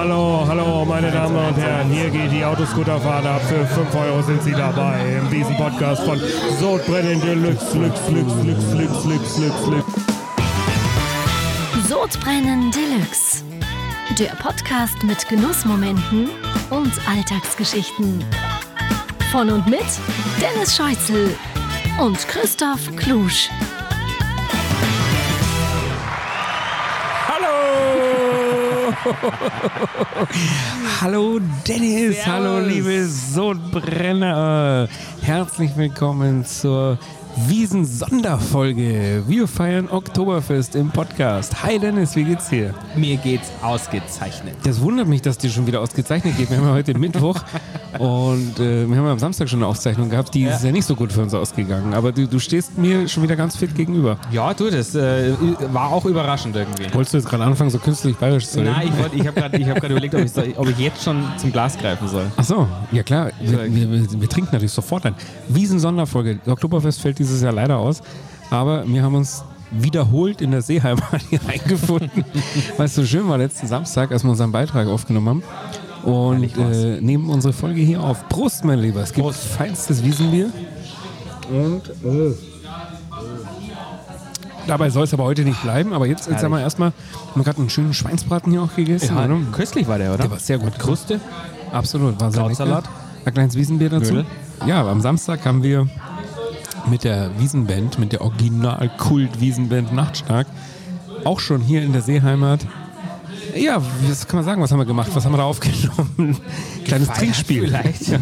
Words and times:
Hallo, 0.00 0.46
hallo, 0.48 0.82
meine 0.86 1.10
Damen 1.10 1.36
und 1.36 1.58
Herren. 1.58 1.90
Hier 1.90 2.08
geht 2.08 2.32
die 2.32 2.42
Autoscooterfahrt 2.42 3.26
ab. 3.26 3.42
Für 3.42 3.66
5 3.66 3.94
Euro 3.94 4.22
sind 4.22 4.42
Sie 4.42 4.52
dabei 4.52 4.98
in 5.18 5.28
diesem 5.30 5.54
Podcast 5.58 6.02
von 6.04 6.18
Sodbrennen 6.58 7.20
Deluxe, 7.20 7.76
Lux, 7.76 8.00
Lux, 8.08 8.30
Lux, 8.42 8.72
Lux, 8.72 9.04
Lux, 9.04 9.38
Lux, 9.38 9.66
Lux. 9.66 9.84
Sodbrennen 11.86 12.70
Deluxe. 12.70 13.44
Der 14.18 14.34
Podcast 14.36 15.02
mit 15.02 15.28
Genussmomenten 15.28 16.30
und 16.70 16.92
Alltagsgeschichten. 17.06 18.24
Von 19.30 19.50
und 19.50 19.66
mit 19.66 19.84
Dennis 20.40 20.74
Scheuzel 20.74 21.36
und 22.00 22.16
Christoph 22.26 22.96
Klusch. 22.96 23.50
Hallo! 31.00 31.40
Dennis, 31.66 32.26
hallo 32.26 32.58
liebe 32.58 33.06
Sodbrenner. 33.06 34.88
Herzlich 35.22 35.74
willkommen 35.76 36.44
zur 36.44 36.98
Wiesen-Sonderfolge. 37.48 39.22
Wir 39.26 39.48
feiern 39.48 39.88
Oktoberfest 39.88 40.74
im 40.74 40.90
Podcast. 40.90 41.62
Hi 41.62 41.78
Dennis, 41.78 42.16
wie 42.16 42.24
geht's 42.24 42.48
dir? 42.48 42.74
Mir 42.96 43.16
geht's 43.16 43.50
ausgezeichnet. 43.62 44.56
Das 44.64 44.80
wundert 44.80 45.06
mich, 45.06 45.22
dass 45.22 45.38
dir 45.38 45.48
schon 45.48 45.66
wieder 45.66 45.80
ausgezeichnet 45.80 46.36
geht. 46.36 46.50
Wir 46.50 46.58
haben 46.58 46.66
ja 46.66 46.72
heute 46.72 46.98
Mittwoch 46.98 47.40
und 47.98 48.58
äh, 48.58 48.88
wir 48.88 48.96
haben 48.96 49.06
ja 49.06 49.12
am 49.12 49.18
Samstag 49.18 49.48
schon 49.48 49.60
eine 49.60 49.68
Aufzeichnung 49.68 50.10
gehabt. 50.10 50.34
Die 50.34 50.42
ist 50.42 50.64
ja 50.64 50.72
nicht 50.72 50.84
so 50.84 50.96
gut 50.96 51.12
für 51.12 51.22
uns 51.22 51.32
ausgegangen. 51.32 51.94
Aber 51.94 52.12
du, 52.12 52.26
du 52.26 52.38
stehst 52.40 52.76
mir 52.76 53.08
schon 53.08 53.22
wieder 53.22 53.36
ganz 53.36 53.56
fit 53.56 53.74
gegenüber. 53.74 54.18
Ja, 54.32 54.52
du, 54.52 54.68
das 54.68 54.94
äh, 54.94 55.32
war 55.72 55.90
auch 55.90 56.04
überraschend 56.04 56.56
irgendwie. 56.56 56.92
Wolltest 56.92 57.14
du 57.14 57.18
jetzt 57.18 57.28
gerade 57.28 57.44
anfangen, 57.44 57.70
so 57.70 57.78
künstlich 57.78 58.16
bayerisch 58.16 58.48
zu 58.48 58.58
reden? 58.58 58.72
Nein, 58.72 58.92
ich, 59.12 59.20
ich 59.20 59.26
habe 59.26 59.40
gerade 59.40 59.70
hab 59.70 59.84
überlegt, 59.84 60.14
ob 60.14 60.20
ich, 60.22 60.32
soll, 60.32 60.52
ob 60.56 60.68
ich 60.68 60.78
jetzt 60.78 61.04
schon 61.04 61.24
zum 61.36 61.52
Glas 61.52 61.78
greifen 61.78 62.08
soll. 62.08 62.26
Ach 62.36 62.44
so, 62.44 62.66
ja 62.90 63.02
klar. 63.02 63.30
Wir, 63.40 63.72
wir, 63.72 63.90
wir, 63.90 64.20
wir 64.20 64.28
trinken 64.28 64.50
natürlich 64.52 64.72
sofort 64.72 65.06
ein. 65.06 65.14
Wiesen-Sonderfolge. 65.48 66.40
Oktoberfest 66.46 67.00
fällt 67.00 67.18
dieses 67.18 67.29
Jahr 67.42 67.52
leider 67.52 67.78
aus. 67.78 68.02
Aber 68.50 68.86
wir 68.86 69.02
haben 69.02 69.14
uns 69.14 69.44
wiederholt 69.70 70.40
in 70.40 70.50
der 70.50 70.62
Seeheimat 70.62 71.22
hier 71.28 71.40
eingefunden, 71.48 72.24
weil 72.76 72.86
es 72.86 72.94
so 72.94 73.04
schön 73.04 73.28
war 73.28 73.38
letzten 73.38 73.66
Samstag, 73.68 74.10
als 74.10 74.24
wir 74.24 74.30
unseren 74.30 74.52
Beitrag 74.52 74.88
aufgenommen 74.88 75.28
haben. 75.28 75.42
Und 76.02 76.56
äh, 76.56 77.00
nehmen 77.00 77.28
unsere 77.28 77.52
Folge 77.52 77.80
hier 77.80 78.02
auf. 78.02 78.28
Prost, 78.28 78.64
mein 78.64 78.78
Lieber. 78.78 79.00
Es 79.02 79.12
gibt 79.12 79.32
feinstes 79.34 80.02
Wiesenbier. 80.02 80.50
Und 81.50 81.88
äh, 81.90 82.34
dabei 84.66 84.88
soll 84.90 85.04
es 85.04 85.12
aber 85.12 85.24
heute 85.24 85.42
nicht 85.42 85.60
bleiben. 85.62 85.92
Aber 85.92 86.06
jetzt, 86.06 86.28
jetzt 86.28 86.42
haben 86.42 86.52
wir 86.52 86.60
erstmal, 86.60 86.92
wir 86.92 87.34
haben 87.34 87.44
gerade 87.44 87.58
einen 87.58 87.70
schönen 87.70 87.92
Schweinsbraten 87.92 88.50
hier 88.50 88.62
auch 88.62 88.74
gegessen. 88.74 89.16
oder? 89.16 89.36
Köstlich 89.52 89.86
war 89.88 89.98
der, 89.98 90.10
oder? 90.14 90.22
Der 90.22 90.30
war 90.30 90.38
sehr 90.38 90.58
gut. 90.58 90.78
Kruste. 90.78 91.20
Absolut, 91.72 92.20
war 92.20 92.30
sehr 92.32 92.42
Krautsalat. 92.44 92.84
Ein 93.24 93.34
kleines 93.34 93.54
Wiesenbier 93.54 93.90
dazu. 93.90 94.12
Knödel. 94.12 94.26
Ja, 94.66 94.86
am 94.86 95.00
Samstag 95.00 95.44
haben 95.44 95.62
wir 95.62 95.86
mit 96.90 97.04
der 97.04 97.30
Wiesenband, 97.38 97.98
mit 97.98 98.12
der 98.12 98.20
Original-Kult-Wiesenband 98.22 99.92
Nachtstark, 99.94 100.46
auch 101.24 101.40
schon 101.40 101.60
hier 101.60 101.82
in 101.82 101.92
der 101.92 102.02
Seeheimat. 102.02 102.60
Ja, 103.56 103.80
was 104.08 104.26
kann 104.28 104.36
man 104.36 104.44
sagen, 104.44 104.62
was 104.62 104.70
haben 104.70 104.78
wir 104.78 104.84
gemacht? 104.86 105.10
Was 105.14 105.24
haben 105.24 105.32
wir 105.32 105.38
da 105.38 105.44
aufgenommen? 105.44 106.36
Kleines 106.84 107.08
Gefeiert 107.08 107.16
Trinkspiel. 107.16 107.62
vielleicht. 107.66 108.02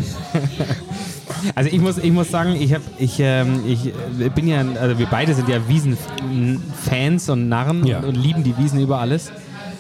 Also 1.54 1.70
ich 1.70 1.80
muss, 1.80 1.98
ich 1.98 2.10
muss 2.10 2.30
sagen, 2.30 2.56
ich, 2.58 2.74
hab, 2.74 2.80
ich, 2.98 3.16
ähm, 3.20 3.60
ich 3.64 3.92
äh, 4.18 4.28
bin 4.34 4.48
ja, 4.48 4.64
also 4.80 4.98
wir 4.98 5.06
beide 5.06 5.34
sind 5.34 5.48
ja 5.48 5.68
Wiesen-Fans 5.68 7.28
und 7.28 7.48
Narren 7.48 7.86
Ja. 7.86 7.98
und, 7.98 8.06
und 8.06 8.14
lieben 8.16 8.42
die 8.42 8.56
Wiesen 8.58 8.80
über 8.80 8.98
alles. 8.98 9.30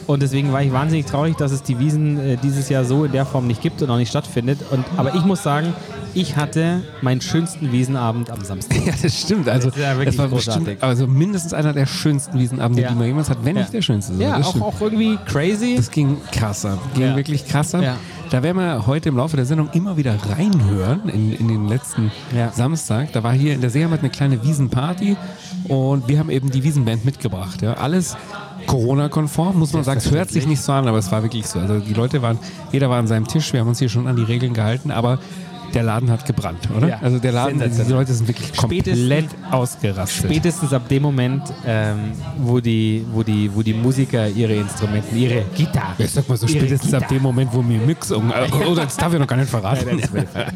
Und 0.08 0.22
deswegen 0.22 0.52
war 0.52 0.62
ich 0.62 0.72
wahnsinnig 0.72 1.04
traurig, 1.06 1.36
dass 1.36 1.52
es 1.52 1.62
die 1.62 1.78
Wiesen 1.78 2.18
äh, 2.18 2.36
dieses 2.42 2.68
Jahr 2.70 2.84
so 2.84 3.04
in 3.04 3.12
der 3.12 3.26
Form 3.26 3.46
nicht 3.46 3.60
gibt 3.62 3.82
und 3.82 3.90
auch 3.90 3.98
nicht 3.98 4.08
stattfindet. 4.08 4.58
Und, 4.70 4.84
aber 4.96 5.14
ich 5.14 5.22
muss 5.24 5.42
sagen, 5.42 5.74
ich 6.14 6.34
hatte 6.36 6.80
meinen 7.02 7.20
schönsten 7.20 7.70
Wiesenabend 7.72 8.30
am 8.30 8.42
Samstag. 8.42 8.78
Ja, 8.86 8.94
das 9.00 9.20
stimmt. 9.20 9.48
Also, 9.50 9.68
Das 9.68 9.78
ja 9.78 9.94
das 10.02 10.16
war 10.18 10.28
großartig. 10.28 10.64
bestimmt 10.64 10.82
also 10.82 11.06
mindestens 11.06 11.52
einer 11.52 11.74
der 11.74 11.84
schönsten 11.86 12.38
Wiesenabende, 12.38 12.82
Ja. 12.82 12.88
die 12.88 12.94
man 12.94 13.06
jemals 13.06 13.28
hat, 13.28 13.44
wenn 13.44 13.54
Ja. 13.56 13.62
nicht 13.62 13.74
der 13.74 13.82
schönste. 13.82 14.14
So, 14.14 14.22
Ja, 14.22 14.38
auch, 14.38 14.58
auch 14.62 14.80
irgendwie 14.80 15.18
crazy. 15.26 15.74
Das 15.76 15.90
ging 15.90 16.16
krasser. 16.32 16.78
Ging 16.94 17.02
Ja. 17.08 17.16
wirklich 17.16 17.46
krasser. 17.46 17.82
Ja. 17.82 17.96
Da 18.30 18.42
werden 18.42 18.56
wir 18.58 18.86
heute 18.86 19.10
im 19.10 19.16
Laufe 19.16 19.36
der 19.36 19.44
Sendung 19.46 19.68
immer 19.74 19.96
wieder 19.98 20.14
reinhören 20.30 21.08
in, 21.10 21.32
in 21.34 21.48
den 21.48 21.68
letzten. 21.68 22.10
Samstag. 22.54 23.12
Da 23.12 23.22
war 23.22 23.32
hier 23.34 23.52
in 23.54 23.60
der 23.60 23.68
Seeheimat 23.70 24.00
eine 24.00 24.10
kleine 24.10 24.42
Wiesenparty 24.42 25.16
und 25.68 26.08
wir 26.08 26.18
haben 26.18 26.30
eben 26.30 26.50
die 26.50 26.62
Wiesenband 26.64 27.04
mitgebracht. 27.04 27.60
Ja. 27.62 27.74
Alles 27.74 28.16
Corona-konform, 28.68 29.58
muss 29.58 29.72
man 29.72 29.82
sagen. 29.82 29.98
Es 29.98 30.10
hört 30.10 30.30
sich 30.30 30.46
nicht 30.46 30.60
so 30.62 30.72
an, 30.72 30.86
aber 30.86 30.98
es 30.98 31.10
war 31.10 31.22
wirklich 31.22 31.46
so. 31.46 31.58
Also 31.58 31.80
die 31.80 31.94
Leute 31.94 32.22
waren, 32.22 32.38
jeder 32.70 32.88
war 32.88 32.98
an 32.98 33.06
seinem 33.08 33.26
Tisch, 33.26 33.52
wir 33.52 33.60
haben 33.60 33.68
uns 33.68 33.78
hier 33.80 33.88
schon 33.88 34.06
an 34.06 34.14
die 34.14 34.22
Regeln 34.22 34.54
gehalten, 34.54 34.90
aber 34.92 35.18
der 35.74 35.82
Laden 35.82 36.10
hat 36.10 36.24
gebrannt, 36.24 36.66
oder? 36.74 36.88
Ja. 36.88 36.98
Also 37.02 37.18
der 37.18 37.32
Laden, 37.32 37.58
die. 37.60 37.92
Leute 37.92 38.14
sind 38.14 38.26
wirklich 38.26 38.54
komplett 38.56 38.86
Spätestens- 38.86 39.34
ausgerastet. 39.50 40.30
Spätestens 40.30 40.72
ab 40.72 40.88
dem 40.88 41.02
Moment, 41.02 41.42
ähm, 41.66 42.12
wo, 42.38 42.58
die, 42.60 43.04
wo, 43.12 43.22
die, 43.22 43.50
wo 43.54 43.60
die 43.62 43.74
Musiker 43.74 44.28
ihre 44.28 44.54
Instrumente, 44.54 45.14
ihre 45.14 45.42
Gitarre. 45.54 45.92
Ich 45.98 46.10
sag 46.12 46.26
mal 46.26 46.38
so, 46.38 46.46
spätestens 46.48 46.94
ab 46.94 47.02
Gitarre- 47.02 47.14
dem 47.16 47.22
Moment, 47.22 47.50
wo 47.52 47.60
mir 47.60 47.80
Mix 47.80 48.10
um. 48.12 48.30
Oder 48.66 48.84
das 48.84 48.96
darf 48.96 49.12
ich 49.12 49.18
noch 49.18 49.26
gar 49.26 49.36
nicht 49.36 49.50
verraten. 49.50 50.00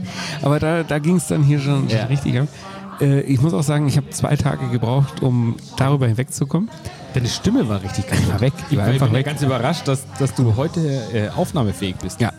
Aber 0.42 0.58
da, 0.58 0.82
da 0.82 0.98
ging 0.98 1.16
es 1.16 1.26
dann 1.26 1.42
hier 1.42 1.58
schon 1.60 1.88
Ja. 1.90 2.04
richtig 2.04 2.38
ab. 2.40 2.48
Äh, 3.02 3.20
Ich 3.22 3.40
muss 3.40 3.52
auch 3.52 3.62
sagen, 3.62 3.86
ich 3.88 3.96
habe 3.96 4.08
zwei 4.10 4.36
Tage 4.36 4.68
gebraucht, 4.68 5.22
um 5.22 5.56
darüber 5.76 6.06
hinwegzukommen. 6.06 6.70
Deine 7.14 7.28
Stimme 7.28 7.68
war 7.68 7.82
richtig 7.82 8.08
geil. 8.08 8.18
war 8.30 8.40
weg. 8.40 8.52
Ich 8.70 8.76
war 8.78 8.86
war 8.86 8.92
einfach 8.92 9.06
bin 9.08 9.16
weg. 9.16 9.26
ganz 9.26 9.42
überrascht, 9.42 9.86
dass, 9.86 10.06
dass 10.18 10.34
du 10.34 10.56
heute 10.56 10.80
äh, 11.12 11.28
aufnahmefähig 11.28 11.96
bist. 11.96 12.20
Ja, 12.20 12.32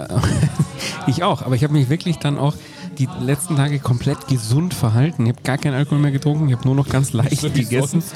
ich 1.08 1.24
auch. 1.24 1.44
Aber 1.44 1.54
ich 1.56 1.64
habe 1.64 1.74
mich 1.74 1.90
wirklich 1.90 2.18
dann 2.18 2.40
auch 2.40 2.56
die 3.00 3.08
letzten 3.22 3.56
Tage 3.56 3.80
komplett 3.80 4.28
gesund 4.28 4.74
verhalten. 4.74 5.24
Ich 5.26 5.30
habe 5.34 5.42
gar 5.44 5.58
keinen 5.58 5.74
Alkohol 5.76 6.00
mehr 6.00 6.12
getrunken. 6.12 6.48
Ich 6.50 6.56
habe 6.56 6.66
nur 6.66 6.76
noch 6.76 6.88
ganz 6.90 7.14
leicht 7.14 7.42
So 7.42 7.50
gegessen. 7.50 8.04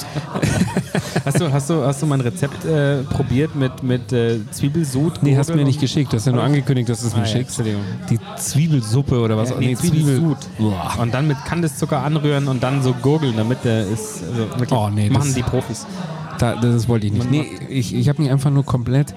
Hast 1.25 1.41
du, 1.41 1.51
hast 1.51 1.69
du, 1.69 1.83
hast 1.83 2.01
du 2.01 2.05
mein 2.05 2.21
Rezept 2.21 2.63
äh, 2.63 3.03
probiert 3.03 3.53
mit, 3.55 3.83
mit 3.83 4.13
äh, 4.13 4.39
Zwiebelsud? 4.49 5.21
Nee, 5.23 5.35
hast 5.35 5.49
du 5.49 5.55
mir 5.55 5.66
nicht 5.66 5.81
geschickt. 5.81 6.13
Du 6.13 6.17
hast 6.17 6.25
ja 6.25 6.31
nur 6.31 6.43
angekündigt, 6.43 6.87
dass 6.87 7.01
du 7.01 7.07
es 7.07 7.16
mir 7.16 7.23
Ah, 7.23 7.25
ja, 7.25 7.31
schickst. 7.31 7.59
Entschuldigung. 7.59 7.81
Die 8.09 8.19
Zwiebelsuppe 8.37 9.19
oder 9.19 9.35
was 9.35 9.49
Ja, 9.49 9.57
nee, 9.59 9.75
Zwiebelsud. 9.75 10.37
Boah. 10.57 10.93
Und 11.01 11.13
dann 11.13 11.27
mit 11.27 11.37
Kandiszucker 11.43 12.01
anrühren 12.01 12.47
und 12.47 12.63
dann 12.63 12.81
so 12.81 12.93
gurgeln, 12.93 13.33
damit 13.35 13.66
der 13.66 13.87
ist. 13.87 14.23
Also 14.23 14.75
Oh, 14.75 14.89
nee, 14.89 15.09
machen 15.09 15.33
die 15.35 15.43
Profis. 15.43 15.85
Da, 16.39 16.55
das 16.55 16.87
wollte 16.87 17.07
ich 17.07 17.13
nicht. 17.13 17.29
Nee, 17.29 17.45
ich, 17.67 17.93
ich 17.93 18.07
habe 18.07 18.21
mich 18.21 18.31
einfach 18.31 18.51
nur 18.51 18.63
komplett 18.63 19.13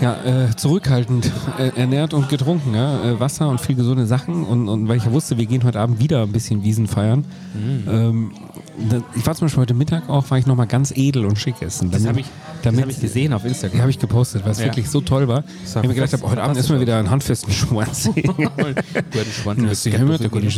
ja, 0.00 0.16
äh, 0.24 0.56
zurückhaltend 0.56 1.30
äh, 1.58 1.68
ernährt 1.80 2.12
und 2.14 2.28
getrunken. 2.28 2.74
Ja? 2.74 3.02
Äh, 3.04 3.20
Wasser 3.20 3.48
und 3.48 3.60
viel 3.60 3.76
gesunde 3.76 4.06
Sachen. 4.06 4.44
Und, 4.44 4.68
und 4.68 4.88
weil 4.88 4.96
ich 4.98 5.04
ja 5.04 5.12
wusste, 5.12 5.38
wir 5.38 5.46
gehen 5.46 5.64
heute 5.64 5.80
Abend 5.80 5.98
wieder 6.00 6.22
ein 6.22 6.32
bisschen 6.32 6.62
Wiesen 6.62 6.86
feiern. 6.86 7.24
Mhm. 7.54 7.84
Ähm, 7.88 8.30
da, 8.90 9.00
ich 9.14 9.26
war 9.26 9.34
zum 9.34 9.46
Beispiel 9.46 9.62
heute 9.62 9.74
Mittag 9.74 10.08
auch, 10.10 10.30
war 10.30 10.36
ich 10.38 10.46
nochmal 10.46 10.66
ganz 10.66 10.92
edel 10.94 11.24
und 11.24 11.38
schick 11.38 11.62
essen. 11.62 11.90
Das 11.90 12.06
habe 12.06 12.20
ich, 12.20 12.26
das 12.62 12.76
hab 12.78 12.88
ich 12.90 13.00
gesehen 13.00 13.32
auf 13.32 13.40
Die 13.42 13.48
Instagram. 13.48 13.80
habe 13.80 13.90
ich 13.90 13.98
gepostet, 13.98 14.44
weil 14.44 14.52
es 14.52 14.58
Ja. 14.58 14.66
wirklich 14.66 14.90
so 14.90 15.00
toll 15.00 15.28
war. 15.28 15.44
Ich 15.64 15.74
habe 15.74 15.88
mir 15.88 15.94
gedacht, 15.94 16.10
fast- 16.10 16.24
heute 16.24 16.42
Abend 16.42 16.58
essen 16.58 16.74
wir 16.74 16.80
wieder 16.82 16.98
einen 16.98 17.08
handfesten 17.10 17.52
Schwanz. 17.52 18.10
Hattest 18.16 19.34
Schwanz 19.42 19.58
haben 19.86 20.10
ja 20.12 20.18
der 20.18 20.28
gute, 20.28 20.50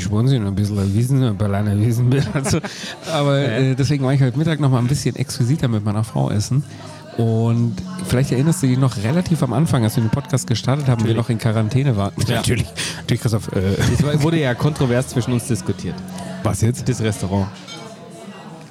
Schwanz 0.00 0.32
und 0.32 0.46
ein 0.46 0.54
bisschen 0.54 0.94
Wiesen, 0.94 1.22
ein 1.22 1.36
Berliner 1.36 1.78
Wiesen. 1.80 2.12
Also, 2.34 2.58
aber 3.10 3.38
äh, 3.40 3.74
deswegen 3.74 4.04
war 4.04 4.12
ich 4.12 4.20
heute 4.20 4.36
Mittag 4.38 4.60
noch 4.60 4.70
mal 4.70 4.78
ein 4.78 4.86
bisschen 4.86 5.16
exquisiter 5.16 5.68
mit 5.68 5.84
meiner 5.84 6.04
Frau 6.04 6.30
essen. 6.30 6.62
Und 7.18 7.74
vielleicht 8.08 8.32
erinnerst 8.32 8.62
du 8.62 8.66
dich 8.66 8.78
noch 8.78 8.96
relativ 9.04 9.42
am 9.42 9.52
Anfang, 9.52 9.84
als 9.84 9.96
wir 9.96 10.02
den 10.02 10.10
Podcast 10.10 10.46
gestartet 10.46 10.88
haben, 10.88 11.04
wir 11.04 11.14
noch 11.14 11.28
in 11.28 11.36
Quarantäne 11.38 11.94
waren. 11.96 12.12
Natürlich. 12.16 12.66
Natürlich, 13.00 13.20
Christoph. 13.20 13.52
Äh, 13.52 13.74
Es 14.14 14.22
wurde 14.22 14.40
ja 14.40 14.54
kontrovers 14.54 15.08
zwischen 15.08 15.32
uns 15.32 15.46
diskutiert. 15.46 15.94
was 16.42 16.62
jetzt? 16.62 16.88
Das 16.88 17.00
Restaurant. 17.02 17.48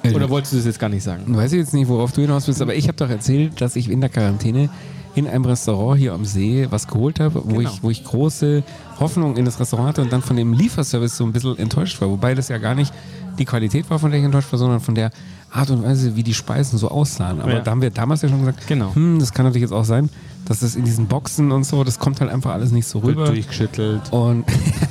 Äh, 0.02 0.12
Oder 0.14 0.28
wolltest 0.28 0.52
du 0.52 0.56
das 0.56 0.66
jetzt 0.66 0.80
gar 0.80 0.88
nicht 0.88 1.04
sagen? 1.04 1.24
Weiß 1.36 1.52
ich 1.52 1.58
jetzt 1.60 1.72
nicht, 1.72 1.86
worauf 1.88 2.10
du 2.10 2.22
hinaus 2.22 2.46
bist, 2.46 2.60
aber 2.60 2.74
ich 2.74 2.88
habe 2.88 2.96
doch 2.96 3.08
erzählt, 3.08 3.60
dass 3.60 3.76
ich 3.76 3.88
in 3.88 4.00
der 4.00 4.10
Quarantäne 4.10 4.68
in 5.14 5.28
einem 5.28 5.44
Restaurant 5.44 6.00
hier 6.00 6.12
am 6.14 6.24
See 6.24 6.66
was 6.70 6.88
geholt 6.88 7.20
habe, 7.20 7.42
wo, 7.44 7.58
Genau. 7.58 7.70
ich, 7.70 7.82
wo 7.82 7.90
ich 7.90 8.02
große 8.02 8.64
Hoffnung 8.98 9.36
in 9.36 9.44
das 9.44 9.60
Restaurant 9.60 9.90
hatte 9.90 10.02
und 10.02 10.12
dann 10.12 10.22
von 10.22 10.36
dem 10.36 10.52
Lieferservice 10.54 11.16
so 11.16 11.24
ein 11.24 11.32
bisschen 11.32 11.56
enttäuscht 11.58 12.00
war. 12.00 12.08
Wobei 12.10 12.34
das 12.34 12.48
ja 12.48 12.58
gar 12.58 12.74
nicht 12.74 12.92
die 13.38 13.44
Qualität 13.44 13.88
war, 13.90 13.98
von 13.98 14.10
der 14.10 14.18
ich 14.18 14.24
enttäuscht 14.26 14.50
war, 14.52 14.58
sondern 14.58 14.80
von 14.80 14.94
der 14.94 15.10
Art 15.52 15.70
und 15.70 15.82
Weise, 15.84 16.16
wie 16.16 16.22
die 16.22 16.34
Speisen 16.34 16.78
so 16.78 16.88
aussahen. 16.88 17.40
Aber 17.40 17.52
Ja. 17.52 17.60
da 17.60 17.70
haben 17.70 17.82
wir 17.82 17.90
damals 17.90 18.22
ja 18.22 18.28
schon 18.28 18.40
gesagt, 18.40 18.66
Genau. 18.66 18.94
hm, 18.94 19.18
das 19.18 19.32
kann 19.32 19.44
natürlich 19.44 19.62
jetzt 19.62 19.72
auch 19.72 19.84
sein, 19.84 20.08
dass 20.46 20.60
das 20.60 20.74
in 20.76 20.84
diesen 20.84 21.06
Boxen 21.06 21.52
und 21.52 21.64
so, 21.64 21.84
das 21.84 21.98
kommt 21.98 22.20
halt 22.20 22.30
einfach 22.30 22.52
alles 22.52 22.72
nicht 22.72 22.86
so 22.86 22.98
rüber. 23.00 23.26
Durchgeschüttelt. 23.26 24.12
Und 24.12 24.44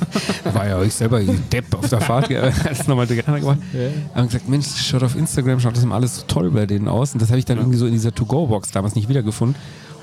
war 0.54 0.66
ja 0.68 0.80
ich 0.82 0.94
selber 0.94 1.20
Depp 1.20 1.74
auf 1.74 1.88
der 1.88 2.00
Fahrt, 2.00 2.30
ja, 2.30 2.42
als 2.64 2.86
nochmal 2.86 3.06
durcheinander 3.06 3.40
gemacht. 3.40 3.58
Ja. 3.72 4.20
Und 4.20 4.28
gesagt, 4.28 4.48
Mensch, 4.48 4.66
schaut 4.76 5.02
auf 5.02 5.16
Instagram, 5.16 5.60
schaut 5.60 5.76
das 5.76 5.82
immer 5.82 5.96
alles 5.96 6.16
so 6.16 6.22
toll 6.26 6.50
bei 6.50 6.66
denen 6.66 6.88
aus. 6.88 7.12
Und 7.12 7.20
das 7.22 7.28
habe 7.30 7.38
ich 7.38 7.44
dann 7.44 7.58
irgendwie 7.58 7.76
so 7.78 7.86
in 7.86 7.92
dieser 7.92 8.14
To-Go-Box 8.14 8.70
damals 8.70 8.94
nicht 8.94 9.08
wiedergefunden. 9.08 9.56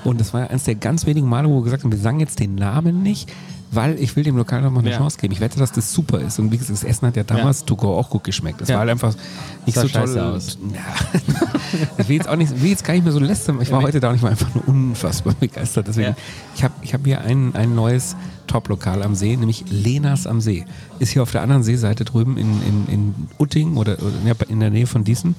Und 0.04 0.20
das 0.20 0.32
war 0.32 0.48
eines 0.50 0.64
der 0.64 0.74
ganz 0.76 1.06
wenigen 1.06 1.28
Male, 1.28 1.48
wo 1.48 1.58
wir 1.58 1.64
gesagt 1.64 1.84
haben, 1.84 1.92
wir 1.92 1.98
sagen 1.98 2.20
jetzt 2.20 2.38
den 2.40 2.54
Namen 2.54 3.02
nicht, 3.02 3.30
weil 3.72 3.98
ich 4.00 4.16
will 4.16 4.24
dem 4.24 4.36
Lokal 4.36 4.62
noch 4.62 4.70
mal 4.72 4.80
eine 4.80 4.90
Ja. 4.90 4.96
Chance 4.98 5.18
geben. 5.20 5.32
Ich 5.32 5.40
wette, 5.40 5.58
dass 5.58 5.70
das 5.70 5.92
super 5.92 6.20
ist. 6.20 6.38
Und 6.40 6.50
wie 6.50 6.56
gesagt, 6.58 6.72
das 6.72 6.82
Essen 6.84 7.06
hat 7.06 7.14
ja 7.16 7.22
damals 7.22 7.64
to 7.64 7.76
go 7.76 7.96
auch 7.96 8.10
gut 8.10 8.24
geschmeckt. 8.24 8.60
Das 8.60 8.68
Ja. 8.68 8.74
war 8.74 8.80
halt 8.80 8.90
einfach 8.90 9.14
nicht 9.64 9.78
so 9.78 9.86
toll. 9.86 10.18
aus. 10.18 10.58
Ja. 10.74 10.80
ich 11.98 12.08
will 12.08 12.16
jetzt 12.16 12.28
auch 12.28 12.34
nicht, 12.36 12.60
will 12.62 12.70
jetzt 12.70 12.82
gar 12.84 12.94
nicht 12.94 13.04
mehr 13.04 13.12
so 13.12 13.20
lästern. 13.20 13.60
Ich 13.60 13.70
war 13.70 13.82
heute 13.82 14.00
da 14.00 14.08
und 14.10 14.16
ich 14.16 14.22
war 14.22 14.30
einfach 14.30 14.52
nur 14.54 14.66
unfassbar 14.66 15.34
begeistert. 15.40 15.86
Deswegen, 15.86 16.08
Ja. 16.08 16.16
ich 16.56 16.64
habe 16.64 16.74
ich 16.82 16.94
hab 16.94 17.04
hier 17.04 17.20
ein, 17.20 17.54
ein 17.54 17.74
neues 17.76 18.16
Top-Lokal 18.48 19.04
am 19.04 19.14
See, 19.14 19.36
nämlich 19.36 19.64
Lenas 19.70 20.26
am 20.26 20.40
See. 20.40 20.64
Ist 20.98 21.12
hier 21.12 21.22
auf 21.22 21.30
der 21.30 21.42
anderen 21.42 21.62
Seeseite 21.62 22.04
drüben 22.04 22.36
in, 22.38 22.50
in, 22.62 22.86
in 22.92 23.14
Utting 23.38 23.76
oder, 23.76 23.92
oder 24.00 24.10
ja, 24.26 24.34
in 24.48 24.58
der 24.58 24.70
Nähe 24.70 24.88
von 24.88 25.04
Diesen. 25.04 25.36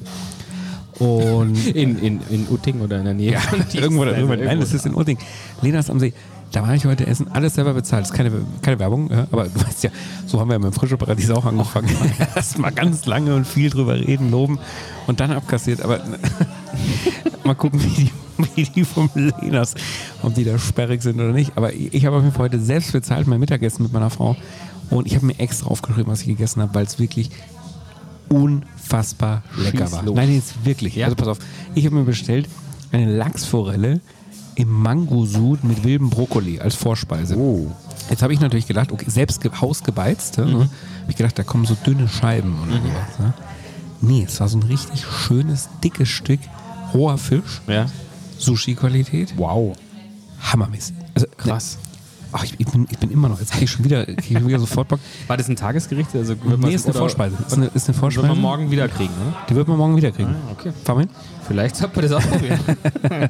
Und 1.01 1.67
In, 1.75 1.97
in, 1.97 2.19
in 2.29 2.47
Utting 2.49 2.79
oder 2.81 2.99
in 2.99 3.05
der 3.05 3.13
Nähe. 3.15 3.31
ja, 3.31 3.41
irgendwo 3.73 4.05
da 4.05 4.11
drüben. 4.13 4.43
Nein, 4.43 4.59
das 4.59 4.73
ist 4.73 4.85
in 4.85 4.95
Utting. 4.95 5.17
Lenas 5.61 5.89
am 5.89 5.99
See. 5.99 6.13
Da 6.51 6.63
war 6.63 6.75
ich 6.75 6.85
heute 6.85 7.07
essen, 7.07 7.27
alles 7.31 7.55
selber 7.55 7.73
bezahlt. 7.73 8.03
Das 8.03 8.11
ist 8.11 8.17
keine, 8.17 8.29
keine 8.61 8.77
Werbung, 8.77 9.09
ja, 9.09 9.25
aber 9.31 9.45
du 9.45 9.65
weißt 9.65 9.85
ja, 9.85 9.89
so 10.27 10.37
haben 10.37 10.49
wir 10.49 10.59
mit 10.59 10.73
dem 10.73 10.73
Frische 10.73 10.97
Paradies 10.97 11.31
auch 11.31 11.45
angefangen. 11.45 11.87
Erst 12.35 12.59
mal 12.59 12.71
ganz 12.71 13.05
lange 13.05 13.33
und 13.35 13.47
viel 13.47 13.69
drüber 13.69 13.95
reden, 13.95 14.31
loben 14.31 14.59
und 15.07 15.21
dann 15.21 15.31
abkassiert. 15.31 15.81
Aber 15.81 16.01
mal 17.45 17.53
gucken, 17.55 17.81
wie 17.81 17.87
die, 18.03 18.11
wie 18.55 18.63
die 18.65 18.83
vom 18.83 19.09
Lenas, 19.15 19.75
ob 20.23 20.35
die 20.35 20.43
da 20.43 20.59
sperrig 20.59 21.01
sind 21.01 21.21
oder 21.21 21.31
nicht. 21.31 21.53
Aber 21.55 21.73
ich 21.73 22.05
habe 22.05 22.17
auf 22.17 22.23
jeden 22.23 22.35
Fall 22.35 22.47
heute 22.49 22.59
selbst 22.59 22.91
bezahlt 22.91 23.27
mein 23.27 23.39
Mittagessen 23.39 23.83
mit 23.83 23.93
meiner 23.93 24.09
Frau. 24.09 24.35
Und 24.89 25.07
ich 25.07 25.15
habe 25.15 25.25
mir 25.25 25.39
extra 25.39 25.69
aufgeschrieben, 25.69 26.11
was 26.11 26.19
ich 26.19 26.27
gegessen 26.27 26.61
habe, 26.61 26.75
weil 26.75 26.83
es 26.83 26.99
wirklich 26.99 27.31
unfassbar 28.31 29.43
lecker 29.57 29.85
Schieß 29.85 29.91
war. 29.93 30.03
los. 30.03 30.15
Nein, 30.15 30.33
jetzt 30.33 30.65
wirklich. 30.65 30.95
Ja. 30.95 31.05
Also 31.05 31.15
pass 31.15 31.27
auf, 31.27 31.39
ich 31.75 31.85
habe 31.85 31.95
mir 31.95 32.03
bestellt 32.03 32.47
eine 32.91 33.05
Lachsforelle 33.15 34.01
im 34.55 34.69
Mangosud 34.69 35.63
mit 35.63 35.83
wildem 35.83 36.09
Brokkoli 36.09 36.59
als 36.59 36.75
Vorspeise. 36.75 37.37
Oh. 37.37 37.71
Jetzt 38.09 38.21
habe 38.21 38.33
ich 38.33 38.39
natürlich 38.39 38.67
gedacht, 38.67 38.91
okay, 38.91 39.05
selbst 39.09 39.41
ge- 39.41 39.51
hausgebeizt, 39.61 40.37
ja, 40.37 40.45
ne? 40.45 40.53
habe 40.61 40.69
ich 41.09 41.15
gedacht, 41.15 41.39
da 41.39 41.43
kommen 41.43 41.65
so 41.65 41.75
dünne 41.85 42.07
Scheiben 42.09 42.55
oder 42.63 42.73
sowas. 42.81 43.19
Ne? 43.19 43.33
Nee, 44.01 44.23
es 44.27 44.39
war 44.41 44.49
so 44.49 44.57
ein 44.57 44.63
richtig 44.63 45.05
schönes, 45.05 45.69
dickes 45.83 46.09
Stück 46.09 46.39
roher 46.93 47.17
Fisch, 47.17 47.61
Ja. 47.67 47.85
Sushi-Qualität, 48.39 49.33
Wow. 49.37 49.77
hammermäßig. 50.51 50.95
Also, 51.15 51.27
Krass. 51.37 51.77
Ach, 52.33 52.43
ich, 52.43 52.55
ich, 52.59 52.67
bin, 52.67 52.87
ich 52.89 52.97
bin 52.97 53.11
immer 53.11 53.27
noch, 53.29 53.39
jetzt 53.39 53.51
kriege 53.51 53.65
ich 53.65 53.71
schon 53.71 53.83
wieder, 53.83 54.05
krieg 54.05 54.31
ich 54.37 54.47
wieder 54.47 54.59
sofort 54.59 54.87
Bock. 54.87 54.99
War 55.27 55.37
das 55.37 55.49
ein 55.49 55.55
Tagesgericht? 55.55 56.15
Also, 56.15 56.35
Nee, 56.59 56.73
ist 56.73 56.85
eine 56.85 56.93
Vorspeise. 56.93 57.35
Ist 57.45 57.53
eine, 57.53 57.65
ist 57.73 57.89
eine 57.89 57.97
Vorspeise. 57.97 58.27
Wird 58.27 58.35
man 58.35 58.41
morgen 58.41 58.71
wieder 58.71 58.87
kriegen, 58.87 59.13
oder? 59.21 59.35
Die 59.49 59.55
wird 59.55 59.67
man 59.67 59.77
morgen 59.77 59.95
wieder 59.97 60.11
kriegen. 60.11 60.29
Ah, 60.47 60.51
okay. 60.51 60.71
Fahr 60.83 60.95
mal 60.95 61.01
hin. 61.01 61.09
Vielleicht 61.47 61.75
sollte 61.75 61.99
man 61.99 62.09
das 62.09 62.17
ausprobieren. 62.23 62.59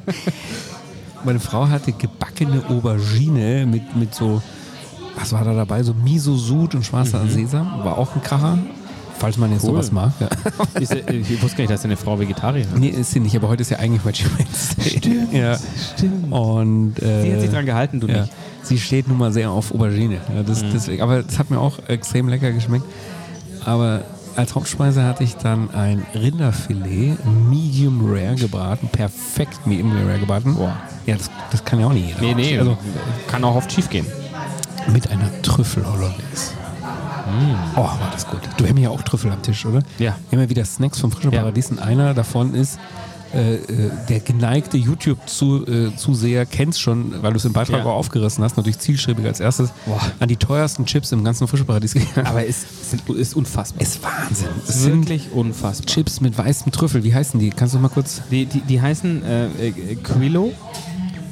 Meine 1.24 1.40
Frau 1.40 1.68
hatte 1.68 1.92
gebackene 1.92 2.62
Aubergine 2.68 3.66
mit, 3.66 3.94
mit 3.96 4.14
so, 4.14 4.42
was 5.16 5.32
war 5.32 5.44
da 5.44 5.54
dabei? 5.54 5.82
So 5.82 5.94
Miso-Sud 5.94 6.74
und 6.74 6.84
schwarzer 6.84 7.26
Sesam. 7.28 7.84
War 7.84 7.96
auch 7.98 8.14
ein 8.14 8.22
Kracher. 8.22 8.58
Falls 9.18 9.36
man 9.36 9.52
jetzt 9.52 9.62
Mhm. 9.62 9.68
Cool. 9.68 9.74
sowas 9.82 9.92
mag. 9.92 10.12
Ja. 10.20 10.28
Ich 11.08 11.40
wusste 11.42 11.58
gar 11.58 11.62
nicht, 11.64 11.70
dass 11.70 11.82
deine 11.82 11.96
Frau 11.96 12.18
Vegetarierin 12.18 12.72
ist. 12.72 12.78
Nee, 12.80 12.88
ist 12.88 13.12
sie 13.12 13.20
nicht, 13.20 13.36
aber 13.36 13.48
heute 13.48 13.62
ist 13.62 13.70
ja 13.70 13.78
eigentlich 13.78 14.04
Veggie 14.04 14.24
Wednesday. 14.36 14.98
Stimmt, 14.98 15.32
ja. 15.32 15.58
stimmt. 15.96 16.32
Und, 16.32 17.00
äh, 17.00 17.22
Sie 17.22 17.32
hat 17.34 17.40
sich 17.42 17.50
dran 17.50 17.66
gehalten, 17.66 18.00
du 18.00 18.08
ja. 18.08 18.22
nicht. 18.22 18.32
Sie 18.62 18.78
steht 18.78 19.08
nun 19.08 19.18
mal 19.18 19.32
sehr 19.32 19.50
auf 19.50 19.72
Aubergine. 19.74 20.18
Ja, 20.34 20.42
das, 20.42 20.62
deswegen, 20.72 21.02
aber 21.02 21.18
es 21.26 21.38
hat 21.38 21.50
mir 21.50 21.58
auch 21.58 21.78
extrem 21.88 22.28
lecker 22.28 22.52
geschmeckt. 22.52 22.84
Aber 23.64 24.02
als 24.36 24.54
Hauptspeise 24.54 25.04
hatte 25.04 25.24
ich 25.24 25.36
dann 25.36 25.70
ein 25.72 26.06
Rinderfilet, 26.14 27.16
Medium 27.50 28.00
Rare 28.04 28.34
gebraten, 28.36 28.88
perfekt 28.90 29.66
Medium 29.66 29.92
Rare 30.06 30.18
gebraten. 30.18 30.54
Boah. 30.54 30.76
Ja, 31.06 31.16
das, 31.16 31.30
das 31.50 31.64
kann 31.64 31.80
ja 31.80 31.86
auch 31.86 31.92
nicht 31.92 32.06
jeder. 32.08 32.20
Nee, 32.20 32.34
nee, 32.34 32.58
Also 32.58 32.78
kann 33.26 33.44
auch 33.44 33.56
oft 33.56 33.70
schief 33.72 33.90
gehen. 33.90 34.06
mit 34.92 35.10
einer 35.10 35.30
Trüffel 35.42 35.84
Hollandaise. 35.84 36.52
Oh, 37.76 37.82
war 37.82 38.10
das 38.12 38.26
gut. 38.26 38.40
Du 38.56 38.66
hast 38.66 38.78
ja 38.78 38.90
auch 38.90 39.02
Trüffel 39.02 39.30
am 39.32 39.40
Tisch, 39.42 39.64
oder? 39.64 39.82
Ja. 39.98 40.16
Immer 40.30 40.48
wieder 40.50 40.64
Snacks 40.64 41.00
vom 41.00 41.10
Frischen 41.10 41.32
Ja. 41.32 41.40
Paradies 41.40 41.70
und 41.70 41.78
einer 41.78 42.14
davon 42.14 42.54
ist 42.54 42.78
äh, 43.34 43.54
äh, 43.54 43.90
der 44.08 44.20
geneigte 44.20 44.76
YouTube-Zuseher 44.76 46.46
kennt 46.46 46.76
schon, 46.76 47.22
weil 47.22 47.32
du 47.32 47.38
es 47.38 47.44
im 47.44 47.52
Beitrag 47.52 47.78
Ja. 47.80 47.84
auch 47.84 47.96
aufgerissen 47.96 48.44
hast, 48.44 48.56
natürlich 48.56 48.78
zielstrebig 48.78 49.24
als 49.26 49.40
erstes 49.40 49.70
Boah. 49.86 50.00
an 50.20 50.28
die 50.28 50.36
teuersten 50.36 50.84
Chips 50.86 51.12
im 51.12 51.24
ganzen 51.24 51.46
Frischparadies 51.48 51.94
gegangen. 51.94 52.26
Aber 52.26 52.46
es 52.46 52.64
ist, 52.92 53.08
ist 53.08 53.34
unfassbar. 53.36 53.82
es 53.82 53.96
ist 53.96 54.02
Wahnsinn. 54.02 54.48
Es 54.68 54.76
ist 54.76 54.86
wirklich 54.86 55.32
unfassbar. 55.32 55.86
Chips 55.86 56.20
mit 56.20 56.36
weißem 56.36 56.72
Trüffel. 56.72 57.04
Wie 57.04 57.14
heißen 57.14 57.38
die? 57.40 57.50
Kannst 57.50 57.74
du 57.74 57.78
mal 57.78 57.88
kurz? 57.88 58.22
Die, 58.30 58.46
die, 58.46 58.60
die 58.60 58.80
heißen 58.80 59.22
äh, 59.24 59.46
äh, 59.68 59.94
Quilo 59.96 60.52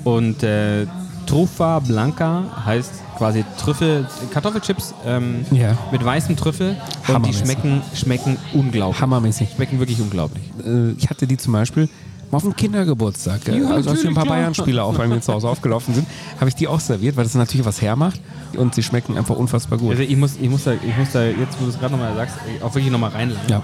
und 0.04 0.42
äh, 0.42 0.86
Trufa 1.26 1.78
Blanca 1.80 2.44
heißt 2.64 2.90
quasi 3.20 3.44
Trüffel, 3.62 4.06
Kartoffelchips 4.32 4.94
ähm, 5.04 5.44
Ja. 5.50 5.76
mit 5.92 6.02
weißem 6.02 6.36
Trüffel 6.36 6.74
und 7.06 7.26
die 7.26 7.34
schmecken, 7.34 7.82
schmecken 7.94 8.38
unglaublich. 8.54 8.98
Hammermäßig. 8.98 9.50
Schmecken 9.56 9.78
wirklich 9.78 10.00
unglaublich. 10.00 10.42
Äh, 10.64 10.92
ich 10.92 11.10
hatte 11.10 11.26
die 11.26 11.36
zum 11.36 11.52
Beispiel 11.52 11.86
mal 12.30 12.36
auf 12.38 12.44
dem 12.44 12.56
Kindergeburtstag. 12.56 13.46
äh, 13.48 13.58
Ja, 13.60 13.68
also 13.72 13.90
als 13.90 14.00
hier 14.00 14.08
ein 14.08 14.14
paar. 14.14 14.24
Bayern-Spieler 14.24 14.84
auch 14.84 14.94
bei 14.94 15.06
mir 15.06 15.20
zu 15.20 15.34
Hause 15.34 15.48
aufgelaufen 15.50 15.94
sind, 15.94 16.06
habe 16.38 16.48
ich 16.48 16.54
die 16.54 16.66
auch 16.66 16.80
serviert, 16.80 17.16
weil 17.18 17.24
das 17.24 17.34
natürlich 17.34 17.66
was 17.66 17.82
hermacht 17.82 18.20
und 18.56 18.74
sie 18.74 18.82
schmecken 18.82 19.18
einfach 19.18 19.36
unfassbar 19.36 19.78
gut. 19.78 19.90
Also 19.90 20.02
ich 20.02 20.16
muss, 20.16 20.36
ich 20.40 20.48
muss, 20.48 20.64
da, 20.64 20.72
ich 20.72 20.96
muss 20.96 21.10
da, 21.12 21.22
jetzt 21.24 21.60
wo 21.60 21.64
du 21.64 21.70
es 21.70 21.78
gerade 21.78 21.92
nochmal 21.92 22.14
sagst, 22.16 22.36
auch 22.62 22.74
wirklich 22.74 22.90
nochmal 22.90 23.10
reinladen. 23.10 23.50
Ja. 23.50 23.62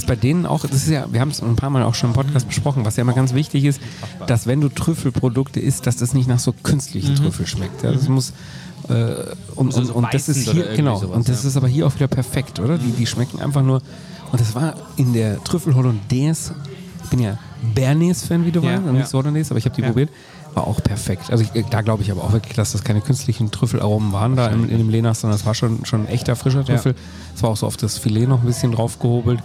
Was 0.00 0.06
bei 0.06 0.16
denen 0.16 0.46
auch, 0.46 0.62
das 0.62 0.72
ist 0.72 0.88
ja, 0.88 1.06
wir 1.10 1.20
haben 1.20 1.30
es 1.30 1.42
ein 1.42 1.56
paar 1.56 1.70
Mal 1.70 1.82
auch 1.82 1.94
schon 1.94 2.10
im 2.10 2.14
Podcast 2.14 2.48
besprochen, 2.48 2.84
was 2.84 2.96
ja 2.96 3.02
immer 3.02 3.12
ganz 3.12 3.34
wichtig 3.34 3.64
ist, 3.64 3.80
dass 4.26 4.46
wenn 4.46 4.60
du 4.60 4.68
Trüffelprodukte 4.68 5.60
isst, 5.60 5.86
dass 5.86 5.96
das 5.96 6.14
nicht 6.14 6.28
nach 6.28 6.38
so 6.38 6.52
künstlichen 6.52 7.16
Trüffel 7.16 7.46
schmeckt. 7.46 7.82
Ja, 7.82 7.92
das 7.92 8.08
muss 8.08 8.32
äh, 8.88 9.14
und, 9.56 9.74
und, 9.74 9.90
und 9.90 10.14
das 10.14 10.28
ist 10.28 10.48
hier 10.48 10.74
genau 10.74 10.96
sowas, 10.96 11.16
und 11.16 11.28
das 11.28 11.42
ja. 11.42 11.48
ist 11.48 11.56
aber 11.56 11.68
hier 11.68 11.86
auch 11.86 11.94
wieder 11.94 12.08
perfekt, 12.08 12.60
oder? 12.60 12.78
Die, 12.78 12.92
die 12.92 13.06
schmecken 13.06 13.40
einfach 13.40 13.62
nur 13.62 13.82
und 14.32 14.40
das 14.40 14.54
war 14.54 14.74
in 14.96 15.12
der 15.12 15.42
Trüffel 15.44 15.74
Hollandaise. 15.74 16.54
Ich 17.04 17.10
bin 17.10 17.20
ja 17.20 17.38
Bernays-Fan, 17.74 18.46
wie 18.46 18.52
du 18.52 18.60
Ja, 18.60 18.76
weißt, 18.76 18.86
ja. 18.86 18.92
nicht 18.92 19.08
so 19.08 19.18
Hollandaise, 19.18 19.50
aber 19.50 19.58
ich 19.58 19.64
habe 19.64 19.74
die 19.74 19.82
probiert. 19.82 20.10
War 20.54 20.66
auch 20.66 20.82
perfekt. 20.82 21.30
Also 21.30 21.44
ich, 21.44 21.64
da 21.66 21.80
glaube 21.80 22.02
ich 22.02 22.10
aber 22.10 22.24
auch 22.24 22.32
wirklich, 22.32 22.54
dass 22.54 22.72
das 22.72 22.82
keine 22.82 23.00
künstlichen 23.00 23.50
Trüffelaromen 23.50 24.12
waren 24.12 24.34
da 24.34 24.48
in, 24.48 24.68
in 24.68 24.78
dem 24.78 24.88
Lenas, 24.88 25.20
sondern 25.20 25.38
es 25.38 25.46
war 25.46 25.54
schon, 25.54 25.84
schon 25.84 26.02
ein 26.02 26.08
echter 26.08 26.34
frischer 26.34 26.64
Trüffel. 26.64 26.94
Es 27.36 27.42
war 27.42 27.50
auch 27.50 27.56
so 27.56 27.66
auf 27.66 27.76
das 27.76 27.98
Filet 27.98 28.26
noch 28.26 28.40
ein 28.40 28.46
bisschen 28.46 28.72
draufgehobelt. 28.72 29.40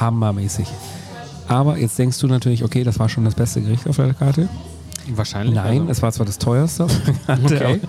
Hammermäßig. 0.00 0.66
Aber 1.48 1.76
jetzt 1.76 1.98
denkst 1.98 2.18
du 2.18 2.26
natürlich, 2.28 2.64
okay, 2.64 2.84
das 2.84 2.98
war 2.98 3.08
schon 3.08 3.24
das 3.24 3.34
beste 3.34 3.60
Gericht 3.60 3.86
auf 3.88 3.96
der 3.96 4.14
Karte. 4.14 4.48
Wahrscheinlich. 5.14 5.54
Nein, 5.56 5.80
also. 5.80 5.90
es 5.90 6.02
war 6.02 6.12
zwar 6.12 6.26
das 6.26 6.38
teuerste 6.38 6.84
auf 6.84 6.92
der 7.04 7.14
Karte, 7.36 7.56
Okay. 7.56 7.80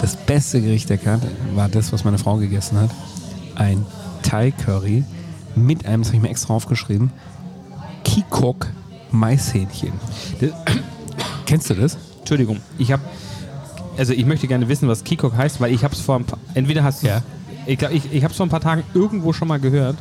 das 0.00 0.16
beste 0.16 0.60
Gericht 0.60 0.90
der 0.90 0.98
Karte 0.98 1.26
war 1.54 1.68
das, 1.68 1.92
was 1.92 2.04
meine 2.04 2.18
Frau 2.18 2.36
gegessen 2.36 2.78
hat. 2.78 2.90
Ein 3.54 3.84
Thai-Curry 4.22 5.04
mit 5.56 5.86
einem, 5.86 6.02
das 6.02 6.08
habe 6.08 6.16
ich 6.16 6.22
mir 6.22 6.28
extra 6.28 6.52
aufgeschrieben, 6.54 7.10
Kikok 8.04 8.66
Maishähnchen. 9.10 9.92
Das- 10.40 10.50
Kennst 11.46 11.70
du 11.70 11.74
das? 11.74 11.96
Entschuldigung, 12.20 12.58
ich 12.78 12.90
habe, 12.92 13.02
also 13.96 14.12
ich 14.12 14.24
möchte 14.26 14.46
gerne 14.48 14.68
wissen, 14.68 14.88
was 14.88 15.04
Kikok 15.04 15.36
heißt, 15.36 15.60
weil 15.60 15.72
ich 15.72 15.84
habe 15.84 15.94
es 15.94 16.00
vor 16.00 16.16
ein 16.16 16.24
paar, 16.24 16.38
entweder 16.54 16.82
hast 16.84 17.02
du, 17.02 17.06
Ja. 17.08 17.22
ich 17.66 17.78
glaube, 17.78 17.94
ich, 17.94 18.12
ich 18.12 18.22
habe 18.24 18.30
es 18.32 18.36
vor 18.36 18.46
ein 18.46 18.50
paar 18.50 18.60
Tagen 18.60 18.82
irgendwo 18.94 19.32
schon 19.32 19.48
mal 19.48 19.60
gehört. 19.60 19.96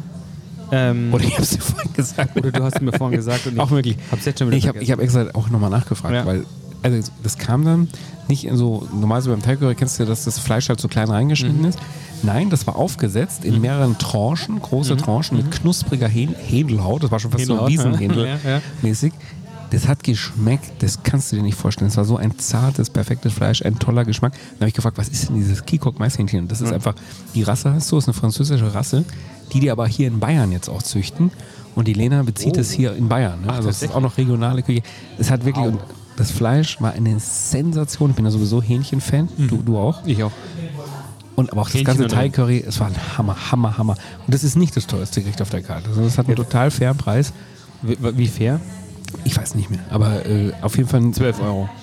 Ähm, 0.72 1.14
Oder 1.14 1.24
ich 1.26 1.34
habe 1.34 1.44
es 1.44 1.50
dir 1.52 1.62
vorhin 1.62 1.94
gesagt. 1.94 2.36
oder 2.38 2.52
du 2.52 2.64
hast 2.64 2.76
es 2.78 2.82
mir 2.82 2.92
vorhin 2.94 3.18
gesagt 3.18 3.46
und 3.48 3.60
Auch 3.60 3.70
möglich. 3.70 3.98
habe 4.10 4.20
es 4.20 4.26
jetzt 4.26 4.40
schon 4.40 4.48
wieder 4.48 4.58
Ich 4.58 4.68
habe 4.68 4.80
hab 4.80 5.00
extra 5.00 5.28
auch 5.34 5.50
nochmal 5.50 5.70
nachgefragt, 5.70 6.14
Ja. 6.14 6.26
weil 6.26 6.46
also 6.82 7.12
das 7.24 7.38
kam 7.38 7.64
dann 7.64 7.88
nicht 8.28 8.46
in 8.46 8.58
so, 8.58 8.86
normalerweise 8.92 9.30
beim 9.30 9.42
Thai-Curry 9.42 9.76
kennst 9.76 10.00
du 10.00 10.04
ja, 10.04 10.10
dass 10.10 10.26
das 10.26 10.38
Fleisch 10.40 10.68
halt 10.68 10.82
so 10.82 10.88
klein 10.90 11.10
reingeschnitten 11.10 11.62
Mhm. 11.62 11.68
ist. 11.70 11.80
Nein, 12.24 12.50
das 12.50 12.68
war 12.68 12.76
aufgesetzt 12.76 13.46
in 13.46 13.62
mehreren 13.62 13.98
Tranchen, 13.98 14.62
große 14.62 14.98
Tranchen 14.98 15.38
mit 15.38 15.52
knuspriger 15.52 16.08
Hähn 16.08 16.34
Hähndelhaut. 16.38 17.04
Das 17.04 17.12
war 17.12 17.20
schon 17.20 17.32
fast 17.32 17.46
so 17.46 17.56
Mhm. 17.56 17.68
Hähndelhaut, 17.68 17.86
ja. 17.86 17.92
Wiesenhändel 17.94 18.26
Ja, 18.44 18.50
ja. 18.56 18.62
mäßig. 18.82 19.14
Das 19.74 19.88
hat 19.88 20.04
geschmeckt, 20.04 20.84
das 20.84 21.02
kannst 21.02 21.32
du 21.32 21.36
dir 21.36 21.42
nicht 21.42 21.56
vorstellen. 21.58 21.90
Es 21.90 21.98
war 21.98 22.06
so 22.06 22.16
ein 22.16 22.38
zartes, 22.38 22.92
perfektes 22.92 23.34
Fleisch, 23.34 23.64
ein 23.64 23.80
toller 23.80 24.06
Geschmack. 24.06 24.34
Dann 24.34 24.60
habe 24.60 24.68
ich 24.68 24.76
gefragt, 24.76 25.00
was 25.00 25.10
ist 25.10 25.30
denn 25.30 25.36
dieses 25.36 25.66
Kikok 25.66 25.98
Maishähnchen? 25.98 26.48
Das 26.48 26.62
ist 26.62 26.72
einfach, 26.72 26.94
die 27.34 27.42
Rasse 27.42 27.74
hast 27.74 27.92
du, 27.92 27.98
ist 27.98 28.08
eine 28.08 28.14
französische 28.14 28.72
Rasse, 28.76 29.04
die 29.52 29.60
die 29.60 29.72
aber 29.72 29.88
hier 29.88 30.08
in 30.08 30.20
Bayern 30.20 30.52
jetzt 30.52 30.70
auch 30.70 30.84
züchten. 30.84 31.32
Und 31.74 31.88
die 31.88 31.94
Lena 31.94 32.22
bezieht 32.22 32.56
Oh. 32.56 32.60
es 32.62 32.70
hier 32.72 32.96
in 32.96 33.10
Bayern. 33.10 33.42
Ne? 33.42 33.52
also 33.52 33.68
es 33.68 33.82
ist 33.82 33.96
auch 33.96 34.02
noch 34.02 34.16
regionale 34.18 34.62
Küche. 34.62 34.84
Es 35.18 35.32
hat 35.32 35.44
wirklich, 35.44 35.66
und 35.66 35.80
das 36.18 36.30
Fleisch 36.30 36.80
war 36.80 36.92
eine 36.94 37.20
Sensation. 37.20 38.12
Ich 38.12 38.16
bin 38.16 38.26
ja 38.26 38.32
sowieso 38.32 38.62
Hähnchen-Fan, 38.62 39.28
du, 39.40 39.58
du 39.58 39.80
auch. 39.80 40.06
ich 40.06 40.24
auch. 40.24 40.32
Und 41.36 41.52
aber 41.52 41.62
auch 41.62 41.66
das 41.66 41.74
Hähnchen 41.74 41.86
ganze 41.88 42.04
und 42.04 42.12
Thai-Curry, 42.12 42.64
es 42.68 42.80
war 42.80 42.88
ein 42.88 43.18
Hammer, 43.18 43.36
Hammer, 43.52 43.76
Hammer. 43.80 43.96
Und 44.28 44.36
das 44.36 44.44
ist 44.44 44.56
nicht 44.56 44.78
das 44.78 44.86
teuerste 44.86 45.22
Gericht 45.22 45.42
auf 45.42 45.50
der 45.50 45.64
Karte. 45.64 45.90
Also 45.90 46.04
das 46.04 46.20
hat 46.20 46.28
einen 46.28 46.36
total 46.36 46.70
fairen 46.70 46.96
Preis. 46.96 47.34
Wie, 47.82 47.98
wie 48.18 48.28
fair? 48.28 48.60
Ich 49.24 49.38
weiß 49.38 49.56
nicht 49.56 49.70
mehr, 49.70 49.80
aber 49.90 50.26
äh, 50.26 50.52
auf 50.62 50.78
jeden 50.78 50.90
Fall 50.90 51.02
ein 51.02 51.14
12 51.14 51.42
Euro. 51.42 51.70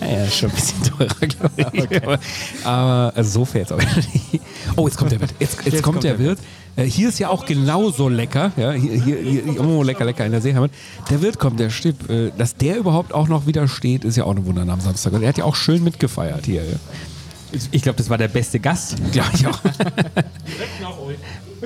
Ja, 0.00 0.30
schon 0.30 0.50
ein 0.50 0.54
bisschen 0.54 0.82
teurer, 0.82 1.26
glaube 1.26 1.70
ich. 1.72 2.02
Aber, 2.02 2.18
aber 2.64 3.12
also 3.16 3.30
so 3.30 3.44
fair 3.44 3.62
jetzt 3.62 3.72
auch 3.72 3.78
nicht. 3.78 4.40
Oh, 4.76 4.86
jetzt 4.86 4.96
kommt 4.96 5.12
der 5.12 5.20
Wirt. 5.20 5.34
Jetzt, 5.38 5.64
jetzt, 5.64 5.82
kommt, 5.82 6.04
der 6.04 6.18
Wirt. 6.18 6.38
Äh, 6.76 6.84
hier 6.84 7.08
ist 7.08 7.18
ja 7.18 7.28
auch 7.28 7.46
genauso 7.46 8.08
lecker. 8.08 8.52
Ja, 8.56 8.72
hier, 8.72 8.92
hier, 8.92 9.16
hier, 9.18 9.60
oh, 9.60 9.82
lecker, 9.82 10.04
lecker 10.04 10.26
in 10.26 10.32
der 10.32 10.40
Seeheimat. 10.40 10.70
Der 11.10 11.22
Wirt 11.22 11.38
kommt, 11.38 11.60
der 11.60 11.70
Stipp. 11.70 12.10
Äh, 12.10 12.30
dass 12.36 12.56
der 12.56 12.76
überhaupt 12.76 13.14
auch 13.14 13.28
noch 13.28 13.46
wieder 13.46 13.68
steht, 13.68 14.04
ist 14.04 14.16
ja 14.16 14.24
auch 14.24 14.32
eine 14.32 14.44
Wunder 14.44 14.70
am 14.70 14.80
Samstag. 14.80 15.12
Und 15.12 15.22
er 15.22 15.28
hat 15.28 15.38
ja 15.38 15.44
auch 15.44 15.56
schön 15.56 15.82
mitgefeiert 15.82 16.44
hier. 16.46 16.62
Ja. 16.64 16.76
Ich 17.70 17.82
glaube, 17.82 17.96
das 17.98 18.08
war 18.10 18.18
der 18.18 18.28
beste 18.28 18.58
Gast. 18.60 18.96
Glaube 19.12 19.30
ich 19.34 19.46
auch. 19.46 19.58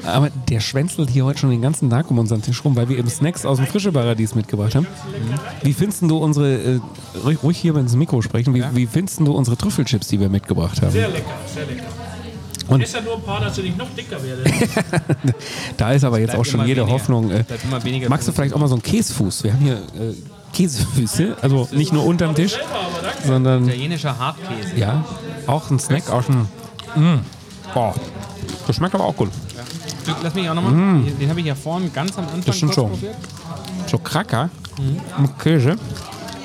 Aber 0.05 0.31
der 0.49 0.61
schwänzelt 0.61 1.11
hier 1.11 1.25
heute 1.25 1.39
schon 1.39 1.51
den 1.51 1.63
ganzen 1.63 1.89
Tag 1.89 2.11
um 2.11 2.19
unseren 2.19 2.43
Tisch 2.43 2.65
rum, 2.65 2.77
weil 2.77 2.89
wir 2.89 2.99
eben 2.99 3.09
Snacks 3.09 3.47
aus 3.47 3.57
dem 3.59 3.67
Frische 3.67 3.93
Paradies 3.93 4.35
mitgebracht 4.35 4.75
haben. 4.75 4.87
Wie 5.63 5.73
findest 5.73 6.03
du 6.03 6.19
unsere, 6.19 6.55
äh, 6.77 6.81
ruhig, 7.25 7.43
ruhig 7.43 7.57
hier 7.59 7.75
ins 7.77 7.95
Mikro 7.95 8.21
sprechen, 8.21 8.55
wie, 8.55 8.63
wie 8.75 8.87
findest 8.87 9.21
du 9.21 9.33
unsere 9.33 9.57
Trüffelchips, 9.57 10.09
die 10.09 10.21
wir 10.21 10.29
mitgebracht 10.29 10.83
haben? 10.83 10.91
Sehr 10.91 11.09
lecker, 11.09 11.25
sehr 11.53 11.65
lecker. 11.67 11.85
Und- 12.69 12.83
ist 12.83 12.95
ja 12.95 13.01
nur 13.01 13.15
ein 13.17 13.23
paar, 13.23 13.41
dass 13.41 13.57
ich 13.59 13.77
noch 13.77 13.89
dicker 13.95 14.17
werde. 14.23 14.45
Da 15.77 15.93
ist 15.93 16.05
aber 16.05 16.19
jetzt 16.19 16.35
auch 16.35 16.45
schon 16.45 16.67
jede 16.67 16.81
weniger. 16.83 16.93
Hoffnung. 16.93 17.31
Äh, 17.31 17.45
magst 18.09 18.27
du 18.29 18.33
vielleicht 18.33 18.55
auch 18.55 18.59
mal 18.59 18.69
so 18.69 18.75
einen 18.75 18.83
Käsefuß? 18.83 19.45
Wir 19.45 19.53
haben 19.53 19.61
hier 19.61 19.75
äh, 19.77 20.15
Käsefüße, 20.57 21.37
also 21.43 21.69
nicht 21.73 21.93
nur 21.93 22.05
unterm 22.05 22.35
Tisch, 22.35 22.59
sondern 23.25 23.65
Italienischer 23.69 24.19
Hartkäse. 24.19 24.77
ja, 24.77 25.05
auch 25.47 25.71
ein 25.71 25.79
Snack 25.79 26.09
aus 26.11 26.27
dem. 26.27 26.49
Mm. 26.95 27.21
Oh, 27.75 27.93
das 28.67 28.77
schmeckt 28.77 28.95
aber 28.95 29.05
auch 29.05 29.17
gut. 29.17 29.31
Lass 30.23 30.35
mich 30.35 30.49
auch 30.49 30.55
nochmal. 30.55 30.73
Den, 30.73 31.19
den 31.19 31.29
habe 31.29 31.41
ich 31.41 31.47
ja 31.47 31.55
vorhin 31.55 31.93
ganz 31.93 32.17
am 32.17 32.25
Anfang. 32.25 32.43
Das 32.47 32.57
stimmt 32.57 32.75
schon. 32.75 32.91
probiert. 32.91 33.17
So 33.87 33.99
Cracker 33.99 34.49
mit 35.19 35.39
Käse, 35.39 35.77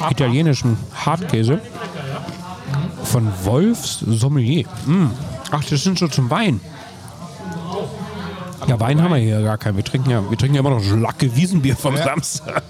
italienischem 0.10 0.77
Hartkäse 0.94 1.62
von 3.06 3.32
Wolfs 3.44 4.00
Sommelier. 4.00 4.68
Mm. 4.86 5.08
Ach, 5.51 5.63
das 5.63 5.84
sind 5.84 5.98
so 5.98 6.08
zum 6.08 6.30
Wein. 6.30 6.60
Ja, 8.68 8.80
Wein 8.80 9.01
haben 9.01 9.13
wir 9.13 9.20
hier 9.20 9.41
gar 9.41 9.58
keinen. 9.58 9.77
Wir 9.77 9.86
trinken 9.86 10.10
ja, 10.10 10.30
wir 10.30 10.38
trinken 10.38 10.56
ja 10.56 10.60
immer 10.60 10.70
noch 10.72 10.84
Schlacke 10.84 11.34
Wiesenbier 11.36 11.75
vom 11.77 11.96
Samstag. 11.96 12.63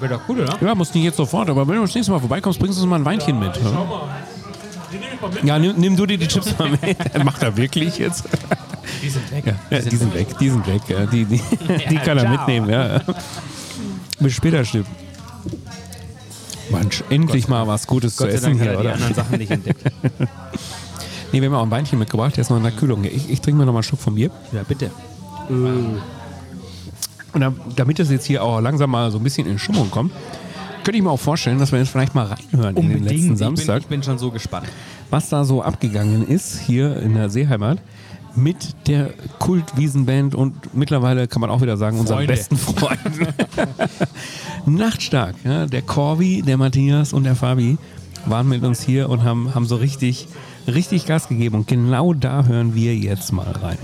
Wäre 0.00 0.14
doch 0.14 0.20
cool, 0.28 0.40
oder? 0.40 0.56
Ja, 0.60 0.74
muss 0.74 0.92
nicht 0.94 1.04
jetzt 1.04 1.16
sofort, 1.16 1.48
aber 1.48 1.66
wenn 1.66 1.76
du 1.76 1.82
das 1.82 1.94
nächste 1.94 2.12
Mal 2.12 2.20
vorbeikommst, 2.20 2.58
bringst 2.58 2.78
du 2.78 2.82
uns 2.82 2.90
mal 2.90 2.96
ein 2.96 3.04
Weinchen 3.04 3.38
mit. 3.38 3.58
Ja, 5.42 5.58
nimm, 5.58 5.74
nimm 5.76 5.96
du 5.96 6.06
dir 6.06 6.18
die 6.18 6.28
Chips 6.28 6.56
mal 6.58 6.70
mit. 6.70 7.24
Macht 7.24 7.42
er 7.42 7.56
wirklich 7.56 7.98
jetzt? 7.98 8.24
Die 9.02 9.08
sind 9.08 9.30
weg. 9.32 9.54
Ja, 9.70 9.78
die 9.80 9.96
sind 9.96 10.14
weg, 10.14 10.26
die 10.38 10.50
sind 10.50 10.66
weg. 10.66 10.82
Ja. 10.88 11.06
Die, 11.06 11.24
die, 11.24 11.40
die 11.90 11.96
kann 11.96 12.18
er 12.18 12.28
mitnehmen, 12.28 12.68
ja. 12.68 13.00
Bis 14.20 14.34
später, 14.34 14.64
Stipp. 14.64 14.86
Mensch, 16.70 17.02
endlich 17.10 17.48
mal 17.48 17.66
was 17.66 17.86
Gutes 17.86 18.16
zu 18.16 18.24
Gott 18.24 18.32
sei 18.32 18.36
essen 18.38 18.58
Dank 18.58 18.60
hat 18.60 18.68
hier, 18.68 18.72
er 18.72 18.80
die 18.80 18.86
oder? 18.86 18.94
anderen 18.94 19.14
Sachen 19.14 19.38
nicht 19.38 19.50
entdeckt. 19.50 19.82
Nee, 21.32 21.40
wir 21.40 21.48
haben 21.48 21.56
auch 21.56 21.64
ein 21.64 21.70
Weinchen 21.72 21.98
mitgebracht, 21.98 22.36
der 22.36 22.42
ist 22.42 22.50
noch 22.50 22.58
in 22.58 22.62
der 22.62 22.70
Kühlung. 22.70 23.02
Ich, 23.02 23.28
ich 23.28 23.40
trinke 23.40 23.58
mir 23.58 23.66
noch 23.66 23.72
mal 23.72 23.78
einen 23.78 23.82
Schluck 23.82 23.98
von 23.98 24.14
mir. 24.14 24.30
Ja, 24.52 24.62
bitte. 24.62 24.92
Und 27.34 27.40
da, 27.40 27.52
damit 27.76 27.98
es 28.00 28.10
jetzt 28.10 28.24
hier 28.26 28.42
auch 28.42 28.60
langsam 28.60 28.90
mal 28.90 29.10
so 29.10 29.18
ein 29.18 29.24
bisschen 29.24 29.46
in 29.46 29.58
Stimmung 29.58 29.90
kommt, 29.90 30.12
könnte 30.84 30.98
ich 30.98 31.02
mir 31.02 31.10
auch 31.10 31.20
vorstellen, 31.20 31.58
dass 31.58 31.72
wir 31.72 31.78
jetzt 31.78 31.88
vielleicht 31.90 32.14
mal 32.14 32.26
reinhören 32.26 32.76
in 32.76 32.88
den 32.88 33.02
letzten 33.04 33.16
Ich 33.16 33.26
bin, 33.28 33.36
Samstag. 33.36 33.80
ich 33.82 33.86
bin 33.88 34.02
schon 34.02 34.18
so 34.18 34.30
gespannt. 34.30 34.66
was 35.10 35.28
da 35.30 35.44
so 35.44 35.62
abgegangen 35.62 36.26
ist 36.28 36.58
hier 36.60 36.96
in 36.98 37.14
der 37.14 37.30
Seeheimat 37.30 37.78
mit 38.36 38.74
der 38.88 39.10
Kultwiesenband 39.38 40.34
und 40.34 40.74
mittlerweile 40.74 41.28
kann 41.28 41.40
man 41.40 41.50
auch 41.50 41.62
wieder 41.62 41.76
sagen, 41.76 41.98
unseren 42.00 42.26
besten 42.26 42.56
Freunden. 42.56 43.28
Nachtstark, 44.66 45.36
ja, 45.44 45.66
der 45.66 45.82
Corby, 45.82 46.42
der 46.42 46.56
Matthias 46.56 47.12
und 47.12 47.24
der 47.24 47.36
Fabi 47.36 47.78
waren 48.26 48.48
mit 48.48 48.62
uns 48.64 48.82
hier 48.82 49.08
und 49.08 49.22
haben, 49.22 49.54
haben 49.54 49.66
so 49.66 49.76
richtig, 49.76 50.26
richtig 50.66 51.06
Gas 51.06 51.28
gegeben. 51.28 51.56
Und 51.56 51.68
genau 51.68 52.12
da 52.14 52.44
hören 52.44 52.74
wir 52.74 52.96
jetzt 52.96 53.32
mal 53.32 53.50
rein. 53.50 53.78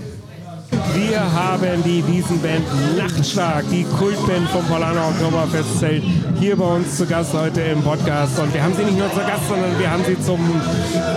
Wir 0.71 1.21
haben 1.21 1.83
die 1.85 2.07
Wiesenband 2.07 2.65
Nachtstark, 2.97 3.65
die 3.71 3.85
Kultband 3.85 4.49
vom 4.51 4.65
Polano 4.67 5.09
Oktoberfestzelt, 5.09 6.03
hier 6.39 6.57
bei 6.57 6.65
uns 6.65 6.97
zu 6.97 7.07
Gast 7.07 7.35
heute 7.35 7.61
im 7.63 7.83
Podcast. 7.83 8.39
Und 8.39 8.53
wir 8.55 8.63
haben 8.63 8.75
sie 8.75 8.85
nicht 8.85 8.99
nur 8.99 9.11
zu 9.11 9.19
Gast, 9.19 9.49
sondern 9.49 9.77
wir 9.79 9.91
haben 9.91 10.05
sie 10.05 10.21
zum, 10.21 10.39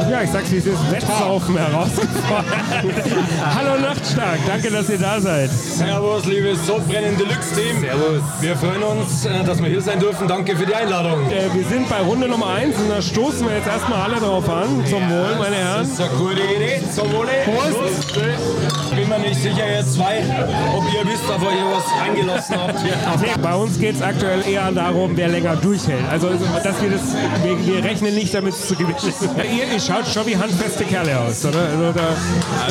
ja, 0.09 0.23
ich 0.23 0.29
sag's 0.31 0.51
wie 0.51 0.57
es 0.57 0.65
ist, 0.65 0.91
Wettsaufen 0.91 1.57
herausgefordert. 1.57 2.45
Hallo 3.55 3.79
Nachtstark, 3.79 4.39
danke, 4.47 4.71
dass 4.71 4.89
ihr 4.89 4.97
da 4.97 5.19
seid. 5.19 5.51
Servus, 5.51 6.25
liebes 6.25 6.65
Sodbrennen 6.65 7.17
Deluxe 7.17 7.55
Team. 7.55 7.79
Servus. 7.79 8.21
Wir 8.41 8.55
freuen 8.55 8.83
uns, 8.83 9.25
äh, 9.25 9.43
dass 9.43 9.61
wir 9.61 9.69
hier 9.69 9.81
sein 9.81 9.99
dürfen. 9.99 10.27
Danke 10.27 10.55
für 10.55 10.65
die 10.65 10.75
Einladung. 10.75 11.29
Äh, 11.29 11.53
wir 11.53 11.65
sind 11.65 11.87
bei 11.89 11.99
Runde 12.01 12.27
Nummer 12.27 12.47
1 12.55 12.77
und 12.77 12.89
da 12.89 13.01
stoßen 13.01 13.45
wir 13.47 13.55
jetzt 13.55 13.67
erstmal 13.67 14.01
alle 14.01 14.19
drauf 14.19 14.49
an. 14.49 14.83
Zum 14.87 15.09
Wohl, 15.09 15.35
meine 15.37 15.55
Herren. 15.55 15.79
Das 15.81 15.89
ist 15.89 16.01
eine 16.01 16.09
gute 16.11 16.41
Idee. 16.41 16.81
Zum 16.93 17.11
Wohle. 17.13 17.29
Prost. 17.45 18.13
Bin 18.95 19.09
mir 19.09 19.19
nicht 19.19 19.42
sicher 19.43 19.69
jetzt 19.69 19.93
zwei, 19.95 20.23
ob 20.75 20.83
ihr 20.93 21.05
wisst, 21.05 21.29
ob 21.29 21.41
ihr 21.41 21.65
was 21.71 21.83
eingelassen 22.01 22.55
habt. 22.57 23.41
Bei 23.41 23.55
uns 23.55 23.77
geht 23.77 23.95
es 23.95 24.01
aktuell 24.01 24.41
eher 24.47 24.71
darum, 24.71 25.11
wer 25.15 25.27
länger 25.27 25.55
durchhält. 25.57 26.03
Also, 26.09 26.29
dass 26.29 26.81
wir 26.81 26.89
das, 26.89 27.01
wir, 27.43 27.65
wir 27.65 27.83
rechnen 27.83 28.15
nicht 28.15 28.33
damit 28.33 28.55
zu 28.55 28.73
gewinnen. 28.75 28.95
ihr, 29.37 29.73
ihr 29.73 29.79
schaut 29.79 30.07
schon 30.07 30.25
wie 30.27 30.37
handfeste 30.37 30.85
Kerle 30.85 31.19
aus, 31.19 31.43
oder? 31.45 31.59
Also, 31.59 31.91
da, 31.91 32.09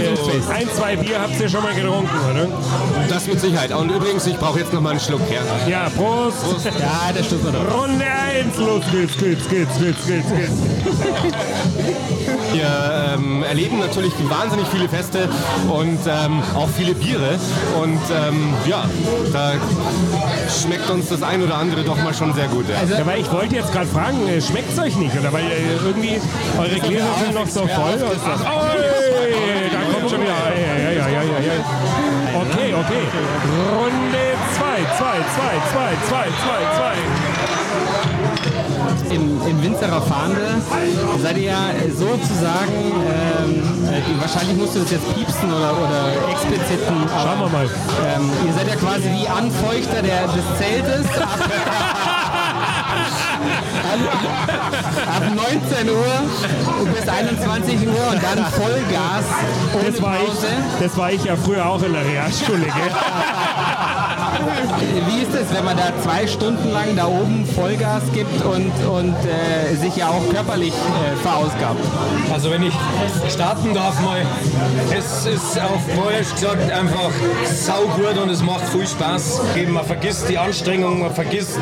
äh, 0.03 0.61
ein, 0.61 0.69
zwei 0.75 0.97
Bier 0.97 1.21
habt 1.21 1.39
ihr 1.39 1.49
schon 1.49 1.63
mal 1.63 1.75
getrunken, 1.75 2.11
oder? 2.31 2.49
Das 3.09 3.27
mit 3.27 3.41
Sicherheit. 3.41 3.73
Und 3.73 3.91
übrigens, 3.91 4.27
ich 4.27 4.37
brauche 4.37 4.61
jetzt 4.61 4.73
noch 4.73 4.81
mal 4.81 4.91
einen 4.91 5.01
Schluck 5.01 5.23
her. 5.29 5.43
Ja, 5.69 5.91
Prost. 5.91 6.39
Ja, 6.65 7.13
das 7.15 7.27
stimmt 7.27 7.45
doch. 7.45 7.83
Runde 7.83 8.05
1, 8.05 8.57
los 8.57 8.83
geht's, 8.91 9.19
geht's, 9.19 9.49
geht's, 9.49 9.79
geht's, 9.79 10.07
geht's, 10.07 10.29
geht's. 10.31 10.53
Wir 12.53 13.15
ähm, 13.15 13.43
erleben 13.43 13.79
natürlich 13.79 14.13
wahnsinnig 14.29 14.67
viele 14.69 14.89
Feste 14.89 15.29
und 15.71 15.99
ähm, 16.07 16.43
auch 16.63 16.69
viele 16.69 16.95
Biere. 16.95 17.39
Und 17.81 18.01
ähm, 18.11 18.55
ja, 18.67 18.85
da 19.33 19.53
schmeckt 20.49 20.89
uns 20.91 21.09
das 21.09 21.23
ein 21.23 21.43
oder 21.43 21.57
andere 21.57 21.83
doch 21.83 22.01
mal 22.03 22.15
schon 22.15 22.33
sehr 22.35 22.47
gut. 22.49 22.67
Ja. 22.69 22.99
Ja, 22.99 23.07
weil 23.07 23.21
ich 23.21 23.31
wollte 23.31 23.57
jetzt 23.57 23.73
gerade 23.73 23.87
fragen, 23.87 24.19
schmeckt 24.41 24.73
es 24.73 24.79
euch 24.79 24.97
nicht? 24.97 25.19
Oder 25.19 25.33
weil 25.33 25.45
äh, 25.45 25.75
irgendwie 25.85 26.21
eure 26.59 26.79
Gläser 26.79 27.15
sind 27.23 27.35
noch 27.35 27.49
so 27.49 27.61
voll. 27.61 27.99
Ach, 28.25 28.63
oi, 28.63 28.79
da 29.73 29.93
kommt 29.93 30.11
schon 30.11 30.21
wieder. 30.21 30.33
Ja, 30.33 30.93
ja, 30.93 31.09
ja, 31.09 31.23
ja, 31.23 31.23
ja. 31.23 31.53
Okay, 32.35 32.75
okay. 32.75 33.05
Runde 33.77 34.25
2, 34.55 34.65
2, 34.99 35.05
2, 35.05 35.19
2, 35.73 35.93
2, 36.09 36.25
2, 36.25 36.27
2. 37.27 37.32
Im, 39.13 39.41
Im 39.47 39.63
Winzerer 39.63 40.01
Fahndel 40.01 40.63
seid 41.23 41.37
ihr 41.37 41.51
ja 41.51 41.67
sozusagen, 41.95 42.73
ähm, 43.07 43.63
äh, 43.89 44.21
wahrscheinlich 44.21 44.57
musst 44.57 44.75
du 44.75 44.81
das 44.81 44.91
jetzt 44.91 45.15
piepsen 45.15 45.53
oder, 45.53 45.73
oder 45.77 46.31
expliziten. 46.31 46.97
Schauen 47.09 47.41
wir 47.41 47.49
mal. 47.49 47.69
Ähm, 48.15 48.31
ihr 48.47 48.53
seid 48.55 48.69
ja 48.69 48.77
quasi 48.77 49.11
die 49.11 49.29
Anfeuchter 49.29 50.03
der, 50.03 50.29
des 50.29 50.45
Zeltes. 50.59 51.07
Ab, 51.19 51.39
ab 55.17 55.23
19 55.23 55.91
Uhr 55.91 56.95
bis 56.95 57.09
21 57.09 57.87
Uhr 57.87 58.13
und 58.13 58.23
dann 58.23 58.47
Vollgas 58.53 59.25
ohne 59.75 59.91
Das 59.91 60.03
war, 60.03 60.17
Pause. 60.17 60.47
ich, 60.47 60.87
das 60.87 60.97
war 60.97 61.13
ich 61.13 61.25
ja 61.25 61.37
früher 61.37 61.67
auch 61.67 61.83
in 61.83 61.93
der 61.93 62.05
Realschule. 62.07 62.61
Gell? 62.61 62.73
Wie 65.09 65.23
ist 65.23 65.35
es, 65.35 65.55
wenn 65.55 65.65
man 65.65 65.77
da 65.77 65.93
zwei 66.03 66.27
Stunden 66.27 66.71
lang 66.73 66.97
da 66.97 67.07
oben 67.07 67.47
Vollgas 67.47 68.03
gibt 68.13 68.45
und, 68.45 68.73
und 68.87 69.15
äh, 69.25 69.75
sich 69.77 69.97
ja 69.97 70.09
auch 70.09 70.29
körperlich 70.33 70.73
äh, 70.73 71.17
verausgabt? 71.23 71.81
Also 72.33 72.51
wenn 72.51 72.63
ich 72.63 72.75
starten 73.31 73.75
darf 73.75 74.01
mal, 74.03 74.23
es 74.97 75.27
ist 75.27 75.61
auf 75.61 75.81
Deutsch 75.95 76.33
gesagt 76.35 76.71
einfach 76.71 77.11
saugut 77.53 78.19
und 78.23 78.31
es 78.31 78.43
macht 78.43 78.69
viel 78.69 78.87
Spaß. 78.87 79.41
Eben, 79.57 79.73
man 79.73 79.85
vergisst 79.85 80.29
die 80.29 80.39
Anstrengung, 80.39 81.01
man 81.01 81.15
vergisst 81.15 81.59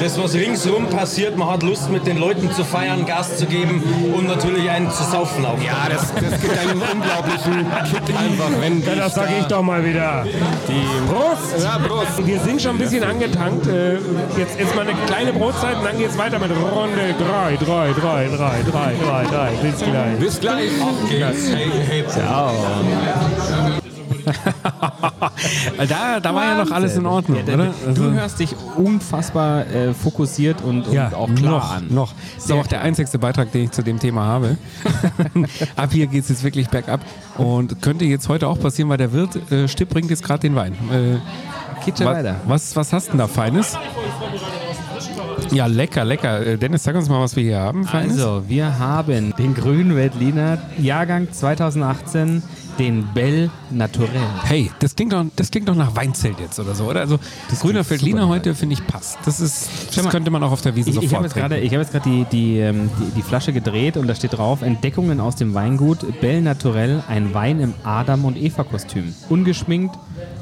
das, 0.00 0.20
was 0.20 0.34
ringsrum 0.34 0.86
passiert. 0.86 1.36
Man 1.36 1.48
hat 1.50 1.62
Lust 1.62 1.90
mit 1.90 2.06
den 2.06 2.18
Leuten 2.18 2.50
zu 2.52 2.64
feiern, 2.64 3.06
Gas 3.06 3.36
zu 3.38 3.46
geben 3.46 3.82
und 4.14 4.26
natürlich 4.26 4.68
einen 4.70 4.90
zu 4.90 5.02
saufen 5.04 5.44
auch. 5.44 5.60
Ja, 5.60 5.88
das, 5.88 6.12
das 6.14 6.40
gibt 6.40 6.58
einen 6.58 6.82
unglaublichen 6.92 7.66
Kick 7.84 8.16
einfach, 8.16 8.50
wenn 8.60 8.82
Ja, 8.84 8.94
das 8.94 9.14
sage 9.14 9.32
ich 9.40 9.46
doch 9.46 9.62
mal 9.62 9.84
wieder. 9.84 10.26
Prost! 11.08 11.62
Ja, 11.62 11.78
Prost. 11.78 12.19
Wir 12.24 12.38
sind 12.40 12.60
schon 12.62 12.72
ein 12.72 12.78
bisschen 12.78 13.02
angetankt. 13.04 13.66
Äh, 13.66 13.94
Jetzt, 14.36 14.58
jetzt 14.58 14.74
mal 14.76 14.86
eine 14.86 14.94
kleine 15.06 15.32
Brotzeit 15.32 15.76
und 15.78 15.84
dann 15.84 15.98
geht's 15.98 16.16
weiter 16.18 16.38
mit 16.38 16.50
Runde 16.50 17.14
3, 17.18 17.56
3, 17.56 17.92
3, 17.92 17.94
3, 17.94 18.28
3, 18.30 18.62
3, 18.70 19.24
3. 19.24 19.50
Bis 19.62 19.78
gleich. 19.80 20.18
Bis 20.18 20.40
gleich. 20.40 20.70
Hey, 21.88 22.04
Da, 25.88 26.20
da 26.20 26.34
war 26.34 26.44
ja 26.44 26.64
noch 26.64 26.70
alles 26.70 26.96
in 26.96 27.06
Ordnung, 27.06 27.38
Ja, 27.46 27.54
oder? 27.54 27.66
du 27.66 27.72
Also- 27.88 28.10
hörst 28.12 28.38
dich 28.40 28.54
unfassbar 28.76 29.66
äh, 29.66 29.94
fokussiert 29.94 30.62
und, 30.62 30.86
und 30.86 30.92
Ja, 30.92 31.10
auch 31.14 31.32
klar 31.34 31.50
noch, 31.52 31.72
an. 31.74 31.86
noch. 31.90 32.12
Das 32.36 32.44
ist 32.44 32.52
auch 32.52 32.66
der 32.66 32.82
einzigste 32.82 33.18
Beitrag, 33.18 33.50
den 33.52 33.64
ich 33.64 33.70
zu 33.70 33.82
dem 33.82 33.98
Thema 33.98 34.24
habe. 34.24 34.56
Ab 35.76 35.90
hier 35.92 36.06
geht 36.06 36.22
es 36.24 36.28
jetzt 36.28 36.44
wirklich 36.44 36.68
bergab 36.68 37.00
und 37.38 37.80
könnte 37.82 38.04
jetzt 38.04 38.28
heute 38.28 38.46
auch 38.48 38.60
passieren, 38.60 38.88
weil 38.90 38.98
der 38.98 39.12
Wirt 39.12 39.50
äh, 39.50 39.66
Stipp 39.68 39.88
bringt 39.88 40.10
jetzt 40.10 40.22
gerade 40.22 40.40
den 40.40 40.54
Wein. 40.54 40.74
Äh, 40.92 41.16
Geht 41.90 41.98
schon 41.98 42.06
wa- 42.06 42.12
weiter. 42.18 42.36
was, 42.46 42.74
was 42.76 42.92
hast 42.92 43.08
du 43.08 43.10
denn 43.12 43.18
da 43.18 43.26
Feines? 43.26 43.76
Ja, 45.50 45.66
lecker, 45.66 46.04
lecker. 46.04 46.46
Äh, 46.46 46.58
Dennis, 46.58 46.84
sag 46.84 46.94
uns 46.94 47.08
mal, 47.08 47.20
was 47.20 47.34
wir 47.34 47.42
hier 47.42 47.58
haben. 47.58 47.84
Feines. 47.84 48.12
Also, 48.12 48.44
wir 48.46 48.78
haben 48.78 49.34
den 49.36 49.54
grünen 49.54 49.96
Veltliner 49.96 50.58
Jahrgang 50.78 51.32
2018, 51.32 52.42
den 52.78 53.08
Bell 53.12 53.50
Naturel. 53.70 54.08
Hey, 54.44 54.70
das 54.78 54.94
klingt 54.94 55.12
doch, 55.12 55.24
das 55.34 55.50
klingt 55.50 55.68
doch 55.68 55.74
nach 55.74 55.96
Weinzelt 55.96 56.38
jetzt 56.38 56.60
oder 56.60 56.74
so, 56.76 56.84
oder? 56.84 57.00
Also 57.00 57.18
grüner 57.60 57.82
Feldliner 57.82 58.28
heute 58.28 58.54
finde 58.54 58.74
ich 58.74 58.86
passt. 58.86 59.18
Das 59.24 59.40
ist, 59.40 59.68
das 59.94 60.04
mal, 60.04 60.10
könnte 60.10 60.30
man 60.30 60.42
auch 60.44 60.52
auf 60.52 60.62
der 60.62 60.76
Wiese 60.76 60.90
Ich, 60.90 60.96
ich 60.96 61.02
sofort 61.02 61.16
habe 61.16 61.26
jetzt 61.26 61.34
gerade 61.34 61.58
ich 61.58 61.72
hab 61.72 61.80
jetzt 61.80 61.92
gerade 61.92 62.08
die, 62.08 62.24
die, 62.30 62.58
ähm, 62.58 62.88
die, 62.98 63.16
die 63.16 63.22
Flasche 63.22 63.52
gedreht 63.52 63.96
und 63.96 64.06
da 64.06 64.14
steht 64.14 64.34
drauf: 64.38 64.62
Entdeckungen 64.62 65.18
aus 65.20 65.34
dem 65.36 65.52
Weingut 65.54 66.20
Bell 66.20 66.40
Naturel, 66.42 67.02
ein 67.08 67.34
Wein 67.34 67.58
im 67.60 67.74
Adam- 67.82 68.24
und 68.24 68.36
Eva-Kostüm. 68.38 69.14
Ungeschminkt, 69.28 69.98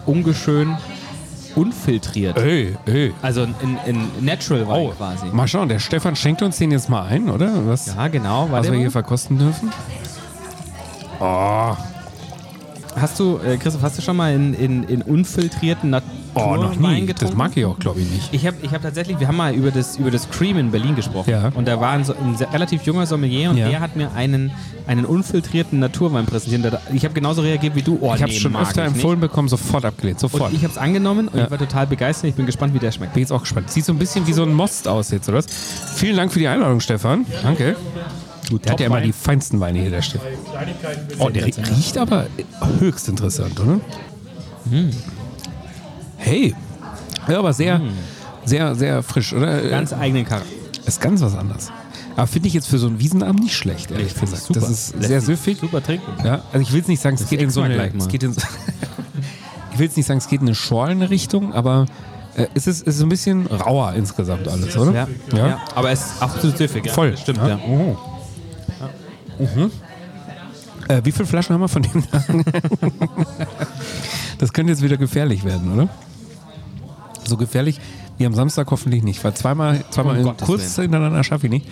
ungeschön, 0.07 0.76
unfiltriert. 1.59 2.37
Ey, 2.38 2.77
ey. 2.87 3.12
Also 3.23 3.43
ein, 3.43 3.55
ein 3.87 4.11
Natural 4.21 4.67
Wein 4.69 4.91
quasi. 4.97 5.27
Mal 5.33 5.49
schauen, 5.49 5.69
der 5.69 5.79
Stefan 5.79 6.17
schenkt 6.17 6.41
uns 6.43 6.59
den 6.59 6.71
jetzt 6.71 6.88
mal 6.88 7.03
ein, 7.07 7.29
oder? 7.29 7.67
Was, 7.67 7.87
Ja, 7.95 8.09
genau. 8.09 8.49
was 8.50 8.65
wir 8.65 8.73
mal. 8.73 8.79
hier 8.79 8.91
verkosten 8.91 9.38
dürfen? 9.38 9.71
Oh, 11.21 11.77
Hast 13.00 13.19
du, 13.21 13.38
äh, 13.38 13.57
Christoph, 13.57 13.83
hast 13.83 13.99
du 13.99 14.02
schon 14.02 14.17
mal 14.17 14.33
in, 14.35 14.55
in, 14.55 14.83
in 14.85 15.02
unfiltrierten 15.02 15.90
Naturwein 15.90 16.14
oh 16.35 16.57
noch 16.57 16.76
nie. 16.76 17.07
getrunken? 17.07 17.17
Das 17.19 17.35
mag 17.35 17.57
ich 17.57 17.64
auch, 17.64 17.78
glaube 17.78 18.00
ich, 18.00 18.11
nicht. 18.11 18.28
Ich 18.33 18.47
habe 18.47 18.57
ich 18.62 18.73
hab 18.73 18.83
tatsächlich, 18.83 19.19
wir 19.21 19.28
haben 19.28 19.37
mal 19.37 19.55
über 19.55 19.71
das, 19.71 19.97
über 19.97 20.11
das 20.11 20.28
Cream 20.31 20.59
in 20.59 20.71
Berlin 20.71 20.95
gesprochen. 20.97 21.31
Ja. 21.31 21.50
Und 21.55 21.67
da 21.69 21.81
war 21.81 21.90
ein, 21.93 22.00
ein 22.00 22.37
sehr, 22.37 22.52
relativ 22.52 22.83
junger 22.83 23.07
Sommelier 23.07 23.50
und 23.50 23.57
Ja. 23.57 23.69
der 23.69 23.81
hat 23.81 23.97
mir 23.97 24.12
einen, 24.12 24.50
einen 24.87 25.05
unfiltrierten 25.05 25.78
Naturwein 25.78 26.26
präsentiert. 26.26 26.78
Ich 26.93 27.05
habe 27.05 27.14
genauso 27.14 27.43
reagiert 27.43 27.75
wie 27.75 27.83
du. 27.83 27.99
Oh, 28.00 28.14
ich 28.14 28.23
habe 28.23 28.33
es 28.33 28.38
schon 28.38 28.57
öfter 28.57 28.85
empfohlen 28.85 29.21
bekommen, 29.21 29.49
sofort 29.49 29.85
abgelehnt, 29.85 30.17
Nicht. 30.23 30.33
sofort. 30.33 30.50
Und 30.50 30.57
ich 30.57 30.62
habe 30.64 30.73
es 30.73 30.78
angenommen 30.78 31.28
und 31.28 31.38
Ja. 31.38 31.45
ich 31.45 31.50
war 31.50 31.59
total 31.59 31.87
begeistert. 31.87 32.31
Ich 32.31 32.37
bin 32.37 32.47
gespannt, 32.47 32.75
wie 32.75 32.78
der 32.78 32.93
schmeckt. 32.93 33.14
bin 33.14 33.21
jetzt 33.23 33.33
auch 33.33 33.43
gespannt. 33.43 33.71
Sieht 33.71 33.85
so 33.85 33.93
ein 33.93 33.99
bisschen 33.99 34.26
wie 34.26 34.33
so 34.33 34.43
ein 34.43 34.52
Most 34.52 34.88
aus 34.88 35.11
jetzt, 35.11 35.28
oder? 35.28 35.43
Vielen 35.95 36.17
Dank 36.17 36.33
für 36.33 36.38
die 36.38 36.49
Einladung, 36.49 36.81
Stefan. 36.81 37.26
Danke. 37.43 37.76
Der 38.50 38.73
hat 38.73 38.81
ja 38.81 38.87
immer 38.87 39.00
die 39.00 39.12
feinsten 39.12 39.61
Weine 39.61 39.81
hier, 39.81 39.90
der 39.90 40.02
Stefan. 40.02 40.28
Oh, 41.19 41.28
der 41.28 41.47
rie- 41.47 41.55
riecht 41.76 41.99
aber 41.99 42.26
höchst 42.78 43.09
interessant, 43.09 43.59
oder? 43.61 43.81
Hm. 44.71 44.90
Hey. 46.17 46.55
Ja, 47.28 47.38
aber 47.38 47.52
sehr, 47.52 47.81
sehr, 48.45 48.75
sehr 48.75 49.02
frisch, 49.02 49.33
oder? 49.33 49.61
Ganz 49.69 49.93
eigenen 49.93 50.25
Charakter. 50.25 50.49
Ist 50.87 51.00
ganz 51.00 51.21
was 51.21 51.35
anderes. 51.37 51.71
Aber 52.17 52.26
finde 52.26 52.49
ich 52.49 52.55
jetzt 52.55 52.67
für 52.69 52.78
so 52.78 52.88
einen 52.88 52.99
Wiesenabend 52.99 53.43
nicht 53.45 53.55
schlecht, 53.57 53.90
ehrlich 53.90 54.12
finde 54.12 54.33
gesagt. 54.33 54.50
es. 54.57 54.62
Das 54.62 54.71
ist 54.71 55.02
sehr 55.02 55.21
süffig. 55.21 55.59
Super 55.61 55.83
trinken. 55.83 56.11
Ja, 56.25 56.43
also 56.52 56.61
ich 56.62 56.71
will 56.73 56.78
jetzt 56.78 56.88
nicht 56.88 57.00
sagen, 57.02 57.17
es 57.21 57.28
geht 57.28 57.40
in 57.40 57.50
so 57.50 57.61
eine, 57.61 57.93
es 57.97 58.09
geht 58.09 58.23
in 58.25 58.33
so, 58.33 58.40
ich 59.73 59.78
will 59.78 59.87
jetzt 59.87 59.97
nicht 59.97 60.07
sagen, 60.07 60.19
es 60.19 60.26
geht 60.28 60.40
in 60.40 60.49
eine 60.49 60.57
schorlene 60.57 61.11
Richtung, 61.11 61.52
aber 61.52 61.87
äh, 62.35 62.47
es 62.55 62.67
ist, 62.67 62.87
es 62.88 62.97
ist 62.97 63.02
ein 63.02 63.09
bisschen 63.09 63.47
rauer 63.47 63.93
insgesamt 63.95 64.49
alles, 64.49 64.76
oder? 64.76 64.93
Ja. 64.93 65.07
Ja. 65.37 65.61
Aber 65.76 65.90
es 65.93 66.00
ist 66.00 66.23
absolut 66.23 66.57
süffig. 66.59 66.87
Ja. 66.87 66.93
Voll. 66.93 67.17
Stimmt, 67.17 67.38
Ja. 67.38 67.49
ja. 67.50 67.59
Oh. 67.69 67.97
Mhm. 69.38 69.71
Äh, 70.88 71.02
wie 71.04 71.12
viele 71.12 71.26
Flaschen 71.26 71.54
haben 71.54 71.61
wir 71.61 71.68
von 71.68 71.83
dem? 71.83 72.04
das 74.38 74.52
könnte 74.52 74.73
jetzt 74.73 74.83
wieder 74.83 74.97
gefährlich 74.97 75.45
werden, 75.45 75.73
oder? 75.73 75.88
So 77.25 77.37
gefährlich 77.37 77.80
wie 78.16 78.26
am 78.26 78.35
Samstag 78.35 78.71
hoffentlich 78.71 79.02
nicht, 79.02 79.23
weil 79.23 79.35
zweimal, 79.35 79.85
zweimal 79.90 80.21
Gottes 80.23 80.47
kurz 80.47 80.76
Willen. 80.76 80.90
hintereinander 80.90 81.25
schaffe 81.25 81.47
ich 81.47 81.52
nicht. 81.52 81.66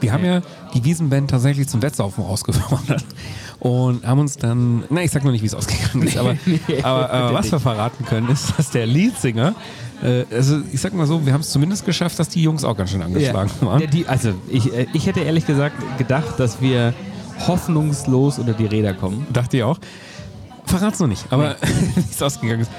Wir 0.00 0.12
haben 0.12 0.24
ja 0.24 0.42
die 0.74 0.84
Wiesenband 0.84 1.30
tatsächlich 1.30 1.68
zum 1.68 1.82
Wettsaufen 1.82 2.22
rausgefordert 2.22 3.04
und 3.58 4.06
haben 4.06 4.20
uns 4.20 4.36
dann, 4.36 4.84
na 4.90 5.02
ich 5.02 5.10
sag 5.10 5.24
noch 5.24 5.32
nicht, 5.32 5.42
wie 5.42 5.46
es 5.46 5.54
ausgegangen 5.54 6.06
ist, 6.06 6.16
aber, 6.16 6.36
aber, 6.82 7.10
aber 7.10 7.34
was 7.34 7.50
wir 7.50 7.58
verraten 7.58 8.04
können, 8.04 8.28
ist, 8.28 8.56
dass 8.56 8.70
der 8.70 8.86
Leadsinger, 8.86 9.56
also 10.34 10.60
ich 10.72 10.80
sag 10.80 10.94
mal 10.94 11.06
so, 11.06 11.24
wir 11.26 11.32
haben 11.32 11.40
es 11.40 11.50
zumindest 11.50 11.84
geschafft, 11.84 12.18
dass 12.18 12.28
die 12.28 12.42
Jungs 12.42 12.64
auch 12.64 12.76
ganz 12.76 12.90
schön 12.90 13.02
angeschlagen 13.02 13.50
waren. 13.60 13.80
Ja, 13.80 13.86
die, 13.86 14.06
also 14.06 14.32
ich, 14.48 14.72
äh, 14.72 14.86
ich 14.92 15.06
hätte 15.06 15.20
ehrlich 15.20 15.46
gesagt 15.46 15.74
gedacht, 15.98 16.38
dass 16.38 16.60
wir 16.60 16.94
hoffnungslos 17.46 18.38
unter 18.38 18.52
die 18.52 18.66
Räder 18.66 18.94
kommen. 18.94 19.26
Dachte 19.32 19.56
ich 19.58 19.62
auch. 19.62 19.78
Verrat's 20.66 20.98
noch 21.00 21.06
nicht, 21.08 21.24
aber 21.30 21.56
wie 21.94 22.00
es 22.10 22.22
ausgegangen 22.22 22.60
ist. 22.62 22.70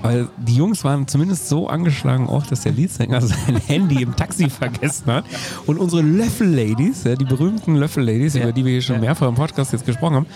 Weil 0.00 0.28
die 0.36 0.54
Jungs 0.54 0.84
waren 0.84 1.08
zumindest 1.08 1.48
so 1.48 1.66
angeschlagen 1.68 2.28
auch, 2.28 2.46
dass 2.46 2.60
der 2.62 2.72
Leadsänger 2.72 3.20
sein 3.22 3.56
Handy 3.66 4.02
im 4.02 4.14
Taxi 4.16 4.48
vergessen 4.48 5.06
hat. 5.12 5.24
Und 5.66 5.78
unsere 5.78 6.02
Löffel-Ladies, 6.02 7.04
ja, 7.04 7.16
die 7.16 7.24
berühmten 7.24 7.74
Löffel-Ladies, 7.74 8.34
Ja. 8.34 8.44
über 8.44 8.52
die 8.52 8.64
wir 8.64 8.72
hier 8.72 8.82
schon 8.82 8.96
Ja. 8.96 9.00
mehrfach 9.02 9.28
im 9.28 9.34
Podcast 9.34 9.72
jetzt 9.72 9.84
gesprochen 9.86 10.14
haben, 10.14 10.26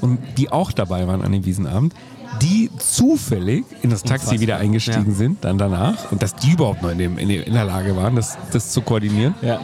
und 0.00 0.18
die 0.38 0.50
auch 0.50 0.72
dabei 0.72 1.06
waren 1.06 1.20
an 1.20 1.32
dem 1.32 1.44
Wiesenabend, 1.44 1.94
die 2.42 2.70
zufällig 2.78 3.64
in 3.82 3.90
das 3.90 4.02
Taxi 4.02 4.12
Unfassbar. 4.26 4.40
wieder 4.40 4.56
eingestiegen 4.58 5.10
Ja. 5.10 5.14
sind, 5.14 5.44
dann 5.44 5.58
danach. 5.58 6.10
Und 6.12 6.22
dass 6.22 6.34
die 6.36 6.52
überhaupt 6.52 6.82
noch 6.82 6.90
in, 6.90 6.98
dem, 6.98 7.18
in, 7.18 7.28
der- 7.28 7.46
in 7.46 7.52
der 7.54 7.64
Lage 7.64 7.96
waren, 7.96 8.16
das, 8.16 8.38
das 8.52 8.70
zu 8.70 8.82
koordinieren. 8.82 9.34
Ja. 9.42 9.60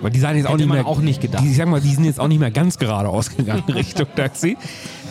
Weil 0.00 0.10
die 0.12 0.20
sahen 0.20 0.36
jetzt 0.36 0.46
auch 0.46 0.56
nicht 0.56 0.68
mehr. 0.70 0.86
auch 0.86 1.00
nicht 1.00 1.20
gedacht. 1.20 1.42
Die, 1.42 1.50
ich 1.50 1.56
sag 1.56 1.66
mal, 1.66 1.80
die 1.80 1.92
sind 1.92 2.04
jetzt 2.04 2.20
auch 2.20 2.28
nicht 2.28 2.38
mehr 2.38 2.52
ganz 2.52 2.78
gerade 2.78 3.08
ausgegangen 3.08 3.64
Richtung 3.68 4.06
Taxi. 4.14 4.56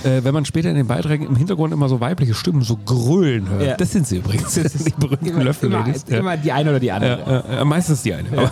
Äh, 0.04 0.24
wenn 0.24 0.34
man 0.34 0.46
später 0.46 0.70
in 0.70 0.76
den 0.76 0.88
Beiträgen 0.88 1.26
im 1.26 1.36
Hintergrund 1.36 1.74
immer 1.74 1.90
so 1.90 2.00
weibliche 2.00 2.34
Stimmen 2.36 2.62
so 2.62 2.78
grölen 2.78 3.50
hört. 3.50 3.64
Ja. 3.64 3.76
Das 3.76 3.92
sind 3.92 4.08
sie 4.08 4.18
übrigens. 4.18 4.54
Das 4.54 4.72
sind 4.74 4.88
die 4.88 4.94
berühmten 4.98 5.26
Immer, 5.26 5.44
Löffel. 5.44 5.72
immer, 5.74 5.86
ja. 6.08 6.18
immer 6.20 6.38
die 6.38 6.52
eine 6.54 6.70
oder 6.70 6.80
die 6.80 6.92
andere. 6.92 7.44
Ja, 7.52 7.62
äh, 7.62 7.66
meistens 7.66 8.04
die 8.04 8.14
eine. 8.14 8.30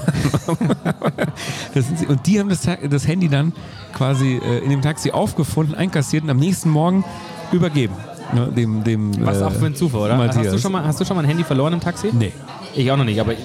Und 2.08 2.26
die 2.28 2.39
haben 2.39 2.50
das, 2.50 2.62
das 2.89 3.08
Handy 3.08 3.30
dann 3.30 3.54
quasi 3.94 4.36
äh, 4.44 4.60
in 4.63 4.70
dem 4.72 4.82
Taxi 4.82 5.12
aufgefunden, 5.12 5.76
einkassiert 5.76 6.24
und 6.24 6.30
am 6.30 6.38
nächsten 6.38 6.70
Morgen 6.70 7.04
übergeben. 7.52 7.94
Ne, 8.34 8.48
dem, 8.56 8.84
dem, 8.84 9.26
Was 9.26 9.40
äh, 9.40 9.44
auch 9.44 9.52
für 9.52 9.66
ein 9.68 9.76
Zufall, 9.76 10.02
oder? 10.02 10.18
Hast 10.18 10.38
du, 10.52 10.58
schon 10.58 10.72
mal, 10.72 10.84
hast 10.84 11.00
du 11.00 11.06
schon 11.06 11.16
mal 11.16 11.24
ein 11.24 11.28
Handy 11.28 11.44
verloren 11.44 11.74
im 11.74 11.80
Taxi? 11.80 12.10
Nee. 12.12 12.34
Ich 12.74 12.92
auch 12.92 12.98
noch 12.98 13.06
nicht, 13.06 13.20
aber 13.22 13.34
äh, 13.34 13.38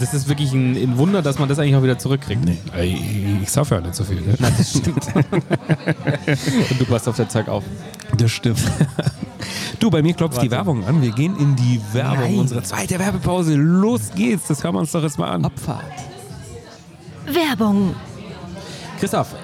das 0.00 0.12
ist 0.14 0.28
wirklich 0.28 0.52
ein, 0.52 0.76
ein 0.76 0.98
Wunder, 0.98 1.22
dass 1.22 1.38
man 1.38 1.48
das 1.48 1.58
eigentlich 1.58 1.76
auch 1.76 1.82
wieder 1.82 1.98
zurückkriegt. 1.98 2.44
Nee. 2.44 2.58
Ich, 2.82 3.42
ich 3.42 3.50
sauf 3.50 3.70
ja 3.70 3.80
nicht 3.80 3.94
so 3.94 4.04
viel. 4.04 4.20
Ne? 4.20 4.34
Das 4.38 4.70
stimmt. 4.78 5.06
Und 5.14 6.80
du 6.80 6.84
passt 6.86 7.08
auf 7.08 7.16
dein 7.16 7.30
Zeug 7.30 7.48
auf. 7.48 7.64
Das 8.18 8.30
stimmt. 8.32 8.60
Du, 9.78 9.90
bei 9.90 10.02
mir 10.02 10.14
klopft 10.14 10.36
die 10.42 10.50
Warte. 10.50 10.56
Werbung 10.56 10.84
an. 10.86 11.00
Wir 11.02 11.12
gehen 11.12 11.36
in 11.38 11.54
die 11.56 11.80
Werbung. 11.92 12.18
Nein. 12.20 12.38
Unsere 12.38 12.62
zweite 12.62 12.98
Werbepause. 12.98 13.54
Los 13.54 14.10
geht's. 14.14 14.48
Das 14.48 14.62
hören 14.64 14.74
wir 14.74 14.80
uns 14.80 14.92
doch 14.92 15.02
jetzt 15.02 15.18
mal 15.18 15.30
an. 15.30 15.44
Abfahrt. 15.44 15.84
Werbung. 17.26 17.94
Christoph, 18.98 19.34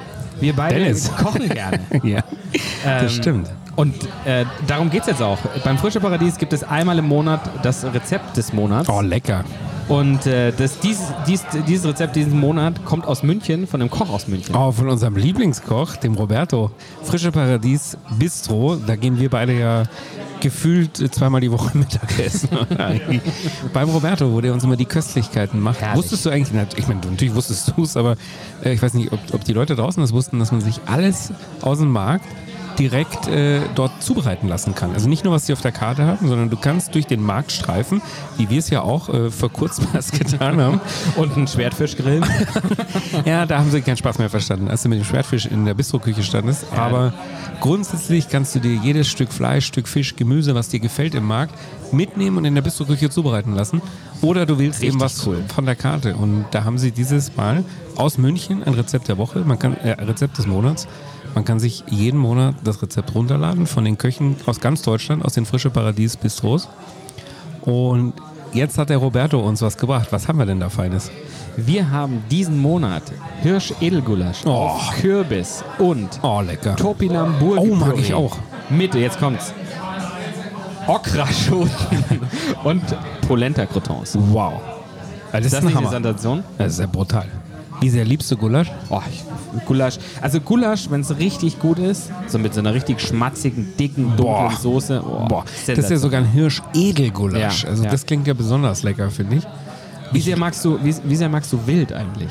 wir 0.41 0.53
beide 0.55 0.77
Dennis. 0.79 1.11
kochen 1.15 1.49
gerne. 1.49 1.81
Ja, 2.03 2.23
das 2.85 3.03
Ähm, 3.03 3.09
stimmt. 3.09 3.51
Und 3.77 3.95
äh, 4.25 4.45
darum 4.67 4.91
geht 4.91 5.03
es 5.03 5.07
jetzt 5.07 5.23
auch. 5.23 5.39
Beim 5.65 5.79
Frische 5.79 6.01
Paradies 6.01 6.37
gibt 6.37 6.53
es 6.53 6.63
einmal 6.63 6.99
im 6.99 7.07
Monat 7.07 7.41
das 7.63 7.85
Rezept 7.85 8.37
des 8.37 8.53
Monats. 8.53 8.89
Oh, 8.89 9.01
lecker. 9.01 9.45
Und 9.89 10.27
äh, 10.27 10.53
das, 10.53 10.79
dies, 10.79 11.01
dies, 11.27 11.45
dieses 11.67 11.87
Rezept 11.87 12.15
diesen 12.17 12.39
Monat 12.39 12.85
kommt 12.85 13.07
aus 13.07 13.23
München, 13.23 13.67
von 13.67 13.81
einem 13.81 13.91
Koch 13.91 14.11
aus 14.11 14.29
München. 14.29 14.55
Oh, 14.55 14.73
von 14.73 14.89
unserem 14.89 15.17
Lieblingskoch, 15.17 15.97
dem 15.97 16.15
Roberto. 16.15 16.71
Frische 17.03 17.33
Paradies 17.33 17.97
Bistro. 18.19 18.77
Da 18.77 18.97
gehen 18.97 19.19
wir 19.19 19.29
beide 19.29 19.59
ja 19.59 19.83
gefühlt 20.41 20.97
zweimal 21.15 21.41
die 21.41 21.51
Woche 21.51 21.77
Mittagessen. 21.79 22.49
Beim 23.73 23.89
Roberto, 23.89 24.33
wo 24.33 24.41
der 24.41 24.53
uns 24.53 24.65
immer 24.65 24.77
die 24.77 24.85
Köstlichkeiten 24.85 25.61
macht. 25.61 25.81
Herrlich. 25.81 25.99
Wusstest 25.99 26.27
du 26.27 26.31
eigentlich, 26.31 26.53
ich 26.77 26.89
meine, 26.89 27.01
natürlich 27.01 27.35
wusstest 27.35 27.73
du 27.75 27.83
es, 27.83 27.97
aber 27.97 28.17
äh, 28.65 28.73
ich 28.73 28.83
weiß 28.83 28.95
nicht, 28.95 29.13
ob, 29.13 29.21
ob 29.33 29.45
die 29.45 29.53
Leute 29.53 29.77
draußen 29.77 30.01
das 30.01 30.13
wussten, 30.13 30.39
dass 30.39 30.53
man 30.53 30.61
sich 30.61 30.81
alles 30.87 31.33
aus 31.61 31.79
dem 31.79 31.91
Markt 31.91 32.25
direkt 32.79 33.29
äh, 33.29 33.61
dort 33.75 34.03
zubereiten 34.03 34.49
lassen 34.49 34.75
kann. 34.75 34.93
Also 34.93 35.09
nicht 35.09 35.25
nur, 35.25 35.33
was 35.33 35.47
sie 35.47 35.53
auf 35.53 35.61
der 35.61 35.73
Karte 35.73 36.07
haben, 36.07 36.29
sondern 36.29 36.51
du 36.51 36.57
kannst 36.57 36.95
durch 36.95 37.07
den 37.07 37.23
Markt 37.23 37.53
streifen, 37.53 38.03
wie 38.37 38.51
wir 38.51 38.59
es 38.59 38.71
ja 38.71 38.83
auch 38.83 39.09
äh, 39.09 39.31
vor 39.31 39.51
kurzem 39.51 39.87
erst 39.95 40.19
getan 40.19 40.61
haben. 40.61 40.81
Und 41.17 41.37
ein 41.37 41.47
Schwertfischgrill. 41.47 42.23
Ja, 43.25 43.47
da 43.47 43.59
haben 43.59 43.71
sie 43.71 43.81
keinen 43.83 43.97
Spaß 43.97 44.19
mehr 44.19 44.31
verstanden, 44.31 44.69
als 44.69 44.83
du 44.83 44.89
mit 44.89 44.99
dem 44.99 45.05
Schwertfisch 45.05 45.47
in 45.47 45.65
der 45.65 45.75
Bistroküche 45.75 46.23
standest. 46.23 46.67
Aber 46.75 47.13
grundsätzlich 47.61 48.29
kannst 48.29 48.55
du 48.55 48.59
dir 48.59 48.75
jedes 48.75 49.09
Stück 49.09 49.33
Fleisch, 49.33 49.67
Stück 49.67 49.87
Fisch, 49.87 50.17
Gemüse, 50.17 50.55
was 50.55 50.69
dir 50.69 50.81
gefällt 50.81 51.15
im 51.15 51.25
Markt, 51.25 51.55
mitnehmen 51.93 52.39
und 52.39 52.45
in 52.45 52.55
der 52.55 52.63
Bistroküche 52.63 53.11
zubereiten 53.11 53.55
lassen. 53.55 53.83
Oder 54.23 54.47
du 54.47 54.59
wählst 54.59 54.83
eben 54.83 55.01
was 55.01 55.21
von 55.21 55.67
der 55.67 55.77
Karte. 55.77 56.15
Und 56.15 56.47
da 56.53 56.65
haben 56.65 56.79
sie 56.79 56.93
dieses 56.93 57.37
Mal 57.37 57.65
aus 57.97 58.19
München 58.19 58.63
ein 58.63 58.75
Rezept 58.75 59.09
der 59.09 59.19
Woche, 59.19 59.41
man 59.41 59.59
kann, 59.59 59.77
äh, 59.77 59.91
Rezept 59.91 60.39
des 60.39 60.47
Monats. 60.47 60.87
Man 61.35 61.45
kann 61.45 61.59
sich 61.61 61.85
jeden 61.89 62.19
Monat 62.19 62.55
das 62.65 62.83
Rezept 62.83 63.15
runterladen 63.15 63.67
von 63.67 63.85
den 63.85 63.97
Köchen 63.99 64.37
aus 64.47 64.61
ganz 64.61 64.83
Deutschland, 64.83 65.25
aus 65.25 65.33
den 65.35 65.47
Frische 65.47 65.71
Paradies 65.71 66.17
Bistros. 66.17 66.69
Und 67.63 68.13
jetzt 68.53 68.77
hat 68.79 68.91
der 68.91 68.99
Roberto 68.99 69.41
uns 69.41 69.63
was 69.63 69.79
gebracht. 69.79 70.09
Was 70.11 70.29
haben 70.29 70.39
wir 70.39 70.47
denn 70.47 70.61
da 70.61 70.69
Feines? 70.69 71.11
Wir 71.57 71.91
haben 71.91 72.23
diesen 72.31 72.59
Monat 72.61 73.03
Hirsch-Edelgulasch 73.43 74.45
auf 74.47 74.95
Kürbis 75.01 75.63
und 75.79 76.09
Oh, 76.23 76.41
lecker. 76.41 76.77
Topinambur. 76.77 77.59
Oh, 77.59 77.75
mag 77.75 77.97
ich 77.99 78.13
auch. 78.15 78.37
Mit, 78.71 78.95
jetzt 78.95 79.19
kommt's. 79.19 79.53
Okraschoten 80.87 82.21
und 82.65 82.83
Polenta-Croutons. 83.29 84.19
Wow. 84.33 84.61
Das, 85.31 85.45
Ist 85.47 85.53
das 85.53 85.53
ist 85.53 85.55
ein 85.61 85.65
nicht 85.67 85.77
eine 85.77 85.87
Hammer. 85.87 85.91
Sensation? 85.91 86.45
Das 86.59 86.73
ist 86.73 86.81
ja 86.81 86.87
brutal. 86.87 87.27
Wie 87.83 87.91
sehr 87.91 88.05
liebst 88.05 88.31
du 88.31 88.37
Gulasch? 88.37 88.71
Oh, 88.89 89.01
ich, 89.11 89.23
Gulasch. 89.67 89.99
Also 90.21 90.41
Gulasch, 90.41 90.89
wenn 90.91 91.01
es 91.01 91.17
richtig 91.19 91.59
gut 91.59 91.79
ist, 91.79 92.11
so 92.29 92.39
mit 92.39 92.55
so 92.55 92.61
einer 92.61 92.73
richtig 92.75 93.01
schmatzigen, 93.01 93.73
dicken, 93.79 94.17
dunklen. 94.17 94.57
Soße. 94.61 95.03
Oh, 95.05 95.27
Boah, 95.29 95.45
das 95.67 95.79
ist 95.79 95.91
ja 95.91 95.97
sogar 95.97 96.21
ein 96.21 96.27
Hirsch-Edelgulasch. 96.33 97.65
Ja, 97.65 97.69
also 97.69 97.85
ja. 97.85 97.91
das 97.91 98.07
klingt 98.07 98.27
ja 98.27 98.35
besonders 98.35 98.83
lecker, 98.83 99.11
finde 99.11 99.37
ich. 99.37 99.45
Wie 100.13 100.21
sehr 100.21 100.37
magst 100.39 100.65
du, 100.65 100.79
wie, 100.83 100.95
wie 101.05 101.17
sehr 101.17 101.29
magst 101.29 101.53
du 101.53 101.59
wild 101.67 101.93
eigentlich? 101.93 102.29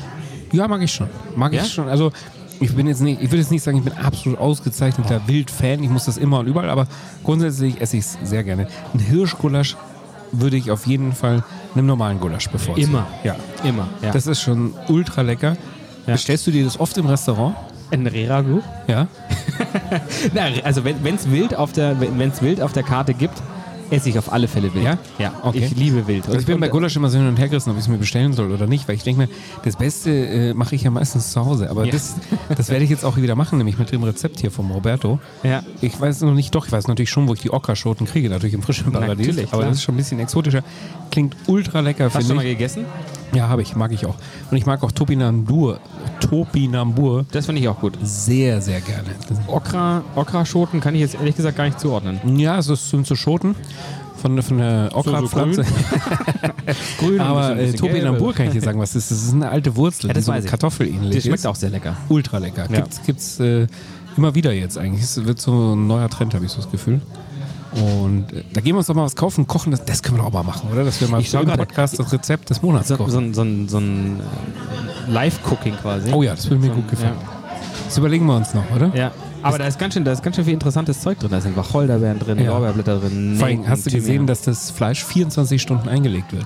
Ja, 0.52 0.68
mag 0.68 0.82
ich 0.82 0.92
schon. 0.92 1.08
Mag 1.36 1.52
Ja? 1.52 1.62
ich 1.62 1.72
schon. 1.72 1.88
Also 1.88 2.12
ich 2.60 2.74
bin 2.74 2.86
jetzt 2.86 3.00
nicht, 3.00 3.20
ich 3.20 3.28
würde 3.30 3.38
jetzt 3.38 3.50
nicht 3.50 3.62
sagen, 3.62 3.78
ich 3.78 3.84
bin 3.84 3.92
absolut 3.94 4.38
ausgezeichneter 4.38 5.20
Wild-Fan. 5.26 5.82
Ich 5.82 5.90
muss 5.90 6.04
das 6.04 6.16
immer 6.16 6.38
und 6.40 6.46
überall, 6.46 6.70
aber 6.70 6.86
grundsätzlich 7.24 7.80
esse 7.80 7.96
ich 7.96 8.04
es 8.04 8.18
sehr 8.22 8.44
gerne. 8.44 8.68
Ein 8.94 9.00
Hirschgulasch 9.00 9.76
würde 10.30 10.56
ich 10.56 10.70
auf 10.70 10.86
jeden 10.86 11.12
Fall 11.12 11.42
einem 11.74 11.86
normalen 11.86 12.20
Gulasch 12.20 12.48
bevorzugen. 12.48 12.88
Immer. 12.88 13.06
Ja. 13.24 13.36
Immer. 13.64 13.88
Ja. 14.02 14.12
Das 14.12 14.26
ist 14.26 14.40
schon 14.40 14.74
ultra 14.88 15.22
lecker. 15.22 15.56
Ja. 16.06 16.14
Bestellst 16.14 16.46
du 16.46 16.50
dir 16.50 16.64
das 16.64 16.78
oft 16.78 16.96
im 16.98 17.06
Restaurant? 17.06 17.54
ein 17.92 18.06
Reragu? 18.06 18.60
Ja. 18.88 19.06
Na, 20.34 20.46
also 20.64 20.84
wenn 20.84 21.14
es 21.14 21.30
wild 21.30 21.54
auf 21.54 21.72
der 21.72 22.00
wild 22.00 22.60
auf 22.60 22.72
der 22.72 22.82
Karte 22.82 23.14
gibt, 23.14 23.42
esse 23.92 24.08
ich 24.08 24.18
auf 24.18 24.32
alle 24.32 24.48
Fälle 24.48 24.72
wild. 24.74 24.84
Ja? 24.84 24.98
Ja. 25.18 25.32
Okay. 25.42 25.64
Ich 25.70 25.76
liebe 25.76 26.06
wild. 26.08 26.26
Also 26.26 26.38
ich 26.38 26.46
bin 26.46 26.58
bei 26.58 26.68
Gulasch 26.68 26.96
immer 26.96 27.08
so 27.10 27.18
hin 27.18 27.28
und 27.28 27.36
her 27.38 27.48
gerissen, 27.48 27.70
ob 27.70 27.76
ich 27.76 27.82
es 27.82 27.88
mir 27.88 27.98
bestellen 27.98 28.32
soll 28.32 28.50
oder 28.50 28.66
nicht, 28.66 28.88
weil 28.88 28.96
ich 28.96 29.02
denke 29.04 29.22
mir, 29.22 29.28
das 29.64 29.76
Beste 29.76 30.10
äh, 30.10 30.54
mache 30.54 30.74
ich 30.74 30.82
ja 30.82 30.90
meistens 30.90 31.30
zu 31.32 31.44
Hause. 31.44 31.70
Aber 31.70 31.84
Ja. 31.84 31.92
das, 31.92 32.16
das 32.56 32.68
werde 32.70 32.84
ich 32.84 32.90
jetzt 32.90 33.04
auch 33.04 33.16
wieder 33.16 33.34
machen, 33.36 33.58
nämlich 33.58 33.78
mit 33.78 33.92
dem 33.92 34.02
Rezept 34.02 34.40
hier 34.40 34.50
vom 34.50 34.70
Roberto. 34.70 35.20
Ja. 35.42 35.62
Ich 35.80 36.00
weiß 36.00 36.22
noch 36.22 36.34
nicht, 36.34 36.54
doch, 36.54 36.66
ich 36.66 36.72
weiß 36.72 36.88
natürlich 36.88 37.10
schon, 37.10 37.28
wo 37.28 37.34
ich 37.34 37.40
die 37.40 37.52
Okra-Schoten 37.52 38.06
kriege, 38.06 38.28
natürlich 38.30 38.54
im 38.54 38.62
frischen 38.62 38.90
Paradies. 38.92 39.26
Natürlich, 39.28 39.48
aber 39.52 39.58
klar. 39.58 39.68
das 39.68 39.78
ist 39.78 39.82
schon 39.84 39.94
ein 39.94 39.98
bisschen 39.98 40.18
exotischer. 40.20 40.62
Klingt 41.10 41.36
ultra 41.46 41.80
lecker, 41.80 42.06
Hast 42.06 42.14
du 42.14 42.18
finde 42.20 42.34
mal 42.34 42.44
ich. 42.44 42.52
gegessen? 42.52 42.86
Ja, 43.34 43.48
habe 43.48 43.62
ich, 43.62 43.76
mag 43.76 43.92
ich 43.92 44.04
auch. 44.06 44.16
Und 44.50 44.56
ich 44.56 44.66
mag 44.66 44.82
auch 44.82 44.92
Topinambur, 44.92 45.80
Topinambur 46.20 47.24
Das 47.30 47.46
finde 47.46 47.60
ich 47.62 47.68
auch 47.68 47.80
gut. 47.80 47.94
sehr, 48.02 48.60
sehr 48.60 48.80
gerne. 48.80 49.08
Okra-Schoten 50.16 50.80
kann 50.80 50.94
ich 50.94 51.00
jetzt 51.00 51.14
ehrlich 51.14 51.36
gesagt 51.36 51.56
gar 51.56 51.64
nicht 51.64 51.80
zuordnen. 51.80 52.20
Ja, 52.38 52.58
es 52.58 52.66
sind 52.66 53.06
so 53.06 53.14
Schoten 53.14 53.54
von, 54.22 54.42
von 54.42 54.58
der 54.58 54.90
Okra-Pflanze. 54.94 55.64
Grün, 56.98 57.20
Aber 57.20 57.56
äh, 57.58 57.72
Topinambur 57.72 58.32
kann 58.32 58.46
ich 58.46 58.52
dir 58.52 58.62
sagen, 58.62 58.78
was 58.80 58.92
das 58.92 59.04
ist. 59.04 59.10
Das 59.10 59.22
ist 59.28 59.34
eine 59.34 59.50
alte 59.50 59.76
Wurzel, 59.76 60.06
Ja, 60.08 60.14
die 60.14 60.18
das 60.20 60.26
so 60.26 60.32
weiß 60.32 60.44
ich. 60.44 60.50
kartoffelähnlich 60.50 61.14
Das 61.16 61.24
schmeckt 61.24 61.38
ist. 61.40 61.46
auch 61.46 61.56
sehr 61.56 61.70
lecker. 61.70 61.96
Ultra 62.08 62.38
lecker. 62.38 62.66
Ja. 62.70 62.76
Gibt's, 62.80 63.02
gibt's 63.04 63.40
äh, 63.40 63.66
immer 64.16 64.34
wieder 64.34 64.52
jetzt 64.52 64.78
eigentlich. 64.78 65.02
Es 65.02 65.22
wird 65.24 65.40
so 65.40 65.74
ein 65.74 65.86
neuer 65.86 66.08
Trend, 66.08 66.34
habe 66.34 66.44
ich 66.44 66.52
so 66.52 66.58
das 66.62 66.70
Gefühl. 66.70 67.00
Und 67.72 68.32
äh, 68.32 68.44
da 68.52 68.60
gehen 68.60 68.74
wir 68.74 68.78
uns 68.78 68.86
doch 68.86 68.94
mal 68.94 69.04
was 69.04 69.16
kaufen, 69.16 69.46
kochen. 69.46 69.70
Das, 69.72 69.84
das 69.84 70.02
können 70.02 70.18
wir 70.18 70.22
doch 70.22 70.28
auch 70.28 70.32
mal 70.32 70.42
machen, 70.42 70.68
oder? 70.72 70.84
Dass 70.84 71.00
wir 71.00 71.08
mal 71.08 71.20
im 71.22 71.46
Podcast 71.56 71.98
das 71.98 72.12
Rezept 72.12 72.50
des 72.50 72.62
Monats 72.62 72.88
So, 72.88 72.96
kochen. 72.96 73.10
so, 73.10 73.18
ein- 73.18 73.34
so 73.34 73.42
ein, 73.42 73.68
so 73.68 73.78
ein 73.78 74.20
äh, 75.08 75.10
Live-Cooking 75.10 75.74
quasi. 75.76 76.12
oh 76.12 76.22
ja, 76.22 76.34
das 76.34 76.48
würde 76.50 76.60
mir 76.60 76.68
So 76.68 76.74
gut 76.74 76.88
gefallen. 76.90 77.16
Das 77.86 77.98
überlegen 77.98 78.26
wir 78.26 78.36
uns 78.36 78.54
noch, 78.54 78.70
oder? 78.74 78.92
Ja. 78.94 79.10
Aber 79.42 79.58
da 79.58 79.66
ist, 79.66 79.78
ganz 79.78 79.94
schön, 79.94 80.04
da 80.04 80.12
ist 80.12 80.22
ganz 80.22 80.36
schön 80.36 80.44
viel 80.44 80.54
interessantes 80.54 81.00
Zeug 81.00 81.18
drin. 81.18 81.30
Da 81.30 81.40
sind 81.40 81.56
Wacholderbeeren 81.56 82.18
drin, 82.18 82.38
Ja. 82.38 82.50
Lorbeerblätter 82.52 82.98
drin. 83.00 83.36
Vor 83.38 83.46
allem 83.48 83.68
hast 83.68 83.86
du 83.86 83.90
gesehen, 83.90 84.26
dass 84.26 84.42
das 84.42 84.70
Fleisch 84.70 85.04
24 85.04 85.60
Stunden 85.60 85.88
eingelegt 85.88 86.32
wird. 86.32 86.44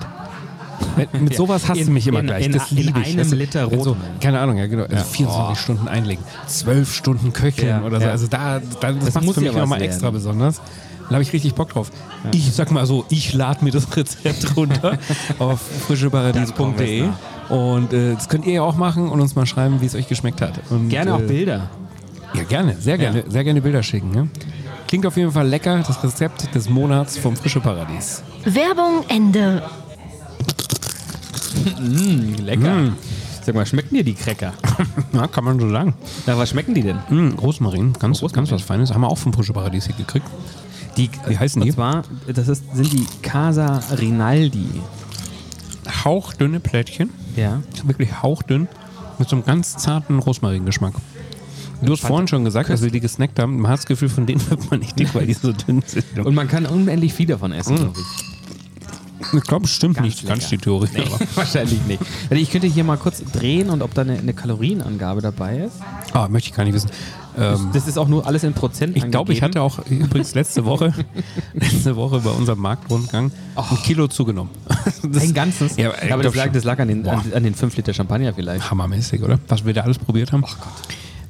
Mit, 0.95 1.09
Ja. 1.31 1.37
sowas 1.37 1.67
hast 1.67 1.77
In- 1.79 1.87
du 1.87 1.91
mich 1.93 2.07
immer 2.07 2.19
in- 2.19 2.27
gleich. 2.27 2.45
in- 2.45 2.51
das 2.53 2.71
in 2.71 2.77
liebe 2.77 2.99
ich. 2.99 3.17
einem 3.19 3.29
du, 3.29 3.35
Liter 3.35 3.71
wenn 3.71 3.81
so, 3.83 3.91
Rotwein. 3.91 4.19
Keine 4.19 4.39
Ahnung, 4.39 4.57
ja 4.57 4.67
genau. 4.67 4.83
Also 4.83 4.95
Ja. 4.95 5.03
24 5.03 5.51
Oh. 5.51 5.55
Stunden 5.55 5.87
einlegen, 5.87 6.23
12 6.47 6.93
Stunden 6.93 7.33
köcheln 7.33 7.67
Ja, 7.67 7.81
oder 7.83 7.99
so. 7.99 8.05
ja. 8.05 8.11
Also 8.11 8.27
da, 8.27 8.59
da 8.81 8.91
das, 8.91 9.05
Das 9.05 9.13
macht 9.15 9.25
muss 9.25 9.35
für 9.35 9.41
mich 9.41 9.53
ja 9.53 9.59
nochmal 9.59 9.81
extra 9.81 10.09
besonders. 10.11 10.61
Da 11.09 11.13
habe 11.13 11.23
ich 11.23 11.31
richtig 11.31 11.55
Bock 11.55 11.69
drauf. 11.69 11.89
Ich 12.33 12.51
sag 12.53 12.69
mal 12.71 12.85
so, 12.85 13.05
ich 13.09 13.33
lade 13.33 13.63
mir 13.63 13.71
das 13.71 13.87
Rezept 13.95 14.57
runter 14.57 14.97
auf 15.39 15.61
frischeparadies.de 15.87 17.05
und 17.49 17.93
äh, 17.93 18.13
das 18.15 18.27
könnt 18.27 18.45
ihr 18.45 18.53
ja 18.55 18.61
auch 18.61 18.75
machen 18.75 19.07
und 19.09 19.21
uns 19.21 19.33
mal 19.35 19.45
schreiben, 19.45 19.79
wie 19.81 19.85
es 19.85 19.95
euch 19.95 20.07
geschmeckt 20.09 20.41
hat. 20.41 20.59
Und, 20.69 20.89
Gerne 20.89 21.13
auch 21.15 21.19
äh, 21.21 21.23
Bilder. 21.23 21.69
Ja, 22.33 22.43
gerne, 22.43 22.75
sehr 22.79 22.97
gerne, 22.97 23.23
sehr 23.27 23.43
gerne 23.43 23.61
Bilder 23.61 23.81
schicken. 23.83 24.11
Ne? 24.11 24.29
Klingt 24.87 25.05
auf 25.05 25.17
jeden 25.17 25.31
Fall 25.31 25.47
lecker, 25.47 25.83
das 25.85 26.03
Rezept 26.03 26.53
des 26.53 26.69
Monats 26.69 27.17
vom 27.17 27.35
Frische 27.35 27.59
Paradies. 27.59 28.21
Werbung 28.45 29.03
Ende. 29.07 29.63
Lecker. 32.39 32.93
Sag 33.43 33.55
mal, 33.55 33.65
schmecken 33.65 33.95
dir 33.95 34.03
die 34.03 34.13
Cracker? 34.13 34.53
Ja, 35.13 35.25
kann 35.27 35.45
man 35.45 35.59
so 35.59 35.69
sagen. 35.69 35.95
Na, 36.25 36.37
was 36.37 36.49
schmecken 36.49 36.73
die 36.73 36.83
denn? 36.83 36.97
Mm, 37.09 37.35
Rosmarin, 37.39 37.93
ganz, 37.93 38.21
ganz 38.33 38.51
was 38.51 38.61
Feines. 38.61 38.93
Haben 38.93 39.01
wir 39.01 39.07
auch 39.07 39.17
vom 39.17 39.31
Frische 39.33 39.53
Paradies 39.53 39.85
hier 39.87 39.95
gekriegt. 39.95 40.27
Die, 40.97 41.09
Wie 41.27 41.37
heißen 41.37 41.61
und 41.61 41.67
die? 41.67 41.73
zwar, 41.73 42.03
das 42.27 42.47
ist, 42.49 42.63
sind 42.75 42.91
die 42.91 43.07
Casa 43.21 43.81
Rinaldi. 43.99 44.67
Hauchdünne 46.03 46.59
Plättchen, 46.59 47.09
Ja. 47.35 47.61
wirklich 47.85 48.21
hauchdünn, 48.21 48.67
mit 49.17 49.29
so 49.29 49.37
einem 49.37 49.45
ganz 49.45 49.77
zarten 49.77 50.19
Rosmaringeschmack. 50.19 50.93
Du 51.81 51.91
hast 51.93 52.01
vorhin 52.01 52.27
schon 52.27 52.43
gesagt, 52.43 52.69
als 52.69 52.81
wir 52.81 52.91
die 52.91 52.99
gesnackt 52.99 53.39
haben, 53.39 53.59
man 53.61 53.71
hat 53.71 53.79
das 53.79 53.85
Gefühl, 53.85 54.09
von 54.09 54.25
denen 54.25 54.41
wird 54.49 54.69
man 54.71 54.79
nicht 54.79 54.97
dick, 54.97 55.13
weil 55.13 55.25
die 55.27 55.33
so 55.33 55.51
dünn 55.53 55.83
sind. 55.85 56.05
Und 56.25 56.33
man 56.35 56.47
kann 56.47 56.65
unendlich 56.65 57.13
viel 57.13 57.27
davon 57.27 57.51
essen, 57.51 57.75
Mm. 57.75 57.77
glaube 57.77 57.99
ich. 57.99 59.33
Ich 59.33 59.43
glaube, 59.43 59.67
stimmt 59.67 59.99
nicht 60.01 60.21
lecker. 60.21 60.35
ganz 60.35 60.47
die 60.49 60.57
Theorie. 60.57 60.87
Aber. 60.95 61.19
Wahrscheinlich 61.35 61.83
nicht. 61.85 62.01
Also 62.29 62.41
ich 62.41 62.51
könnte 62.51 62.67
hier 62.67 62.83
mal 62.83 62.97
kurz 62.97 63.23
drehen 63.33 63.69
und 63.69 63.81
ob 63.81 63.93
da 63.93 64.03
eine, 64.03 64.17
eine 64.17 64.33
Kalorienangabe 64.33 65.21
dabei 65.21 65.57
ist. 65.59 65.75
Ah, 66.13 66.27
möchte 66.29 66.49
ich 66.49 66.55
gar 66.55 66.63
nicht 66.63 66.73
wissen. 66.75 66.89
Ähm, 67.37 67.69
Das 67.73 67.87
ist 67.87 67.97
auch 67.97 68.07
nur 68.07 68.25
alles 68.25 68.43
in 68.43 68.53
Prozent 68.53 68.95
ich 68.95 69.09
glaube, 69.11 69.33
ich 69.33 69.41
hatte 69.41 69.61
auch 69.61 69.79
übrigens 69.89 70.33
letzte 70.35 70.65
Woche, 70.65 70.93
letzte 71.53 71.95
Woche 71.95 72.19
bei 72.19 72.29
unserem 72.29 72.59
Marktrundgang 72.59 73.31
ein 73.55 73.77
Kilo 73.83 74.07
zugenommen. 74.07 74.51
Das- 75.03 75.23
ein 75.23 75.33
ganzes. 75.33 75.77
Ja, 75.77 75.89
aber 76.11 76.21
ich 76.21 76.27
das 76.27 76.35
lag, 76.35 76.51
das 76.51 76.63
lag 76.63 76.79
an 76.79 76.87
den, 76.87 77.07
an, 77.07 77.21
Boah. 77.29 77.35
an 77.37 77.43
den 77.43 77.53
5 77.55 77.75
Liter 77.75 77.93
Champagner 77.93 78.33
vielleicht. 78.33 78.69
hammermäßig, 78.69 79.21
oder? 79.23 79.39
Was 79.47 79.65
wir 79.65 79.73
da 79.73 79.81
alles 79.81 79.97
probiert 79.97 80.31
haben. 80.31 80.43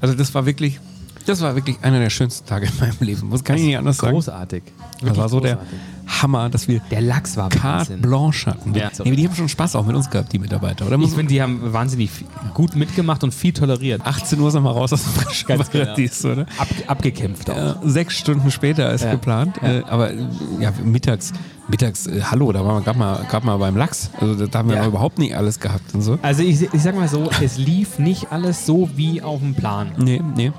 Also 0.01 0.13
das 0.15 0.33
war 0.33 0.45
wirklich, 0.45 0.79
das 1.25 1.41
war 1.41 1.55
wirklich 1.55 1.77
einer 1.81 1.99
der 1.99 2.09
schönsten 2.09 2.47
Tage 2.47 2.67
in 2.67 2.71
meinem 2.79 2.95
Leben. 2.99 3.31
Was 3.31 3.43
kann 3.43 3.57
ich 3.57 3.63
nicht 3.63 3.77
anders 3.77 3.97
sagen? 3.97 4.13
Großartig. 4.13 4.63
Das 5.01 5.17
war 5.17 5.29
so 5.29 5.39
der 5.39 5.55
großartig. 5.55 5.79
Hammer, 6.21 6.49
dass 6.49 6.67
wir 6.69 6.79
Der 6.89 7.01
Lachs 7.01 7.35
war 7.35 7.49
Carte. 7.49 7.97
Blanche 7.97 8.51
hatten. 8.51 8.73
Ja. 8.73 8.89
Nee, 9.03 9.15
die 9.17 9.27
haben 9.27 9.35
schon 9.35 9.49
Spaß 9.49 9.75
auch 9.75 9.85
mit 9.85 9.95
uns 9.95 10.09
gehabt, 10.09 10.31
die 10.31 10.39
Mitarbeiter, 10.39 10.87
oder? 10.87 10.97
Ich 10.99 11.09
finde, 11.09 11.27
die 11.33 11.41
haben 11.41 11.73
wahnsinnig 11.73 12.09
viel, 12.09 12.27
gut 12.53 12.75
mitgemacht 12.77 13.23
und 13.25 13.33
viel 13.33 13.51
toleriert. 13.51 14.01
18 14.05 14.39
Uhr 14.39 14.49
sind 14.49 14.63
wir 14.63 14.71
raus 14.71 14.93
aus 14.93 15.03
dem 15.03 15.11
frischen 15.13 15.47
Ganz 15.47 15.69
genau. 15.69 15.93
Oder? 16.31 16.45
Ab, 16.57 16.67
abgekämpft 16.87 17.49
auch. 17.49 17.83
Äh, 17.83 17.89
sechs 17.89 18.17
Stunden 18.17 18.49
später 18.51 18.87
als 18.87 19.03
Ja. 19.03 19.11
geplant. 19.11 19.61
Äh, 19.61 19.83
aber 19.89 20.11
ja, 20.61 20.71
mittags, 20.83 21.33
mittags, 21.69 22.07
äh, 22.07 22.21
hallo, 22.23 22.51
da 22.51 22.63
waren 22.63 22.75
wir 22.77 22.81
gerade 22.81 22.97
mal, 22.99 23.25
grad 23.29 23.43
mal 23.43 23.57
beim 23.57 23.75
Lachs. 23.75 24.09
Also 24.19 24.47
da, 24.47 24.59
haben 24.59 24.69
wir 24.69 24.77
Ja. 24.77 24.85
überhaupt 24.87 25.17
nicht 25.19 25.35
alles 25.35 25.59
gehabt 25.59 25.93
und 25.93 26.01
so. 26.01 26.17
Also 26.21 26.41
ich, 26.43 26.61
ich 26.73 26.81
sag 26.81 26.95
mal 26.95 27.07
so, 27.07 27.29
es 27.41 27.57
lief 27.57 27.99
nicht 27.99 28.31
alles 28.31 28.65
so 28.65 28.89
wie 28.95 29.21
auf 29.21 29.39
dem 29.39 29.53
Plan. 29.53 29.91
Nee, 29.97 30.21
nee, 30.35 30.51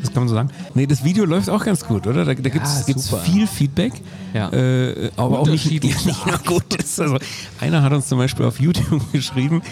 das 0.00 0.12
kann 0.12 0.22
man 0.22 0.28
so 0.28 0.34
sagen. 0.34 0.50
Nee, 0.74 0.86
das 0.86 1.04
Video 1.04 1.24
läuft 1.24 1.48
auch 1.50 1.64
ganz 1.64 1.84
gut, 1.86 2.06
oder? 2.06 2.24
Da, 2.24 2.34
da 2.34 2.48
gibt 2.48 2.64
es 2.66 3.14
viel 3.24 3.46
Feedback, 3.46 3.92
Ja. 4.34 4.48
äh, 4.52 5.10
aber 5.16 5.40
auch 5.40 5.46
nicht, 5.48 5.70
nicht 5.70 6.06
nur 6.26 6.38
gut 6.46 6.74
ist. 6.74 7.00
Also, 7.00 7.18
einer 7.60 7.82
hat 7.82 7.92
uns 7.92 8.08
zum 8.08 8.18
Beispiel 8.18 8.44
auf 8.46 8.58
YouTube 8.60 9.02
geschrieben, 9.12 9.62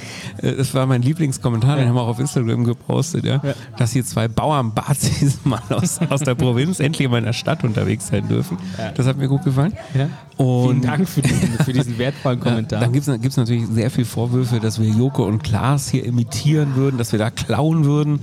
äh, 0.42 0.55
das 0.55 0.72
war 0.75 0.87
mein 0.87 1.03
Lieblingskommentar, 1.03 1.77
den 1.77 1.88
haben 1.88 1.94
wir 1.94 2.03
auch 2.03 2.09
auf 2.09 2.20
Instagram 2.20 2.64
gepostet, 2.64 3.25
ja, 3.25 3.40
dass 3.77 3.92
hier 3.92 4.05
zwei 4.05 4.29
Bauernbazis 4.29 5.40
mal 5.44 5.61
aus, 5.70 5.99
aus 6.11 6.20
der 6.20 6.35
Provinz 6.35 6.81
endlich 6.81 7.09
mal 7.09 7.18
in 7.18 7.25
der 7.25 7.33
Stadt 7.33 7.64
unterwegs 7.64 8.09
sein 8.09 8.29
dürfen. 8.29 8.59
Das 8.94 9.07
hat 9.07 9.16
mir 9.16 9.29
gut 9.29 9.42
gefallen. 9.44 9.72
Ja. 9.94 10.09
Und 10.44 10.76
Vielen 10.81 10.91
Dank 10.91 11.09
für 11.09 11.23
diesen, 11.23 11.49
für 11.65 11.73
diesen 11.73 11.99
wertvollen 11.99 12.41
Kommentar. 12.41 12.81
dann 12.81 12.93
gibt 12.93 13.07
es 13.09 13.37
natürlich 13.37 13.67
sehr 13.67 13.91
viel 13.91 14.05
Vorwürfe, 14.05 14.61
dass 14.61 14.81
wir 14.81 14.89
Joko 14.89 15.25
und 15.25 15.43
Klaas 15.43 15.89
hier 15.89 16.05
imitieren 16.05 16.77
würden, 16.77 16.99
dass 16.99 17.12
wir 17.12 17.19
da 17.19 17.31
klauen 17.31 17.85
würden. 17.85 18.21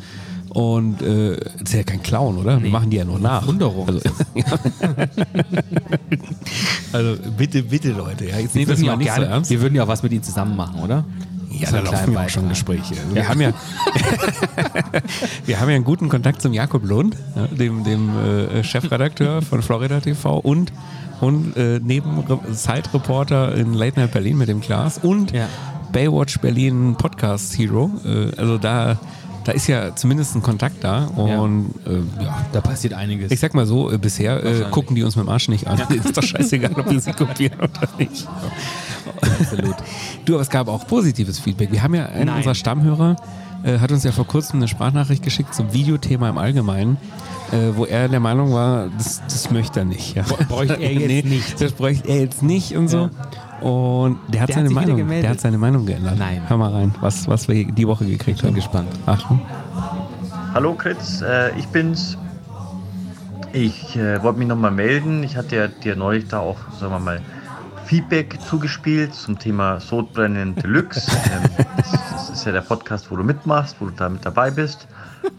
Und 0.49 1.01
äh, 1.01 1.37
das 1.59 1.69
ist 1.69 1.73
ja 1.73 1.83
kein 1.83 2.03
Clown, 2.03 2.37
oder? 2.37 2.61
Wir 2.61 2.69
machen 2.69 2.91
die 2.91 2.97
ja 2.97 3.05
nur 3.05 3.17
nach. 3.17 3.47
Wunderung. 3.47 3.87
Also, 3.87 4.01
also 6.93 7.17
bitte, 7.35 7.63
bitte, 7.63 7.91
Leute. 7.91 8.25
Ja, 8.29 8.37
jetzt 8.37 8.53
wir, 8.53 8.59
nehmt 8.59 8.71
das 8.71 8.79
ja 8.81 8.85
mal 8.91 8.97
nicht 8.97 9.09
so 9.09 9.15
gerne, 9.15 9.31
ernst. 9.33 9.49
wir 9.49 9.61
würden 9.61 9.73
ja 9.73 9.83
auch 9.83 9.87
was 9.87 10.03
mit 10.03 10.11
ihnen 10.11 10.21
zusammen 10.21 10.55
machen, 10.55 10.79
oder? 10.83 11.05
Ja, 11.49 11.69
So 11.69 11.77
da 11.77 11.81
laufen 11.83 12.13
ja 12.13 12.25
auch 12.25 12.29
schon. 12.29 12.49
Gespräche. 12.49 12.95
Also 13.01 13.15
Wir 13.15 13.27
haben 13.27 13.41
ja, 13.41 13.53
wir 15.45 15.59
haben 15.59 15.69
ja 15.69 15.75
einen 15.75 15.85
guten 15.85 16.09
Kontakt 16.09 16.41
zum 16.41 16.53
Jakob 16.53 16.85
Lund, 16.85 17.15
ja, 17.35 17.47
dem, 17.47 17.83
dem 17.83 18.09
äh, 18.17 18.63
Chefredakteur 18.63 19.41
von 19.41 19.61
Florida 19.61 19.99
TV 19.99 20.37
und, 20.37 20.71
und 21.23 21.55
äh, 21.57 21.79
neben 21.83 22.23
Zeitreporter 22.53 23.55
in 23.55 23.73
Late 23.73 23.99
Night 23.99 24.11
Berlin 24.11 24.37
mit 24.37 24.49
dem 24.49 24.61
Klaas 24.61 24.97
und 24.99 25.31
Ja. 25.31 25.47
Baywatch 25.91 26.39
Berlin 26.39 26.95
Podcast 26.97 27.57
Hero. 27.57 27.91
Äh, 28.05 28.35
also 28.37 28.57
da, 28.57 28.97
da 29.43 29.51
ist 29.51 29.67
ja 29.67 29.95
zumindest 29.95 30.35
ein 30.35 30.41
Kontakt 30.41 30.83
da 30.83 31.05
und 31.05 31.73
äh, 31.85 32.23
ja. 32.23 32.45
Da 32.51 32.61
passiert 32.61 32.93
einiges. 32.93 33.31
Ich 33.31 33.39
sag 33.39 33.53
mal 33.53 33.65
so, 33.65 33.91
äh, 33.91 33.97
bisher 33.97 34.43
äh, 34.43 34.65
gucken 34.71 34.95
die 34.95 35.03
uns 35.03 35.15
mit 35.15 35.25
dem 35.25 35.29
Arsch 35.29 35.47
nicht 35.49 35.67
an. 35.67 35.79
ist 35.89 36.17
doch 36.17 36.23
scheißegal, 36.23 36.71
ob 36.75 36.89
wir 36.89 36.99
sie 36.99 37.13
kopieren 37.13 37.59
oder 37.59 37.87
nicht. 37.97 38.27
Absolut. 39.21 39.75
Du, 40.25 40.33
aber 40.33 40.41
es 40.41 40.49
gab 40.49 40.67
auch 40.67 40.87
positives 40.87 41.39
Feedback. 41.39 41.71
Wir 41.71 41.83
haben 41.83 41.95
ja 41.95 42.05
einen 42.07 42.25
Nein. 42.25 42.37
unserer 42.37 42.55
Stammhörer, 42.55 43.15
äh, 43.63 43.79
hat 43.79 43.91
uns 43.91 44.03
ja 44.03 44.11
vor 44.11 44.27
kurzem 44.27 44.59
eine 44.59 44.67
Sprachnachricht 44.67 45.23
geschickt 45.23 45.53
zum 45.55 45.73
Videothema 45.73 46.29
im 46.29 46.37
Allgemeinen, 46.37 46.97
äh, 47.51 47.75
wo 47.75 47.85
er 47.85 48.09
der 48.09 48.19
Meinung 48.19 48.53
war, 48.53 48.89
das, 48.97 49.21
das 49.25 49.51
möchte 49.51 49.79
er 49.79 49.85
nicht. 49.85 50.15
Ja. 50.15 50.23
bräuchte 50.49 50.75
er 50.75 50.91
jetzt 51.09 51.25
nicht. 51.25 51.61
Das 51.61 51.71
bräuchte 51.71 52.07
er 52.09 52.19
jetzt 52.21 52.43
nicht 52.43 52.75
und 52.75 52.87
so. 52.87 53.09
Und 53.61 54.19
der 54.27 54.41
hat 54.41 54.49
Der 54.49 54.57
hat 54.57 54.63
seine 54.65 54.69
wieder 54.69 54.81
Meinung, 54.81 55.07
der 55.07 55.29
hat 55.29 55.39
seine 55.39 55.57
Meinung 55.57 55.85
geändert. 55.85 56.17
Nein. 56.19 56.41
Hör 56.47 56.57
mal 56.57 56.71
rein, 56.71 56.93
was, 56.99 57.27
was 57.27 57.47
wir 57.47 57.65
die 57.65 57.87
Woche 57.87 58.05
gekriegt 58.05 58.39
haben. 58.39 58.49
bin 58.49 58.55
gespannt. 58.55 58.89
Achtung. 59.05 59.41
Hallo 60.53 60.73
Kritz, 60.73 61.21
äh, 61.21 61.57
ich 61.57 61.67
bin's. 61.67 62.17
Ich 63.53 63.95
äh, 63.95 64.21
wollte 64.21 64.39
mich 64.39 64.47
nochmal 64.47 64.71
melden. 64.71 65.23
Ich 65.23 65.37
hatte 65.37 65.55
ja 65.55 65.67
dir 65.67 65.95
neulich 65.95 66.27
da 66.27 66.39
auch, 66.39 66.57
sagen 66.79 66.91
wir 66.91 66.99
mal, 66.99 67.21
Feedback 67.85 68.39
zugespielt 68.41 69.13
zum 69.13 69.37
Thema 69.37 69.79
Sodbrennen 69.79 70.55
Deluxe. 70.55 71.11
ähm, 71.11 71.65
das, 71.77 71.91
das 71.91 72.02
ist 72.43 72.47
ja 72.47 72.51
der 72.51 72.61
Podcast, 72.61 73.09
wo 73.09 73.15
du 73.15 73.23
mitmachst, 73.23 73.77
wo 73.79 73.85
du 73.85 73.91
da 73.95 74.09
mit 74.09 74.25
dabei 74.25 74.51
bist. 74.51 74.85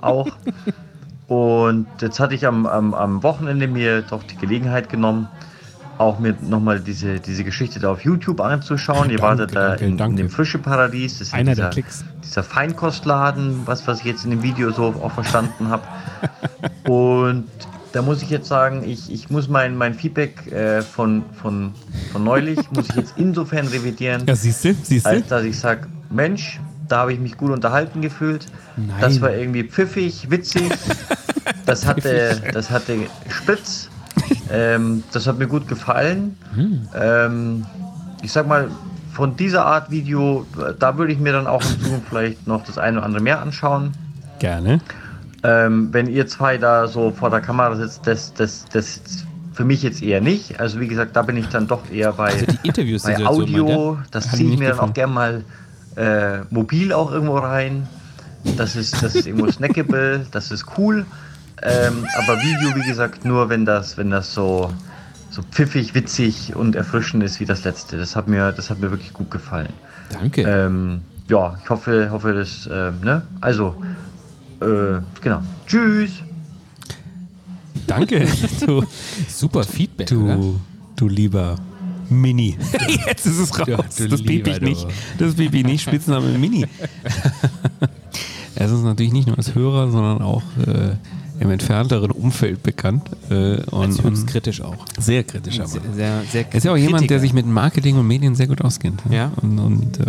Auch. 0.00 0.26
Und 1.28 1.86
jetzt 2.00 2.18
hatte 2.20 2.34
ich 2.34 2.46
am, 2.46 2.66
am, 2.66 2.94
am 2.94 3.22
Wochenende 3.22 3.66
mir 3.68 4.02
doch 4.02 4.22
die 4.22 4.36
Gelegenheit 4.36 4.88
genommen, 4.88 5.28
auch 5.98 6.18
mir 6.18 6.34
nochmal 6.40 6.80
diese, 6.80 7.20
diese 7.20 7.44
Geschichte 7.44 7.78
da 7.80 7.90
auf 7.92 8.00
YouTube 8.04 8.40
anzuschauen. 8.40 9.10
Ihr 9.10 9.20
wartet 9.20 9.54
da 9.54 9.74
in, 9.74 9.98
in 9.98 10.16
dem 10.16 10.30
Frische 10.30 10.58
Paradies. 10.58 11.18
Das 11.18 11.28
ist 11.28 11.34
Einer 11.34 11.50
dieser, 11.52 11.62
der 11.64 11.70
Klicks. 11.72 12.04
dieser 12.24 12.42
Feinkostladen, 12.42 13.62
was, 13.66 13.86
was 13.86 14.00
ich 14.00 14.06
jetzt 14.06 14.24
in 14.24 14.30
dem 14.30 14.42
Video 14.42 14.70
so 14.72 14.86
auch 15.02 15.12
verstanden 15.12 15.68
habe. 15.68 15.82
Und 16.90 17.44
da 17.92 18.00
muss 18.02 18.22
ich 18.22 18.30
jetzt 18.30 18.48
sagen, 18.48 18.82
ich, 18.84 19.12
ich 19.12 19.30
muss 19.30 19.48
mein, 19.48 19.76
mein 19.76 19.94
Feedback 19.94 20.50
äh, 20.50 20.82
von, 20.82 21.22
von, 21.40 21.72
von 22.12 22.24
neulich, 22.24 22.58
muss 22.72 22.88
ich 22.88 22.96
jetzt 22.96 23.14
insofern 23.16 23.66
revidieren, 23.68 24.24
Ja, 24.26 24.34
siehst 24.34 24.64
du, 24.64 24.74
siehst 24.82 25.06
du. 25.06 25.10
als 25.10 25.28
dass 25.28 25.44
ich 25.44 25.58
sage, 25.58 25.86
Mensch, 26.10 26.60
da 26.94 27.00
habe 27.00 27.12
ich 27.12 27.18
mich 27.18 27.36
gut 27.36 27.50
unterhalten 27.50 28.02
gefühlt. 28.02 28.46
Nein. 28.76 28.94
Das 29.00 29.20
war 29.20 29.32
irgendwie 29.32 29.64
pfiffig, 29.64 30.30
witzig. 30.30 30.70
Das 31.66 31.86
hatte, 31.86 32.40
das 32.52 32.70
hatte 32.70 32.96
Spitz. 33.28 33.88
Ähm, 34.50 35.02
das 35.12 35.26
hat 35.26 35.38
mir 35.38 35.46
gut 35.46 35.66
gefallen. 35.66 36.36
Ähm, 36.94 37.66
ich 38.22 38.32
sag 38.32 38.46
mal, 38.46 38.68
von 39.12 39.36
dieser 39.36 39.64
Art 39.64 39.90
Video, 39.90 40.46
da 40.78 40.96
würde 40.96 41.12
ich 41.12 41.18
mir 41.18 41.32
dann 41.32 41.46
auch 41.46 41.62
in 41.62 41.80
Zukunft 41.82 42.08
vielleicht 42.08 42.46
noch 42.46 42.64
das 42.64 42.78
eine 42.78 42.98
oder 42.98 43.06
andere 43.06 43.22
mehr 43.22 43.40
anschauen. 43.40 43.92
Gerne. 44.38 44.80
Ähm, 45.42 45.88
wenn 45.92 46.06
ihr 46.06 46.26
zwei 46.26 46.58
da 46.58 46.86
so 46.86 47.10
vor 47.10 47.30
der 47.30 47.40
Kamera 47.40 47.76
sitzt, 47.76 48.06
das, 48.06 48.32
das, 48.34 48.64
das 48.72 49.00
für 49.52 49.64
mich 49.64 49.82
jetzt 49.82 50.02
eher 50.02 50.20
nicht. 50.20 50.60
Also 50.60 50.80
wie 50.80 50.88
gesagt, 50.88 51.16
da 51.16 51.22
bin 51.22 51.36
ich 51.36 51.48
dann 51.48 51.66
doch 51.66 51.90
eher 51.90 52.12
bei, 52.12 52.32
Also 52.32 52.46
bei 53.02 53.26
Audio. 53.26 53.98
das 54.10 54.30
ziehe 54.32 54.50
ich 54.50 54.58
mir 54.58 54.68
nicht 54.68 54.80
dann 54.80 54.90
auch 54.90 54.94
gerne 54.94 55.12
mal 55.12 55.44
äh, 55.96 56.40
mobil 56.50 56.92
auch 56.92 57.10
irgendwo 57.10 57.38
rein. 57.38 57.88
Das 58.56 58.76
ist, 58.76 59.02
das 59.02 59.14
ist 59.14 59.26
irgendwo 59.26 59.50
snackable, 59.50 60.26
das 60.30 60.50
ist 60.50 60.66
cool. 60.76 61.06
Ähm, 61.62 62.06
aber 62.18 62.36
Video, 62.38 62.74
wie 62.76 62.86
gesagt, 62.86 63.24
nur 63.24 63.48
wenn 63.48 63.64
das, 63.64 63.96
wenn 63.96 64.10
das 64.10 64.34
so, 64.34 64.70
so 65.30 65.42
pfiffig, 65.50 65.94
witzig 65.94 66.54
und 66.54 66.76
erfrischend 66.76 67.22
ist 67.22 67.40
wie 67.40 67.46
das 67.46 67.64
letzte. 67.64 67.96
Das 67.96 68.14
hat 68.16 68.28
mir, 68.28 68.52
das 68.52 68.70
hat 68.70 68.80
mir 68.80 68.90
wirklich 68.90 69.12
gut 69.12 69.30
gefallen. 69.30 69.72
Danke. 70.12 70.42
Ähm, 70.42 71.00
ja, 71.28 71.56
ich 71.62 71.70
hoffe, 71.70 72.10
hoffe 72.10 72.34
das, 72.34 72.68
ähm, 72.70 73.00
ne? 73.02 73.22
Also, 73.40 73.74
äh, 74.60 75.00
genau. 75.22 75.42
Tschüss. 75.66 76.10
Danke. 77.86 78.26
Du, 78.66 78.84
Super 79.28 79.64
Feedback, 79.64 80.10
oder? 80.12 80.36
du, 80.36 80.60
du 80.96 81.08
lieber 81.08 81.56
Mini. 82.14 82.56
Jetzt 83.06 83.26
ist 83.26 83.38
es 83.38 83.58
raus. 83.58 83.68
Ja, 83.68 83.76
das 84.08 84.22
piep 84.22 84.46
ich 84.46 84.60
nicht. 84.60 84.86
Das 85.18 85.34
piep 85.34 85.54
ich 85.54 85.64
nicht. 85.64 85.82
Spitzname 85.82 86.38
Mini. 86.38 86.66
er 88.54 88.66
ist 88.66 88.72
uns 88.72 88.84
natürlich 88.84 89.12
nicht 89.12 89.26
nur 89.26 89.36
als 89.36 89.54
Hörer, 89.54 89.90
sondern 89.90 90.22
auch 90.22 90.42
äh, 90.66 90.96
im 91.40 91.50
entfernteren 91.50 92.10
Umfeld 92.10 92.62
bekannt. 92.62 93.10
Äh, 93.30 93.62
und, 93.70 94.04
und 94.04 94.26
kritisch 94.26 94.60
auch. 94.60 94.86
sehr 94.98 95.24
kritisch 95.24 95.58
aber. 95.60 95.68
Sehr, 95.68 95.80
sehr, 95.92 96.22
sehr 96.30 96.46
Er 96.48 96.54
ist 96.54 96.64
ja 96.64 96.72
auch 96.72 96.76
jemand, 96.76 97.02
der 97.02 97.18
Kritiker. 97.18 97.20
sich 97.20 97.32
mit 97.32 97.46
Marketing 97.46 97.96
und 97.96 98.06
Medien 98.06 98.34
sehr 98.34 98.46
gut 98.46 98.62
auskennt. 98.62 99.02
Ja. 99.10 99.32
Und, 99.42 99.58
und 99.58 100.00
äh, 100.00 100.02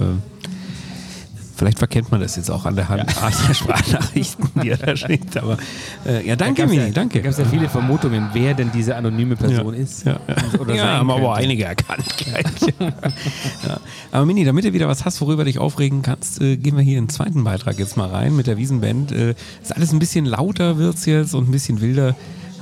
vielleicht 1.56 1.80
verkennt 1.80 2.12
man 2.12 2.22
das 2.22 2.36
jetzt 2.36 2.52
auch 2.52 2.66
an 2.66 2.76
der 2.76 2.90
Hand 2.90 3.22
Art 3.22 3.34
der 3.48 3.54
Sprachnachrichten, 3.54 4.50
die 4.62 4.70
er 4.70 4.78
da 4.78 4.96
schickt. 4.96 5.38
Aber 5.38 5.58
äh, 6.06 6.28
ja, 6.28 6.36
danke, 6.36 6.68
Mini, 6.68 6.84
ja, 6.84 6.90
danke. 6.90 7.20
Da 7.20 7.24
gab 7.24 7.32
es 7.32 7.38
ja 7.38 7.46
viele 7.46 7.70
Vermutungen, 7.70 8.30
wer 8.34 8.54
denn 8.54 8.72
diese 8.72 8.96
anonyme 8.96 9.36
Person 9.36 9.74
ja. 9.74 9.80
ist. 9.80 10.06
Ja, 10.06 10.20
ja. 10.28 10.76
Ja 10.76 10.88
haben 11.00 11.12
aber 11.12 11.36
einige 11.36 11.66
erkannt 11.66 12.06
gleich. 12.18 12.46
ja. 12.80 13.80
Aber 14.12 14.26
Mini, 14.26 14.44
damit 14.44 14.66
du 14.66 14.74
wieder 14.74 14.88
was 14.88 15.06
hast, 15.06 15.22
worüber 15.22 15.44
du 15.44 15.52
dich 15.52 15.60
aufregen 15.60 16.02
kannst, 16.02 16.42
äh, 16.42 16.58
gehen 16.58 16.76
wir 16.76 16.84
hier 16.84 16.98
in 16.98 17.06
den 17.06 17.10
zweiten 17.10 17.44
Beitrag 17.44 17.80
jetzt 17.80 17.98
mal 17.98 18.10
rein 18.10 18.36
mit 18.36 18.48
der 18.48 18.58
Wiesenband. 18.58 19.12
Äh, 19.12 19.36
ist 19.62 19.76
alles 19.76 19.92
ein 19.92 20.00
bisschen 20.00 20.26
lauter 20.26 20.78
wird's 20.78 21.06
jetzt 21.06 21.34
und 21.34 21.48
ein 21.50 21.52
bisschen 21.52 21.82
wilder. 21.82 22.16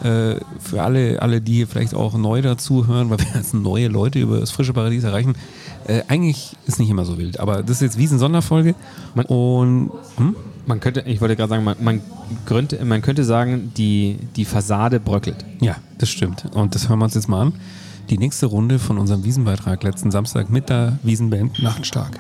Äh, 0.04 0.36
für 0.60 0.84
alle, 0.84 1.22
alle, 1.22 1.40
die 1.40 1.54
hier 1.54 1.68
vielleicht 1.68 1.94
auch 1.94 2.16
neu 2.16 2.42
dazuhören, 2.42 3.10
weil 3.10 3.20
wir 3.20 3.28
jetzt 3.36 3.54
neue 3.54 3.88
Leute 3.88 4.20
über 4.20 4.40
das 4.40 4.52
frische 4.52 4.74
Paradies 4.74 5.06
erreichen. 5.06 5.36
Äh, 5.88 6.04
eigentlich 6.08 6.56
ist 6.66 6.80
nicht 6.80 6.90
immer 6.90 7.06
so 7.06 7.18
wild, 7.18 7.40
aber 7.40 7.62
das 7.64 7.78
ist 7.78 7.82
jetzt 7.82 7.98
Wiesen-Sonderfolge. 7.98 8.76
Man- 9.16 9.26
Und 9.26 9.92
hm? 10.18 10.36
Man 10.66 10.80
könnte, 10.80 11.02
ich 11.02 11.20
wollte 11.20 11.36
gerade 11.36 11.50
sagen, 11.50 11.64
man, 11.66 11.76
man, 11.82 12.02
könnte, 12.46 12.84
man 12.86 13.02
könnte 13.02 13.26
sagen, 13.26 13.74
die, 13.76 14.18
die 14.38 14.46
Fassade 14.46 15.02
bröckelt. 15.02 15.44
Ja, 15.60 15.76
das 15.98 16.08
stimmt. 16.10 16.46
Und 16.54 16.74
das 16.74 16.88
hören 16.88 17.00
wir 17.00 17.06
uns 17.06 17.16
jetzt 17.16 17.28
mal 17.28 17.42
an. 17.42 17.54
Die 18.10 18.18
nächste 18.18 18.46
Runde 18.46 18.80
von 18.80 18.98
unserem 18.98 19.26
Wiesenbeitrag 19.26 19.84
letzten 19.84 20.10
Samstag 20.12 20.50
mit 20.50 20.70
der 20.70 21.00
Wiesenband 21.04 21.62
Nachtstark. 21.62 22.18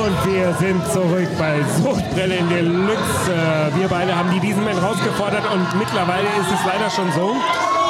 Und 0.00 0.32
wir 0.32 0.54
sind 0.58 0.80
zurück 0.92 1.28
bei 1.38 1.60
Suchtbrillen 1.82 2.48
Deluxe. 2.48 3.30
Äh, 3.30 3.78
Wir 3.78 3.86
beide 3.88 4.16
haben 4.16 4.30
die 4.32 4.40
Wiesenband 4.40 4.82
rausgefordert 4.82 5.44
und 5.52 5.78
mittlerweile 5.78 6.26
ist 6.40 6.50
es 6.54 6.64
leider 6.64 6.88
schon 6.88 7.12
so, 7.12 7.36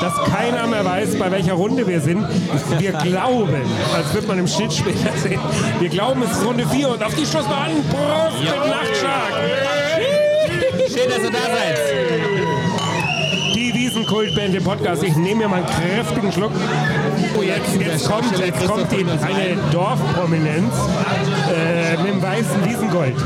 dass 0.01 0.13
keiner 0.29 0.67
mehr 0.67 0.85
weiß, 0.85 1.17
bei 1.21 1.31
welcher 1.31 1.53
Runde 1.53 1.87
wir 1.87 2.01
sind. 2.01 2.27
Wir 2.79 2.93
glauben, 2.93 3.63
als 3.95 4.13
wird 4.13 4.27
man 4.27 4.41
im 4.41 4.49
Schnitt 4.49 4.73
später 4.73 5.13
sehen, 5.17 5.41
wir 5.79 5.89
glauben, 5.89 6.23
es 6.25 6.33
ist 6.33 6.45
Runde 6.45 6.67
4 6.67 6.89
und 6.89 7.03
auf 7.03 7.15
die 7.15 7.25
stoßen 7.25 7.49
wir 7.49 7.57
an. 7.57 7.71
Prost 7.91 8.41
mit 8.43 8.71
Nachtstark. 8.71 9.33
Schön, 10.89 11.11
dass 11.11 11.19
ihr 11.23 11.31
da 11.31 11.39
seid. 11.39 12.10
Die 13.91 13.97
Wiesenkultband 13.97 14.55
im 14.55 14.63
Podcast. 14.63 15.03
Ich 15.03 15.17
nehme 15.17 15.41
mir 15.43 15.49
mal 15.49 15.57
einen 15.57 15.67
kräftigen 15.67 16.31
Schluck. 16.31 16.53
Oh, 17.37 17.43
jetzt, 17.43 17.75
jetzt 17.77 18.09
kommt, 18.09 18.39
jetzt 18.39 18.67
kommt 18.67 18.93
die, 18.93 19.05
eine 19.05 19.57
Dorfprominenz 19.73 20.73
äh, 21.53 21.97
mit 21.97 22.13
dem 22.13 22.23
weißen 22.23 22.65
Wiesengold. 22.65 23.17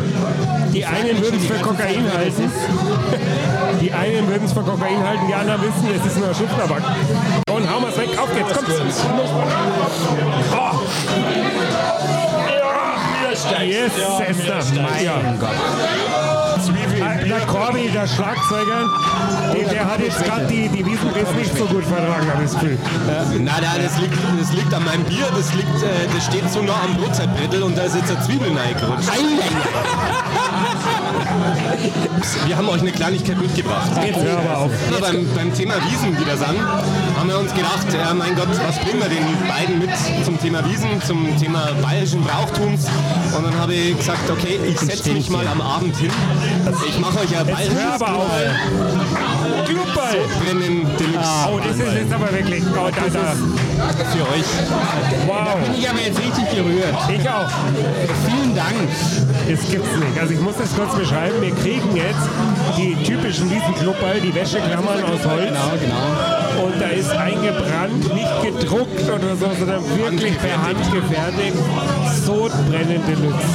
Die 0.72 0.84
einen 0.86 1.20
würden 1.20 1.38
es 1.38 1.46
für 1.46 1.62
Kokain 1.62 2.10
halten. 2.12 2.50
Die 3.80 3.92
einen 3.92 4.26
würden 4.28 4.44
es 4.46 4.52
für 4.52 4.62
Kokain 4.62 5.06
halten, 5.06 5.26
die 5.28 5.34
anderen 5.34 5.60
wissen, 5.60 5.88
es 5.94 6.06
ist 6.06 6.18
nur 6.18 6.32
Schubtabak. 6.32 6.82
Und 7.50 7.70
hauen 7.70 7.82
wir 7.82 7.88
es 7.88 7.98
weg. 7.98 8.08
Auf 8.18 8.32
geht's, 8.34 8.52
kommt. 8.52 8.68
Oh. 10.52 10.70
Yes, 13.62 13.92
Esther. 14.28 14.82
Mein 14.82 15.38
Gott. 15.38 16.33
Der 16.98 17.40
Corby, 17.46 17.90
der 17.92 18.06
Schlagzeuger, 18.06 18.88
der, 19.52 19.68
der 19.68 19.84
hat 19.84 20.00
jetzt 20.00 20.24
gerade 20.24 20.46
die, 20.46 20.68
die 20.68 20.86
Wiesenriss 20.86 21.30
nicht 21.36 21.56
so 21.56 21.64
gut 21.66 21.84
vertragen, 21.84 22.30
habe 22.30 22.44
ich 22.44 22.50
das 22.50 22.60
Gefühl. 22.60 22.78
Nein, 23.06 23.44
nein, 23.46 23.80
das 23.82 23.98
liegt, 24.00 24.16
das 24.40 24.52
liegt 24.52 24.72
an 24.72 24.84
meinem 24.84 25.04
Bier, 25.04 25.26
das, 25.36 25.52
liegt, 25.54 25.82
äh, 25.82 26.06
das 26.14 26.26
steht 26.26 26.48
so 26.50 26.62
nah 26.62 26.82
am 26.84 26.96
Brotzeitbrettel 26.96 27.62
und 27.62 27.76
da 27.76 27.82
ist 27.82 27.96
jetzt 27.96 28.10
eine 28.10 28.20
Zwiebel 28.20 28.56
reingerutscht. 28.56 29.08
Wir 32.46 32.56
haben 32.56 32.68
euch 32.68 32.80
eine 32.80 32.92
Kleinigkeit 32.92 33.40
mitgebracht. 33.40 33.90
Jetzt 34.04 34.22
hör 34.22 34.38
aber 34.38 34.58
auf. 34.58 34.70
Ja, 34.90 35.00
beim, 35.00 35.26
beim 35.34 35.54
Thema 35.54 35.74
Wiesen 35.88 36.18
wieder 36.18 36.36
sagen, 36.36 36.58
haben 37.16 37.28
wir 37.28 37.38
uns 37.38 37.54
gedacht, 37.54 37.86
ja, 37.92 38.12
mein 38.12 38.34
Gott, 38.34 38.48
was 38.48 38.78
bringen 38.80 39.00
wir 39.00 39.08
den 39.08 39.24
beiden 39.48 39.78
mit 39.78 39.90
zum 40.24 40.38
Thema 40.38 40.64
Wiesen, 40.68 41.00
zum 41.06 41.36
Thema 41.38 41.70
bayerischen 41.82 42.22
Brauchtums? 42.22 42.86
Und 43.36 43.44
dann 43.44 43.58
habe 43.58 43.74
ich 43.74 43.96
gesagt, 43.96 44.30
okay, 44.30 44.60
ich 44.66 44.78
setze 44.78 45.12
mich 45.12 45.30
mal 45.30 45.46
am 45.48 45.60
Abend 45.60 45.96
hin. 45.96 46.10
Ich 46.86 46.98
mache 46.98 47.20
euch 47.20 47.36
ein 47.36 47.46
Jetzt 47.46 47.48
hör 47.48 47.54
bayerisches 47.54 48.02
aber 48.02 48.16
auf. 48.16 48.30
Clubball. 49.64 50.18
Brennen 50.44 50.86
Deluxe. 50.98 51.30
Oh, 51.50 51.58
das 51.58 51.76
ist 51.76 51.94
jetzt 51.94 52.12
aber 52.12 52.32
wirklich. 52.32 52.62
Oh, 52.72 52.90
da, 52.90 53.20
da. 53.20 53.32
für 54.12 54.22
euch. 54.34 54.44
Wow. 55.26 55.56
Ich 55.76 55.88
habe 55.88 56.00
jetzt 56.00 56.18
richtig 56.18 56.50
gerührt. 56.50 56.94
Ich 57.08 57.28
auch. 57.28 57.48
Vielen 58.28 58.54
Dank. 58.54 58.88
Das 59.48 59.60
gibt's 59.70 59.96
nicht. 59.96 60.18
Also 60.18 60.32
ich 60.32 60.40
muss 60.40 60.56
das 60.56 60.74
kurz 60.74 60.94
beschreiben. 60.96 61.34
Wir 61.40 61.54
kriegen 61.54 61.94
jetzt 61.94 62.28
die 62.76 62.96
typischen 63.04 63.50
Wiesenklubball, 63.50 64.20
die 64.20 64.34
Wäscheklammern 64.34 65.04
aus 65.04 65.24
Holz. 65.26 65.48
Genau, 65.48 65.72
genau. 65.80 66.66
Und 66.66 66.80
da 66.80 66.86
ist 66.88 67.10
eingebrannt, 67.10 68.14
nicht 68.14 68.42
gedruckt 68.42 69.04
oder 69.04 69.36
so, 69.36 69.46
sondern 69.58 69.82
wirklich 69.98 70.38
per 70.38 70.62
Hand 70.62 70.78
gefertigt. 70.92 71.56
Sodbrennen 72.24 73.02
Deluxe. 73.06 73.46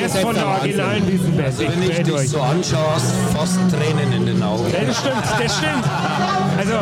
Das 0.00 0.18
von 0.18 0.34
der 0.34 0.46
originalen 0.46 1.06
Wiesenband. 1.06 1.60
Ich 1.60 1.68
Wenn 1.68 1.82
ich 1.82 1.90
quäl 1.90 2.04
dich 2.04 2.14
euch. 2.14 2.30
so 2.30 2.40
anschaue, 2.40 2.96
fast 3.36 3.58
Tränen 3.70 4.12
in 4.12 4.26
den 4.26 4.42
Augen. 4.42 4.64
Das 4.72 4.98
stimmt, 4.98 5.22
das 5.38 5.56
stimmt. 5.56 5.84
Also, 6.58 6.74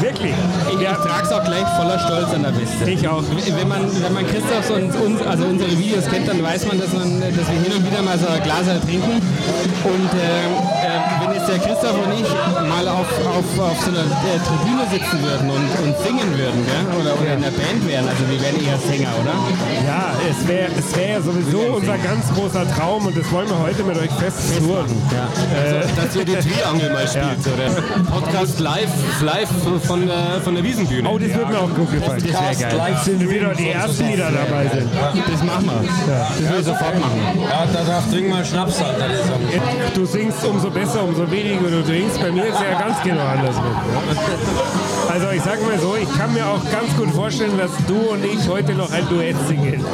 wirklich. 0.00 0.34
Ich, 0.72 0.80
Ja, 0.80 0.92
ich 0.92 0.98
trage 0.98 1.24
es 1.24 1.32
auch 1.32 1.44
gleich 1.44 1.66
voller 1.76 1.98
Stolz 1.98 2.32
an 2.32 2.42
der 2.42 2.56
Weste. 2.56 2.90
ich 2.90 3.08
auch. 3.08 3.22
Wenn 3.22 3.68
man, 3.68 3.82
wenn 4.02 4.12
man 4.12 4.26
Christoph 4.26 4.70
und 4.70 4.94
uns, 4.94 5.22
also 5.22 5.44
unsere 5.46 5.70
Videos 5.78 6.06
kennt, 6.06 6.28
dann 6.28 6.42
weiß 6.42 6.66
man, 6.66 6.78
dass, 6.78 6.92
man, 6.92 7.20
dass 7.20 7.46
wir 7.48 7.60
hin 7.60 7.72
und 7.76 7.86
wieder 7.90 8.02
mal 8.02 8.18
so 8.18 8.26
ein 8.26 8.42
Glas 8.42 8.66
trinken. 8.84 9.22
Und 9.84 10.10
äh, 10.14 10.46
äh, 10.86 11.00
wenn 11.20 11.34
jetzt 11.34 11.45
der 11.48 11.58
Christoph 11.58 11.94
und 11.94 12.12
ich 12.20 12.28
mal 12.68 12.86
auf, 12.88 13.06
auf, 13.26 13.48
auf 13.60 13.78
so 13.80 13.90
einer 13.90 14.00
äh, 14.02 14.38
Tribüne 14.46 14.84
sitzen 14.90 15.22
würden 15.22 15.50
und, 15.50 15.66
und 15.84 15.94
singen 16.04 16.30
würden, 16.36 16.60
gell? 16.66 16.84
Oder, 17.00 17.12
oder 17.20 17.34
in 17.34 17.42
der 17.42 17.50
Band 17.50 17.86
wären, 17.86 18.08
also 18.08 18.22
wir 18.28 18.40
wären 18.40 18.56
eher 18.64 18.78
Sänger, 18.78 19.10
oder? 19.20 19.34
Ja, 19.86 20.12
es 20.28 20.46
wäre 20.48 20.68
es 20.78 20.96
wär 20.96 21.08
ja 21.08 21.20
sowieso 21.20 21.60
unser 21.76 21.98
ganz 21.98 22.32
großer 22.34 22.64
Traum 22.74 23.06
und 23.06 23.16
das 23.16 23.30
wollen 23.30 23.48
wir 23.48 23.58
heute 23.58 23.82
mit 23.84 23.96
euch 23.98 24.10
festzurren. 24.18 24.86
Dass 25.96 26.16
ihr 26.16 26.24
die 26.24 26.36
Triangel 26.36 26.92
mal 26.92 27.06
spielt. 27.08 27.46
Oder 27.46 27.82
Podcast 28.10 28.60
live, 28.60 28.90
live 29.22 29.48
von 29.86 30.06
der, 30.06 30.40
von 30.42 30.54
der 30.54 30.64
Wiesenbühne. 30.64 31.08
Oh, 31.08 31.18
das 31.18 31.28
wird 31.34 31.48
mir 31.48 31.58
auch 31.58 31.74
gut 31.74 31.90
gefallen. 31.92 32.22
Podcast 32.22 32.60
live 32.76 33.02
Sind 33.02 33.20
wir 33.20 33.30
wieder 33.30 33.54
die 33.54 33.70
Ersten, 33.70 34.08
die 34.08 34.16
da 34.16 34.30
dabei 34.30 34.68
sind. 34.72 34.90
Das 34.92 35.42
machen 35.44 35.66
wir. 35.66 35.88
Das 36.18 36.52
will 36.52 36.60
ich 36.60 36.66
sofort 36.66 37.00
machen. 37.00 37.20
Ja, 37.48 37.66
da 37.72 37.84
darf 37.84 38.10
trinken 38.10 38.30
wir 38.30 38.44
Schnaps. 38.44 38.78
Das 38.78 38.84
auch- 38.86 39.94
Du 39.94 40.04
singst 40.04 40.44
umso 40.44 40.70
besser, 40.70 41.02
umso 41.04 41.30
weniger 41.36 41.70
du 41.70 41.84
trinkst. 41.84 42.20
Bei 42.20 42.32
mir 42.32 42.46
ist 42.46 42.60
ja 42.60 42.78
ganz 42.78 43.02
genau 43.02 43.26
andersrum. 43.26 43.76
Also 45.10 45.30
ich 45.30 45.42
sag 45.42 45.60
mal 45.62 45.78
so, 45.78 45.96
ich 45.96 46.18
kann 46.18 46.32
mir 46.32 46.46
auch 46.46 46.62
ganz 46.70 46.96
gut 46.96 47.10
vorstellen, 47.10 47.58
dass 47.58 47.70
du 47.86 48.12
und 48.12 48.24
ich 48.24 48.48
heute 48.48 48.72
noch 48.74 48.90
ein 48.90 49.06
Duett 49.08 49.36
singen. 49.46 49.84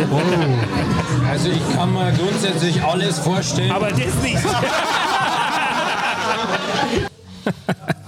Also 1.28 1.50
ich 1.50 1.76
kann 1.76 1.92
mir 1.92 2.12
grundsätzlich 2.12 2.80
alles 2.82 3.18
vorstellen. 3.18 3.72
Aber 3.72 3.90
das 3.90 4.14
nicht. 4.22 4.38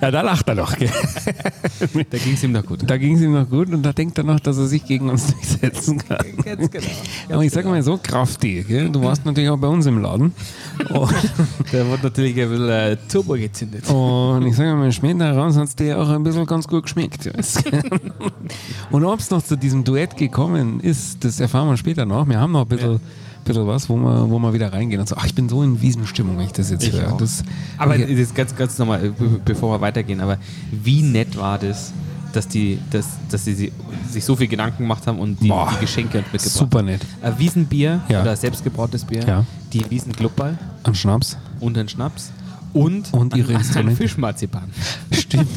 ja, 0.00 0.10
da 0.10 0.20
lacht 0.22 0.48
er 0.48 0.54
noch. 0.54 0.76
Gell? 0.76 0.90
Da 2.10 2.18
ging 2.18 2.34
es 2.34 2.42
ihm 2.44 2.54
doch 2.54 2.64
gut. 2.64 2.80
Da 2.86 2.96
ging 2.96 3.16
es 3.16 3.22
ihm 3.22 3.32
noch 3.32 3.48
gut 3.48 3.68
und 3.70 3.82
da 3.82 3.92
denkt 3.92 4.18
er 4.18 4.24
noch, 4.24 4.40
dass 4.40 4.58
er 4.58 4.66
sich 4.66 4.84
gegen 4.84 5.08
uns 5.08 5.26
durchsetzen 5.32 5.98
kann. 5.98 6.18
Ganz 6.44 6.70
genau. 6.70 6.86
Aber 7.30 7.44
ich 7.44 7.52
sag 7.52 7.64
mal 7.64 7.82
so, 7.82 7.98
Krafti, 8.02 8.64
gell? 8.66 8.90
du 8.90 9.02
warst 9.02 9.24
natürlich 9.24 9.50
auch 9.50 9.58
bei 9.58 9.68
uns 9.68 9.86
im 9.86 10.00
Laden. 10.00 10.32
Und, 10.90 11.14
Da 11.72 11.86
wurde 11.86 12.02
natürlich 12.04 12.40
ein 12.40 12.48
bisschen 12.48 12.68
äh, 12.68 12.96
Turbo 13.10 13.34
gezündet. 13.34 13.88
und 13.90 14.46
ich 14.46 14.56
sage 14.56 14.74
mal, 14.74 14.90
später 14.92 15.32
raus 15.36 15.56
hat 15.56 15.64
es 15.68 15.76
dir 15.76 15.98
auch 16.00 16.08
ein 16.08 16.22
bisschen 16.22 16.46
ganz 16.46 16.66
gut 16.66 16.84
geschmeckt. 16.84 17.30
Und 18.90 19.04
ob 19.04 19.20
es 19.20 19.30
noch 19.30 19.42
zu 19.42 19.56
diesem 19.56 19.84
Duett 19.84 20.16
gekommen 20.16 20.80
ist, 20.80 21.24
das 21.24 21.40
erfahren 21.40 21.68
wir 21.68 21.76
später 21.76 22.06
noch. 22.06 22.28
Wir 22.28 22.40
haben 22.40 22.52
noch 22.52 22.62
ein 22.62 22.68
bisschen, 22.68 23.00
bisschen 23.48 23.66
was, 23.66 23.88
wo 23.88 23.96
wir, 23.96 24.30
wo 24.30 24.38
wir 24.38 24.52
wieder 24.52 24.72
reingehen 24.72 25.00
und 25.00 25.08
so. 25.08 25.16
Ach, 25.18 25.26
ich 25.26 25.34
bin 25.34 25.48
so 25.48 25.62
in 25.64 25.80
Wiesenstimmung, 25.82 26.38
wenn 26.38 26.46
ich 26.46 26.52
das 26.52 26.70
jetzt 26.70 26.84
Ich 26.86 26.92
höre. 26.92 27.16
Das, 27.16 27.42
Aber 27.76 27.96
ich, 27.96 28.16
das 28.16 28.32
ganz, 28.34 28.54
ganz 28.54 28.78
nochmal, 28.78 29.04
äh, 29.04 29.08
be- 29.10 29.40
bevor 29.44 29.74
wir 29.76 29.80
weitergehen, 29.80 30.20
aber 30.20 30.38
wie 30.70 31.02
nett 31.02 31.36
war 31.36 31.58
das, 31.58 31.92
dass 32.32 32.46
die, 32.46 32.78
dass, 32.90 33.06
dass 33.30 33.44
sie 33.46 33.54
si- 33.54 33.72
sich 34.10 34.24
so 34.24 34.36
viel 34.36 34.48
Gedanken 34.48 34.82
gemacht 34.84 35.06
haben 35.06 35.18
und 35.18 35.40
die, 35.42 35.48
Boah, 35.48 35.70
die 35.74 35.80
Geschenke 35.80 36.18
mitgebracht 36.18 36.42
super 36.50 36.82
nett. 36.82 37.00
haben. 37.22 37.34
Äh, 37.34 37.38
Wiesenbier 37.38 38.00
Ja. 38.08 38.22
oder 38.22 38.36
selbstgebrautes 38.36 39.04
Bier, 39.04 39.24
Ja. 39.26 39.44
die 39.72 39.90
Wiesenglubberl 39.90 40.56
An 40.84 40.94
Schnaps. 40.94 41.36
und 41.60 41.76
den 41.76 41.88
Schnaps 41.88 42.30
und, 42.74 43.12
Und 43.14 43.34
ihre 43.34 43.48
ein, 43.48 43.54
ein 43.56 43.60
Instrumente. 43.62 43.96
Fischmarzipan. 43.96 44.70
Stimmt. 45.10 45.48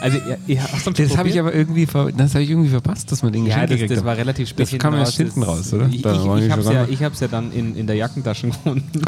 Also 0.00 0.18
hast 0.60 0.84
schon 0.84 0.94
Das 0.94 1.16
habe 1.16 1.28
ich 1.28 1.38
aber 1.38 1.54
irgendwie, 1.54 1.86
ver 1.86 2.10
das 2.12 2.34
hab 2.34 2.40
ich 2.42 2.50
irgendwie 2.50 2.68
verpasst, 2.68 3.10
dass 3.12 3.22
man 3.22 3.32
den 3.32 3.46
ja, 3.46 3.66
das, 3.66 3.80
das 3.88 4.04
war 4.04 4.16
relativ 4.16 4.48
spät 4.48 4.72
Das 4.72 4.78
kam 4.78 4.94
erst 4.94 5.16
hinten 5.16 5.42
raus, 5.42 5.72
oder? 5.72 5.86
Ich, 5.88 5.96
ich, 5.96 6.04
ich 6.04 6.44
ich 6.44 6.50
habe 6.50 6.60
es 6.62 6.68
ja, 6.70 6.84
ich 6.88 7.02
hab's 7.02 7.20
ja 7.20 7.28
dann 7.28 7.52
in, 7.52 7.76
in 7.76 7.86
der 7.86 7.96
Jackentasche 7.96 8.48
gefunden. 8.48 9.02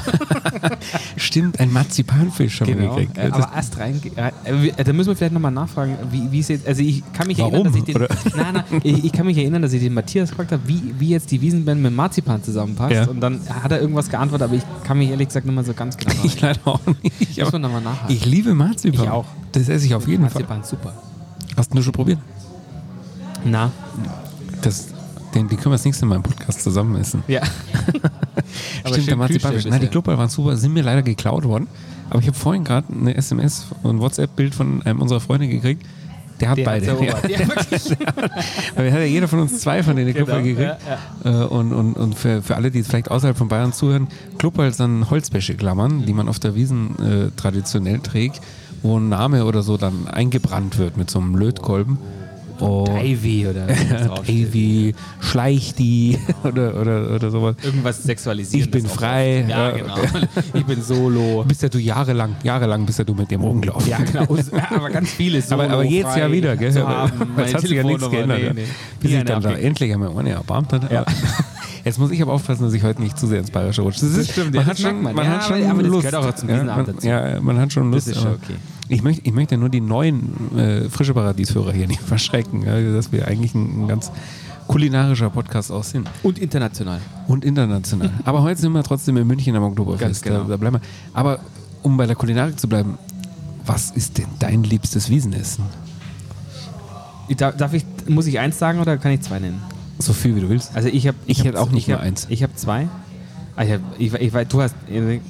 Stimmt, 1.16 1.60
ein 1.60 1.72
Marzipanfisch 1.72 2.60
haben 2.60 2.68
wir 2.68 2.76
Genau. 2.76 2.94
gekriegt. 2.94 3.18
Äh, 3.18 3.30
aber 3.32 3.50
erst 3.54 3.78
rein. 3.78 4.00
Äh, 4.16 4.30
wir- 4.62 4.72
da 4.72 4.92
müssen 4.92 5.08
wir 5.08 5.16
vielleicht 5.16 5.32
nochmal 5.34 5.50
nachfragen, 5.52 5.96
wie, 6.10 6.30
wie 6.30 6.40
es 6.40 6.48
jetzt. 6.48 6.66
Also 6.66 6.82
ich 6.82 7.02
kann 7.12 7.26
mich 7.26 7.38
Warum? 7.38 7.54
erinnern, 7.54 7.72
dass 7.72 7.76
ich 7.76 7.84
den. 7.84 7.96
Oder? 7.96 8.08
Nein, 8.36 8.54
nein, 8.70 8.80
ich, 8.84 9.04
ich 9.04 9.12
kann 9.12 9.26
mich 9.26 9.36
erinnern, 9.38 9.62
dass 9.62 9.72
ich 9.72 9.82
den 9.82 9.94
Matthias 9.94 10.30
gefragt 10.30 10.52
habe, 10.52 10.62
wie, 10.66 10.94
wie 10.98 11.08
jetzt 11.10 11.30
die 11.30 11.40
Wiesenband 11.40 11.80
mit 11.82 11.94
Marzipan 11.94 12.42
zusammenpasst. 12.42 12.94
Ja. 12.94 13.08
Und 13.08 13.20
dann 13.20 13.40
hat 13.62 13.72
er 13.72 13.80
irgendwas 13.80 14.08
geantwortet, 14.08 14.44
aber 14.48 14.54
ich 14.56 14.62
kann 14.84 14.98
mich 14.98 15.10
ehrlich 15.10 15.28
gesagt 15.28 15.46
nicht 15.46 15.54
mehr 15.54 15.64
so 15.64 15.74
ganz 15.74 15.96
genau 15.96 16.14
ich 16.24 16.40
leider 16.40 16.60
auch 16.64 16.80
nicht. 17.02 17.18
Muss 17.38 17.40
Aber 17.40 17.52
man 17.52 17.62
nochmal 17.62 17.82
nachhaken. 17.82 18.14
ich 18.14 18.24
liebe 18.26 18.54
Marzipan. 18.54 19.04
Ich 19.04 19.10
auch. 19.10 19.26
Das 19.52 19.68
esse 19.68 19.86
ich 19.86 19.94
auf 19.94 20.06
jeden 20.06 20.28
Fall. 20.28 20.42
Marzipan, 20.42 20.62
super. 20.64 20.92
Hast 21.56 21.74
du 21.74 21.82
schon 21.82 21.92
probiert? 21.92 22.18
Na, 23.44 23.70
Das, 24.62 24.88
den, 25.34 25.48
die 25.48 25.56
können 25.56 25.66
wir 25.66 25.72
das 25.72 25.84
nächste 25.84 26.06
Mal 26.06 26.16
im 26.16 26.22
Podcast 26.22 26.62
zusammen 26.62 26.96
essen. 26.96 27.22
ja. 27.28 27.40
Stimmt, 28.86 29.08
der. 29.08 29.50
Plüschtier 29.50 29.70
Nein, 29.70 29.80
die. 29.80 29.86
Klopper 29.88 30.16
waren 30.18 30.28
super, 30.28 30.56
sind 30.56 30.72
mir 30.72 30.82
leider 30.82 31.02
geklaut 31.02 31.44
worden. 31.44 31.66
Aber 32.10 32.20
ich 32.20 32.26
habe 32.26 32.36
vorhin 32.36 32.64
gerade 32.64 32.86
eine 32.92 33.14
SMS 33.16 33.66
und 33.82 34.00
WhatsApp-Bild 34.00 34.54
von 34.54 34.82
einem 34.82 35.02
unserer 35.02 35.20
Freunde 35.20 35.48
gekriegt. 35.48 35.84
Der 36.40 36.50
hat 36.50 36.58
Der 36.58 36.64
beide. 36.64 36.90
hat's 36.92 37.00
Ja. 37.28 37.28
Ja. 37.28 37.46
Weil 38.76 38.84
wir 38.84 38.92
hat 38.92 39.00
ja 39.00 39.04
jeder 39.06 39.28
von 39.28 39.40
uns 39.40 39.58
zwei 39.60 39.82
von 39.82 39.96
denen 39.96 40.14
Genau, 40.14 40.40
gekriegt. 40.40 40.76
Äh, 41.24 41.28
Und, 41.30 41.72
und, 41.72 41.94
und 41.94 42.14
für, 42.14 42.42
für 42.42 42.54
alle, 42.56 42.70
die 42.70 42.82
vielleicht 42.82 43.10
außerhalb 43.10 43.36
von 43.36 43.48
Bayern 43.48 43.72
zuhören, 43.72 44.06
Klopper 44.38 44.70
sind 44.70 45.10
Holzwäscheklammern, 45.10 46.06
die 46.06 46.12
man 46.14 46.28
auf 46.28 46.38
der 46.38 46.54
Wiesen 46.54 46.96
äh, 47.00 47.30
traditionell 47.36 47.98
trägt, 47.98 48.40
wo 48.82 48.98
ein 48.98 49.08
Name 49.08 49.44
oder 49.44 49.62
so 49.62 49.76
dann 49.76 50.08
eingebrannt 50.08 50.78
wird 50.78 50.96
mit 50.96 51.10
so 51.10 51.18
einem 51.18 51.36
Lötkolben. 51.36 51.98
Oh, 52.60 52.86
Ivy 53.00 53.46
oder 53.46 53.68
was 53.68 54.06
draufsteht. 54.06 54.48
Davy, 54.48 54.94
schleich 55.20 55.74
die 55.74 56.18
oder, 56.42 56.74
oder, 56.80 57.14
oder 57.14 57.30
sowas. 57.30 57.54
Irgendwas 57.62 58.02
sexualisiert. 58.02 58.64
Ich 58.64 58.70
bin 58.70 58.86
frei. 58.86 59.46
Ja, 59.48 59.70
genau. 59.70 59.94
Ich 60.54 60.64
bin 60.64 60.82
solo. 60.82 61.44
Bist 61.46 61.62
ja 61.62 61.68
du 61.68 61.78
jahrelang, 61.78 62.34
jahrelang 62.42 62.84
bist 62.84 62.98
ja 62.98 63.04
du 63.04 63.14
mit 63.14 63.30
dem 63.30 63.42
rumgelaufen. 63.42 63.88
Ja, 63.88 63.98
genau. 63.98 64.26
Ja, 64.52 64.72
aber 64.72 64.90
ganz 64.90 65.10
vieles. 65.10 65.52
Aber, 65.52 65.70
aber 65.70 65.84
jedes 65.84 66.16
Jahr 66.16 66.32
wieder, 66.32 66.56
gell? 66.56 66.72
Zu 66.72 66.86
haben, 66.86 67.12
Jetzt 67.38 67.54
hat 67.54 67.60
sich 67.60 67.70
ja 67.70 67.84
nichts 67.84 68.10
geändert. 68.10 68.38
nee, 68.38 68.46
ja. 68.46 68.52
nee. 68.52 68.64
Bis 69.00 69.12
ich 69.12 69.24
dann 69.24 69.42
da 69.42 69.52
endlich 69.52 69.92
einmal 69.92 70.08
ohne 70.08 70.30
erbarmt 70.30 70.72
hat. 70.72 70.90
Ja. 70.90 71.04
Jetzt 71.88 71.98
muss 71.98 72.10
ich 72.10 72.20
aber 72.20 72.34
aufpassen, 72.34 72.64
dass 72.64 72.74
ich 72.74 72.82
heute 72.82 73.00
nicht 73.00 73.18
zu 73.18 73.26
sehr 73.26 73.38
ins 73.38 73.50
Bayerische 73.50 73.80
rutsche. 73.80 74.00
Das, 74.00 74.10
ist, 74.14 74.32
stimmt, 74.32 74.54
man 74.54 74.66
das 74.66 74.66
hat 74.66 74.78
schon, 74.78 75.02
man. 75.02 75.14
man 75.14 75.24
Ja, 75.24 75.30
hat 75.32 75.44
schon 75.44 75.56
aber- 75.62 75.70
aber 75.70 75.82
das 75.82 75.90
Lust. 75.90 76.06
gehört 76.10 76.24
auch 76.26 76.34
zum 76.34 76.48
ja, 76.50 76.64
man, 76.64 76.84
dazu. 76.84 77.06
ja, 77.06 77.40
man 77.40 77.58
hat 77.58 77.72
schon 77.72 77.90
Das 77.92 78.04
Lust. 78.06 78.16
ist 78.18 78.22
schon 78.22 78.32
okay. 78.34 78.56
Ich 78.88 79.02
möchte, 79.02 79.22
ich 79.26 79.32
möchte 79.32 79.56
nur 79.56 79.70
die 79.70 79.80
neuen 79.80 80.58
äh, 80.58 80.90
frische 80.90 81.14
Paradiesführer 81.14 81.72
hier 81.72 81.86
nicht 81.86 82.00
verschrecken, 82.14 82.62
ja, 82.62 82.78
dass 82.92 83.10
wir 83.10 83.26
eigentlich 83.26 83.54
ein, 83.54 83.84
ein 83.84 83.88
ganz 83.88 84.12
kulinarischer 84.66 85.30
Podcast 85.30 85.72
auch 85.72 85.82
sind. 85.82 86.10
Und 86.22 86.38
international. 86.38 87.00
Und 87.26 87.42
international. 87.42 88.10
Aber 88.26 88.42
heute 88.42 88.60
sind 88.60 88.72
wir 88.72 88.82
trotzdem 88.82 89.16
in 89.16 89.26
München 89.26 89.56
am 89.56 89.62
Oktoberfest. 89.62 90.22
Genau. 90.24 90.40
da, 90.42 90.44
da 90.50 90.56
bleiben 90.58 90.76
wir. 90.76 90.82
Aber 91.14 91.38
um 91.82 91.96
bei 91.96 92.04
der 92.06 92.16
Kulinarik 92.16 92.60
zu 92.60 92.68
bleiben, 92.68 92.98
was 93.64 93.92
ist 93.92 94.18
denn 94.18 94.26
dein 94.40 94.62
liebstes 94.62 95.08
Wiesenessen? 95.08 95.64
Darf 97.36 97.72
ich, 97.72 97.84
muss 98.08 98.26
ich 98.26 98.38
eins 98.38 98.58
sagen 98.58 98.78
oder 98.80 98.96
kann 98.98 99.12
ich 99.12 99.20
zwei 99.22 99.38
nennen? 99.38 99.60
So 99.98 100.12
viel 100.12 100.36
wie 100.36 100.40
du 100.40 100.48
willst. 100.48 100.74
Also 100.74 100.88
ich 100.88 101.06
habe, 101.06 101.16
Ich 101.26 101.44
hätte 101.44 101.60
auch 101.60 101.70
nicht 101.70 101.84
ich 101.84 101.88
nur 101.88 101.98
hab, 101.98 102.04
eins. 102.04 102.26
Ich 102.30 102.42
habe 102.42 102.54
zwei. 102.54 102.88
Ah, 103.60 103.64
ich, 103.64 103.72
hab, 103.72 103.80
ich, 103.98 104.14
ich, 104.14 104.32
weiß, 104.32 104.46
du 104.48 104.62
hast. 104.62 104.76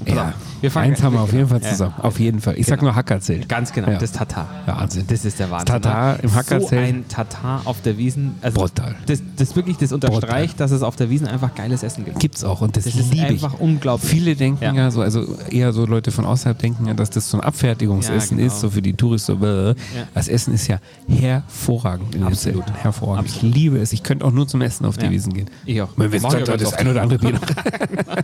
Ja. 0.05 0.35
Wir 0.61 0.71
fangen 0.71 0.91
eins 0.91 1.03
haben 1.03 1.15
wir 1.15 1.21
auf 1.23 1.33
jeden 1.33 1.49
Fall 1.49 1.63
Ja. 1.63 1.71
zusammen. 1.71 1.95
Auf 2.03 2.21
jeden 2.21 2.41
Fall. 2.41 2.59
Ich 2.59 2.67
sag 2.67 2.79
Genau. 2.79 2.91
nur 2.91 2.97
Hackerzelt. 2.97 3.49
Ganz 3.49 3.73
genau, 3.73 3.89
Ja. 3.91 3.99
das 3.99 4.13
Tatar. 4.13 4.47
Wahnsinn. 4.67 5.05
Das 5.09 5.25
ist 5.25 5.39
der 5.39 5.51
Wahnsinn. 5.51 5.67
Tatar 5.67 6.13
ne? 6.13 6.19
im 6.25 6.29
So 6.29 6.35
Hackerzelt. 6.37 6.81
ein 6.83 7.09
Tatar 7.09 7.63
auf 7.65 7.81
der 7.81 7.97
Wiesen. 7.97 8.35
Also 8.43 8.61
Brutal. 8.61 8.97
Das, 9.07 9.23
das 9.37 9.57
wirklich, 9.57 9.79
das 9.79 9.93
unterstreicht, 9.93 10.61
dass 10.61 10.73
es 10.73 10.83
auf 10.83 10.95
der 10.97 11.09
Wiesen 11.09 11.27
einfach 11.27 11.55
geiles 11.55 11.83
Essen 11.83 12.05
gibt. 12.05 12.21
Gibt's 12.21 12.45
auch 12.45 12.61
und 12.61 12.77
das, 12.77 12.85
Das 12.85 12.97
ist 12.97 13.13
liebe 13.15 13.33
ich. 13.33 13.43
einfach 13.45 13.59
unglaublich. 13.61 14.11
Viele 14.11 14.37
denken 14.37 14.63
ja. 14.63 14.75
Ja. 14.75 14.91
so, 14.91 15.01
also 15.01 15.25
eher 15.51 15.73
so 15.73 15.87
Leute 15.87 16.11
von 16.11 16.27
außerhalb 16.27 16.59
denken 16.59 16.87
ja, 16.87 16.93
dass 16.93 17.09
das 17.09 17.31
so 17.31 17.39
ein 17.39 17.45
Abfertigungsessen 17.45 18.37
Ja, 18.39 18.45
genau. 18.45 18.55
ist, 18.55 18.61
so 18.61 18.69
für 18.69 18.83
die 18.83 18.93
Touristen. 18.93 19.39
So, 19.41 19.75
Das 20.13 20.29
Essen 20.29 20.53
ist 20.53 20.67
ja 20.69 20.81
hervorragend. 21.09 22.15
in 22.15 22.25
Absolut. 22.25 22.65
Zelten. 22.67 22.79
Hervorragend. 22.83 23.29
Ich 23.31 23.41
liebe 23.43 23.79
es. 23.79 23.93
Ich 23.95 24.03
könnte 24.03 24.25
auch 24.27 24.33
nur 24.33 24.47
zum 24.47 24.61
Essen 24.61 24.85
auf 24.85 24.99
die 24.99 25.07
Ja. 25.07 25.11
Wiesen 25.13 25.33
gehen. 25.33 25.49
Ich 25.65 25.81
auch. 25.81 25.89
Jetzt 25.97 26.25
auch 26.27 26.35
das 26.57 26.75
ein 26.75 26.89
oder 26.89 27.01
andere 27.03 27.19
Bier 27.21 27.33
noch. 27.33 27.41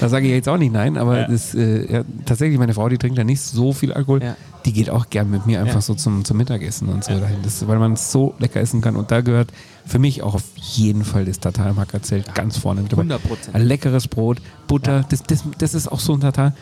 da 0.00 0.08
sage 0.08 0.26
ich 0.26 0.32
jetzt 0.32 0.48
auch 0.48 0.56
nicht 0.58 0.72
nein, 0.72 0.96
aber 0.96 1.20
Ja. 1.20 1.28
das, 1.28 1.54
äh, 1.54 1.92
ja, 1.92 2.02
tatsächlich, 2.26 2.58
meine 2.58 2.74
Frau, 2.74 2.88
die 2.88 2.98
trinkt 2.98 3.18
ja 3.18 3.24
nicht 3.24 3.40
so 3.40 3.72
viel 3.72 3.92
Alkohol. 3.92 4.22
Ja. 4.22 4.36
Die 4.66 4.72
geht 4.74 4.90
auch 4.90 5.08
gern 5.08 5.30
mit 5.30 5.46
mir 5.46 5.60
einfach 5.60 5.80
so 5.80 5.94
zum, 5.94 6.24
zum 6.24 6.36
Mittagessen 6.36 6.88
und 6.88 7.02
so 7.02 7.18
dahin. 7.18 7.38
Das, 7.42 7.66
weil 7.66 7.78
man 7.78 7.94
es 7.94 8.12
so 8.12 8.34
lecker 8.38 8.60
essen 8.60 8.82
kann. 8.82 8.94
Und 8.94 9.10
da 9.10 9.22
gehört 9.22 9.52
für 9.86 9.98
mich 9.98 10.22
auch 10.22 10.34
auf 10.34 10.44
jeden 10.56 11.04
Fall 11.04 11.24
das 11.24 11.40
Tatar 11.40 11.70
im 11.70 11.76
Hackerzelt 11.78 12.34
ganz 12.34 12.58
vorne 12.58 12.82
mit 12.82 12.92
dabei. 12.92 13.04
100%. 13.04 13.18
Ein 13.54 13.62
leckeres 13.62 14.06
Brot, 14.06 14.42
Butter, 14.66 15.04
das, 15.08 15.22
das, 15.22 15.44
das 15.58 15.74
ist 15.74 15.90
auch 15.90 16.00
so 16.00 16.12
ein 16.12 16.20
Tatar. 16.20 16.52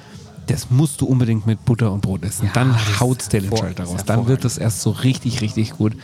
Das 0.47 0.71
musst 0.71 1.01
du 1.01 1.07
unbedingt 1.07 1.47
mit 1.47 1.65
Butter 1.65 1.93
und 1.93 2.01
Brot 2.01 2.25
essen. 2.25 2.47
Ja, 2.47 2.53
Dann 2.55 2.75
haut's 3.01 3.29
der 3.29 3.41
den 3.43 3.55
Schalter 3.57 3.85
raus. 3.85 4.05
Dann 4.07 4.29
wird 4.29 4.45
das 4.45 4.59
erst 4.59 4.81
so 4.81 4.91
richtig, 4.91 5.41
richtig 5.43 5.73
gut. 5.73 5.95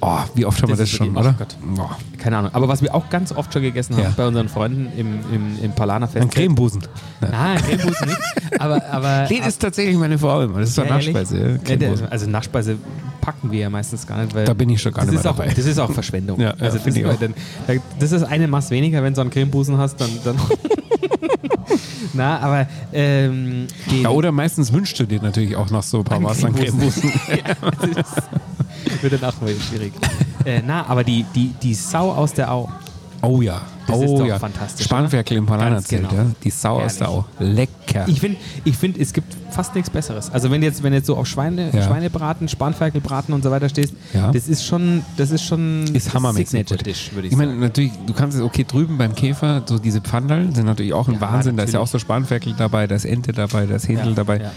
Oh, 0.00 0.18
wie 0.34 0.44
oft 0.44 0.58
haben 0.62 0.68
wir 0.68 0.76
Das 0.76 0.80
das 0.80 0.90
ist 0.90 0.96
schon, 0.96 1.16
oder? 1.16 1.34
oh. 1.78 1.88
Keine 2.18 2.38
Ahnung. 2.38 2.50
Aber 2.54 2.66
was 2.68 2.82
wir 2.82 2.94
auch 2.94 3.08
ganz 3.10 3.30
oft 3.32 3.52
schon 3.52 3.62
gegessen 3.62 3.94
haben 3.96 4.02
Ja. 4.04 4.12
bei 4.16 4.26
unseren 4.26 4.48
Freunden 4.48 4.88
im, 4.96 5.18
im, 5.32 5.62
im 5.62 5.72
Palaner 5.72 6.08
Fest. 6.08 6.22
Ein 6.24 6.30
Cremebusen. 6.30 6.82
Ja. 7.20 7.28
Nein, 7.30 7.58
Cremebusen 7.62 8.08
nicht. 8.08 8.60
Aber, 8.60 8.82
aber 8.90 9.24
Den 9.28 9.42
ist 9.44 9.60
tatsächlich 9.60 9.96
meine 9.96 10.18
Frau 10.18 10.40
immer. 10.42 10.60
Das 10.60 10.70
ist 10.70 10.78
doch 10.78 10.84
Ja? 10.86 10.94
Nachspeise. 10.94 11.60
Ja, 11.66 12.06
also 12.10 12.28
Nachspeise 12.28 12.76
packen 13.20 13.50
wir 13.52 13.60
ja 13.60 13.70
meistens 13.70 14.06
gar 14.06 14.22
nicht, 14.22 14.34
weil 14.34 14.44
Da 14.44 14.54
bin 14.54 14.70
ich 14.70 14.80
schon 14.80 14.92
gar 14.92 15.04
das 15.04 15.12
nicht 15.14 15.22
mehr 15.22 15.32
auch, 15.32 15.36
dabei. 15.36 15.52
Das 15.54 15.66
ist 15.66 15.78
auch 15.78 15.90
Verschwendung. 15.92 16.40
Ja, 16.40 16.50
also 16.58 16.78
das, 16.78 16.86
ist, 16.96 17.04
auch. 17.04 17.14
dann, 17.16 17.34
da- 17.66 17.74
das 17.98 18.12
ist 18.12 18.22
eine 18.24 18.48
Maß 18.48 18.70
weniger, 18.70 19.02
wenn 19.02 19.14
du 19.14 19.20
einen 19.20 19.30
Cremebusen 19.30 19.76
hast, 19.78 20.00
dann. 20.00 20.10
dann 20.24 20.36
Na, 22.14 22.38
aber 22.38 22.66
ähm, 22.94 23.66
Ja, 24.02 24.08
oder 24.08 24.32
meistens 24.32 24.72
wünschst 24.72 24.98
du 24.98 25.04
dir 25.04 25.20
natürlich 25.20 25.54
auch 25.54 25.68
noch 25.70 25.82
so 25.82 25.98
ein 25.98 26.04
paar 26.04 26.18
Maß 26.20 26.44
an 26.44 26.54
Cremebusen. 26.54 27.12
ja, 27.28 27.54
dann 29.02 29.24
auch 29.24 29.40
mal 29.40 29.54
schwierig. 29.68 29.92
äh, 30.44 30.62
na, 30.66 30.86
aber 30.86 31.04
die, 31.04 31.24
die, 31.34 31.52
die 31.62 31.74
Sau 31.74 32.10
aus 32.12 32.32
der 32.32 32.50
Au. 32.52 32.68
Oh 33.22 33.40
ja. 33.40 33.60
Das 33.86 34.00
ist 34.00 34.08
oh 34.10 34.18
doch 34.18 34.26
ja, 34.26 34.38
fantastisch, 34.38 34.84
Spanferkel 34.84 35.36
im 35.36 35.46
Palanerzelt, 35.46 36.02
Ganz 36.02 36.12
genau. 36.12 36.24
ja. 36.28 36.34
Die 36.42 36.50
Sau 36.50 36.80
aus 36.82 36.98
der 36.98 37.08
Au. 37.08 37.24
Lecker. 37.38 38.04
Ich 38.08 38.18
finde, 38.20 38.36
ich 38.64 38.76
find, 38.76 38.98
es 38.98 39.12
gibt 39.12 39.32
fast 39.50 39.74
nichts 39.76 39.88
Besseres. 39.90 40.28
Also 40.30 40.50
wenn 40.50 40.60
jetzt, 40.62 40.82
wenn 40.82 40.92
jetzt 40.92 41.06
so 41.06 41.16
auf 41.16 41.26
Schweine, 41.28 41.70
Ja. 41.72 41.82
Schweinebraten, 41.86 42.48
Spanferkelbraten 42.48 43.32
und 43.32 43.44
so 43.44 43.50
weiter 43.52 43.68
stehst, 43.68 43.94
Ja. 44.12 44.32
das 44.32 44.48
ist 44.48 44.64
schon, 44.66 45.02
das 45.16 45.30
ist 45.30 45.44
schon 45.44 45.84
ist 45.94 46.12
hammermäßig. 46.12 46.48
Signature. 46.50 46.82
Dish, 46.82 47.12
würde 47.14 47.28
ich, 47.28 47.32
Ich 47.32 47.38
meine, 47.38 47.52
sagen. 47.52 47.60
natürlich, 47.60 47.92
du 48.06 48.12
kannst 48.12 48.36
es, 48.36 48.42
okay, 48.42 48.64
drüben 48.68 48.98
beim 48.98 49.14
Käfer, 49.14 49.62
so 49.66 49.78
diese 49.78 50.00
Pfandal 50.00 50.52
sind 50.54 50.66
natürlich 50.66 50.92
auch 50.92 51.06
ein 51.06 51.14
Ja, 51.14 51.20
Wahnsinn. 51.20 51.56
Da 51.56 51.62
ist 51.62 51.72
ja 51.72 51.78
auch 51.80 51.84
natürlich. 51.84 52.02
so 52.02 52.06
Spanferkel 52.06 52.54
dabei, 52.58 52.86
da 52.88 52.96
ist 52.96 53.04
Ente 53.04 53.32
dabei, 53.32 53.66
da 53.66 53.76
ist 53.76 53.88
Händel 53.88 54.14
dabei. 54.14 54.50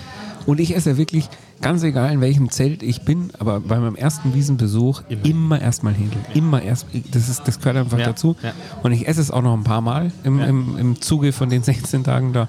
Ja. 0.49 0.51
Und 0.51 0.59
ich 0.59 0.75
esse 0.75 0.97
wirklich, 0.97 1.29
ganz 1.61 1.83
egal 1.83 2.11
in 2.11 2.21
welchem 2.21 2.49
Zelt 2.49 2.81
ich 2.83 3.01
bin, 3.03 3.31
aber 3.39 3.59
bei 3.59 3.77
meinem 3.79 3.95
ersten 3.95 4.33
Wiesenbesuch 4.33 5.03
immer, 5.23 5.61
erstmal 5.61 5.93
Händel. 5.93 6.19
Immer 6.33 6.61
erst, 6.61 6.87
das, 7.11 7.29
ist, 7.29 7.43
das 7.47 7.59
gehört 7.59 7.77
einfach 7.77 7.99
Ja, 7.99 8.05
dazu. 8.07 8.35
ja. 8.41 8.51
Und 8.83 8.91
ich 8.91 9.07
esse 9.07 9.21
es 9.21 9.31
auch 9.31 9.41
noch 9.41 9.53
ein 9.53 9.63
paar 9.63 9.81
Mal 9.81 10.11
im, 10.23 10.39
Ja. 10.39 10.45
im, 10.45 10.77
im 10.77 11.01
Zuge 11.01 11.31
von 11.33 11.49
den 11.49 11.63
16 11.69 12.03
Tagen 12.03 12.33
da. 12.33 12.47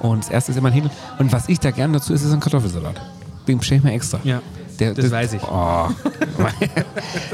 Und 0.00 0.24
das 0.24 0.30
erste 0.30 0.52
ist 0.52 0.58
immer 0.58 0.68
ein 0.68 0.74
Händel. 0.74 0.90
Und 1.18 1.32
was 1.32 1.48
ich 1.48 1.60
da 1.60 1.70
gern 1.70 1.92
dazu 1.92 2.12
esse, 2.14 2.26
ist 2.26 2.32
ein 2.32 2.40
Kartoffelsalat. 2.40 3.00
Den 3.46 3.58
bestelle 3.58 3.78
ich 3.78 3.84
mir 3.84 3.92
extra. 3.92 4.18
Ja, 4.24 4.40
Der, 4.80 4.94
das 4.94 5.10
weiß 5.10 5.34
ich. 5.34 5.42
Oh. 5.42 5.46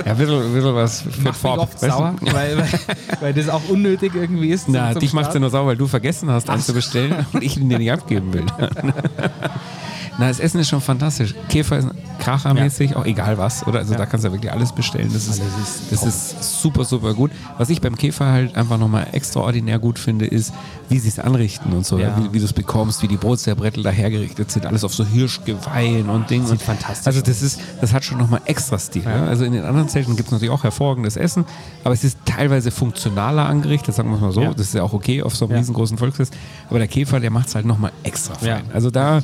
ja, 0.04 0.12
ein 0.12 0.16
bisschen, 0.16 0.74
was 0.74 1.02
für 1.02 1.32
Farb, 1.32 1.58
oft 1.58 1.74
weißt 1.82 1.92
sauer, 1.92 2.14
weil, 2.20 2.58
weil, 2.58 2.68
weil 3.20 3.34
das 3.34 3.48
auch 3.48 3.62
unnötig 3.68 4.12
irgendwie 4.14 4.48
ist. 4.50 4.68
Na, 4.68 4.92
dich 4.94 5.12
macht 5.12 5.26
ja 5.26 5.30
Start. 5.30 5.40
nur 5.40 5.50
sauer, 5.50 5.66
weil 5.68 5.76
du 5.76 5.86
vergessen 5.86 6.28
hast, 6.30 6.50
einen 6.50 6.62
zu 6.62 6.74
bestellen 6.74 7.26
und 7.32 7.42
ich 7.42 7.56
ihn 7.56 7.68
dir 7.68 7.78
nicht 7.78 7.92
abgeben 7.92 8.32
will. 8.32 8.44
Na, 10.18 10.28
das 10.28 10.40
Essen 10.40 10.60
ist 10.60 10.68
schon 10.68 10.80
fantastisch. 10.80 11.34
Käfer 11.48 11.78
ist 11.78 11.88
krachermäßig, 12.18 12.94
auch 12.96 13.06
egal 13.06 13.38
was, 13.38 13.66
oder? 13.66 13.78
Also 13.78 13.94
da 13.94 14.04
kannst 14.06 14.24
du 14.24 14.28
ja 14.28 14.34
wirklich 14.34 14.52
alles 14.52 14.72
bestellen. 14.72 15.10
Das 15.12 15.26
ist, 15.26 15.40
das 15.90 16.02
ist 16.04 16.60
super, 16.60 16.84
super 16.84 17.14
gut. 17.14 17.30
Was 17.56 17.70
ich 17.70 17.80
beim 17.80 17.96
Käfer 17.96 18.26
halt 18.26 18.54
einfach 18.56 18.76
nochmal 18.76 19.06
extraordinär 19.12 19.78
gut 19.78 19.98
finde, 19.98 20.26
ist, 20.26 20.52
wie 20.90 20.98
sie 20.98 21.08
es 21.08 21.18
anrichten 21.18 21.72
und 21.72 21.86
so, 21.86 21.98
Ja. 21.98 22.08
ja. 22.08 22.18
wie, 22.18 22.32
wie 22.34 22.38
du 22.38 22.44
es 22.44 22.52
bekommst, 22.52 23.02
wie 23.02 23.08
die 23.08 23.16
Brotzerbrettel 23.16 23.82
da 23.82 23.90
hergerichtet 23.90 24.50
sind, 24.50 24.66
alles 24.66 24.84
auf 24.84 24.92
so 24.94 25.04
Hirschgeweihen 25.06 26.10
und 26.10 26.28
Dingen. 26.28 26.44
Sieht 26.44 26.52
und 26.52 26.62
fantastisch 26.62 27.06
Also 27.06 27.20
das 27.22 27.40
ist, 27.40 27.60
das 27.80 27.92
hat 27.92 28.04
schon 28.04 28.18
nochmal 28.18 28.42
extra 28.44 28.78
Stil. 28.78 29.04
Ja. 29.04 29.24
Also 29.24 29.44
in 29.44 29.52
den 29.52 29.64
anderen 29.64 29.88
Zelten 29.88 30.16
gibt 30.16 30.28
es 30.28 30.32
natürlich 30.32 30.52
auch 30.52 30.64
hervorragendes 30.64 31.16
Essen, 31.16 31.44
aber 31.84 31.94
es 31.94 32.04
ist 32.04 32.18
teilweise 32.26 32.70
funktionaler 32.70 33.46
angerichtet, 33.46 33.94
sagen 33.94 34.10
wir 34.10 34.16
es 34.16 34.20
mal 34.20 34.32
so. 34.32 34.42
Ja. 34.42 34.50
Das 34.52 34.66
ist 34.66 34.74
ja 34.74 34.82
auch 34.82 34.92
okay 34.92 35.22
auf 35.22 35.34
so 35.36 35.46
einem 35.46 35.52
Ja. 35.52 35.58
riesengroßen 35.60 35.96
Volksfest. 35.96 36.34
Aber 36.68 36.78
der 36.78 36.88
Käfer, 36.88 37.20
der 37.20 37.30
macht 37.30 37.48
es 37.48 37.54
halt 37.54 37.64
nochmal 37.64 37.92
extra 38.02 38.34
fein. 38.34 38.46
Ja. 38.48 38.60
Also 38.74 38.90
da, 38.90 39.20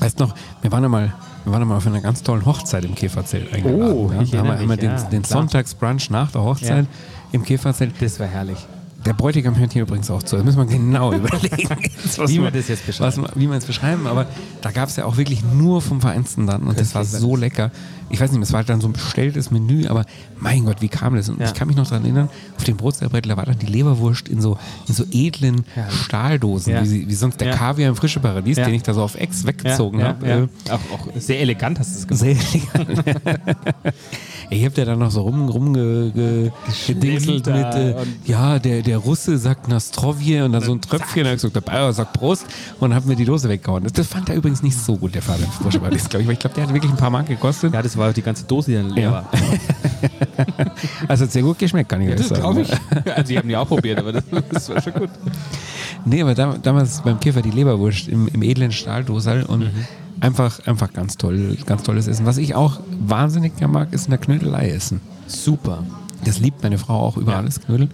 weißt 0.00 0.18
noch, 0.18 0.34
wir 0.62 0.72
waren 0.72 0.82
ja 0.82 0.88
mal, 0.88 1.12
wir 1.44 1.52
waren 1.52 1.62
ja 1.62 1.66
mal 1.66 1.76
auf 1.76 1.86
einer 1.86 2.00
ganz 2.00 2.22
tollen 2.22 2.44
Hochzeit 2.44 2.84
im 2.84 2.94
Käferzelt 2.94 3.52
eingeladen. 3.52 3.92
Oh, 3.92 4.10
ja. 4.12 4.22
Da 4.24 4.38
haben 4.38 4.48
wir 4.48 4.58
einmal 4.58 4.76
den, 4.76 4.90
ja, 4.90 5.02
den 5.02 5.22
klar. 5.22 5.40
Sonntagsbrunch 5.40 6.10
nach 6.10 6.30
der 6.32 6.42
Hochzeit 6.42 6.86
im 7.32 7.44
Käferzelt. 7.44 7.94
Das 8.00 8.18
war 8.18 8.26
herrlich. 8.26 8.58
Der 9.06 9.14
Bräutigam 9.14 9.56
hört 9.58 9.72
hier 9.72 9.82
übrigens 9.82 10.10
auch 10.10 10.22
zu. 10.22 10.36
Das 10.36 10.44
müssen 10.44 10.58
wir 10.58 10.66
genau 10.66 11.12
überlegen, 11.14 11.56
Wie 12.26 12.38
man- 12.38 12.44
wir 12.44 12.50
das 12.50 12.68
jetzt 12.68 12.86
beschreiben. 12.86 13.22
Was, 13.24 13.30
wie 13.36 13.46
man 13.46 13.58
es 13.58 13.64
beschreiben. 13.64 14.06
Aber 14.06 14.26
da 14.60 14.70
gab 14.70 14.88
es 14.90 14.96
ja 14.96 15.04
auch 15.06 15.16
wirklich 15.16 15.42
nur 15.42 15.80
vom 15.80 16.00
dann. 16.46 16.62
Und 16.64 16.78
das 16.78 16.94
war 16.94 17.04
so 17.04 17.34
lecker. 17.36 17.70
Ich 18.12 18.20
weiß 18.20 18.32
nicht, 18.32 18.42
es 18.42 18.52
war 18.52 18.58
halt 18.58 18.68
dann 18.68 18.80
so 18.80 18.88
ein 18.88 18.92
bestelltes 18.92 19.50
Menü, 19.52 19.86
aber 19.86 20.04
mein 20.40 20.64
Gott, 20.64 20.82
wie 20.82 20.88
kam 20.88 21.14
das? 21.14 21.28
Und 21.28 21.38
Ja. 21.40 21.46
ich 21.46 21.54
kann 21.54 21.68
mich 21.68 21.76
noch 21.76 21.86
daran 21.88 22.02
erinnern, 22.04 22.28
auf 22.56 22.64
dem 22.64 22.76
Brotzerbrettel, 22.76 23.28
da 23.30 23.36
war 23.36 23.46
dann 23.46 23.58
die 23.60 23.66
Leberwurst 23.66 24.28
in 24.28 24.40
so, 24.40 24.58
in 24.88 24.94
so 24.94 25.04
edlen 25.12 25.64
Herrlich. 25.74 25.94
Stahldosen, 26.00 26.72
Ja. 26.72 26.82
wie, 26.82 26.86
sie- 26.86 27.08
wie 27.08 27.14
sonst 27.14 27.40
der 27.40 27.48
Ja. 27.50 27.56
Kaviar 27.56 27.88
im 27.90 27.94
Frische 27.96 28.18
Paradies, 28.18 28.56
Ja. 28.56 28.64
den 28.64 28.74
ich 28.74 28.82
da 28.82 28.94
so 28.94 29.02
auf 29.02 29.14
Ex 29.14 29.46
weggezogen 29.46 30.00
ja, 30.00 30.08
habe. 30.08 30.26
ja, 30.28 30.36
Äh, 30.38 30.48
ja. 30.66 30.74
Auch, 30.74 30.98
auch 30.98 31.06
sehr 31.16 31.40
elegant 31.40 31.78
hast 31.78 31.94
du 31.94 31.98
es 32.00 32.06
gemacht. 32.08 32.20
sehr 32.24 32.36
elegant. 32.84 33.24
Ich 34.52 34.64
hab 34.64 34.76
ja 34.76 34.84
dann 34.84 34.98
noch 34.98 35.10
so 35.12 35.22
rum, 35.22 35.48
rumgedingselt 35.48 37.46
da 37.46 37.54
mit, 37.56 37.74
äh, 37.74 37.94
und- 38.00 38.28
ja, 38.28 38.58
der, 38.58 38.82
der 38.82 38.98
Russe 38.98 39.38
sagt 39.38 39.68
Nastrovje 39.68 40.44
und 40.44 40.52
dann 40.52 40.62
so 40.62 40.72
ein 40.72 40.80
Tröpfchen, 40.80 41.24
hab 41.24 41.30
ich 41.34 41.36
gesagt, 41.42 41.54
der 41.54 41.60
Bayer 41.60 41.92
sagt 41.92 42.14
Prost 42.14 42.46
und 42.80 42.92
hab 42.94 43.04
mir 43.06 43.14
die 43.16 43.24
Dose 43.24 43.48
weggehauen. 43.48 43.84
Das, 43.84 43.92
das 43.92 44.08
fand 44.08 44.28
er 44.28 44.34
übrigens 44.34 44.62
nicht 44.62 44.76
so 44.76 44.96
gut, 44.96 45.14
der 45.14 45.20
Paradies, 45.20 45.48
glaube 46.08 46.32
ich, 46.32 46.38
glaube, 46.40 46.54
der 46.56 46.64
hat 46.66 46.74
wirklich 46.74 46.90
ein 46.90 46.96
paar 46.96 47.10
Mark 47.10 47.26
gekostet. 47.28 47.72
Ja, 47.72 47.80
das 47.82 47.96
war 47.96 48.12
die 48.12 48.22
ganze 48.22 48.44
Dose, 48.44 48.72
die 48.72 48.76
dann 48.76 48.90
leer 48.90 49.02
Ja. 49.04 49.12
war. 49.12 49.28
Also 51.08 51.24
hat 51.24 51.32
sehr 51.32 51.42
gut 51.42 51.58
geschmeckt, 51.58 51.88
kann 51.90 52.00
ich 52.00 52.08
ehrlich 52.08 52.26
sagen. 52.26 52.40
glaube 52.40 52.62
ich. 52.62 52.70
Also, 53.14 53.28
die 53.28 53.38
haben 53.38 53.48
die 53.48 53.56
auch 53.56 53.68
probiert, 53.68 53.98
aber 53.98 54.12
das, 54.12 54.24
das 54.50 54.68
war 54.70 54.80
schon 54.82 54.94
gut. 54.94 55.10
Nee, 56.04 56.22
aber 56.22 56.34
da, 56.34 56.56
damals 56.60 57.02
beim 57.02 57.20
Käfer 57.20 57.42
die 57.42 57.50
Leberwurst 57.50 58.08
im, 58.08 58.26
im 58.28 58.42
edlen 58.42 58.72
Stahldosal 58.72 59.42
und 59.44 59.60
Mhm. 59.60 59.70
Einfach, 60.20 60.66
einfach 60.66 60.92
ganz 60.92 61.16
toll, 61.16 61.56
ganz 61.66 61.82
tolles 61.82 62.06
Essen. 62.06 62.26
Was 62.26 62.36
ich 62.38 62.54
auch 62.54 62.80
wahnsinnig 63.00 63.56
gern 63.56 63.72
mag, 63.72 63.92
ist 63.92 64.04
in 64.06 64.10
der 64.10 64.18
Knödelei 64.18 64.70
essen. 64.70 65.00
Super. 65.26 65.84
Das 66.24 66.38
liebt 66.38 66.62
meine 66.62 66.78
Frau 66.78 67.00
auch 67.00 67.16
über 67.16 67.32
Ja. 67.32 67.38
alles 67.38 67.60
Knödel. 67.60 67.88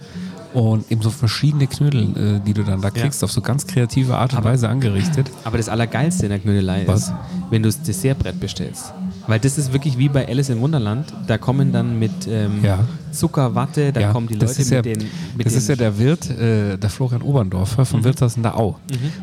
Und 0.53 0.89
eben 0.91 1.01
so 1.01 1.09
verschiedene 1.09 1.67
Knödel, 1.67 2.37
äh, 2.37 2.39
die 2.45 2.53
du 2.53 2.63
dann 2.63 2.81
da 2.81 2.89
kriegst, 2.89 3.23
auf 3.23 3.31
so 3.31 3.41
ganz 3.41 3.67
kreative 3.67 4.17
Art 4.17 4.33
und 4.33 4.43
Weise 4.43 4.69
angerichtet. 4.69 5.29
Aber 5.43 5.57
das 5.57 5.69
Allergeilste 5.69 6.25
in 6.25 6.29
der 6.31 6.39
Knödelei 6.39 6.83
Was? 6.87 7.03
ist, 7.09 7.13
wenn 7.49 7.63
du 7.63 7.69
das 7.69 7.81
Dessertbrett 7.81 8.39
bestellst. 8.39 8.93
Weil 9.27 9.39
das 9.39 9.57
ist 9.57 9.73
wirklich 9.73 9.97
wie 9.97 10.07
bei 10.09 10.27
Alice 10.27 10.49
im 10.49 10.61
Wunderland. 10.61 11.13
Da 11.27 11.37
kommen 11.37 11.71
dann 11.73 11.99
mit 11.99 12.11
ähm, 12.29 12.63
Ja. 12.63 12.79
Zucker, 13.11 13.53
Watte, 13.55 13.91
da 13.91 13.99
Ja, 13.99 14.11
kommen 14.13 14.27
die 14.27 14.35
Leute 14.35 14.61
ja, 14.61 14.75
mit 14.77 14.85
den. 14.85 14.97
Mit 15.35 15.45
das 15.45 15.53
den 15.53 15.57
ist 15.61 15.67
ja 15.69 15.75
der 15.75 15.97
Wirt, 15.99 16.29
äh, 16.29 16.77
der 16.77 16.89
Florian 16.89 17.21
Oberndorfer 17.21 17.85
vom 17.85 18.03
Wirtshaus 18.03 18.37
in 18.37 18.43
der 18.43 18.57
Au. 18.57 18.75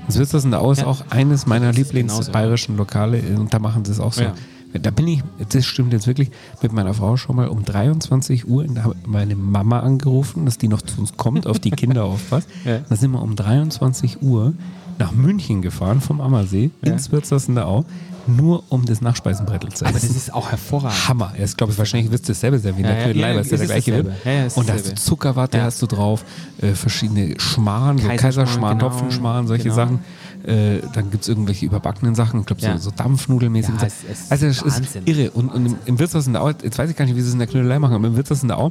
Das 0.07 0.18
Wirtshaus 0.18 0.44
in 0.44 0.50
der 0.50 0.61
Au 0.61 0.72
ist 0.72 0.78
Mhm. 0.78 0.84
Ja. 0.84 0.90
auch 0.90 1.05
eines 1.11 1.46
meiner. 1.46 1.72
Lieblingsbayerischen 1.72 2.76
Lokale 2.76 3.20
und 3.36 3.52
da 3.55 3.59
machen 3.59 3.84
sie 3.84 3.92
es 3.92 4.00
auch 4.00 4.12
so. 4.12 4.22
Ja. 4.22 4.34
Da 4.82 4.90
bin 4.90 5.07
ich, 5.07 5.22
das 5.50 5.64
stimmt 5.64 5.92
jetzt 5.92 6.07
wirklich, 6.09 6.30
mit 6.61 6.72
meiner 6.72 6.92
Frau 6.94 7.16
schon 7.16 7.36
mal 7.36 7.46
um 7.46 7.64
23 7.64 8.48
Uhr, 8.48 8.64
da 8.66 8.82
hat 8.84 9.07
meine 9.07 9.36
Mama 9.36 9.78
angerufen, 9.80 10.44
dass 10.46 10.59
die 10.59 10.66
noch 10.66 10.82
zu 10.82 10.98
uns 11.00 11.16
kommt, 11.16 11.46
auf 11.46 11.61
die 11.61 11.70
Kinder 11.70 12.05
aufpasst. 12.05 12.48
Ja. 12.64 12.80
Da 12.88 12.96
sind 12.96 13.12
wir 13.12 13.22
um 13.22 13.36
23 13.36 14.20
Uhr 14.22 14.52
nach 14.98 15.12
München 15.12 15.62
gefahren 15.62 16.00
vom 16.00 16.20
Ammersee 16.20 16.70
ins 16.82 17.12
Wirtshaus 17.12 17.46
in 17.48 17.55
der 17.55 17.68
Au, 17.68 17.84
nur 18.27 18.64
um 18.70 18.85
das 18.85 19.01
Nachspeisenbrettel 19.01 19.70
zu 19.72 19.85
Aber 19.87 19.97
essen. 19.97 20.09
das 20.09 20.16
ist 20.16 20.33
auch 20.35 20.51
hervorragend. 20.51 21.09
Hammer. 21.09 21.33
Ich 21.43 21.57
glaube, 21.57 21.77
wahrscheinlich 21.79 22.11
wirst 22.11 22.29
du 22.29 22.33
dasselbe 22.33 22.62
wie 22.62 22.68
in 22.68 22.79
Ja, 22.79 22.83
der 22.89 22.97
ja, 22.99 23.05
Knödelei, 23.05 23.29
ja, 23.29 23.35
weil 23.35 23.41
es 23.43 23.51
ja 23.51 23.57
der 23.57 23.64
ist 23.64 23.70
gleiche. 23.70 24.05
Ja, 24.25 24.31
ja, 24.33 24.47
ist 24.47 24.57
und 24.57 24.68
da 24.68 24.72
hast 24.75 24.91
du. 24.91 24.95
Zuckerwatte 24.95 25.59
Ja. 25.59 25.64
hast 25.64 25.83
du 25.83 25.87
drauf, 25.87 26.25
äh, 26.61 26.72
verschiedene 26.75 27.39
Schmarrn, 27.41 27.99
so 27.99 28.09
Kaiserschmarrn, 28.09 28.79
genau. 28.79 28.91
Topfenschmarrn, 28.91 29.47
solche 29.47 29.64
Genau. 29.64 29.75
Sachen. 29.75 29.99
Äh, 30.47 30.81
dann 30.93 31.11
gibt 31.11 31.22
es 31.22 31.29
irgendwelche 31.29 31.64
überbackenen 31.64 32.14
Sachen, 32.14 32.41
ich 32.41 32.47
glaube 32.47 32.61
Ja. 32.62 32.77
so, 32.77 32.91
so 32.91 32.97
Dampfnudelmäßig. 32.97 33.75
Ja, 33.77 33.89
also 34.31 34.47
es 34.47 34.57
ist 34.59 34.66
ist 34.66 34.77
Wahnsinn. 34.77 35.03
irre. 35.07 35.31
Und, 35.31 35.49
und 35.49 35.66
im, 35.66 35.77
im 35.87 35.99
Wirtshaus 35.99 36.27
in 36.27 36.35
der 36.35 36.43
Au, 36.43 36.49
jetzt 36.51 36.77
weiß 36.79 36.91
ich 36.91 36.97
gar 36.97 37.05
nicht, 37.07 37.16
wie 37.16 37.20
sie 37.22 37.29
es 37.29 37.33
in 37.33 37.39
der 37.39 37.49
Knödelei 37.49 37.79
machen, 37.79 37.95
aber 37.95 38.07
im 38.07 38.16
Wirtshaus 38.16 38.43
in 38.43 38.49
der 38.49 38.59
Au 38.59 38.70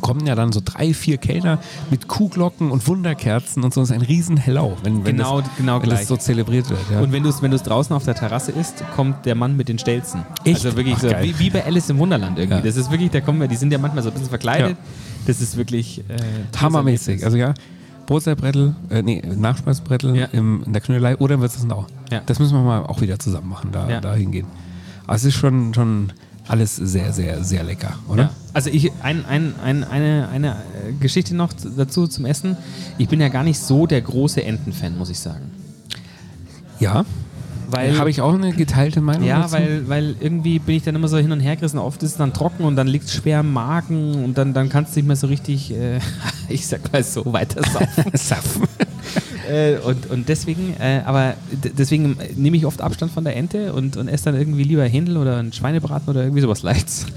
kommen 0.00 0.26
ja 0.26 0.34
dann 0.34 0.52
so 0.52 0.60
drei, 0.64 0.94
vier 0.94 1.18
Kellner 1.18 1.58
mit 1.90 2.08
Kuhglocken 2.08 2.70
und 2.70 2.86
Wunderkerzen 2.86 3.64
und 3.64 3.74
so. 3.74 3.80
Das 3.80 3.90
ist 3.90 3.94
ein 3.94 4.02
riesen 4.02 4.36
Hellau, 4.36 4.76
wenn, 4.82 5.04
wenn, 5.04 5.16
Genau- 5.16 5.40
das, 5.40 5.50
genau 5.56 5.82
wenn 5.82 5.90
das 5.90 6.06
so 6.08 6.16
zelebriert 6.16 6.68
wird. 6.70 6.80
Ja. 6.90 7.00
Und 7.00 7.12
wenn 7.12 7.22
du 7.22 7.28
es 7.28 7.42
wenn 7.42 7.50
du's 7.50 7.62
draußen 7.62 7.94
auf 7.94 8.04
der 8.04 8.14
Terrasse 8.14 8.52
isst, 8.52 8.82
kommt 8.94 9.26
der 9.26 9.34
Mann 9.34 9.56
mit 9.56 9.68
den 9.68 9.78
Stelzen. 9.78 10.22
Echt? 10.44 10.64
Also 10.64 10.76
wirklich 10.76 10.94
Ach, 10.96 11.02
so, 11.02 11.08
wie, 11.22 11.38
wie 11.38 11.50
bei 11.50 11.64
Alice 11.64 11.90
im 11.90 11.98
Wunderland 11.98 12.38
irgendwie. 12.38 12.58
Ja. 12.58 12.64
Das 12.64 12.76
ist 12.76 12.90
wirklich, 12.90 13.10
da 13.10 13.20
kommen 13.20 13.40
wir, 13.40 13.48
die 13.48 13.56
sind 13.56 13.72
ja 13.72 13.78
manchmal 13.78 14.02
so 14.02 14.10
ein 14.10 14.14
bisschen 14.14 14.28
verkleidet. 14.28 14.70
Ja. 14.70 14.76
Das 15.26 15.40
ist 15.40 15.56
wirklich 15.56 16.00
äh, 16.08 16.16
Hammermäßig. 16.58 17.24
Also 17.24 17.36
ja, 17.36 17.54
Brotzeitbrettel, 18.06 18.74
äh, 18.88 19.02
nee, 19.02 19.22
Nachspeisbrettel 19.22 20.16
Ja. 20.16 20.26
im, 20.32 20.62
in 20.64 20.72
der 20.72 20.80
Knödelei 20.80 21.16
oder 21.18 21.34
im 21.34 21.40
Wirtshaus 21.42 21.66
Ja. 22.10 22.22
Das 22.24 22.38
müssen 22.38 22.54
wir 22.54 22.62
mal 22.62 22.80
auch 22.86 23.00
wieder 23.02 23.18
zusammen 23.18 23.48
machen, 23.50 23.70
da, 23.72 23.88
Ja. 23.88 24.00
da 24.00 24.14
hingehen. 24.14 24.46
Aber 25.06 25.16
es 25.16 25.24
ist 25.24 25.34
schon, 25.34 25.74
schon 25.74 26.12
alles 26.48 26.76
sehr, 26.76 27.12
sehr, 27.12 27.44
sehr 27.44 27.62
lecker, 27.62 27.94
oder? 28.08 28.22
Ja. 28.24 28.30
Also 28.54 28.70
ich, 28.70 28.90
ein, 29.02 29.24
ein, 29.26 29.54
ein, 29.62 29.84
eine, 29.84 30.28
eine 30.32 30.48
äh, 30.52 30.92
Geschichte 30.98 31.36
noch 31.36 31.52
dazu 31.76 32.06
zum 32.06 32.24
Essen. 32.24 32.56
Ich 32.96 33.08
bin 33.08 33.20
ja 33.20 33.28
gar 33.28 33.44
nicht 33.44 33.58
so 33.60 33.86
der 33.86 34.00
große 34.00 34.42
Entenfan, 34.42 34.96
muss 34.96 35.10
ich 35.10 35.18
sagen. 35.18 35.50
Ja. 36.80 37.04
Weil- 37.70 37.98
Habe 37.98 38.08
ich 38.08 38.22
auch 38.22 38.32
eine 38.32 38.52
geteilte 38.52 39.02
Meinung 39.02 39.24
Ja, 39.28 39.42
dazu? 39.42 39.52
weil, 39.52 39.88
weil 39.88 40.16
irgendwie 40.20 40.58
bin 40.58 40.76
ich 40.76 40.84
dann 40.84 40.94
immer 40.94 41.08
so 41.08 41.18
hin 41.18 41.30
und 41.32 41.40
her 41.40 41.54
gerissen. 41.56 41.78
Oft 41.78 42.02
ist 42.02 42.12
es 42.12 42.16
dann 42.16 42.32
trocken 42.32 42.64
und 42.64 42.76
dann 42.76 42.86
liegt 42.86 43.04
es 43.04 43.12
schwer 43.12 43.40
im 43.40 43.52
Magen 43.52 44.24
und 44.24 44.38
dann, 44.38 44.54
dann 44.54 44.70
kannst 44.70 44.96
du 44.96 45.00
nicht 45.00 45.06
mehr 45.06 45.16
so 45.16 45.26
richtig, 45.26 45.70
äh, 45.74 45.98
ich 46.48 46.66
sag 46.66 46.90
mal 46.92 47.04
so, 47.04 47.30
weiter 47.30 47.60
saufen. 47.68 48.64
Äh, 49.48 49.78
und, 49.78 50.10
und 50.10 50.28
deswegen, 50.28 50.74
äh, 50.78 51.00
aber 51.04 51.34
deswegen 51.76 52.16
nehme 52.36 52.56
ich 52.56 52.66
oft 52.66 52.82
Abstand 52.82 53.12
von 53.12 53.24
der 53.24 53.34
Ente 53.36 53.72
und, 53.72 53.96
und 53.96 54.08
esse 54.08 54.26
dann 54.26 54.34
irgendwie 54.36 54.62
lieber 54.64 54.84
Händel 54.84 55.16
oder 55.16 55.36
einen 55.38 55.52
Schweinebraten 55.52 56.08
oder 56.10 56.22
irgendwie 56.22 56.42
sowas 56.42 56.62
Leichts. 56.62 57.06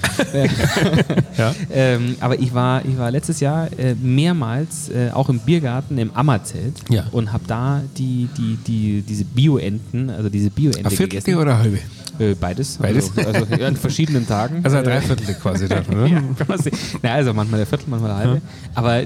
Ja. 1.37 1.55
ähm, 1.71 2.15
aber 2.19 2.39
ich 2.39 2.53
war, 2.53 2.85
ich 2.85 2.97
war 2.97 3.11
letztes 3.11 3.39
Jahr 3.39 3.67
äh, 3.77 3.95
mehrmals 3.95 4.89
äh, 4.89 5.09
auch 5.11 5.29
im 5.29 5.39
Biergarten 5.39 5.97
im 5.97 6.11
Ammerzelt 6.15 6.75
Ja. 6.89 7.05
und 7.11 7.31
habe 7.33 7.43
da 7.47 7.81
die, 7.97 8.27
die, 8.37 8.57
die, 8.67 9.01
diese 9.01 9.25
Bio-Enten, 9.25 10.09
also 10.09 10.29
diese 10.29 10.49
Bio-Ente 10.49 10.89
Viertel 10.89 11.07
gegessen. 11.19 11.35
oder 11.35 11.57
halbe? 11.57 11.79
Äh, 12.19 12.35
beides. 12.35 12.77
Beides? 12.77 13.11
Also, 13.17 13.45
also 13.45 13.63
an 13.65 13.75
verschiedenen 13.77 14.27
Tagen. 14.27 14.61
Also 14.63 14.77
ein 14.77 14.83
Äh, 14.83 14.87
Dreiviertel 14.87 15.33
quasi 15.35 15.67
dann, 15.67 15.85
oder? 15.89 16.05
ja, 16.07 16.21
sehen. 16.57 16.77
Na, 17.01 17.13
also 17.13 17.33
manchmal 17.33 17.59
der 17.59 17.67
Viertel, 17.67 17.85
manchmal 17.89 18.09
der 18.11 18.17
halbe. 18.17 18.35
Ja. 18.35 18.41
Aber 18.75 19.01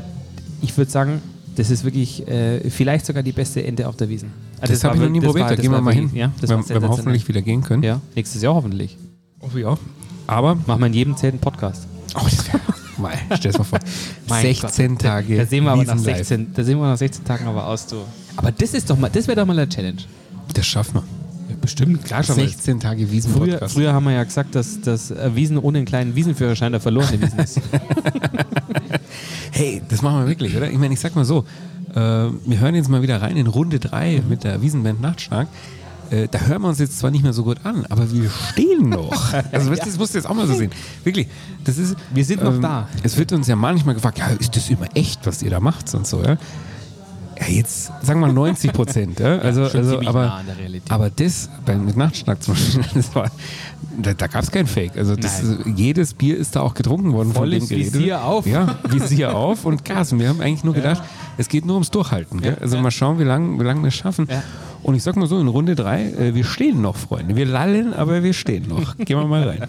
ich 0.62 0.76
würde 0.78 0.92
sagen, 0.92 1.22
das 1.56 1.70
ist 1.72 1.84
wirklich 1.84 2.28
äh, 2.28 2.70
vielleicht 2.70 3.06
sogar 3.06 3.24
die 3.24 3.32
beste 3.32 3.64
Ente 3.66 3.88
auf 3.88 3.96
der 3.96 4.10
Wiesen. 4.10 4.32
Also 4.60 4.74
Das, 4.74 4.84
war 4.84 4.92
habe 4.92 5.00
ich 5.00 5.04
noch 5.06 5.12
nie 5.12 5.20
das 5.20 5.28
probiert, 5.28 5.44
war- 5.44 5.50
da 5.50 5.56
das 5.56 5.62
gehen 5.64 5.72
wir 5.72 5.82
mal 5.82 5.94
hin. 5.94 6.10
Ja, 6.14 6.32
das 6.42 6.50
wenn, 6.50 6.68
wenn 6.70 6.82
wir 6.82 6.90
hoffentlich 6.90 7.28
wieder 7.28 7.42
gehen 7.42 7.64
können. 7.64 7.84
Ja, 7.84 8.02
nächstes 8.16 8.42
Jahr 8.42 8.54
hoffentlich. 8.56 8.98
Hoffe 9.42 9.60
ich 9.60 9.66
auch. 9.66 9.78
Aber, 10.28 10.56
Machen 10.56 10.80
wir 10.82 10.88
in 10.88 10.94
jedem 10.94 11.16
einen 11.16 11.40
Podcast. 11.40 11.88
oh, 12.16 12.22
das 12.24 12.48
wäre 12.48 12.60
Mal, 12.98 13.14
stell 13.36 13.52
dir 13.52 13.58
mal 13.58 13.64
vor. 13.66 13.80
Mein 14.30 14.42
16 14.42 14.92
Gott, 14.94 15.02
Tage. 15.02 15.36
Da, 15.38 15.46
sehen 15.46 15.64
wir 15.66 15.72
aber 15.72 15.84
nach 15.84 15.96
Wiesen 15.96 16.06
live. 16.06 16.18
16, 16.18 16.54
da 16.54 16.64
sehen 16.64 16.78
wir 16.80 16.88
nach 16.88 16.98
16 16.98 17.26
Tagen 17.26 17.46
aber 17.46 17.68
aus, 17.68 17.88
du. 17.88 17.98
Aber 18.38 18.52
das 18.52 18.74
ist 18.74 18.90
doch 18.90 18.98
mal, 18.98 19.10
das 19.10 19.28
wäre 19.28 19.36
doch 19.40 19.46
mal 19.46 19.58
eine 19.60 19.68
Challenge. 19.68 19.98
Das 20.54 20.66
schaffen 20.66 20.96
wir. 20.96 21.04
Bestimmt, 21.62 22.04
klar 22.06 22.24
schon. 22.24 22.36
16 22.36 22.80
Tage 22.80 23.12
Wiesen 23.12 23.32
Früher, 23.34 23.70
früher 23.70 23.94
haben 23.94 24.06
wir 24.06 24.14
ja 24.14 24.24
gesagt, 24.24 24.56
dass, 24.56 24.82
dass 24.82 25.12
äh, 25.12 25.36
Wiesen 25.36 25.58
ohne 25.58 25.80
einen 25.80 25.88
kleinen 25.88 26.16
Wiesenführerschein 26.16 26.72
der 26.72 26.82
verlorene 26.82 27.22
Wiesen 27.22 27.40
ist. 27.40 27.62
Hey, 29.52 29.82
das 29.88 30.02
machen 30.02 30.20
wir 30.20 30.28
wirklich, 30.28 30.56
oder? 30.58 30.70
Ich 30.70 30.78
meine, 30.78 30.94
ich 30.94 31.00
sag 31.00 31.16
mal 31.16 31.24
so, 31.24 31.46
äh, 31.94 31.96
wir 31.96 32.60
hören 32.60 32.76
jetzt 32.76 32.90
mal 32.90 33.02
wieder 33.02 33.22
rein 33.22 33.38
in 33.38 33.48
Runde 33.48 33.80
3 33.80 34.24
mit 34.28 34.44
der 34.44 34.62
Wiesenband 34.62 35.00
Nachtstark. 35.00 35.48
Äh, 36.10 36.28
da 36.30 36.40
hören 36.42 36.62
wir 36.62 36.68
uns 36.68 36.80
jetzt 36.80 37.00
zwar 37.00 37.10
nicht 37.10 37.24
mehr 37.24 37.32
so 37.32 37.44
gut 37.46 37.60
an, 37.64 37.86
aber 37.90 38.12
wir 38.12 38.30
stehen 38.52 38.90
noch. 38.90 39.34
Also 39.54 39.74
das 39.74 39.98
musst 39.98 40.14
du 40.14 40.18
jetzt 40.18 40.28
auch 40.28 40.34
mal 40.36 40.46
so 40.46 40.56
sehen. 40.56 40.72
Wirklich, 41.06 41.28
das 41.64 41.78
ist... 41.78 41.92
ähm, 41.92 41.98
Wir 42.14 42.26
sind 42.26 42.44
noch 42.44 42.60
da. 42.60 42.90
Es 43.02 43.16
wird 43.18 43.32
uns 43.32 43.48
ja 43.48 43.56
manchmal 43.56 43.96
gefragt, 43.96 44.20
ja, 44.20 44.28
ist 44.28 44.56
das 44.56 44.70
immer 44.70 44.88
echt, 44.94 45.26
was 45.26 45.42
ihr 45.42 45.50
da 45.52 45.62
macht 45.62 45.94
und 45.94 46.06
so, 46.06 46.22
ja? 46.22 46.38
Ja, 47.40 47.48
jetzt 47.48 47.92
sagen 48.02 48.20
wir 48.22 48.32
90 48.32 48.72
Prozent, 48.72 49.20
ja? 49.20 49.40
Also, 49.40 49.64
also 49.64 50.00
aber, 50.06 50.26
nah 50.26 50.44
aber 50.90 51.10
das 51.10 51.50
bei, 51.66 51.76
mit 51.76 51.98
Nachtstark 51.98 52.42
zum 52.42 52.54
Beispiel, 52.54 52.84
das 52.94 53.14
war, 53.14 53.30
da, 54.02 54.14
da 54.14 54.28
gab 54.28 54.44
es 54.44 54.52
kein 54.52 54.68
Fake. 54.68 54.98
Also 54.98 55.16
das, 55.16 55.44
jedes 55.76 56.14
Bier 56.14 56.38
ist 56.38 56.56
da 56.56 56.62
auch 56.62 56.74
getrunken 56.74 57.14
worden 57.14 57.34
Volles 57.34 57.68
von 57.68 57.70
dem 57.70 57.78
Gerede. 57.78 58.00
Visier 58.00 58.24
auf. 58.24 58.46
Ja, 58.46 58.80
Visier 58.88 59.36
auf 59.36 59.66
und 59.66 59.84
Gas. 59.86 60.14
Und 60.14 60.20
wir 60.20 60.30
haben 60.30 60.42
eigentlich 60.42 60.64
nur 60.64 60.74
gedacht, 60.74 61.04
es 61.38 61.48
geht 61.48 61.66
nur 61.66 61.76
ums 61.76 61.92
Durchhalten. 61.92 62.42
Gell? 62.42 62.58
Also 62.62 62.78
mal 62.78 62.92
schauen, 62.92 63.20
wie 63.20 63.24
lange 63.24 63.60
wie 63.60 63.64
lang 63.64 63.82
wir 63.82 63.90
es 63.90 63.96
schaffen. 63.96 64.28
Ja. 64.30 64.44
Und 64.84 64.96
ich 64.96 65.04
sag 65.04 65.16
mal 65.16 65.28
so, 65.28 65.40
in 65.40 65.48
Runde 65.48 65.76
drei, 65.76 66.04
äh, 66.12 66.36
wir 66.36 66.44
stehen 66.44 66.82
noch, 66.82 66.96
Freunde. 66.96 67.36
Wir 67.36 67.46
lallen, 67.46 67.94
aber 67.94 68.24
wir 68.24 68.34
stehen 68.34 68.68
noch. 68.68 68.96
Gehen 68.98 69.18
wir 69.18 69.26
mal 69.26 69.44
rein. 69.44 69.68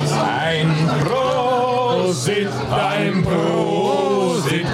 Ein 0.00 0.70
Prosit, 1.04 2.48
ein 2.70 3.22
Prosit 3.22 4.66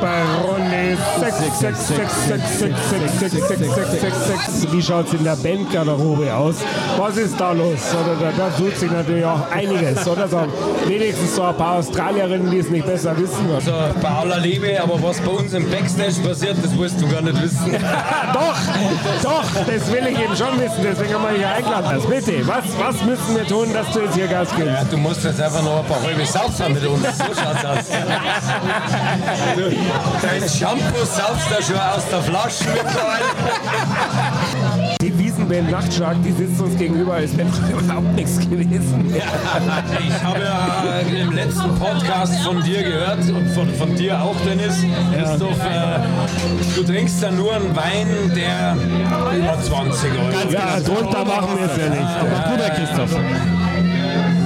wir 0.00 0.29
Wie 4.70 4.82
schaut 4.82 5.06
es 5.08 5.14
in 5.14 5.24
der 5.24 5.36
Bandgarderobe 5.36 6.34
aus? 6.34 6.56
Was 6.96 7.16
ist 7.16 7.38
da 7.38 7.52
los? 7.52 7.78
Oder 8.02 8.16
da, 8.16 8.32
da 8.36 8.50
tut 8.56 8.76
sich 8.76 8.90
natürlich 8.90 9.24
auch 9.24 9.50
einiges. 9.50 10.06
Oder 10.06 10.28
so 10.28 10.40
wenigstens 10.86 11.36
so 11.36 11.42
ein 11.42 11.56
paar 11.56 11.78
Australierinnen, 11.78 12.50
die 12.50 12.58
es 12.58 12.70
nicht 12.70 12.86
besser 12.86 13.16
wissen. 13.16 13.50
Also 13.54 13.72
bei 14.00 14.08
aller 14.08 14.38
Liebe, 14.38 14.80
aber 14.82 15.02
was 15.02 15.20
bei 15.20 15.30
uns 15.30 15.52
im 15.52 15.68
Backstage 15.70 16.20
passiert, 16.26 16.56
das 16.62 16.76
willst 16.78 17.00
du 17.00 17.08
gar 17.08 17.22
nicht 17.22 17.42
wissen. 17.42 17.72
doch, 18.32 18.56
doch, 19.22 19.44
das 19.66 19.92
will 19.92 20.06
ich 20.06 20.18
eben 20.18 20.36
schon 20.36 20.60
wissen. 20.60 20.82
Deswegen 20.82 21.14
haben 21.14 21.24
wir 21.24 21.32
dich 21.32 21.46
eingeladen. 21.46 21.86
Also 21.86 22.08
bitte, 22.08 22.46
was, 22.46 22.64
was 22.78 23.02
müssen 23.02 23.36
wir 23.36 23.46
tun, 23.46 23.72
dass 23.72 23.90
du 23.92 24.00
jetzt 24.00 24.14
hier 24.14 24.28
Gas 24.28 24.48
gibst? 24.56 24.66
Ja, 24.66 24.84
du 24.84 24.96
musst 24.96 25.24
jetzt 25.24 25.40
einfach 25.40 25.62
noch 25.62 25.80
ein 25.80 25.86
paar 25.86 26.02
halbe 26.02 26.24
Saufer 26.24 26.68
mit 26.68 26.86
uns. 26.86 27.02
So 27.02 27.24
schaut's 27.24 27.64
aus. 27.64 27.84
Dein 30.22 30.48
Shampoo 30.48 31.04
saufst 31.40 31.50
da 31.50 31.62
schon 31.62 31.76
aus 31.80 32.08
der 32.08 32.22
Flasche 32.22 32.64
mittlerweile. 32.72 33.24
Die 35.00 35.18
Wiesenband 35.18 35.70
Nachtstark, 35.70 36.16
die 36.24 36.32
sitzt 36.32 36.60
uns 36.60 36.76
gegenüber, 36.76 37.14
als 37.14 37.36
wäre 37.36 37.48
überhaupt 37.70 38.14
nichts 38.14 38.38
gewesen. 38.38 39.14
Ich 39.14 40.24
habe 40.24 40.40
ja 40.40 41.00
im 41.22 41.32
letzten 41.32 41.74
Podcast 41.78 42.40
von 42.42 42.62
dir 42.62 42.82
gehört 42.82 43.28
und 43.28 43.48
von, 43.50 43.68
von 43.74 43.94
dir 43.96 44.20
auch, 44.20 44.36
Dennis, 44.46 44.84
Christoph, 45.14 45.58
äh, 45.64 46.00
du 46.76 46.82
trinkst 46.84 47.22
da 47.22 47.30
nur 47.30 47.54
einen 47.54 47.74
Wein, 47.74 48.32
der 48.34 48.76
über 49.36 49.62
20 49.62 50.10
Euro 50.12 50.50
Ja, 50.50 50.80
drunter 50.80 51.24
machen 51.24 51.58
wir 51.58 51.66
es 51.70 51.76
ja 51.76 51.88
nicht. 51.88 52.50
Guter 52.50 52.70
Christoph. 52.70 53.16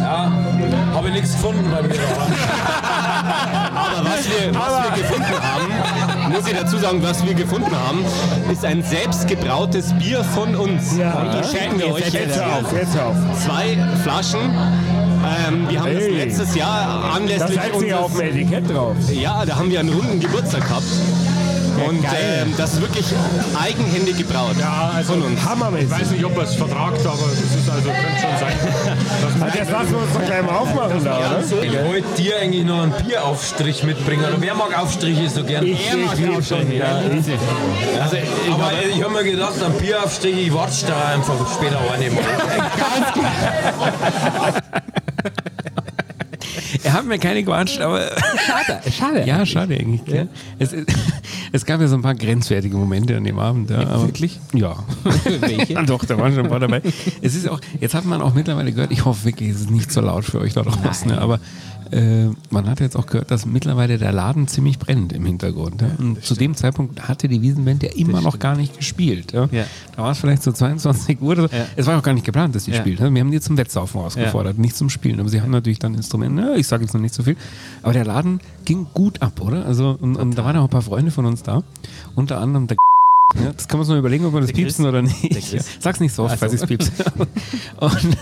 Ja, 0.01 0.32
habe 0.95 1.09
ich 1.09 1.14
nichts 1.14 1.32
gefunden 1.32 1.70
bei 1.70 1.82
mir. 1.82 1.95
Aber 3.74 4.05
was 4.05 4.28
wir, 4.28 4.55
was 4.55 4.84
wir 4.84 5.03
gefunden 5.03 5.42
haben, 5.42 5.73
muss 6.35 6.47
ich 6.49 6.55
dazu 6.57 6.78
sagen, 6.78 7.03
was 7.03 7.24
wir 7.24 7.35
gefunden 7.35 7.70
haben, 7.70 8.05
ist 8.53 8.64
ein 8.64 8.82
selbstgebrautes 8.82 9.93
Bier 9.99 10.24
von 10.24 10.55
uns. 10.55 10.97
Ja. 10.97 11.14
Und 11.14 11.35
das 11.35 11.53
schenken 11.53 11.78
wir 11.78 11.93
euch 11.93 12.12
Jetzt 12.12 12.41
auf, 12.41 12.72
jetzt 12.72 12.99
auf. 12.99 13.14
zwei 13.45 13.78
Flaschen. 14.03 14.41
Ähm, 14.41 15.66
wir 15.68 15.80
haben 15.80 15.87
Hey. 15.93 16.11
das 16.11 16.24
letztes 16.39 16.55
Jahr 16.55 17.12
anlässlich 17.14 17.55
seid 17.59 17.82
ihr 17.82 17.99
auf 17.99 18.12
dem 18.12 18.20
unseres, 18.20 18.35
Etikett 18.37 18.70
drauf. 18.70 18.97
ja, 19.11 19.45
da 19.47 19.57
haben 19.57 19.70
wir 19.70 19.80
einen 19.80 19.89
runden 19.93 20.20
Geburtstag 20.20 20.62
gehabt. 20.68 20.85
Und 21.76 22.04
ähm, 22.04 22.54
das 22.56 22.74
ist 22.74 22.80
wirklich 22.80 23.06
eigenhändig 23.60 24.16
gebraut 24.18 24.56
von 25.06 25.22
uns. 25.22 25.44
Hammermäßig. 25.44 25.90
Ich 25.90 26.00
weiß 26.00 26.10
nicht, 26.12 26.24
ob 26.24 26.36
er 26.36 26.44
es 26.44 26.54
vertragt, 26.54 27.00
aber 27.04 27.28
das 27.30 27.40
ist 27.40 27.70
also, 27.70 27.88
könnte 27.88 28.20
schon 28.20 28.38
sein. 28.38 28.52
Also 29.40 29.58
jetzt 29.58 29.70
lassen 29.70 29.90
wir 29.90 29.98
uns 29.98 30.12
doch 30.12 30.24
gleich 30.24 30.42
mal 30.42 30.56
aufmachen 30.56 31.04
da, 31.04 31.18
oder? 31.18 31.40
Ich 31.62 31.84
wollte 31.84 32.08
dir 32.16 32.38
eigentlich 32.40 32.64
noch 32.64 32.82
einen 32.82 32.92
Bieraufstrich 32.92 33.82
mitbringen. 33.84 34.24
Oder 34.24 34.40
wer 34.40 34.54
mag 34.54 34.78
Aufstriche 34.78 35.28
so 35.28 35.42
gern? 35.44 35.64
Ich, 35.66 35.80
ich 35.92 36.14
liebe 36.16 36.42
schon. 36.42 36.70
Ja, 36.72 37.00
ich, 37.00 38.00
Also, 38.00 38.16
aber 38.52 38.72
ich 38.88 39.02
habe 39.02 39.12
mir 39.12 39.24
gedacht, 39.24 39.54
ein 39.62 39.72
Bieraufstrich, 39.74 40.46
ich 40.46 40.54
warte 40.54 40.86
da 40.86 41.14
einfach 41.14 41.34
später 41.54 41.78
eine 41.92 42.10
mal. 42.10 42.22
Er 46.82 46.92
hat 46.92 47.07
mir 47.07 47.18
keine 47.18 47.42
gewatscht, 47.42 47.80
aber. 47.80 48.11
Schade, 48.46 48.80
schade. 48.90 49.24
Ja, 49.26 49.44
schade 49.46 49.74
eigentlich. 49.74 50.05
gell? 50.05 50.28
Es, 50.59 50.74
es 51.52 51.64
gab 51.64 51.80
ja 51.80 51.88
so 51.88 51.96
ein 51.96 52.02
paar 52.02 52.14
grenzwertige 52.14 52.76
Momente 52.76 53.16
an 53.16 53.24
dem 53.24 53.38
Abend. 53.38 53.70
Ja, 53.70 53.80
aber, 53.80 54.07
wirklich? 54.07 54.40
Ja. 54.52 54.84
Welche? 55.40 55.74
Doch, 55.86 56.05
da 56.05 56.18
waren 56.18 56.34
schon 56.34 56.44
ein 56.44 56.50
paar 56.50 56.61
dabei. 56.61 56.82
Es 57.22 57.34
ist 57.34 57.48
auch, 57.48 57.61
jetzt 57.80 57.94
hat 57.94 58.05
man 58.05 58.22
auch 58.22 58.34
mittlerweile 58.34 58.72
gehört, 58.72 58.92
ich 58.92 59.05
hoffe 59.05 59.24
wirklich, 59.24 59.50
es 59.50 59.61
ist 59.62 59.70
nicht 59.70 59.92
so 59.92 60.00
laut 60.00 60.24
für 60.24 60.40
euch 60.40 60.55
da 60.55 60.62
draußen, 60.62 61.11
ne, 61.11 61.20
aber 61.20 61.40
äh, 61.95 62.30
man 62.51 62.68
hat 62.68 62.80
jetzt 62.80 62.97
auch 62.97 63.07
gehört, 63.07 63.30
dass 63.30 63.47
mittlerweile 63.47 63.99
der 63.99 64.12
Laden 64.12 64.49
ziemlich 64.49 64.78
brennt 64.80 65.12
im 65.12 65.24
Hintergrund. 65.24 65.80
Ja? 65.80 65.90
Und 65.99 66.24
zu 66.24 66.34
dem 66.34 66.57
Zeitpunkt 66.57 67.09
hatte 67.09 67.28
die 67.28 67.40
Wiesenband 67.40 67.84
ja 67.84 67.90
immer 67.92 68.20
noch 68.20 68.40
gar 68.40 68.57
nicht 68.57 68.76
gespielt. 68.76 69.32
Ja? 69.32 69.49
Ja. 69.53 69.64
Da 69.95 70.03
war 70.03 70.11
es 70.11 70.18
vielleicht 70.18 70.42
so 70.42 70.51
22 70.51 71.20
Uhr 71.22 71.36
so. 71.36 71.42
Ja. 71.42 71.66
Es 71.76 71.86
war 71.86 71.97
auch 71.97 72.03
gar 72.03 72.12
nicht 72.12 72.26
geplant, 72.26 72.55
dass 72.57 72.64
die 72.64 72.74
spielt. 72.74 73.01
Wir 73.01 73.07
haben 73.07 73.30
die 73.30 73.40
zum 73.40 73.57
Wettsaufen 73.57 74.01
ausgefordert, 74.01 74.59
nicht 74.59 74.76
zum 74.76 74.90
Spielen. 74.90 75.20
Aber 75.20 75.28
sie 75.28 75.40
haben 75.40 75.53
natürlich 75.53 75.78
dann 75.78 75.95
Instrumente, 75.95 76.55
ich 76.57 76.66
sage 76.66 76.82
jetzt 76.82 76.95
noch 76.95 77.01
nicht 77.01 77.14
so 77.14 77.22
viel. 77.22 77.36
Aber 77.82 77.92
der 77.92 78.05
Laden 78.05 78.40
ging 78.64 78.88
gut 78.92 79.22
ab, 79.22 79.40
oder? 79.40 79.64
Also, 79.64 79.97
und, 80.01 80.16
und 80.16 80.36
da 80.36 80.45
waren 80.45 80.57
auch 80.57 80.64
ein 80.64 80.70
paar 80.70 80.82
Freunde 80.82 81.12
von 81.12 81.26
uns 81.26 81.45
da. 81.45 81.62
Unter 82.16 82.40
anderem 82.40 82.66
der 82.66 82.76
ja, 83.42 83.53
das 83.53 83.68
kann 83.68 83.78
man 83.78 83.86
sich 83.86 83.92
noch 83.92 84.01
überlegen, 84.01 84.26
ob 84.26 84.34
wir 84.34 84.40
das 84.40 84.49
Der 84.49 84.55
Chris. 84.55 84.64
piepsen 84.64 84.86
oder 84.86 85.01
nicht. 85.01 85.30
Chris. 85.30 85.66
Sag's 85.80 85.99
nicht 85.99 86.12
so 86.12 86.24
oft, 86.24 86.34
Ach 86.34 86.36
so. 86.36 86.40
falls 86.40 86.53
ich 86.53 86.61
es 86.61 86.66
piepse. 86.66 86.92
und, 87.80 88.16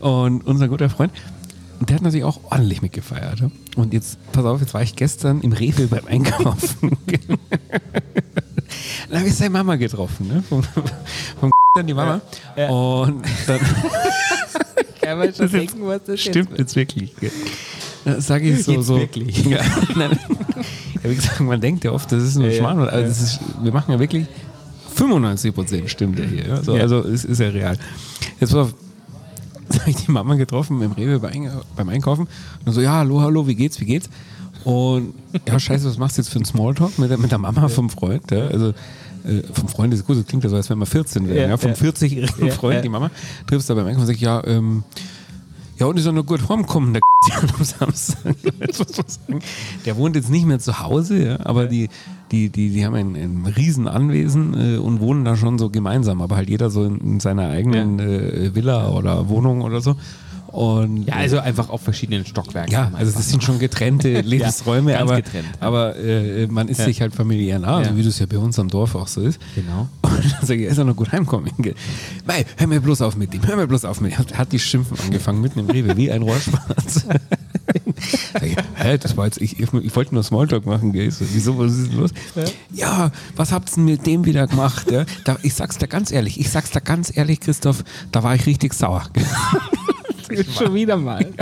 und 0.00 0.46
unser 0.46 0.68
guter 0.68 0.90
Freund, 0.90 1.10
und 1.10 1.41
der 1.88 1.96
hat 1.96 2.02
natürlich 2.02 2.24
auch 2.24 2.40
ordentlich 2.50 2.82
mitgefeiert. 2.82 3.40
ja. 3.40 3.50
Und 3.76 3.92
jetzt, 3.92 4.18
pass 4.32 4.44
auf, 4.44 4.60
jetzt 4.60 4.74
war 4.74 4.82
ich 4.82 4.94
gestern 4.96 5.40
im 5.40 5.52
Rewe 5.52 5.86
beim 5.86 6.06
Einkaufen. 6.06 6.96
da 9.10 9.18
habe 9.18 9.28
ich 9.28 9.34
seine 9.34 9.50
Mama 9.50 9.76
getroffen, 9.76 10.28
ne? 10.28 10.42
Vom, 10.48 10.62
vom 11.40 11.50
dann 11.74 11.86
die 11.86 11.94
Mama. 11.94 12.20
Ja. 12.56 12.68
Und 12.68 13.22
dann 13.46 13.60
Kann 15.00 15.18
man 15.18 15.34
schon 15.34 15.46
jetzt- 15.46 15.54
denken, 15.54 15.86
was 15.86 16.00
das 16.04 16.20
stimmt 16.20 16.58
jetzt 16.58 16.76
wirklich. 16.76 17.14
gell. 17.16 17.30
Da 18.04 18.20
sage 18.20 18.48
ich 18.50 18.64
so, 18.64 18.72
Jetzt 18.72 18.86
so. 18.86 18.98
wirklich. 18.98 19.44
Ja, 19.46 19.60
nein, 19.94 20.18
ja, 21.02 21.10
wie 21.10 21.14
gesagt, 21.14 21.38
man 21.40 21.60
denkt 21.60 21.84
ja 21.84 21.92
oft, 21.92 22.10
das 22.10 22.22
ist 22.22 22.34
nur 22.36 22.46
Ja, 22.48 22.52
ja. 22.52 22.58
Schmarrn. 22.58 22.80
Also 22.88 23.06
ist, 23.24 23.40
wir 23.62 23.72
machen 23.72 23.92
ja 23.92 23.98
wirklich 24.00 24.26
95 24.94 25.54
Prozent 25.54 25.88
stimmt 25.90 26.18
ja 26.18 26.24
hier. 26.24 26.46
Ja? 26.48 26.62
So, 26.62 26.76
Ja. 26.76 26.82
Also 26.82 26.98
es 27.00 27.24
ist 27.24 27.38
ja 27.38 27.48
real. 27.48 27.78
Jetzt 28.40 28.50
pass 28.50 28.54
auf, 28.66 28.74
habe 29.82 29.90
ich 29.90 29.96
die 29.96 30.10
Mama 30.10 30.34
getroffen 30.36 30.80
im 30.82 30.92
Rewe 30.92 31.18
beim 31.20 31.32
Einka- 31.32 31.62
beim 31.76 31.88
Einkaufen. 31.88 32.26
Und 32.64 32.72
so, 32.72 32.80
ja, 32.80 32.94
hallo, 32.94 33.20
hallo, 33.20 33.46
wie 33.46 33.54
geht's, 33.54 33.78
wie 33.80 33.84
geht's? 33.84 34.08
Und 34.64 35.12
ja, 35.46 35.58
scheiße, 35.58 35.86
was 35.88 35.98
machst 35.98 36.16
du 36.16 36.22
jetzt 36.22 36.28
für 36.30 36.36
einen 36.36 36.44
Smalltalk 36.44 36.98
mit 36.98 37.10
der, 37.10 37.18
mit 37.18 37.30
der 37.30 37.38
Mama 37.38 37.68
vom 37.68 37.90
Freund? 37.90 38.30
Ja? 38.30 38.46
Also 38.46 38.68
äh, 39.24 39.42
vom 39.52 39.68
Freund 39.68 39.92
ist 39.94 40.06
gut, 40.06 40.16
das 40.18 40.26
klingt 40.26 40.44
ja 40.44 40.50
so, 40.50 40.56
als 40.56 40.70
wenn 40.70 40.78
wir 40.78 40.86
14 40.86 41.28
wären. 41.28 41.36
Ja, 41.36 41.48
Ja, 41.48 41.56
Vom 41.56 41.72
ja. 41.72 41.76
40-jährigen 41.76 42.46
Ja, 42.46 42.52
Freund, 42.54 42.84
die 42.84 42.88
Mama, 42.88 43.10
triffst 43.46 43.68
du 43.68 43.74
da 43.74 43.80
beim 43.80 43.88
Einkaufen 43.88 44.02
und 44.02 44.06
sagst, 44.08 44.20
ja, 44.22 44.42
ähm, 44.46 44.84
ja, 45.82 45.88
und 45.88 45.98
ist 45.98 46.06
er 46.06 46.12
noch 46.12 46.24
gut 46.24 46.48
rumgekommen, 46.48 46.94
der 46.94 47.02
am 47.58 47.64
Samstag. 47.64 48.34
Der 49.84 49.96
wohnt 49.96 50.16
jetzt 50.16 50.30
nicht 50.30 50.46
mehr 50.46 50.58
zu 50.58 50.78
Hause, 50.80 51.24
ja, 51.24 51.40
aber 51.44 51.66
die, 51.66 51.88
die, 52.30 52.48
die, 52.50 52.70
die 52.70 52.84
haben 52.86 52.94
ein, 52.94 53.14
ein 53.16 53.46
riesen 53.56 53.88
Anwesen 53.88 54.76
äh, 54.76 54.78
und 54.78 55.00
wohnen 55.00 55.24
da 55.24 55.36
schon 55.36 55.58
so 55.58 55.70
gemeinsam, 55.70 56.20
aber 56.22 56.36
halt 56.36 56.48
jeder 56.48 56.70
so 56.70 56.84
in, 56.84 56.98
in 56.98 57.20
seiner 57.20 57.48
eigenen 57.48 57.98
äh, 57.98 58.54
Villa 58.54 58.90
oder 58.90 59.28
Wohnung 59.28 59.62
oder 59.62 59.80
so. 59.80 59.96
Und 60.48 61.04
Ja, 61.08 61.14
also 61.14 61.38
einfach 61.38 61.70
auf 61.70 61.80
verschiedenen 61.80 62.26
Stockwerken. 62.26 62.70
ja, 62.72 62.90
also 62.92 63.10
das 63.10 63.30
sind 63.30 63.42
schon 63.42 63.58
getrennte 63.58 64.20
Lebensräume, 64.22 64.92
ganz 64.92 65.02
aber, 65.10 65.16
getrennt, 65.22 65.46
ja. 65.58 65.66
aber 65.66 65.96
äh, 65.96 66.46
man 66.46 66.68
ist 66.68 66.78
Ja. 66.78 66.84
sich 66.84 67.00
halt 67.00 67.14
familiär 67.14 67.58
nah, 67.58 67.78
also 67.78 67.90
Ja. 67.92 67.96
wie 67.96 68.02
das 68.02 68.18
ja 68.18 68.26
bei 68.26 68.36
uns 68.38 68.58
am 68.58 68.68
Dorf 68.68 68.94
auch 68.94 69.08
so 69.08 69.22
ist. 69.22 69.40
Genau. 69.54 69.88
Dann 70.16 70.46
sage 70.46 70.60
ich, 70.60 70.66
er 70.66 70.72
ist 70.72 70.78
er 70.78 70.84
noch 70.84 70.96
gut 70.96 71.12
heimkommen. 71.12 71.50
Mei, 72.26 72.44
hör 72.56 72.66
mir 72.66 72.80
bloß 72.80 73.02
auf 73.02 73.16
mit 73.16 73.32
dem, 73.32 73.46
hör 73.46 73.56
mir 73.56 73.66
bloß 73.66 73.84
auf 73.84 74.00
mit 74.00 74.12
dem. 74.12 74.18
Hat, 74.18 74.38
hat 74.38 74.52
die 74.52 74.58
Schimpfen 74.58 74.98
angefangen 75.00 75.40
mitten 75.40 75.60
im 75.60 75.70
Rewe, 75.70 75.96
wie 75.96 76.10
ein 76.10 76.22
Rohrspatz. 76.22 77.06
Hä, 78.74 78.98
das 78.98 79.16
war 79.16 79.26
jetzt, 79.26 79.40
ich, 79.40 79.60
ich, 79.60 79.72
ich 79.72 79.96
wollte 79.96 80.14
nur 80.14 80.22
Smalltalk 80.22 80.66
machen, 80.66 80.92
gell? 80.92 81.10
So, 81.10 81.24
wieso, 81.32 81.58
was 81.58 81.72
ist 81.72 81.92
denn 81.92 81.98
los? 82.00 82.10
Ja, 82.72 83.12
was 83.36 83.52
habt 83.52 83.70
ihr 83.70 83.74
denn 83.76 83.84
mit 83.84 84.06
dem 84.06 84.24
wieder 84.24 84.46
gemacht? 84.46 84.90
Ja? 84.90 85.04
Da, 85.24 85.38
ich 85.42 85.54
sag's 85.54 85.78
dir 85.78 85.86
ganz 85.88 86.10
ehrlich, 86.10 86.40
ich 86.40 86.50
sag's 86.50 86.70
dir 86.70 86.80
ganz 86.80 87.16
ehrlich, 87.16 87.40
Christoph, 87.40 87.84
da 88.10 88.22
war 88.22 88.34
ich 88.34 88.46
richtig 88.46 88.74
sauer. 88.74 89.04
Schon 90.58 90.74
wieder 90.74 90.96
mal. 90.96 91.26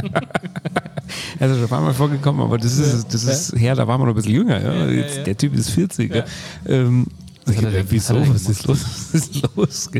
Also 1.40 1.54
schon 1.54 1.64
ein 1.64 1.68
paar 1.68 1.80
Mal 1.80 1.94
vorgekommen, 1.94 2.40
aber 2.40 2.56
das 2.58 2.78
ist, 2.78 3.12
das 3.12 3.24
ist 3.24 3.58
her, 3.58 3.74
da 3.74 3.88
waren 3.88 4.00
wir 4.00 4.04
noch 4.06 4.12
ein 4.12 4.16
bisschen 4.16 4.34
jünger. 4.34 4.62
Ja? 4.62 4.86
Jetzt, 4.86 5.26
Der 5.26 5.36
Typ 5.36 5.56
ist 5.56 5.70
40. 5.70 6.14
Ja. 6.14 6.24
Ähm, 6.66 7.06
ich, 7.26 7.29
hat 7.56 7.64
er- 7.72 7.90
wieso? 7.90 8.14
was 8.14 8.20
hat 8.20 8.28
er 8.28 8.34
Was 8.34 8.48
ist 8.48 8.66
los? 8.66 8.78
Was 8.84 9.14
ist 9.14 9.42
los? 9.56 9.90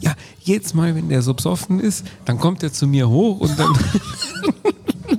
Ja, 0.00 0.14
jedes 0.40 0.74
Mal, 0.74 0.94
wenn 0.94 1.08
der 1.08 1.22
so 1.22 1.34
besoffen 1.34 1.80
ist, 1.80 2.04
dann 2.24 2.38
kommt 2.38 2.62
er 2.62 2.72
zu 2.72 2.86
mir 2.86 3.08
hoch 3.08 3.40
und 3.40 3.58
dann. 3.58 3.72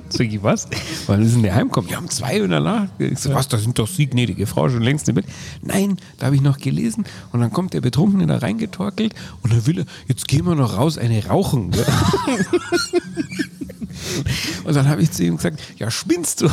Sag 0.08 0.26
ich, 0.26 0.42
was? 0.42 0.66
Wann 1.06 1.22
ist 1.22 1.34
denn 1.34 1.42
der 1.42 1.54
heimkommen? 1.54 1.88
Ja, 1.90 1.98
um 1.98 2.08
zwei 2.08 2.38
Uhr 2.38 2.44
in 2.44 2.50
der 2.50 2.60
Nacht. 2.60 2.88
Ich 2.98 3.18
so, 3.18 3.32
was, 3.32 3.48
da 3.48 3.56
sind 3.56 3.78
doch 3.78 3.88
Sie, 3.88 4.06
gnädige 4.06 4.46
Frau, 4.46 4.68
schon 4.68 4.82
längst 4.82 5.08
im 5.08 5.14
Bett. 5.14 5.24
Nein, 5.62 5.96
da 6.18 6.26
habe 6.26 6.36
ich 6.36 6.42
noch 6.42 6.58
gelesen. 6.58 7.04
Und 7.32 7.40
dann 7.40 7.50
kommt 7.50 7.72
der 7.72 7.80
Betrunkene 7.80 8.26
da 8.26 8.36
reingetorkelt 8.38 9.14
und 9.42 9.52
dann 9.52 9.66
will 9.66 9.78
er, 9.80 9.84
jetzt 10.08 10.28
gehen 10.28 10.44
wir 10.44 10.54
noch 10.54 10.76
raus, 10.76 10.98
eine 10.98 11.24
rauchen. 11.26 11.70
Und 14.64 14.74
dann 14.74 14.88
habe 14.88 15.02
ich 15.02 15.10
zu 15.10 15.22
ihm 15.24 15.36
gesagt, 15.36 15.60
ja, 15.78 15.90
spinnst 15.90 16.40
du? 16.40 16.48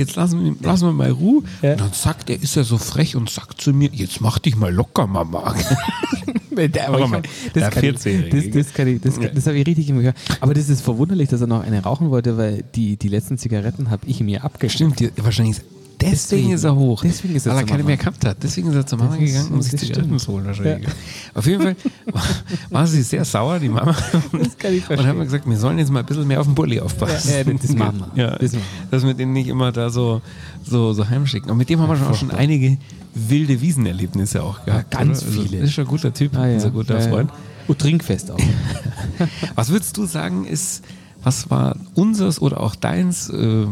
Jetzt 0.00 0.16
lassen 0.16 0.42
wir, 0.44 0.54
lassen 0.66 0.86
wir 0.86 0.92
mal 0.92 1.10
Ruhe. 1.10 1.42
Und 1.62 1.80
dann 1.80 1.92
sagt 1.92 2.30
er, 2.30 2.42
ist 2.42 2.56
er 2.56 2.64
so 2.64 2.78
frech 2.78 3.16
und 3.16 3.28
sagt 3.30 3.60
zu 3.60 3.72
mir, 3.72 3.90
jetzt 3.92 4.20
mach 4.20 4.38
dich 4.38 4.56
mal 4.56 4.72
locker, 4.72 5.06
Mama. 5.06 5.54
Der, 6.56 6.88
aber 6.88 7.06
mal, 7.06 7.22
das 7.54 7.70
kann 7.70 7.84
ich- 7.84 7.90
14-Jährige. 7.96 8.50
Das, 8.50 8.66
das, 8.66 8.74
kann 8.74 8.88
ich- 8.88 9.00
das, 9.00 9.18
das 9.34 9.46
habe 9.46 9.56
ich 9.58 9.66
richtig 9.66 9.86
gehört. 9.86 10.16
Aber 10.40 10.52
das 10.52 10.68
ist 10.68 10.82
verwunderlich, 10.82 11.28
dass 11.28 11.40
er 11.40 11.46
noch 11.46 11.62
eine 11.62 11.82
rauchen 11.82 12.10
wollte, 12.10 12.36
weil 12.36 12.64
die, 12.74 12.96
die 12.96 13.08
letzten 13.08 13.38
Zigaretten 13.38 13.88
habe 13.90 14.02
ich 14.06 14.20
mir 14.20 14.44
abgestimmt. 14.44 14.96
Stimmt, 14.96 15.16
die, 15.16 15.24
wahrscheinlich 15.24 15.58
ist, 15.58 15.64
deswegen, 16.00 16.12
Deswegen. 16.12 16.52
ist 16.52 16.64
er 16.64 16.74
hoch. 16.74 17.02
Deswegen 17.02 17.36
ist 17.36 17.46
er 17.46 17.52
Weil 17.52 17.58
er 17.60 17.66
keine 17.66 17.78
Mama. 17.78 17.86
mehr 17.88 17.96
gehabt 17.96 18.24
hat. 18.24 18.36
Deswegen 18.42 18.68
ist 18.70 18.74
er 18.76 18.86
zur 18.86 18.98
Mama 18.98 19.16
Das 19.16 19.20
ist- 19.22 19.32
gegangen, 19.32 19.52
um 19.54 19.62
sich 19.62 19.72
das 19.72 19.80
Zigaretten 19.80 20.18
zu 20.18 20.32
holen. 20.32 20.46
Wahrscheinlich. 20.46 20.88
Auf 21.34 21.46
jeden 21.46 21.62
Fall 21.62 21.76
war, 22.70 22.86
sie 22.86 23.02
sehr 23.02 23.24
sauer, 23.24 23.58
die 23.58 23.68
Mama. 23.68 23.94
Das 24.32 24.56
kann 24.58 24.74
ich 24.74 24.88
Und 24.90 25.06
haben 25.06 25.20
gesagt, 25.20 25.46
wir 25.48 25.56
sollen 25.58 25.78
jetzt 25.78 25.90
mal 25.90 26.00
ein 26.00 26.06
bisschen 26.06 26.26
mehr 26.26 26.40
auf 26.40 26.46
den 26.46 26.54
Bulli 26.54 26.80
aufpassen. 26.80 27.30
Ja, 27.30 27.38
ja, 27.38 27.44
das 27.44 27.74
machen 27.74 28.04
wir. 28.14 28.22
Ja, 28.24 28.36
Das 28.38 28.52
machen 28.52 28.64
dass 28.90 29.04
wir 29.04 29.14
den 29.14 29.32
nicht 29.32 29.48
immer 29.48 29.72
da 29.72 29.90
so, 29.90 30.20
so, 30.64 30.92
so 30.92 31.08
heimschicken. 31.08 31.50
Und 31.50 31.58
mit 31.58 31.68
dem 31.68 31.80
haben 31.80 31.88
wir 31.88 31.96
schon 31.96 32.06
auch 32.08 32.14
schon 32.16 32.30
einige 32.30 32.78
wilde 33.14 33.60
Wiesenerlebnisse 33.60 34.42
auch 34.42 34.64
gehabt. 34.64 34.90
ganz 34.90 35.22
oder? 35.22 35.28
Also, 35.30 35.42
viele. 35.42 35.58
Das 35.60 35.68
ist 35.68 35.74
schon 35.74 35.84
ein 35.84 35.88
guter 35.90 36.12
Typ, 36.14 36.36
Ah, 36.36 36.46
ja. 36.46 36.54
unser 36.54 36.70
guter 36.70 36.98
Ja, 36.98 37.04
ja. 37.04 37.08
Freund. 37.10 37.30
Und 37.68 37.78
Trinkfest 37.78 38.30
auch. 38.30 38.38
Was 39.54 39.68
würdest 39.70 39.96
du 39.96 40.06
sagen, 40.06 40.44
ist, 40.44 40.82
was 41.22 41.50
war 41.50 41.76
unseres 41.94 42.40
oder 42.40 42.60
auch 42.60 42.74
deins? 42.74 43.28
Äh, 43.28 43.66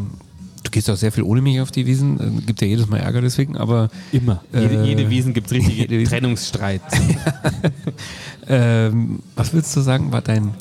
du 0.62 0.70
gehst 0.70 0.90
auch 0.90 0.96
sehr 0.96 1.12
viel 1.12 1.24
ohne 1.24 1.40
mich 1.40 1.60
auf 1.60 1.70
die 1.70 1.86
Wiesen, 1.86 2.38
äh, 2.38 2.42
gibt 2.42 2.60
ja 2.60 2.66
jedes 2.66 2.88
Mal 2.88 2.98
Ärger 2.98 3.20
deswegen, 3.20 3.56
aber 3.56 3.90
Immer. 4.12 4.42
Äh, 4.52 4.62
jede, 4.62 4.84
jede 4.84 5.10
Wiesen 5.10 5.34
gibt 5.34 5.46
es 5.48 5.52
richtige. 5.56 6.04
Trennungsstreit. 6.04 6.82
ähm, 8.48 9.20
was 9.36 9.52
würdest 9.52 9.76
du 9.76 9.80
sagen, 9.80 10.12
war 10.12 10.22
dein 10.22 10.54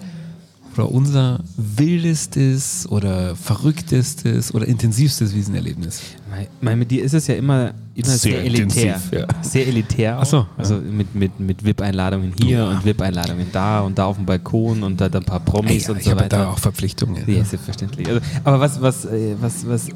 oder 0.78 0.91
unser 0.91 1.39
wildestes 1.57 2.88
oder 2.89 3.36
verrücktestes 3.36 4.53
oder 4.53 4.67
intensivstes 4.67 5.34
Wiesenerlebnis? 5.34 6.01
Mei- 6.30 6.47
mei, 6.61 6.75
mit 6.75 6.91
dir 6.91 7.03
ist 7.03 7.13
es 7.13 7.28
ja 7.28 7.36
immer, 7.36 7.71
immer 7.95 8.07
sehr, 8.07 8.17
Sehr 8.17 8.43
elitär. 8.45 8.63
intensiv, 8.95 9.11
ja. 9.11 9.28
Sehr 9.41 9.67
elitär. 9.67 10.17
Auch. 10.17 10.21
Ach 10.21 10.25
so, 10.25 10.38
ja. 10.38 10.47
Also 10.57 10.75
mit, 10.75 11.15
mit, 11.15 11.39
mit 11.39 11.63
VIP-Einladungen 11.65 12.34
hier 12.41 12.57
Ja. 12.59 12.69
und 12.69 12.86
VIP-Einladungen 12.86 13.47
da 13.51 13.82
und 13.82 13.97
da 13.97 14.05
auf 14.05 14.17
dem 14.17 14.25
Balkon 14.25 14.84
und 14.84 14.99
da, 15.01 15.05
ein 15.07 15.23
paar 15.23 15.39
Promis 15.39 15.86
Ja, 15.88 15.91
und 15.93 15.97
ich 15.99 16.03
so 16.05 16.11
habe 16.11 16.21
weiter. 16.21 16.38
da 16.38 16.49
auch 16.51 16.59
Verpflichtungen. 16.59 17.23
Ja, 17.28 17.43
selbstverständlich. 17.43 18.07
Also, 18.07 18.21
aber 18.43 18.59
was, 18.59 18.82
was, 18.82 19.05
äh, 19.05 19.36
was, 19.39 19.67
was, 19.67 19.88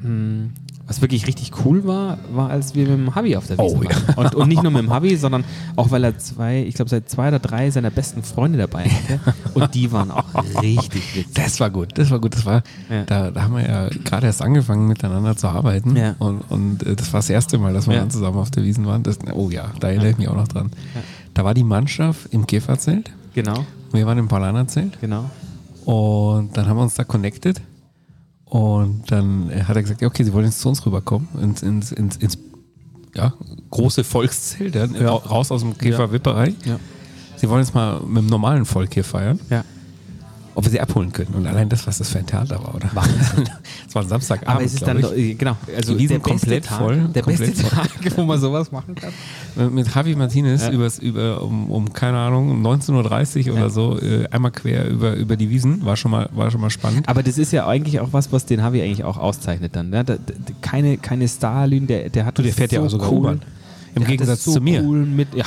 hm, 0.00 0.50
was 0.86 1.00
wirklich 1.00 1.26
richtig 1.26 1.52
cool 1.64 1.86
war, 1.86 2.18
war, 2.32 2.50
als 2.50 2.74
wir 2.74 2.86
mit 2.86 2.98
dem 2.98 3.14
Habi 3.14 3.36
auf 3.36 3.46
der 3.46 3.56
Wiese 3.58 3.76
Oh, 3.78 3.82
ja. 3.82 3.90
waren. 4.16 4.26
Und, 4.26 4.34
und 4.34 4.48
nicht 4.48 4.62
nur 4.62 4.70
mit 4.70 4.82
dem 4.82 4.90
Habi, 4.92 5.16
sondern 5.16 5.42
auch, 5.76 5.90
weil 5.90 6.04
er 6.04 6.18
zwei, 6.18 6.62
ich 6.62 6.74
glaube, 6.74 6.90
seit 6.90 7.08
zwei 7.08 7.28
oder 7.28 7.38
drei 7.38 7.70
seiner 7.70 7.90
besten 7.90 8.22
Freunde 8.22 8.58
dabei 8.58 8.84
hatte. 8.90 9.20
Und 9.54 9.74
die 9.74 9.90
waren 9.92 10.10
auch 10.10 10.24
richtig 10.60 11.14
witzig. 11.14 11.28
Das 11.34 11.58
war 11.60 11.70
gut, 11.70 11.96
das 11.96 12.10
war 12.10 12.18
gut. 12.20 12.34
Das 12.34 12.44
war, 12.44 12.62
Ja. 12.90 13.04
da, 13.04 13.30
da 13.30 13.42
haben 13.44 13.54
wir 13.56 13.66
ja 13.66 13.88
gerade 14.04 14.26
erst 14.26 14.42
angefangen 14.42 14.86
miteinander 14.86 15.36
zu 15.36 15.48
arbeiten. 15.48 15.96
Ja. 15.96 16.16
Und, 16.18 16.40
und 16.50 16.82
äh, 16.82 16.94
das 16.96 17.12
war 17.14 17.18
das 17.20 17.30
erste 17.30 17.56
Mal, 17.56 17.72
dass 17.72 17.86
wir 17.86 17.94
Ja. 17.94 18.00
dann 18.00 18.10
zusammen 18.10 18.36
auf 18.38 18.50
der 18.50 18.62
Wiesen 18.64 18.84
waren. 18.86 19.02
Das, 19.02 19.18
oh 19.32 19.48
ja, 19.50 19.70
da 19.80 19.88
erinnere 19.88 20.10
ich 20.10 20.18
mich 20.18 20.28
auch 20.28 20.36
noch 20.36 20.48
dran. 20.48 20.70
Da 21.32 21.44
war 21.44 21.54
die 21.54 21.64
Mannschaft 21.64 22.26
im 22.32 22.46
Käferzelt. 22.46 23.10
Genau, 23.34 23.64
Wir 23.90 24.06
waren 24.06 24.18
im 24.18 24.28
Paulanerzelt. 24.28 24.98
genau. 25.00 25.30
Und 25.84 26.56
dann 26.56 26.66
haben 26.68 26.76
wir 26.76 26.82
uns 26.82 26.94
da 26.94 27.04
connected. 27.04 27.60
Und 28.54 29.10
dann 29.10 29.50
hat 29.66 29.74
er 29.74 29.82
gesagt, 29.82 30.00
ja, 30.00 30.06
okay, 30.06 30.22
sie 30.22 30.32
wollen 30.32 30.44
jetzt 30.46 30.60
zu 30.60 30.68
uns 30.68 30.86
rüberkommen, 30.86 31.26
ins, 31.42 31.60
ins, 31.64 31.90
ins, 31.90 32.16
ins 32.18 32.38
ja, 33.16 33.32
große 33.70 34.04
Volkszelt, 34.04 34.76
ja, 34.76 34.84
ra- 34.84 35.16
raus 35.28 35.50
aus 35.50 35.62
dem 35.62 35.76
Käfer-VIP-Bereich. 35.76 36.54
Ja. 36.64 36.78
Sie 37.34 37.48
wollen 37.48 37.62
jetzt 37.64 37.74
mal 37.74 38.00
mit 38.06 38.22
dem 38.22 38.26
normalen 38.28 38.64
Volk 38.64 38.94
hier 38.94 39.02
feiern. 39.02 39.40
Ja. 39.50 39.64
Ob 40.56 40.64
wir 40.64 40.70
sie 40.70 40.80
abholen 40.80 41.12
können. 41.12 41.34
Und 41.34 41.46
allein 41.48 41.68
das, 41.68 41.84
was 41.86 41.98
das 41.98 42.08
für 42.10 42.18
ein 42.20 42.26
Theater 42.26 42.62
war, 42.62 42.74
oder? 42.76 42.88
Es 43.88 43.94
war 43.94 44.02
ein 44.02 44.08
Samstagabend, 44.08 44.48
Aber 44.54 44.64
es 44.64 44.74
ist 44.74 44.86
dann, 44.86 45.02
äh, 45.02 45.34
genau, 45.34 45.56
also 45.76 45.94
Die 45.94 45.98
Wiesen 45.98 46.10
der 46.10 46.20
komplett 46.20 46.64
Tag, 46.66 46.78
voll, 46.78 47.08
Der 47.14 47.22
komplett 47.22 47.54
beste 47.56 47.64
voll. 47.66 47.84
Tag, 47.84 48.16
wo 48.16 48.22
man 48.22 48.40
sowas 48.40 48.70
machen 48.70 48.94
kann. 48.94 49.10
ich. 49.56 49.70
Mit 49.70 49.92
Javi 49.92 50.14
Martinez 50.14 50.62
Ja. 50.62 50.70
übers, 50.70 50.98
über, 51.00 51.42
um, 51.42 51.70
um, 51.70 51.92
keine 51.92 52.18
Ahnung, 52.18 52.50
um 52.52 52.64
19.30 52.64 53.48
Uhr 53.48 53.54
oder 53.56 53.70
so, 53.70 53.98
äh, 53.98 54.28
einmal 54.30 54.52
quer 54.52 54.88
über, 54.88 55.14
über 55.14 55.36
die 55.36 55.50
Wiesen. 55.50 55.84
War 55.84 55.96
schon, 55.96 56.12
mal, 56.12 56.28
war 56.32 56.50
schon 56.52 56.60
mal 56.60 56.70
spannend. 56.70 57.08
Aber 57.08 57.22
das 57.24 57.36
ist 57.36 57.52
ja 57.52 57.66
eigentlich 57.66 57.98
auch 57.98 58.12
was, 58.12 58.30
was 58.30 58.46
den 58.46 58.62
Harvey 58.62 58.80
eigentlich 58.82 59.02
auch 59.04 59.16
auszeichnet 59.18 59.74
dann. 59.74 59.90
Ne? 59.90 60.04
Da, 60.04 60.14
da, 60.14 60.32
keine, 60.60 60.98
keine 60.98 61.26
Starlin, 61.26 61.86
der, 61.88 62.10
der 62.10 62.26
hat 62.26 62.38
Du, 62.38 62.42
der 62.42 62.52
fährt 62.52 62.70
ja 62.72 62.78
so 62.80 62.86
auch 62.86 62.90
sogar 62.90 63.10
cool. 63.10 63.18
U-Bahn. 63.18 63.42
Im 63.94 64.02
hat 64.02 64.08
Gegensatz 64.10 64.44
so 64.44 64.52
zu 64.54 64.60
mir. 64.60 64.82
Cool 64.82 65.06
mit, 65.06 65.28
ja, 65.34 65.44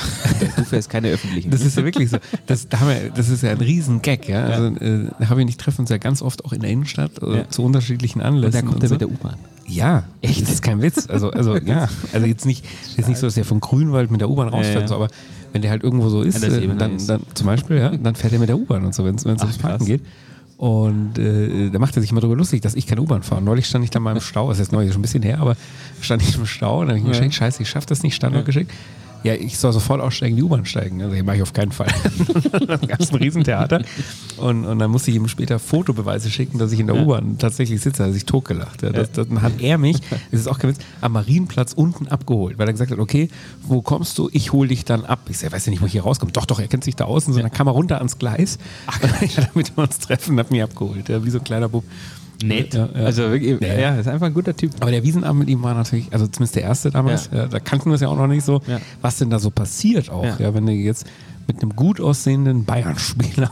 du 0.56 0.64
fährst 0.64 0.88
keine 0.88 1.08
öffentlichen. 1.08 1.50
Das 1.50 1.60
ist 1.62 1.76
ja 1.76 1.84
wirklich 1.84 2.10
so. 2.10 2.18
Das, 2.46 2.68
da 2.68 2.80
wir, 2.80 3.10
das 3.10 3.28
ist 3.28 3.42
ja 3.42 3.50
ein 3.50 3.58
Riesen-Gag. 3.58 4.28
Ja? 4.28 4.44
Also, 4.44 4.66
äh, 4.76 5.08
und 5.42 5.48
ich 5.48 5.56
treffen 5.56 5.82
uns 5.82 5.90
ja 5.90 5.98
ganz 5.98 6.22
oft 6.22 6.44
auch 6.44 6.52
in 6.52 6.60
der 6.60 6.70
Innenstadt 6.70 7.22
äh, 7.22 7.38
Ja. 7.38 7.48
zu 7.48 7.62
unterschiedlichen 7.62 8.20
Anlässen. 8.22 8.60
und 8.60 8.66
da 8.66 8.70
kommt 8.70 8.82
er 8.82 8.88
so. 8.88 8.94
mit 8.94 9.00
der 9.02 9.10
U-Bahn. 9.10 9.36
Ja, 9.66 10.04
echt, 10.22 10.42
das 10.42 10.50
ist 10.50 10.62
kein 10.62 10.80
Witz. 10.80 11.08
Also, 11.10 11.30
also 11.30 11.56
ja, 11.64 11.88
also 12.12 12.26
jetzt 12.26 12.46
nicht, 12.46 12.64
jetzt 12.96 13.08
nicht 13.08 13.18
so, 13.18 13.26
dass 13.26 13.34
der 13.34 13.44
von 13.44 13.60
Grünwald 13.60 14.10
mit 14.10 14.20
der 14.22 14.30
U-Bahn 14.30 14.48
rausfährt, 14.48 14.74
Ja, 14.76 14.80
ja. 14.82 14.88
so, 14.88 14.94
aber 14.94 15.08
wenn 15.52 15.62
der 15.62 15.70
halt 15.70 15.82
irgendwo 15.82 16.08
so 16.08 16.22
ist, 16.22 16.42
Ja, 16.42 16.48
äh, 16.48 16.66
dann, 16.68 16.92
nice. 16.92 17.06
dann 17.06 17.20
zum 17.34 17.46
Beispiel, 17.46 17.76
ja, 17.76 17.90
dann 17.96 18.14
fährt 18.14 18.32
er 18.32 18.38
mit 18.38 18.48
der 18.48 18.58
U-Bahn 18.58 18.84
und 18.84 18.94
so, 18.94 19.04
wenn 19.04 19.16
es 19.16 19.26
ums 19.26 19.42
Parken 19.58 19.78
krass. 19.78 19.86
geht. 19.86 20.02
Und 20.58 21.18
äh, 21.18 21.70
da 21.70 21.78
macht 21.78 21.96
er 21.96 22.02
sich 22.02 22.10
immer 22.10 22.20
darüber 22.20 22.36
lustig, 22.36 22.60
dass 22.62 22.74
ich 22.74 22.88
keine 22.88 23.00
U-Bahn 23.00 23.22
fahre. 23.22 23.40
Neulich 23.40 23.66
stand 23.66 23.84
ich 23.84 23.90
da 23.90 24.00
mal 24.00 24.16
im 24.16 24.20
Stau, 24.20 24.48
das 24.48 24.58
ist 24.58 24.66
jetzt 24.66 24.72
neulich 24.72 24.92
schon 24.92 24.98
ein 24.98 25.02
bisschen 25.02 25.22
her, 25.22 25.38
aber 25.40 25.56
stand 26.00 26.20
ich 26.20 26.34
im 26.34 26.46
Stau 26.46 26.80
und 26.80 26.88
dann 26.88 26.96
habe 26.96 26.98
ich 26.98 27.04
mir 27.04 27.10
geschickt, 27.10 27.34
scheiße, 27.34 27.62
ich 27.62 27.68
schaffe 27.68 27.86
das 27.86 28.02
nicht, 28.02 28.16
Standort 28.16 28.44
geschickt. 28.44 28.72
Ja, 29.24 29.34
ich 29.34 29.58
soll 29.58 29.72
sofort 29.72 30.00
aussteigen, 30.00 30.36
die 30.36 30.42
U-Bahn 30.42 30.64
steigen. 30.64 31.02
Also, 31.02 31.14
das 31.14 31.24
mache 31.24 31.36
ich 31.36 31.42
auf 31.42 31.52
keinen 31.52 31.72
Fall. 31.72 31.88
dann 32.66 32.80
gab 32.80 33.00
es 33.00 33.10
ein 33.10 33.16
Riesentheater. 33.16 33.82
Und, 34.36 34.64
und 34.64 34.78
dann 34.78 34.90
musste 34.90 35.10
ich 35.10 35.16
ihm 35.16 35.28
später 35.28 35.58
Fotobeweise 35.58 36.30
schicken, 36.30 36.58
dass 36.58 36.72
ich 36.72 36.80
in 36.80 36.86
der 36.86 36.96
U-Bahn 36.96 37.38
tatsächlich 37.38 37.80
sitze. 37.80 38.02
Er 38.02 38.06
hat 38.06 38.14
sich 38.14 38.24
totgelacht. 38.24 38.82
Ja, 38.82 38.90
das, 38.90 39.12
dann 39.12 39.42
hat 39.42 39.60
er 39.60 39.78
mich, 39.78 39.98
das 40.30 40.40
ist 40.40 40.46
auch 40.46 40.58
kein 40.58 40.70
Witz, 40.70 40.78
am 41.00 41.12
Marienplatz 41.12 41.72
unten 41.72 42.08
abgeholt, 42.08 42.58
weil 42.58 42.68
er 42.68 42.72
gesagt 42.72 42.90
hat, 42.90 42.98
okay, 42.98 43.28
wo 43.62 43.82
kommst 43.82 44.16
du? 44.18 44.28
Ich 44.32 44.52
hole 44.52 44.68
dich 44.68 44.84
dann 44.84 45.04
ab. 45.04 45.20
Ich 45.28 45.38
sag, 45.38 45.52
weiß 45.52 45.66
ja 45.66 45.70
nicht, 45.70 45.82
wo 45.82 45.86
ich 45.86 45.92
hier 45.92 46.02
rauskomme. 46.02 46.32
Doch, 46.32 46.46
doch, 46.46 46.60
er 46.60 46.68
kennt 46.68 46.84
sich 46.84 46.96
da 46.96 47.04
aus. 47.04 47.26
Und 47.26 47.34
so, 47.34 47.40
dann 47.40 47.50
kam 47.50 47.66
er 47.66 47.72
runter 47.72 47.98
ans 47.98 48.18
Gleis, 48.18 48.58
damit 49.34 49.76
wir 49.76 49.82
uns 49.84 49.98
treffen 49.98 50.38
hat 50.38 50.50
mich 50.50 50.62
abgeholt. 50.62 51.08
Ja, 51.08 51.24
wie 51.24 51.30
so 51.30 51.38
ein 51.38 51.44
kleiner 51.44 51.68
Bub. 51.68 51.84
Nett. 52.42 52.74
Ja, 52.74 52.88
ja. 52.94 53.04
Also 53.04 53.30
wirklich, 53.30 53.60
Ja, 53.60 53.74
ja, 53.78 53.94
ist 53.96 54.06
einfach 54.08 54.26
ein 54.26 54.34
guter 54.34 54.56
Typ. 54.56 54.72
Aber 54.80 54.90
der 54.90 55.02
Wiesenabend 55.02 55.40
mit 55.40 55.48
ihm 55.48 55.62
war 55.62 55.74
natürlich, 55.74 56.12
also 56.12 56.26
zumindest 56.26 56.56
der 56.56 56.62
erste 56.62 56.90
damals, 56.90 57.30
Ja. 57.32 57.38
ja. 57.38 57.46
da 57.46 57.58
kannten 57.60 57.90
wir 57.90 57.94
es 57.96 58.00
ja 58.00 58.08
auch 58.08 58.16
noch 58.16 58.26
nicht 58.28 58.44
so, 58.44 58.60
Ja. 58.66 58.80
was 59.00 59.16
denn 59.18 59.30
da 59.30 59.38
so 59.38 59.50
passiert 59.50 60.10
auch, 60.10 60.24
Ja. 60.24 60.36
ja. 60.38 60.54
wenn 60.54 60.66
du 60.66 60.72
jetzt 60.72 61.06
mit 61.46 61.62
einem 61.62 61.74
gut 61.74 62.00
aussehenden 62.00 62.64
Bayern-Spieler 62.64 63.50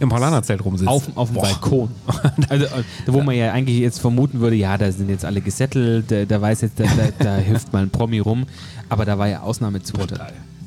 im 0.00 0.08
Paulanerzelt 0.08 0.64
rumsitzt. 0.64 0.88
Auf, 0.88 1.04
auf 1.16 1.28
dem 1.28 1.34
Boah. 1.36 1.42
Balkon. 1.42 1.90
Also, 2.48 2.64
äh, 2.66 2.68
wo 3.06 3.22
man 3.22 3.34
ja 3.36 3.52
eigentlich 3.52 3.78
jetzt 3.78 4.00
vermuten 4.00 4.40
würde, 4.40 4.56
ja, 4.56 4.76
da 4.76 4.90
sind 4.92 5.08
jetzt 5.08 5.24
alle 5.24 5.40
gesettelt, 5.40 6.10
da, 6.10 6.24
da 6.24 6.40
weiß 6.40 6.60
jetzt, 6.62 6.78
da, 6.80 6.84
da, 6.84 7.24
da 7.24 7.36
hilft 7.36 7.72
mal 7.72 7.82
ein 7.82 7.90
Promi 7.90 8.18
rum. 8.18 8.46
Aber 8.88 9.04
da 9.04 9.16
war 9.18 9.28
ja 9.28 9.40
Ausnahmezustand. 9.42 10.12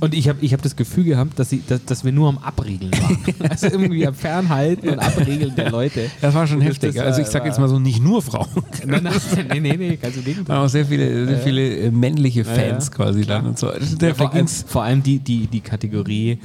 Und 0.01 0.13
ich 0.13 0.29
habe 0.29 0.39
ich 0.41 0.53
hab 0.53 0.61
das 0.61 0.75
Gefühl 0.75 1.03
gehabt, 1.03 1.37
dass, 1.39 1.49
sie, 1.49 1.61
dass, 1.67 1.83
dass 1.85 2.03
wir 2.05 2.11
nur 2.11 2.29
am 2.29 2.37
Abriegeln 2.37 2.91
waren. 2.93 3.17
also 3.49 3.67
irgendwie 3.67 4.07
am 4.07 4.13
Fernhalten 4.13 4.89
und 4.89 4.99
Abriegeln 4.99 5.53
der 5.55 5.71
Leute. 5.71 6.09
Das 6.21 6.33
war 6.33 6.47
schon 6.47 6.61
heftig. 6.61 6.99
also 7.01 7.19
ich 7.19 7.27
war- 7.27 7.31
sag 7.31 7.45
jetzt 7.45 7.59
mal 7.59 7.67
so, 7.67 7.79
nicht 7.79 8.01
nur 8.01 8.21
Frauen. 8.21 8.47
Nein, 8.85 9.03
nein, 9.03 9.13
nee, 9.51 9.59
nee, 9.59 9.77
nee, 9.77 9.95
ganz 9.97 10.15
im 10.15 10.23
Gegenteil. 10.23 10.55
waren 10.55 10.65
auch 10.65 10.69
sehr 10.69 10.85
viele, 10.85 11.27
sehr 11.27 11.39
viele 11.39 11.75
äh, 11.77 11.91
männliche 11.91 12.39
Ja, 12.41 12.45
Fans 12.45 12.87
ja. 12.87 12.93
quasi 12.95 13.25
dann 13.25 13.45
und 13.47 13.59
so. 13.59 13.71
Der 13.99 14.09
Ja, 14.09 14.15
vor, 14.15 14.33
allem, 14.33 14.47
vor 14.47 14.83
allem 14.83 15.03
die, 15.03 15.19
die, 15.19 15.47
die 15.47 15.59
Kategorie. 15.61 16.39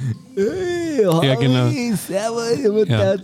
ja, 1.23 1.35
genau. 1.35 1.67
Ja. 2.87 3.15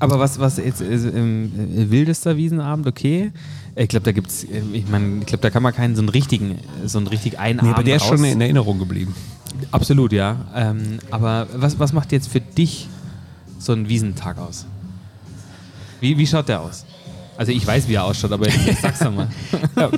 Aber 0.00 0.18
was, 0.18 0.38
was 0.40 0.56
jetzt 0.56 0.80
äh, 0.80 0.86
ähm, 0.94 1.52
äh, 1.76 1.90
wildester 1.90 2.36
Wiesenabend, 2.36 2.86
okay. 2.86 3.30
Ich 3.76 3.88
glaube, 3.88 4.04
da 4.04 4.12
gibt's, 4.12 4.44
äh, 4.44 4.62
ich 4.72 4.88
meine, 4.88 5.20
ich 5.20 5.26
glaube, 5.26 5.42
da 5.42 5.50
kann 5.50 5.62
man 5.62 5.72
keinen 5.74 5.94
so 5.94 6.00
einen 6.02 6.08
richtigen, 6.08 6.58
so 6.86 6.98
einen 6.98 7.06
richtig 7.06 7.38
einen 7.38 7.58
Nee, 7.58 7.68
aber 7.68 7.76
Abend 7.76 7.88
der 7.88 7.96
ist 7.96 8.02
raus- 8.02 8.08
schon 8.18 8.24
in 8.24 8.40
Erinnerung 8.40 8.78
geblieben. 8.78 9.14
Absolut, 9.70 10.12
ja. 10.12 10.36
Ähm, 10.54 10.98
aber 11.10 11.46
was, 11.54 11.78
was 11.78 11.92
macht 11.92 12.12
jetzt 12.12 12.28
für 12.28 12.40
dich 12.40 12.88
so 13.58 13.72
ein 13.72 13.88
Wiesentag 13.88 14.38
aus? 14.38 14.66
Wie, 16.00 16.16
wie 16.16 16.26
schaut 16.26 16.48
der 16.48 16.60
aus? 16.62 16.86
Also 17.40 17.52
ich 17.52 17.66
weiß, 17.66 17.88
wie 17.88 17.94
er 17.94 18.04
ausschaut, 18.04 18.32
aber 18.32 18.46
jetzt 18.50 18.82
sag's 18.82 18.98
doch 18.98 19.14
mal. 19.14 19.26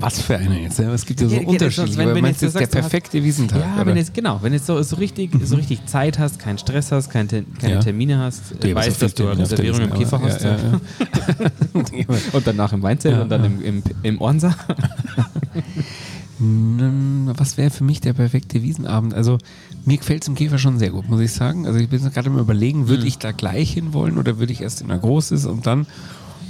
Was 0.00 0.20
für 0.20 0.36
eine 0.36 0.60
jetzt? 0.62 0.78
ja? 0.78 0.92
Es 0.92 1.04
gibt 1.04 1.20
ja 1.20 1.26
so 1.28 1.34
Ja, 1.34 1.42
ja, 1.42 1.48
unterschiedliche. 1.48 1.98
wenn- 1.98 2.14
wenn 2.14 2.22
meinst 2.22 2.40
jetzt 2.40 2.54
jetzt 2.54 2.72
der 2.72 2.80
perfekte 2.80 3.24
Wiesentag? 3.24 3.60
Ja, 3.60 3.74
oder? 3.74 3.86
wenn 3.86 3.96
jetzt, 3.96 4.14
genau, 4.14 4.38
wenn 4.42 4.52
jetzt 4.52 4.66
so, 4.66 4.80
so, 4.84 4.94
richtig, 4.94 5.32
so 5.42 5.56
richtig 5.56 5.86
Zeit 5.86 6.20
hast, 6.20 6.38
keinen 6.38 6.58
Stress 6.58 6.92
hast, 6.92 7.10
keine, 7.10 7.26
Te- 7.26 7.44
keine 7.60 7.74
Ja. 7.74 7.80
Termine 7.80 8.18
hast, 8.20 8.52
Du, 8.60 8.68
äh, 8.68 8.70
so 8.70 8.76
weißt, 8.76 9.02
dass 9.02 9.12
du 9.14 9.26
eine 9.28 9.40
Reservierung 9.42 9.80
im 9.80 9.92
Käfer 9.92 10.20
hast 10.22 10.44
ja, 10.44 10.50
ja, 10.56 10.56
ja. 10.62 12.06
und 12.32 12.46
danach 12.46 12.72
im 12.72 12.80
Weinzelt 12.82 13.16
Ja, 13.16 13.22
und 13.22 13.28
dann 13.28 13.40
ja. 13.42 13.46
im, 13.48 13.60
im, 13.64 13.82
im 14.04 14.20
Ornsa. 14.20 14.54
Was 16.40 17.56
wäre 17.56 17.70
für 17.70 17.82
mich 17.82 18.00
der 18.00 18.12
perfekte 18.12 18.62
Wiesenabend? 18.62 19.12
Also 19.14 19.38
mir 19.84 19.96
gefällt 19.98 20.22
es 20.22 20.28
im 20.28 20.36
Käfer 20.36 20.58
schon 20.58 20.78
sehr 20.78 20.90
gut, 20.90 21.08
muss 21.08 21.20
ich 21.20 21.32
sagen. 21.32 21.66
Also 21.66 21.80
ich 21.80 21.88
bin 21.88 22.00
gerade 22.12 22.28
im 22.28 22.38
Überlegen, 22.38 22.86
würde 22.88 23.02
Mhm. 23.02 23.08
ich 23.08 23.18
da 23.18 23.32
gleich 23.32 23.72
hin 23.72 23.92
wollen 23.92 24.16
oder 24.18 24.38
würde 24.38 24.52
ich 24.52 24.60
erst 24.60 24.80
in 24.80 24.86
der 24.88 24.98
Großes 24.98 25.46
und 25.46 25.66
dann 25.66 25.86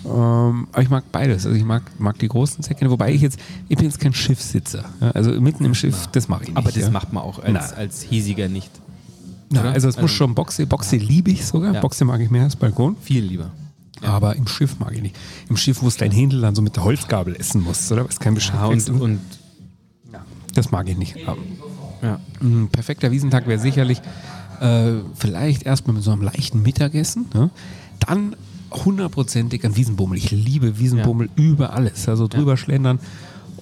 ähm, 0.08 0.68
aber 0.72 0.82
ich 0.82 0.90
mag 0.90 1.04
beides. 1.12 1.44
Also 1.46 1.56
ich 1.56 1.64
mag, 1.64 1.82
mag 1.98 2.18
die 2.18 2.28
großen 2.28 2.62
Säcke, 2.62 2.90
wobei 2.90 3.12
ich 3.12 3.20
jetzt, 3.20 3.38
ich 3.68 3.76
bin 3.76 3.86
jetzt 3.86 4.00
kein 4.00 4.12
Schiffssitzer. 4.14 4.84
Ja, 5.00 5.10
also 5.12 5.32
mitten 5.40 5.64
im 5.64 5.74
Schiff, 5.74 6.06
das 6.12 6.28
mache 6.28 6.42
ich 6.44 6.48
nicht. 6.48 6.56
Aber 6.58 6.70
das 6.70 6.82
ja. 6.82 6.90
macht 6.90 7.12
man 7.12 7.22
auch 7.22 7.38
als, 7.38 7.52
Nein. 7.52 7.78
als 7.78 8.02
hiesiger 8.02 8.48
nicht. 8.48 8.70
Na, 9.50 9.62
also 9.62 9.88
es 9.88 9.96
muss 9.96 10.04
Also- 10.04 10.14
schon 10.14 10.34
Boxe. 10.34 10.66
Boxe 10.66 10.96
liebe 10.96 11.30
ich 11.30 11.44
sogar. 11.46 11.74
Ja. 11.74 11.80
Boxe 11.80 12.04
mag 12.04 12.20
ich 12.20 12.30
mehr 12.30 12.44
als 12.44 12.56
Balkon. 12.56 12.96
Viel 13.00 13.24
lieber. 13.24 13.50
Aber 14.02 14.36
im 14.36 14.46
Schiff 14.46 14.78
mag 14.78 14.92
ich 14.94 15.02
nicht. 15.02 15.16
Im 15.48 15.56
Schiff, 15.56 15.82
wo 15.82 15.88
es 15.88 15.96
dein 15.96 16.12
Händel 16.12 16.40
dann 16.40 16.54
so 16.54 16.62
mit 16.62 16.76
der 16.76 16.84
Holzgabel 16.84 17.34
essen 17.34 17.62
musst, 17.62 17.90
oder? 17.90 18.06
Was 18.08 18.20
kein 18.20 18.34
Bescheid 18.34 18.54
Ja, 18.60 18.66
und, 18.66 18.88
und 19.00 19.20
Das 20.54 20.70
mag 20.70 20.88
ich 20.88 20.96
nicht. 20.96 21.16
Ja. 22.02 22.20
ein 22.40 22.68
perfekter 22.70 23.10
Wiesentag 23.10 23.48
wäre 23.48 23.58
sicherlich 23.58 24.00
äh, 24.60 24.92
vielleicht 25.14 25.64
erstmal 25.64 25.94
mit 25.94 26.04
so 26.04 26.12
einem 26.12 26.22
leichten 26.22 26.62
Mittagessen. 26.62 27.26
Ne? 27.34 27.50
Dann 28.00 28.36
hundertprozentig 28.72 29.64
ein 29.64 29.76
Wiesenbummel. 29.76 30.18
Ich 30.18 30.30
liebe 30.30 30.78
Wiesenbummel 30.78 31.28
über 31.36 31.72
alles. 31.74 32.08
Also 32.08 32.28
drüber 32.28 32.56
schlendern 32.56 32.98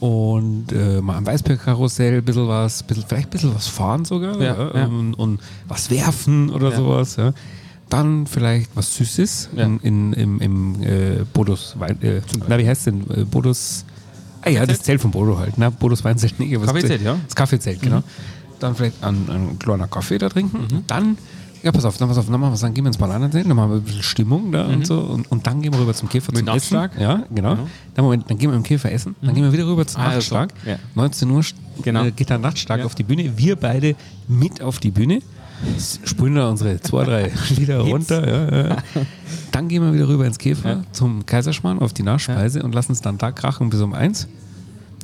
und 0.00 0.72
äh, 0.72 1.00
mal 1.00 1.16
am 1.16 1.26
Weißbergkarussell 1.26 2.18
ein 2.18 2.24
bisschen 2.24 2.48
was, 2.48 2.82
bisschen, 2.82 3.04
vielleicht 3.08 3.28
ein 3.28 3.30
bisschen 3.30 3.54
was 3.54 3.66
fahren 3.66 4.04
sogar 4.04 4.40
Ja, 4.40 4.54
ja, 4.56 4.76
ja. 4.76 4.86
Und, 4.86 5.14
und 5.14 5.40
was 5.68 5.90
werfen 5.90 6.50
oder 6.50 6.70
Ja. 6.70 6.76
sowas. 6.76 7.16
Ja. 7.16 7.32
Dann 7.88 8.26
vielleicht 8.26 8.70
was 8.74 8.94
Süßes 8.96 9.50
Ja. 9.56 9.64
in, 9.64 9.80
in, 9.80 10.12
im, 10.12 10.40
im 10.40 10.82
äh, 10.82 11.24
Bodus 11.32 11.76
äh, 12.02 12.20
na, 12.48 12.58
wie 12.58 12.66
heißt 12.68 12.86
denn? 12.86 13.04
Äh, 13.10 13.24
Bodus 13.24 13.84
Ah 14.42 14.50
ja, 14.50 14.64
das 14.64 14.80
Zelt 14.82 15.00
von 15.00 15.10
Bodo 15.10 15.38
halt, 15.38 15.58
ne? 15.58 15.72
Bodos 15.72 16.04
Weinzelt 16.04 16.34
das 16.38 16.66
Kaffeezelt, 16.66 17.02
ja. 17.02 17.16
Das 17.26 17.34
Kaffeezelt, 17.34 17.82
genau. 17.82 18.02
Dann 18.60 18.76
vielleicht 18.76 19.02
einen, 19.02 19.28
einen 19.28 19.58
kleinen 19.58 19.90
Kaffee 19.90 20.18
da 20.18 20.28
trinken. 20.28 20.84
Dann, 20.86 21.18
ja, 21.66 21.72
pass 21.72 21.84
auf, 21.84 21.98
dann, 21.98 22.06
pass 22.08 22.16
auf, 22.16 22.26
dann 22.30 22.40
machen 22.40 22.52
wir, 22.54 22.58
dann 22.60 22.72
gehen 22.74 22.84
wir 22.84 22.88
ins 22.88 22.96
dann 22.96 23.10
machen 23.10 23.70
wir 23.70 23.76
ein 23.76 23.82
bisschen 23.82 24.02
Stimmung 24.04 24.52
da 24.52 24.66
und 24.66 24.86
so. 24.86 25.00
Und, 25.00 25.30
und 25.30 25.46
dann 25.46 25.60
gehen 25.60 25.72
wir 25.72 25.80
rüber 25.80 25.92
zum 25.94 26.08
Käfer 26.08 26.32
Mit 26.32 26.46
zum 26.46 26.54
Essen. 26.54 26.74
Nachschlag? 26.76 27.00
Ja, 27.00 27.24
genau. 27.34 27.58
Dann, 27.94 28.04
Moment, 28.04 28.30
dann 28.30 28.38
gehen 28.38 28.50
wir 28.50 28.56
im 28.56 28.62
Käfer 28.62 28.90
essen, 28.92 29.16
dann 29.20 29.34
gehen 29.34 29.42
wir 29.42 29.52
wieder 29.52 29.66
rüber 29.66 29.84
zum 29.86 30.00
Ah, 30.00 30.14
Nachtschlag. 30.14 30.52
so. 30.64 30.70
Ja. 30.70 30.78
19 30.94 31.28
Uhr 31.30 31.42
Genau. 31.82 32.04
äh, 32.04 32.12
geht 32.12 32.30
der 32.30 32.38
Nachtschlag 32.38 32.78
Ja. 32.78 32.84
auf 32.86 32.94
die 32.94 33.02
Bühne. 33.02 33.36
Wir 33.36 33.56
beide 33.56 33.96
mit 34.28 34.62
auf 34.62 34.78
die 34.78 34.90
Bühne. 34.92 35.20
S- 35.76 35.98
Spulen 36.04 36.36
da 36.36 36.48
unsere 36.50 36.80
zwei, 36.80 37.04
drei 37.04 37.32
Lieder 37.56 37.80
runter. 37.80 38.26
Ja, 38.52 38.68
ja. 38.68 38.76
Dann 39.50 39.68
gehen 39.68 39.82
wir 39.82 39.92
wieder 39.92 40.06
rüber 40.06 40.24
ins 40.26 40.38
Käfer 40.38 40.68
Ja. 40.70 40.82
zum 40.92 41.26
Kaiserschmarrn 41.26 41.80
auf 41.80 41.92
die 41.92 42.02
Nachspeise 42.04 42.62
und 42.62 42.74
lassen 42.74 42.92
es 42.92 43.00
dann 43.00 43.18
da 43.18 43.32
krachen 43.32 43.70
bis 43.70 43.80
um 43.80 43.92
eins. 43.92 44.28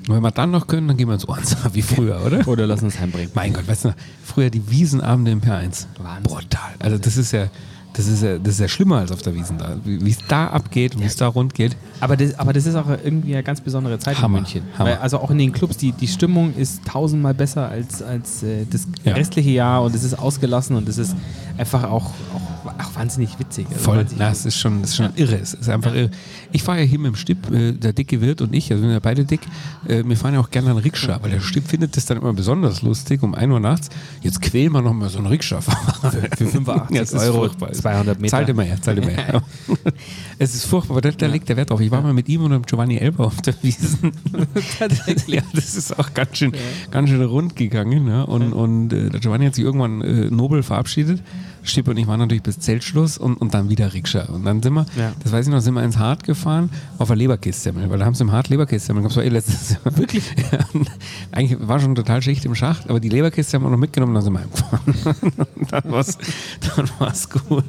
Und 0.08 0.16
wenn 0.16 0.22
wir 0.22 0.30
dann 0.32 0.50
noch 0.50 0.66
können, 0.66 0.88
dann 0.88 0.96
gehen 0.96 1.08
wir 1.08 1.14
ins 1.14 1.28
Ohrensee, 1.28 1.56
wie 1.72 1.82
früher, 1.82 2.20
oder? 2.26 2.46
Oder 2.48 2.66
lass 2.66 2.82
uns 2.82 2.98
heimbringen. 2.98 3.30
Mein 3.34 3.52
Gott, 3.52 3.66
weißt 3.68 3.84
du 3.84 3.88
noch, 3.88 3.94
früher 4.24 4.50
die 4.50 4.68
Wiesenabende 4.70 5.30
im 5.30 5.40
P1. 5.40 5.86
Wahnsinn. 5.98 6.22
Brutal. 6.24 6.60
Also 6.80 6.98
das 6.98 7.16
ist 7.16 7.32
ja, 7.32 7.46
das 7.94 8.06
ist 8.08 8.22
ja, 8.22 8.38
das 8.38 8.54
ist 8.54 8.60
ja 8.60 8.68
schlimmer 8.68 8.98
als 9.00 9.12
auf 9.12 9.20
der 9.22 9.34
Wiesen 9.34 9.58
da. 9.58 9.76
Wie 9.84 10.10
es 10.10 10.18
da 10.26 10.46
abgeht 10.48 10.94
und 10.96 11.02
wie 11.02 11.06
es 11.06 11.16
da 11.16 11.26
rund 11.28 11.52
geht. 11.54 11.76
Aber 12.00 12.16
das, 12.16 12.38
aber 12.38 12.52
das 12.54 12.64
ist 12.66 12.74
auch 12.74 12.88
irgendwie 12.88 13.34
eine 13.34 13.42
ganz 13.42 13.60
besondere 13.60 13.98
Zeit 13.98 14.16
Hammer, 14.20 14.38
in 14.38 14.42
München. 14.44 14.62
Hammer. 14.78 14.90
Weil, 14.92 14.96
also 14.98 15.18
auch 15.18 15.30
in 15.30 15.36
den 15.38 15.52
Clubs, 15.52 15.76
die, 15.76 15.92
die 15.92 16.08
Stimmung 16.08 16.54
ist 16.56 16.84
tausendmal 16.86 17.34
besser 17.34 17.68
als, 17.68 18.02
als 18.02 18.42
äh, 18.42 18.64
das 18.68 18.88
Ja. 19.04 19.12
restliche 19.12 19.50
Jahr 19.50 19.82
und 19.82 19.94
es 19.94 20.04
ist 20.04 20.18
ausgelassen 20.18 20.74
und 20.76 20.88
es 20.88 20.96
ist 20.98 21.14
einfach 21.58 21.84
auch, 21.84 22.06
auch, 22.34 22.66
auch 22.78 22.94
wahnsinnig 22.96 23.38
witzig. 23.38 23.66
Also 23.70 23.78
Voll. 23.84 23.98
wahnsinnig 23.98 24.18
Na, 24.20 24.30
es 24.30 24.46
ist 24.46 24.56
schon, 24.58 24.80
es 24.82 24.90
ist 24.90 24.96
schon 24.96 25.10
irre. 25.16 25.36
Es 25.36 25.52
ist 25.52 25.68
einfach 25.68 25.94
irre. 25.94 26.10
Ich 26.52 26.62
fahre 26.62 26.80
ja 26.80 26.84
hier 26.84 26.98
mit 26.98 27.08
dem 27.08 27.16
Stipp, 27.16 27.50
äh, 27.50 27.72
der 27.72 27.92
dicke 27.92 28.20
Wirt 28.20 28.40
und 28.40 28.54
ich, 28.54 28.70
also 28.70 28.82
wir 28.82 28.88
sind 28.88 28.94
ja 28.94 29.00
beide 29.00 29.24
dick, 29.24 29.40
äh, 29.88 30.02
wir 30.04 30.16
fahren 30.16 30.34
ja 30.34 30.40
auch 30.40 30.50
gerne 30.50 30.70
einen 30.70 30.78
Rikscha, 30.78 31.18
weil 31.22 31.30
der 31.30 31.40
Stipp 31.40 31.66
findet 31.66 31.96
das 31.96 32.06
dann 32.06 32.18
immer 32.18 32.32
besonders 32.32 32.82
lustig, 32.82 33.22
um 33.22 33.34
1 33.34 33.52
Uhr 33.52 33.60
nachts. 33.60 33.88
Jetzt 34.20 34.42
quälen 34.42 34.72
wir 34.72 34.82
noch 34.82 34.92
mal 34.92 35.08
so 35.08 35.18
einen 35.18 35.28
Rikscha-Fahrer. 35.28 36.10
Für 36.36 36.46
85 36.46 36.96
Ja, 36.96 37.20
Euro, 37.26 37.38
furchtbar. 37.38 37.72
200 37.72 38.20
Meter. 38.20 38.30
Zahlt 38.30 38.48
immer 38.48 38.62
her, 38.62 38.80
zahlt 38.80 38.98
immer 38.98 39.10
her. 39.10 39.42
es 40.38 40.54
ist 40.54 40.66
furchtbar, 40.66 40.94
aber 40.94 41.00
da, 41.00 41.10
da 41.10 41.26
legt 41.26 41.48
der 41.48 41.56
Wert 41.56 41.70
drauf. 41.70 41.80
Ich 41.80 41.90
war 41.90 42.02
mal 42.02 42.12
mit 42.12 42.28
ihm 42.28 42.42
und 42.42 42.50
dem 42.50 42.62
Giovanni 42.62 42.96
Elber 42.96 43.26
auf 43.26 43.40
der 43.42 43.54
Wiesen. 43.62 44.12
ja, 45.26 45.42
das 45.54 45.74
ist 45.76 45.98
auch 45.98 46.12
ganz 46.14 46.38
schön, 46.38 46.52
ganz 46.90 47.08
schön 47.08 47.22
rund 47.22 47.56
gegangen. 47.56 48.08
Ja. 48.08 48.22
Und, 48.22 48.52
und 48.52 48.92
äh, 48.92 49.10
der 49.10 49.20
Giovanni 49.20 49.46
hat 49.46 49.54
sich 49.54 49.64
irgendwann 49.64 50.02
äh, 50.02 50.30
nobel 50.30 50.62
verabschiedet. 50.62 51.22
Stipp 51.64 51.86
und 51.88 51.96
ich 51.96 52.06
waren 52.06 52.18
natürlich 52.18 52.42
bis 52.42 52.58
Zeltschluss 52.58 53.18
und, 53.18 53.36
und 53.40 53.54
dann 53.54 53.68
wieder 53.70 53.92
Rikscha. 53.94 54.24
Und 54.24 54.44
dann 54.44 54.62
sind 54.62 54.74
wir, 54.74 54.86
Ja. 54.96 55.12
das 55.22 55.32
weiß 55.32 55.46
ich 55.46 55.52
noch, 55.52 55.60
sind 55.60 55.74
wir 55.74 55.82
ins 55.84 55.96
Hart 55.98 56.24
gefahren 56.24 56.70
auf 56.98 57.08
der 57.08 57.16
Leberkässemmel, 57.16 57.88
weil 57.88 57.98
da 57.98 58.04
haben 58.04 58.14
sie 58.14 58.24
im 58.24 58.32
Hart 58.32 58.48
Leberkässemmel, 58.48 59.02
gab 59.02 59.12
es 59.12 59.16
eh 59.18 59.28
letztes 59.28 59.70
Jahr. 59.70 59.80
Wirklich? 59.96 60.24
Ja, 60.52 60.58
und 60.74 60.90
eigentlich 61.30 61.56
war 61.66 61.78
schon 61.80 61.94
total 61.94 62.20
Schicht 62.20 62.44
im 62.44 62.54
Schacht, 62.54 62.90
aber 62.90 63.00
die 63.00 63.08
Leberkäse 63.08 63.56
haben 63.56 63.64
wir 63.64 63.70
noch 63.70 63.78
mitgenommen, 63.78 64.14
dann 64.14 64.22
sind 64.24 64.32
wir 64.32 64.40
heimgefahren. 64.40 65.36
dann 65.70 65.90
war 65.92 66.00
es 66.00 66.18
dann 66.76 66.90
war's 66.98 67.28
gut. 67.30 67.64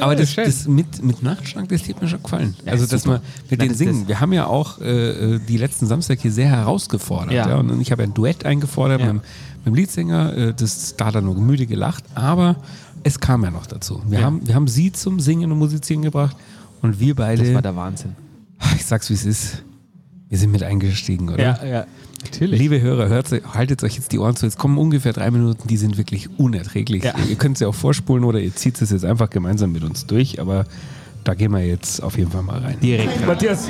Aber 0.00 0.14
das, 0.14 0.32
schön. 0.32 0.44
das 0.44 0.68
mit, 0.68 1.02
mit 1.02 1.22
Nachtschlag, 1.22 1.68
das 1.68 1.88
hat 1.88 2.00
mir 2.00 2.08
schon 2.08 2.22
gefallen. 2.22 2.54
Ja, 2.64 2.72
also, 2.72 2.86
dass 2.86 3.06
wir 3.06 3.20
mit 3.50 3.60
den 3.60 3.68
das- 3.70 3.78
singen. 3.78 4.00
das- 4.00 4.08
Wir 4.08 4.20
haben 4.20 4.32
ja 4.32 4.46
auch 4.46 4.80
äh, 4.80 5.34
äh, 5.34 5.40
die 5.40 5.56
letzten 5.56 5.86
Samstag 5.86 6.20
hier 6.20 6.30
sehr 6.32 6.48
herausgefordert. 6.48 7.32
Ja. 7.32 7.48
Ja. 7.48 7.56
Und 7.56 7.80
ich 7.80 7.90
habe 7.92 8.02
ein 8.02 8.14
Duett 8.14 8.44
eingefordert 8.44 9.00
Ja. 9.00 9.12
mit, 9.14 9.22
mit 9.66 9.74
dem 9.74 9.74
Leadsänger. 9.74 10.36
Äh, 10.36 10.54
das, 10.54 10.94
da 10.96 11.06
hat 11.06 11.14
er 11.16 11.20
nur 11.22 11.34
müde 11.36 11.66
gelacht. 11.66 12.04
Aber 12.14 12.56
es 13.02 13.20
kam 13.20 13.44
ja 13.44 13.50
noch 13.50 13.66
dazu. 13.66 14.02
Wir, 14.06 14.20
Ja. 14.20 14.24
haben, 14.26 14.46
wir 14.46 14.54
haben 14.54 14.68
sie 14.68 14.92
zum 14.92 15.20
Singen 15.20 15.52
und 15.52 15.58
Musizieren 15.58 16.02
gebracht. 16.02 16.36
Und 16.82 17.00
wir 17.00 17.14
beide, 17.14 17.42
Das 17.44 17.54
war 17.54 17.62
der 17.62 17.76
Wahnsinn. 17.76 18.14
ich 18.76 18.84
sag's 18.86 19.10
wie 19.10 19.14
es 19.14 19.24
ist, 19.24 19.62
wir 20.28 20.38
sind 20.38 20.50
mit 20.52 20.62
eingestiegen, 20.62 21.28
oder? 21.28 21.66
ja. 21.66 21.86
Natürlich. 22.24 22.58
Liebe 22.58 22.80
Hörer, 22.80 23.08
hört, 23.08 23.30
haltet 23.54 23.84
euch 23.84 23.94
jetzt 23.96 24.10
die 24.10 24.18
Ohren 24.18 24.34
zu. 24.34 24.46
Jetzt 24.46 24.58
kommen 24.58 24.78
ungefähr 24.78 25.12
drei 25.12 25.30
Minuten, 25.30 25.68
die 25.68 25.76
sind 25.76 25.96
wirklich 25.96 26.28
unerträglich. 26.40 27.04
Ja. 27.04 27.14
Ihr 27.28 27.36
könnt 27.36 27.58
sie 27.58 27.66
auch 27.66 27.74
vorspulen 27.74 28.24
oder 28.24 28.40
ihr 28.40 28.52
zieht 28.54 28.80
es 28.82 28.90
jetzt 28.90 29.04
einfach 29.04 29.30
gemeinsam 29.30 29.70
mit 29.70 29.84
uns 29.84 30.06
durch, 30.06 30.40
aber 30.40 30.64
da 31.26 31.34
gehen 31.34 31.50
wir 31.52 31.60
jetzt 31.60 32.00
auf 32.02 32.16
jeden 32.16 32.30
Fall 32.30 32.42
mal 32.42 32.60
rein. 32.60 32.78
Direkt. 32.80 33.26
Matthias, 33.26 33.66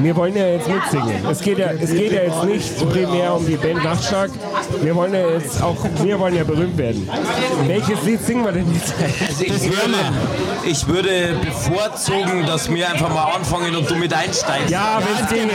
wir 0.00 0.16
wollen 0.16 0.34
ja 0.34 0.46
jetzt 0.46 0.68
mitsingen. 0.68 1.26
Es 1.30 1.40
geht 1.40 1.58
ja, 1.58 1.70
es 1.72 1.90
geht 1.90 2.12
ja 2.12 2.22
jetzt 2.22 2.44
nicht 2.44 2.88
primär 2.90 3.34
um 3.34 3.46
die 3.46 3.56
Band 3.56 3.84
Nachtschlag. 3.84 4.30
Wir 4.80 4.94
wollen 4.96 5.12
ja 5.12 5.28
jetzt 5.28 5.62
auch, 5.62 5.76
wir 6.02 6.18
wollen 6.18 6.34
ja 6.34 6.44
berühmt 6.44 6.78
werden. 6.78 7.06
Welches 7.66 8.02
Lied 8.04 8.24
singen 8.24 8.42
wir 8.44 8.52
denn 8.52 8.72
jetzt? 8.72 8.94
Also 9.28 9.44
ich, 9.44 9.64
würde, 9.64 9.98
ich 10.64 10.86
würde 10.88 11.36
bevorzugen, 11.44 12.46
dass 12.46 12.72
wir 12.72 12.88
einfach 12.88 13.12
mal 13.12 13.32
anfangen 13.34 13.76
und 13.76 13.90
du 13.90 13.94
mit 13.96 14.14
einsteigst. 14.14 14.70
Ja, 14.70 14.98
wenn 15.00 15.24
es 15.24 15.30
ginge. 15.30 15.52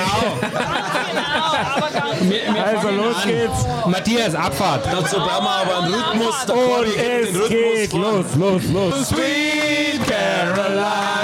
Also 2.63 2.89
los 2.89 3.15
geht's. 3.25 3.65
Matthias, 3.88 4.36
Abfahrt. 4.36 4.86
Dazu 4.91 5.15
brauchen 5.17 5.45
wir 5.45 5.49
aber 5.49 5.84
einen 5.84 5.93
Rhythmus. 5.93 6.45
Der 6.45 6.55
Und 6.55 6.86
es 6.86 6.95
den 6.95 7.36
Rhythmus 7.36 7.49
geht 7.49 7.91
vor. 7.91 7.99
los, 7.99 8.25
los, 8.38 8.61
los. 8.71 9.07
Sweet 9.09 10.01
Caroline. 10.07 11.22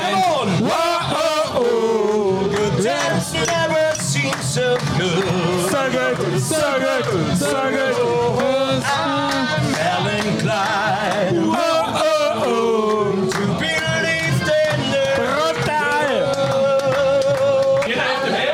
So 5.09 5.91
good. 5.91 6.39
So 6.41 6.79
good, 6.79 7.37
so 7.37 7.69
good, 7.69 7.95
good. 7.95 8.83
I'm 8.85 9.75
Ellen 9.75 10.27
Whoa, 11.47 11.83
oh, 11.95 12.43
oh, 12.45 13.29
to 13.31 13.39
believe 13.59 14.41
in 14.57 14.81
Brutal. 15.17 15.79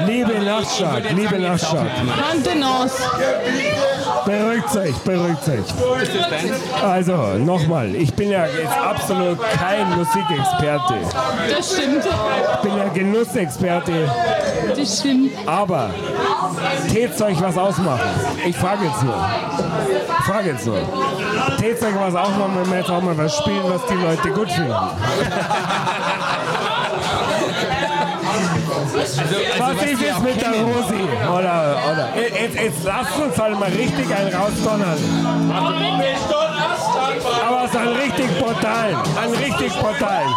Liebe 0.08 0.36
Nachtschlag, 0.46 1.04
liebe 1.12 1.38
Nachtschlag. 1.40 1.90
Mantenos. 2.06 2.94
Beruhigt 4.26 4.76
euch, 4.76 4.96
beruhigt 4.98 5.48
euch. 5.48 6.84
Also, 6.84 7.16
nochmal, 7.38 7.94
ich 7.96 8.14
bin 8.14 8.32
ja 8.32 8.46
jetzt 8.48 8.76
absolut 8.76 9.40
kein 9.58 9.90
Musikexperte. 9.98 10.96
Das 11.56 11.74
stimmt. 11.74 12.06
Ich 12.06 12.62
bin 12.62 12.78
ja 12.78 12.88
Genussexperte. 12.90 14.10
Das 14.76 15.00
stimmt. 15.00 15.32
Aber 15.46 15.92
tät's 16.92 17.22
euch 17.22 17.40
was 17.42 17.58
ausmachen? 17.58 18.10
Ich 18.46 18.58
frage 18.58 18.86
jetzt 18.86 19.04
nur. 19.04 19.30
Ich 20.20 20.26
frage 20.26 20.50
jetzt 20.50 20.66
nur. 20.66 20.80
Tät's 21.60 21.84
euch 21.84 21.96
was 21.96 22.16
ausmachen, 22.16 22.58
wenn 22.62 22.72
wir 22.72 22.80
jetzt 22.80 22.90
auch 22.90 23.02
mal 23.02 23.18
was 23.18 23.38
spielen, 23.38 23.64
was 23.66 23.86
die 23.86 23.94
Leute 23.94 24.30
gut 24.30 24.52
finden? 24.52 24.74
Also, 28.76 28.98
also, 29.00 29.16
was 29.60 29.84
ist 29.84 30.02
jetzt 30.02 30.22
mit 30.22 30.42
der 30.42 30.52
Rosi? 30.52 31.08
Oder, 31.24 31.78
oder. 31.92 32.10
Jetzt, 32.16 32.56
jetzt 32.56 32.84
lasst 32.84 33.18
uns 33.18 33.38
halt 33.40 33.60
mal 33.60 33.70
richtig 33.70 34.06
einen 34.14 34.34
rausdonnern. 34.34 34.98
Aber 37.48 37.64
es 37.64 37.72
ist 37.72 37.78
ein 37.78 37.96
brutalen. 38.40 38.98
Einen 39.22 39.34
richtig 39.36 39.74
brutalen. 39.80 40.28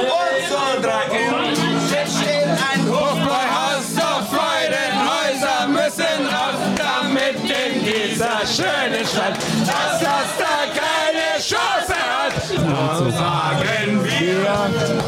Und 0.00 0.40
so 0.48 0.82
Drachen, 0.82 1.54
jetzt 1.90 2.16
steht 2.18 2.48
ein 2.48 2.88
Hof 2.90 3.18
bei 3.24 3.44
Haus 3.54 3.86
Freudenhäuser, 4.30 5.68
müssen 5.68 6.26
raus, 6.26 6.60
damit 6.76 7.38
in 7.44 7.84
dieser 7.84 8.40
schönen 8.46 9.06
Stadt, 9.06 9.36
dass 9.66 10.00
das 10.00 10.28
da 10.38 10.54
keine 10.74 11.28
Chance 11.40 11.94
hat. 11.94 12.34
Dann 12.56 13.12
sagen 13.12 14.04
wir. 14.04 15.03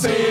see. 0.00 0.29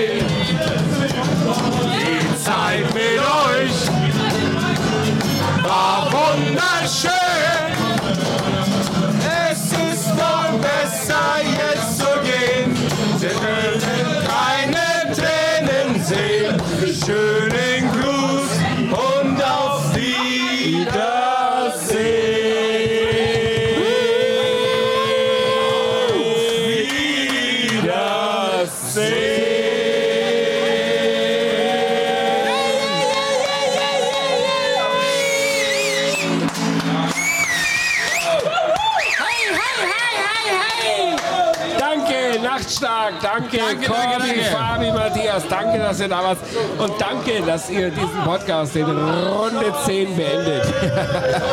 Danke, 43.69 43.87
Corby, 43.87 44.03
danke, 44.17 44.27
danke. 44.27 44.43
Fabi, 44.43 44.91
Matthias, 44.91 45.47
danke, 45.47 45.79
dass 45.79 45.99
ihr 45.99 46.07
da 46.07 46.23
wart 46.23 46.37
und 46.77 46.93
danke, 46.99 47.41
dass 47.45 47.69
ihr 47.69 47.89
diesen 47.89 48.23
Podcast 48.25 48.75
in 48.75 48.85
Runde 48.85 49.73
10 49.85 50.15
beendet. 50.15 50.65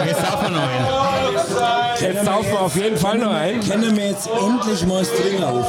Jetzt 0.07 0.23
darf 0.23 0.43
man 0.43 0.53
noch 0.53 0.63
einen. 0.63 1.66
Jetzt 2.01 2.25
saufen 2.25 2.51
wir 2.53 2.61
auf 2.61 2.77
jeden 2.77 2.97
Fall 2.97 3.19
noch 3.19 3.33
ein. 3.33 3.61
Können 3.61 3.97
wir 3.97 4.09
jetzt 4.09 4.29
endlich 4.29 4.87
mal 4.87 5.05
Stringer 5.05 5.49
auf? 5.49 5.67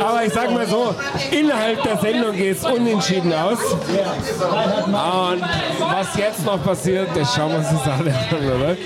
Aber 0.00 0.24
ich 0.24 0.32
sag 0.32 0.50
mal 0.52 0.66
so, 0.66 0.94
innerhalb 1.30 1.82
der 1.82 1.98
Sendung 1.98 2.32
geht 2.36 2.56
es 2.58 2.64
unentschieden 2.64 3.32
aus. 3.32 3.58
Und 3.72 5.42
was 5.80 6.16
jetzt 6.16 6.44
noch 6.44 6.62
passiert, 6.62 7.08
das 7.14 7.34
schauen 7.34 7.50
wir 7.52 7.58
uns 7.58 7.68
das 7.70 7.86
alle 7.88 8.14
an, 8.14 8.56
oder? 8.56 8.76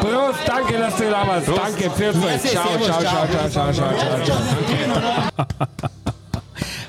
Prost, 0.00 0.38
danke, 0.46 0.78
dass 0.78 0.96
du 0.96 1.10
da 1.10 1.26
warst. 1.26 1.48
Danke, 1.48 1.90
für 1.90 2.08
euch. 2.08 2.42
Ciao, 2.42 2.66
ciao, 2.82 3.00
ciao, 3.02 3.48
ciao, 3.50 3.50
ciao, 3.50 3.72
ciao, 3.72 3.72
ciao, 3.72 4.24
ciao. 4.24 5.90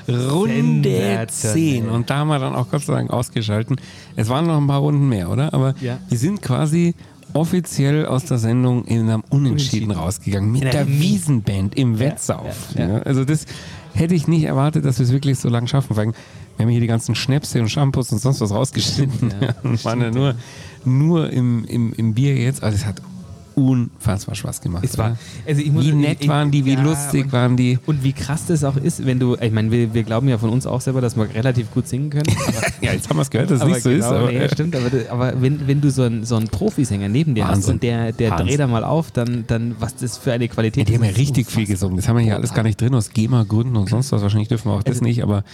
Runde 0.08 0.88
Sensationell. 0.88 1.26
10. 1.28 1.88
Und 1.90 2.08
da 2.08 2.16
haben 2.16 2.28
wir 2.28 2.38
dann 2.38 2.54
auch 2.54 2.70
Gott 2.70 2.82
sei 2.82 2.94
Dank 2.94 3.10
ausgeschalten. 3.10 3.76
Es 4.16 4.28
waren 4.30 4.46
noch 4.46 4.56
ein 4.56 4.66
paar 4.66 4.80
Runden 4.80 5.06
mehr, 5.08 5.28
oder? 5.30 5.52
Aber 5.52 5.74
Ja. 5.80 5.98
wir 6.08 6.18
sind 6.18 6.40
quasi 6.40 6.94
offiziell 7.38 8.04
aus 8.04 8.24
der 8.24 8.38
Sendung 8.38 8.84
in 8.84 9.08
einem 9.08 9.22
Unentschieden 9.30 9.92
rausgegangen. 9.92 10.50
Mit 10.50 10.72
der 10.72 10.88
Wiesenband 10.88 11.76
im 11.76 12.00
Wettsauf. 12.00 12.74
ja, 12.74 12.80
ja. 12.80 12.94
Ja, 12.96 13.02
also 13.02 13.24
das 13.24 13.46
hätte 13.94 14.14
ich 14.14 14.26
nicht 14.26 14.44
erwartet, 14.44 14.84
dass 14.84 14.98
wir 14.98 15.04
es 15.06 15.12
wirklich 15.12 15.38
so 15.38 15.48
lang 15.48 15.68
schaffen. 15.68 15.94
Vor 15.94 16.02
allem, 16.02 16.14
wir 16.56 16.64
haben 16.64 16.70
hier 16.70 16.80
die 16.80 16.88
ganzen 16.88 17.14
Schnäpse 17.14 17.60
und 17.60 17.68
Shampoos 17.68 18.10
und 18.10 18.18
sonst 18.18 18.40
was 18.40 18.50
rausgeschnitten. 18.50 19.32
Ja, 19.40 19.54
und 19.62 19.84
waren 19.84 20.00
ja 20.00 20.10
nur, 20.10 20.34
nur 20.84 21.30
im, 21.30 21.64
im, 21.66 21.92
im 21.92 22.14
Bier 22.14 22.34
jetzt. 22.34 22.64
Also 22.64 22.76
es 22.76 22.84
hat 22.84 23.00
unfassbar 23.58 24.34
Spaß 24.34 24.60
gemacht. 24.60 24.84
Es 24.84 24.96
war, 24.98 25.16
also 25.46 25.60
ich 25.60 25.70
muss, 25.72 25.84
wie 25.84 25.92
nett 25.92 26.18
ich, 26.20 26.28
waren 26.28 26.50
die, 26.50 26.64
wie 26.64 26.74
ja, 26.74 26.82
lustig 26.82 27.24
und, 27.26 27.32
waren 27.32 27.56
die. 27.56 27.78
Und 27.86 28.02
wie 28.04 28.12
krass 28.12 28.46
das 28.46 28.64
auch 28.64 28.76
ist, 28.76 29.04
wenn 29.04 29.18
du, 29.18 29.36
ich 29.40 29.52
meine, 29.52 29.70
wir, 29.70 29.92
wir 29.94 30.02
glauben 30.04 30.28
ja 30.28 30.38
von 30.38 30.50
uns 30.50 30.66
auch 30.66 30.80
selber, 30.80 31.00
dass 31.00 31.16
wir 31.16 31.28
relativ 31.34 31.70
gut 31.72 31.88
singen 31.88 32.10
können. 32.10 32.24
Aber, 32.46 32.66
Ja, 32.80 32.92
jetzt 32.92 33.08
haben 33.10 33.16
wir 33.16 33.22
es 33.22 33.30
gehört, 33.30 33.50
dass 33.50 33.60
es 33.60 33.66
nicht 33.66 33.82
so 33.82 33.90
ist. 33.90 34.04
genau, 34.08 34.18
Aber, 34.20 34.32
nee, 34.32 34.48
stimmt, 34.48 34.76
aber, 34.76 34.90
aber 35.10 35.42
wenn, 35.42 35.66
wenn 35.66 35.80
du 35.80 35.90
so 35.90 36.02
einen, 36.02 36.24
so 36.24 36.36
einen 36.36 36.48
Profisänger 36.48 37.08
neben 37.08 37.34
dir 37.34 37.46
hast 37.46 37.56
Wahnsinn. 37.56 37.74
und 37.74 37.82
der, 37.82 38.12
der 38.12 38.30
Wahnsinn. 38.30 38.46
dreht 38.46 38.60
da 38.60 38.66
mal 38.66 38.84
auf, 38.84 39.10
dann, 39.10 39.44
dann 39.46 39.76
was 39.78 39.96
das 39.96 40.18
für 40.18 40.32
eine 40.32 40.44
Ja, 40.44 40.50
Qualität 40.52 40.88
die 40.88 40.94
haben 40.94 41.04
ja 41.04 41.10
ist, 41.10 41.18
richtig 41.18 41.50
viel 41.50 41.66
gesungen. 41.66 41.96
Das 41.96 42.08
haben 42.08 42.16
wir 42.16 42.22
hier 42.24 42.36
alles 42.36 42.54
gar 42.54 42.62
nicht 42.62 42.80
drin, 42.80 42.94
aus 42.94 43.10
GEMA-Gründen 43.10 43.76
und 43.76 43.88
sonst 43.88 44.12
was. 44.12 44.22
Wahrscheinlich 44.22 44.48
dürfen 44.48 44.70
wir 44.70 44.76
auch 44.76 44.82
das 44.82 45.00
nicht, 45.00 45.22
aber 45.22 45.44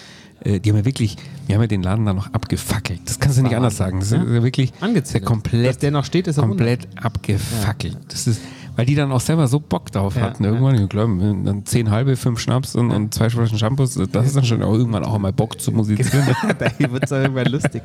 äh, 0.45 0.61
die 0.61 0.71
haben 0.71 0.77
ja 0.79 0.85
wirklich, 0.85 1.17
wir 1.47 1.57
haben 1.57 1.63
ja 1.63 1.69
den 1.69 1.83
Laden 1.83 2.07
dann 2.07 2.17
noch 2.17 2.33
abgefackelt. 2.33 3.01
Das 3.07 3.19
kannst 3.19 3.39
du 3.39 3.43
nicht 3.43 3.57
anders 3.57 3.77
sagen. 3.77 4.01
Das 4.01 4.13
ist 4.13 4.19
ja 4.19 4.43
wirklich 4.43 4.73
Angezündet. 4.81 5.15
der 5.15 5.21
komplett, 5.23 5.67
Dass 5.67 5.79
der 5.79 5.91
noch 5.91 6.05
steht, 6.05 6.27
ist 6.27 6.39
komplett 6.39 6.87
abgefackelt. 7.01 7.99
Das 8.09 8.27
ist, 8.27 8.41
weil 8.77 8.87
die 8.87 8.95
dann 8.95 9.13
auch 9.13 9.21
selber 9.21 9.47
so 9.49 9.61
Bock 9.61 9.91
drauf 9.93 10.17
Ja, 10.17 10.23
hatten. 10.23 10.45
Irgendwann, 10.45 10.75
ich 10.77 10.89
glaube, 10.89 11.17
dann 11.45 11.65
zehn 11.65 11.91
halbe, 11.91 12.17
fünf 12.17 12.41
Schnaps 12.41 12.75
und, 12.75 12.91
und 12.91 13.15
zwei 13.15 13.31
Flaschen 13.31 13.59
Shampoos. 13.59 13.99
Das 14.11 14.27
ist 14.27 14.37
dann 14.37 14.45
schon 14.45 14.63
auch 14.63 14.75
irgendwann 14.75 15.05
auch 15.05 15.19
mal 15.19 15.33
Bock 15.33 15.61
zu 15.61 15.73
musizieren. 15.73 16.27
da 16.59 16.71
wird 16.93 17.05
es 17.05 17.11
irgendwann 17.11 17.47
lustig. 17.47 17.83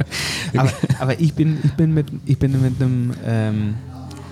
Aber, 0.55 0.71
aber 0.99 1.19
ich, 1.19 1.33
bin, 1.33 1.57
ich 1.63 1.73
bin 1.73 1.93
mit, 1.93 2.07
ich 2.25 2.37
bin 2.37 2.61
mit 2.61 2.81
einem 2.81 3.13
ähm, 3.25 3.75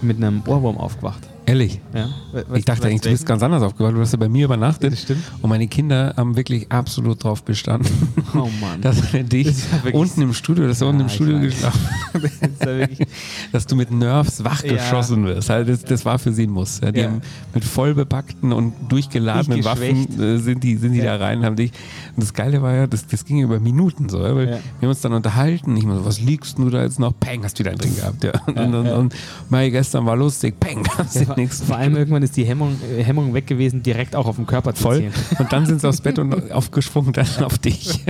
mit 0.02 0.18
einem 0.18 0.44
Ohrwurm 0.46 0.78
aufgewacht. 0.78 1.28
Ehrlich. 1.48 1.80
Ja? 1.96 2.10
We- 2.34 2.58
Ich 2.60 2.66
dachte 2.66 2.88
eigentlich, 2.88 3.00
du 3.02 3.10
bist 3.10 3.26
ganz 3.26 3.42
anders 3.42 3.64
aufgewacht. 3.64 3.96
Du 3.96 4.02
hast 4.02 4.12
ja 4.12 4.18
bei 4.20 4.28
mir 4.28 4.44
übernachtet. 4.46 4.92
Das 4.92 5.02
stimmt. 5.04 5.24
Und 5.42 5.50
meine 5.50 5.68
Kinder 5.70 6.14
haben 6.18 6.36
wirklich 6.36 6.70
absolut 6.70 7.24
drauf 7.24 7.42
bestanden. 7.44 7.88
Oh 8.36 8.50
Mann. 8.60 8.82
Dass 8.82 9.14
wir 9.14 9.24
dich 9.24 9.48
Das 9.48 9.94
unten 9.94 10.22
im 10.24 10.34
Studio, 10.34 10.68
dass 10.68 10.80
du 10.80 10.88
unten 10.90 11.02
im 11.02 11.10
Studio 11.10 11.40
geschlafen 11.40 11.80
Das 12.60 12.68
ja 12.80 12.88
dass 13.54 13.66
du 13.66 13.78
mit 13.78 13.92
Nerves 13.92 14.44
wachgeschossen 14.44 15.26
wirst. 15.26 15.50
Also 15.50 15.72
das, 15.72 15.86
das 15.86 16.04
war 16.04 16.20
für 16.20 16.34
sie 16.34 16.48
ein 16.48 16.52
Muss. 16.52 16.82
Ja, 16.84 16.92
die 16.92 17.00
Ja. 17.00 17.06
haben 17.08 17.22
mit 17.54 17.64
voll 17.64 17.94
bepackten 17.94 18.52
und 18.52 18.74
durchgeladenen 18.90 19.64
Waffen 19.64 20.20
äh, 20.22 20.38
sind 20.40 20.64
die, 20.66 20.76
sind 20.76 20.92
die 20.94 21.02
da 21.02 21.16
rein, 21.16 21.46
haben 21.46 21.56
dich. 21.56 21.72
Und 22.16 22.24
das 22.24 22.34
Geile 22.34 22.62
war 22.62 22.74
ja, 22.74 22.88
das, 22.88 23.08
das 23.08 23.24
ging 23.24 23.40
über 23.42 23.62
Minuten 23.62 24.10
so, 24.10 24.22
ja, 24.22 24.36
weil 24.36 24.46
Ja. 24.50 24.52
wir 24.52 24.60
haben 24.82 24.90
uns 24.90 25.00
dann 25.00 25.14
unterhalten. 25.14 25.78
Ich 25.78 25.86
meine, 25.86 26.00
so, 26.00 26.06
was 26.06 26.20
liegst 26.20 26.58
du 26.58 26.70
da 26.70 26.84
jetzt 26.84 27.00
noch? 27.00 27.18
Peng, 27.18 27.46
hast 27.46 27.58
du 27.58 27.60
wieder 27.60 27.72
einen 27.72 27.80
drin 27.80 27.96
gehabt. 27.96 28.22
Ja. 28.26 28.32
Und, 28.48 28.58
und, 28.58 28.76
und, 28.76 28.88
und 28.92 29.16
Mai, 29.50 29.70
gestern 29.70 30.06
war 30.06 30.18
lustig. 30.18 30.60
Peng, 30.60 30.84
hast 30.98 31.16
du 31.22 31.37
vor, 31.38 31.44
nichts. 31.44 31.62
vor 31.62 31.78
allem 31.78 31.96
irgendwann 31.96 32.24
ist 32.24 32.36
die 32.38 32.46
Hemmung, 32.46 32.78
äh, 32.98 33.04
Hemmung 33.04 33.34
weg 33.34 33.48
gewesen, 33.48 33.84
direkt 33.84 34.16
auch 34.16 34.28
auf 34.28 34.36
den 34.36 34.46
Körper 34.46 34.74
zu 34.74 34.84
Voll. 34.84 34.98
ziehen. 34.98 35.12
Und 35.40 35.52
dann 35.54 35.66
sind 35.66 35.82
sie 35.82 35.88
aufs 35.88 36.02
Bett 36.02 36.20
und 36.20 36.52
aufgesprungen 36.52 37.14
dann 37.14 37.28
auf 37.44 37.58
dich. 37.58 38.04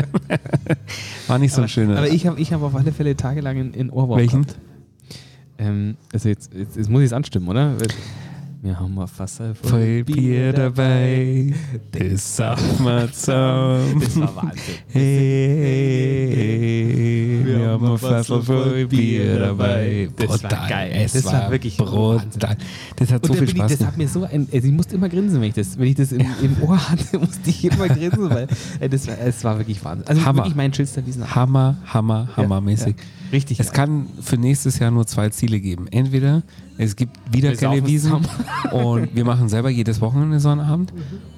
War 1.28 1.40
nicht 1.40 1.54
so 1.54 1.62
ein 1.62 1.70
schöner. 1.70 1.98
Aber 1.98 2.10
ich 2.10 2.26
habe 2.28 2.40
ich 2.40 2.54
hab 2.54 2.62
auf 2.62 2.76
alle 2.76 2.92
Fälle 2.92 3.16
tagelang 3.16 3.58
in, 3.58 3.74
in 3.74 3.90
Ohrwurm 3.90 4.20
Welchen? 4.20 4.46
Ähm, 5.58 5.98
also 6.14 6.30
jetzt, 6.30 6.54
jetzt, 6.54 6.78
jetzt 6.78 6.90
muss 6.90 7.02
ich 7.02 7.08
es 7.08 7.14
anstimmen, 7.14 7.48
oder? 7.48 7.76
Wir 8.68 8.78
haben 8.78 8.96
mal 8.96 9.08
Wasser 9.18 9.56
Voll 9.56 10.04
Bier 10.04 10.52
dabei, 10.52 11.54
das 11.90 12.36
sagt 12.36 12.82
man 12.82 13.10
zusammen. 13.14 14.02
Das 14.02 14.20
war 14.20 14.36
Wahnsinn. 14.36 14.76
Hey, 14.90 16.28
wir 17.46 17.70
haben 17.70 17.86
ein 17.94 17.98
Fassel 17.98 18.42
voll 18.42 18.86
Bier 18.88 19.40
dabei. 19.40 20.10
Das 20.18 20.44
war 20.44 20.68
geil. 20.68 20.92
Es 20.94 21.14
Das 21.14 21.24
war 21.24 21.50
wirklich 21.50 21.78
brutal. 21.78 22.58
Das 22.98 23.10
hat 23.10 23.26
so 23.26 23.36
viel 23.36 23.48
Spaß 23.48 23.72
ich, 23.72 23.78
das 23.78 23.88
hat 23.88 23.98
mir 23.98 24.10
so 24.10 24.26
ein, 24.26 24.50
also 24.52 24.68
ich 24.68 24.74
musste 24.74 24.96
immer 24.96 25.08
grinsen, 25.08 25.40
wenn 25.40 25.48
ich 25.48 25.56
das, 25.56 25.80
wenn 25.80 25.88
ich 25.88 25.96
das 25.96 26.12
im, 26.12 26.28
im 26.42 26.62
Ohr 26.62 26.90
hatte, 26.90 27.20
musste 27.22 27.50
ich 27.50 27.64
immer 27.64 27.88
grinsen, 27.88 28.30
weil 28.30 28.48
das 28.90 29.08
war, 29.08 29.18
es 29.18 29.46
war 29.46 29.60
wirklich 29.60 29.82
Wahnsinn. 29.86 30.10
Also 30.10 30.26
Hammer. 30.26 30.40
wirklich 30.40 30.56
mein 30.58 30.74
schönster 30.74 31.06
Wiesen. 31.06 31.34
Hammer, 31.34 31.78
Hammer, 31.86 32.28
hammermäßig. 32.36 32.98
ja. 32.98 33.04
Richtig 33.32 33.60
Es 33.60 33.72
kann 33.72 34.08
für 34.22 34.38
nächstes 34.38 34.80
Jahr 34.80 34.92
nur 34.92 35.06
zwei 35.08 35.30
Ziele 35.30 35.60
geben. 35.60 35.88
Entweder 35.88 36.44
es 36.78 36.96
gibt 36.96 37.18
wieder 37.32 37.52
Wir 37.52 37.58
keine 37.58 37.86
Wiesen 37.86 38.24
zusammen. 38.24 38.28
und 38.72 39.16
wir 39.16 39.26
machen 39.26 39.50
selber 39.50 39.70
jedes 39.70 40.00
Wochenende 40.02 40.40
so 40.40 40.50
einen 40.50 40.62
Abend. 40.62 40.94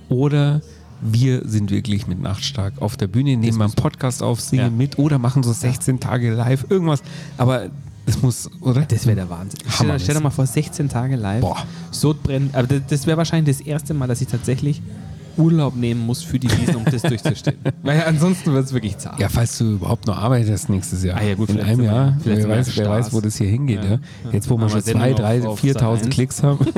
Oder 0.09 0.61
wir 1.01 1.47
sind 1.47 1.71
wirklich 1.71 2.07
mit 2.07 2.21
Nachtstark 2.21 2.73
auf 2.81 2.97
der 2.97 3.07
Bühne, 3.07 3.37
nehmen 3.37 3.57
mal 3.57 3.65
einen 3.65 3.73
Podcast 3.73 4.21
auf, 4.21 4.41
singen 4.41 4.63
Ja. 4.65 4.69
mit 4.69 4.99
oder 4.99 5.17
machen 5.17 5.43
so 5.43 5.53
16 5.53 5.99
Tage 5.99 6.31
live, 6.33 6.65
irgendwas. 6.69 7.01
Aber 7.37 7.67
das 8.05 8.21
muss, 8.21 8.49
oder? 8.61 8.81
Das 8.81 9.05
wäre 9.05 9.15
der 9.15 9.29
Wahnsinn. 9.29 9.59
Stell, 9.61 9.69
dir- 9.69 9.77
Hammermäßig. 9.79 10.03
stell 10.03 10.15
dir 10.15 10.21
mal 10.21 10.29
vor, 10.31 10.45
16 10.45 10.89
Tage 10.89 11.15
live. 11.15 11.41
Boah. 11.41 11.57
Sodbrennen. 11.91 12.49
Aber 12.53 12.67
das, 12.67 12.81
das 12.87 13.07
wäre 13.07 13.17
wahrscheinlich 13.17 13.57
das 13.57 13.65
erste 13.65 13.93
Mal, 13.93 14.07
dass 14.07 14.19
ich 14.21 14.27
tatsächlich 14.27 14.81
Urlaub 15.39 15.75
nehmen 15.75 16.05
muss 16.05 16.21
für 16.21 16.37
die 16.37 16.49
Wiesen, 16.51 16.75
um 16.75 16.85
das 16.85 17.01
durchzustehen. 17.01 17.57
Weil 17.83 18.03
ansonsten 18.03 18.53
wird 18.53 18.65
es 18.65 18.73
wirklich 18.73 18.97
zart. 18.97 19.19
Ja, 19.19 19.29
falls 19.29 19.57
du 19.57 19.71
überhaupt 19.73 20.05
noch 20.05 20.17
arbeitest 20.17 20.69
nächstes 20.69 21.03
Jahr. 21.03 21.17
Ah 21.17 21.23
ja, 21.23 21.35
gut, 21.35 21.49
In 21.49 21.61
einem 21.61 21.83
Jahr. 21.83 22.17
Wer 22.23 22.47
weiß, 22.47 22.77
wer 22.77 22.89
weiß, 22.89 23.13
wo 23.13 23.21
das 23.21 23.37
hier 23.37 23.47
hingeht. 23.47 23.83
Ja. 23.83 23.91
Ja. 23.91 23.99
Jetzt, 24.31 24.49
wo 24.49 24.57
wir 24.57 24.69
schon 24.69 24.81
Sendung 24.81 25.01
2, 25.03 25.11
auf- 25.13 25.19
3, 25.19 25.47
auf 25.47 25.63
4.000 25.63 25.73
Sat.1. 25.73 26.09
Klicks 26.09 26.43
haben. 26.43 26.59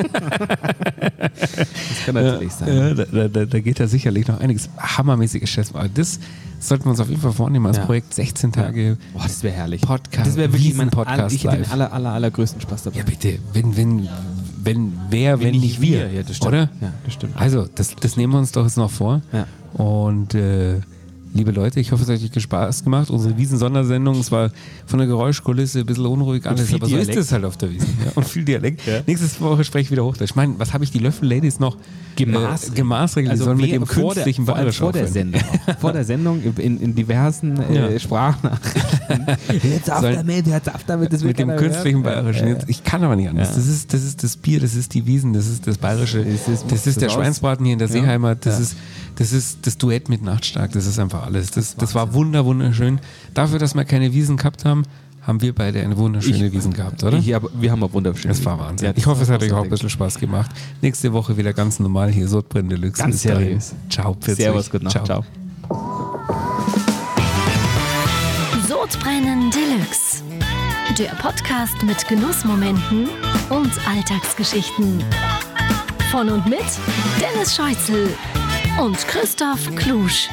Das 1.32 2.06
kann 2.06 2.16
natürlich 2.16 2.52
sein. 2.54 2.76
Ja, 2.78 2.94
da, 2.94 3.28
da- 3.28 3.46
da, 3.46 3.60
geht 3.60 3.80
ja 3.80 3.88
sicherlich 3.88 4.28
noch 4.28 4.40
einiges 4.40 4.70
hammermäßiges. 4.78 5.74
Aber 5.74 5.88
das 5.90 6.20
sollten 6.60 6.86
wir 6.86 6.92
uns 6.92 7.00
auf 7.00 7.10
jeden 7.10 7.22
Fall 7.22 7.32
vornehmen 7.32 7.66
als 7.66 7.78
Ja. 7.78 7.86
Projekt 7.86 8.14
16 8.14 8.52
Tage. 8.52 8.98
Boah, 9.14 9.24
das 9.24 9.44
wäre 9.44 9.54
herrlich. 9.56 9.82
Podcast, 9.82 10.28
Das 10.28 10.36
wäre 10.38 10.52
wirklich 10.54 10.74
mein 10.76 10.90
all, 10.94 11.32
ich 11.32 11.44
hätte 11.44 11.58
den 11.58 11.72
aller, 11.72 11.92
aller, 11.94 12.12
allergrößten 12.12 12.62
Spaß 12.62 12.84
dabei. 12.84 13.00
Ja, 13.00 13.04
bitte. 13.04 13.40
Wenn, 13.54 13.76
wenn, 13.78 14.10
wenn, 14.64 14.94
wer, 15.10 15.42
wenn, 15.42 15.56
nicht 15.56 15.82
wir. 15.82 16.12
Ja, 16.12 16.24
das 16.24 16.38
stimmt. 16.38 16.54
Oder? 16.54 16.70
Ja, 16.82 16.94
das 17.04 17.14
stimmt. 17.14 17.34
Also, 17.36 17.68
das, 17.74 17.96
das 17.96 18.18
nehmen 18.18 18.34
wir 18.34 18.40
uns 18.40 18.52
doch 18.52 18.64
jetzt 18.64 18.78
noch 18.78 18.92
vor. 18.92 19.22
Ja. 19.32 19.48
Und 19.74 20.36
äh, 20.36 20.82
Liebe 21.34 21.52
Leute, 21.52 21.80
ich 21.80 21.94
hoffe, 21.94 22.04
es 22.04 22.10
hat 22.10 22.36
euch 22.36 22.44
Spaß 22.44 22.84
gemacht. 22.84 23.10
Unsere 23.10 23.38
Wiesen-Sondersendung, 23.38 24.20
es 24.20 24.32
war 24.32 24.52
von 24.86 25.00
der 25.00 25.08
Geräuschkulisse 25.08 25.80
ein 25.80 25.86
bisschen 25.86 26.06
unruhig 26.06 26.46
alles, 26.46 26.68
viel 26.68 26.76
aber 26.76 26.88
so 26.88 26.98
ist 26.98 27.16
es 27.16 27.32
halt 27.32 27.46
auf 27.46 27.56
der 27.58 27.72
Wiesen. 27.72 27.88
Ja. 28.06 28.12
Und 28.16 28.28
viel 28.28 28.44
Dialekt. 28.44 28.82
Nächste 29.08 29.28
Woche 29.42 29.64
spreche 29.64 29.84
ich 29.84 29.92
wieder 29.92 30.04
Hochdeutsch. 30.04 30.32
Ich 30.32 30.36
meine, 30.36 30.56
was 30.58 30.74
habe 30.74 30.84
ich 30.84 30.92
die 30.92 31.00
Löffel-Ladies 31.00 31.60
noch 31.60 31.78
Gemaßregelt. 32.16 32.74
Äh, 32.74 32.76
gemaßregelt. 32.82 33.34
Die 33.34 33.38
sollen 33.38 33.58
mit 33.58 33.72
dem 33.72 33.86
der, 33.86 33.94
künstlichen 33.96 34.42
allem 34.48 34.56
Bayerisch 34.56 34.78
vor 34.80 34.92
der. 34.92 35.08
Sendung. 35.08 35.42
vor 35.80 35.94
der 35.94 36.04
Sendung 36.04 36.42
in, 36.58 36.80
in 36.82 36.96
diversen 36.96 37.60
äh, 37.62 37.94
Ja. 37.94 38.00
Sprachnachrichten. 38.00 39.26
Jetzt 39.64 39.92
auf 39.92 40.02
damit, 40.02 40.48
jetzt 40.48 40.74
auf 40.74 40.84
damit, 40.86 41.12
das 41.14 41.24
mit 41.24 41.38
dem 41.38 41.56
künstlichen 41.56 42.04
hören. 42.04 42.24
Bayerischen. 42.24 42.48
Jetzt, 42.48 42.70
ich 42.70 42.84
kann 42.84 43.04
aber 43.04 43.16
nicht 43.16 43.30
anders. 43.30 43.50
Ja. 43.50 43.56
Das, 43.56 43.68
ist, 43.68 43.94
das 43.94 44.04
ist 44.04 44.24
das 44.24 44.38
Bier, 44.38 44.60
das 44.60 44.74
ist 44.76 44.94
die 44.94 45.06
Wiesen, 45.06 45.34
das 45.34 45.48
ist 45.48 45.68
das 45.68 45.78
Bayerische, 45.78 46.24
Das 46.24 46.48
ist- 46.48 46.66
das 46.72 46.88
ist 46.88 47.02
der 47.02 47.10
Schweinsbraten 47.10 47.66
hier 47.66 47.74
in 47.74 47.80
der 47.80 47.88
Ja. 47.88 47.94
Seeheimat, 47.94 48.46
das, 48.46 48.60
ist, 48.60 48.76
das 49.16 49.34
ist 49.34 49.66
das 49.68 49.78
Duett 49.78 50.08
mit 50.10 50.22
Nachtstark, 50.24 50.72
das 50.72 50.86
ist 50.86 51.00
einfach 51.00 51.26
alles. 51.26 51.52
Das, 51.52 51.76
das 51.76 51.94
war 51.96 52.14
wunder, 52.14 52.46
wunderschön. 52.46 53.00
Dafür, 53.34 53.60
dass 53.60 53.76
wir 53.76 53.84
keine 53.86 54.14
Wiesen 54.14 54.38
gehabt 54.38 54.64
haben, 54.66 54.84
haben 55.22 55.42
wir 55.42 55.54
beide 55.54 55.82
eine 55.82 55.98
wunderschöne 55.98 56.48
Ich- 56.48 56.52
Wiesen 56.54 56.74
gehabt, 56.74 57.04
oder? 57.04 57.18
Ich 57.18 57.28
wir 57.28 57.72
haben 57.72 57.84
auch 57.84 57.94
wunderschön. 57.94 58.30
Das 58.30 58.44
war 58.46 58.60
Wahnsinn. 58.60 58.88
Ja, 58.88 58.94
ich 58.96 59.06
hoffe, 59.06 59.24
es 59.24 59.30
hat 59.30 59.42
euch 59.44 59.52
auch 59.54 59.64
ein 59.64 59.70
bisschen 59.70 59.90
Spaß 59.90 60.18
gemacht. 60.20 60.50
Nächste 60.82 61.14
Woche 61.14 61.38
wieder 61.38 61.54
ganz 61.54 61.80
normal 61.80 62.10
hier, 62.12 62.28
Sodbrenn 62.28 62.70
Deluxe. 62.70 63.02
Ganz 63.04 63.16
Bis 63.16 63.24
dahin. 63.24 63.40
seriös. 63.40 63.76
Ciao, 63.90 64.18
Servus, 64.20 64.66
euch. 64.66 64.72
gute 64.72 64.84
Nacht. 64.86 65.06
Ciao. 65.06 65.24
Sodbrennen 68.68 69.52
Deluxe. 69.52 70.24
Der 70.98 71.12
Podcast 71.22 71.82
mit 71.84 72.06
Genussmomenten 72.08 73.08
und 73.50 73.72
Alltagsgeschichten. 73.88 75.04
Von 76.12 76.30
und 76.30 76.46
mit 76.48 76.60
Dennis 77.22 77.56
Scheuzel 77.56 78.10
und 78.84 78.98
Christoph 79.08 79.74
Klusch. 79.76 80.28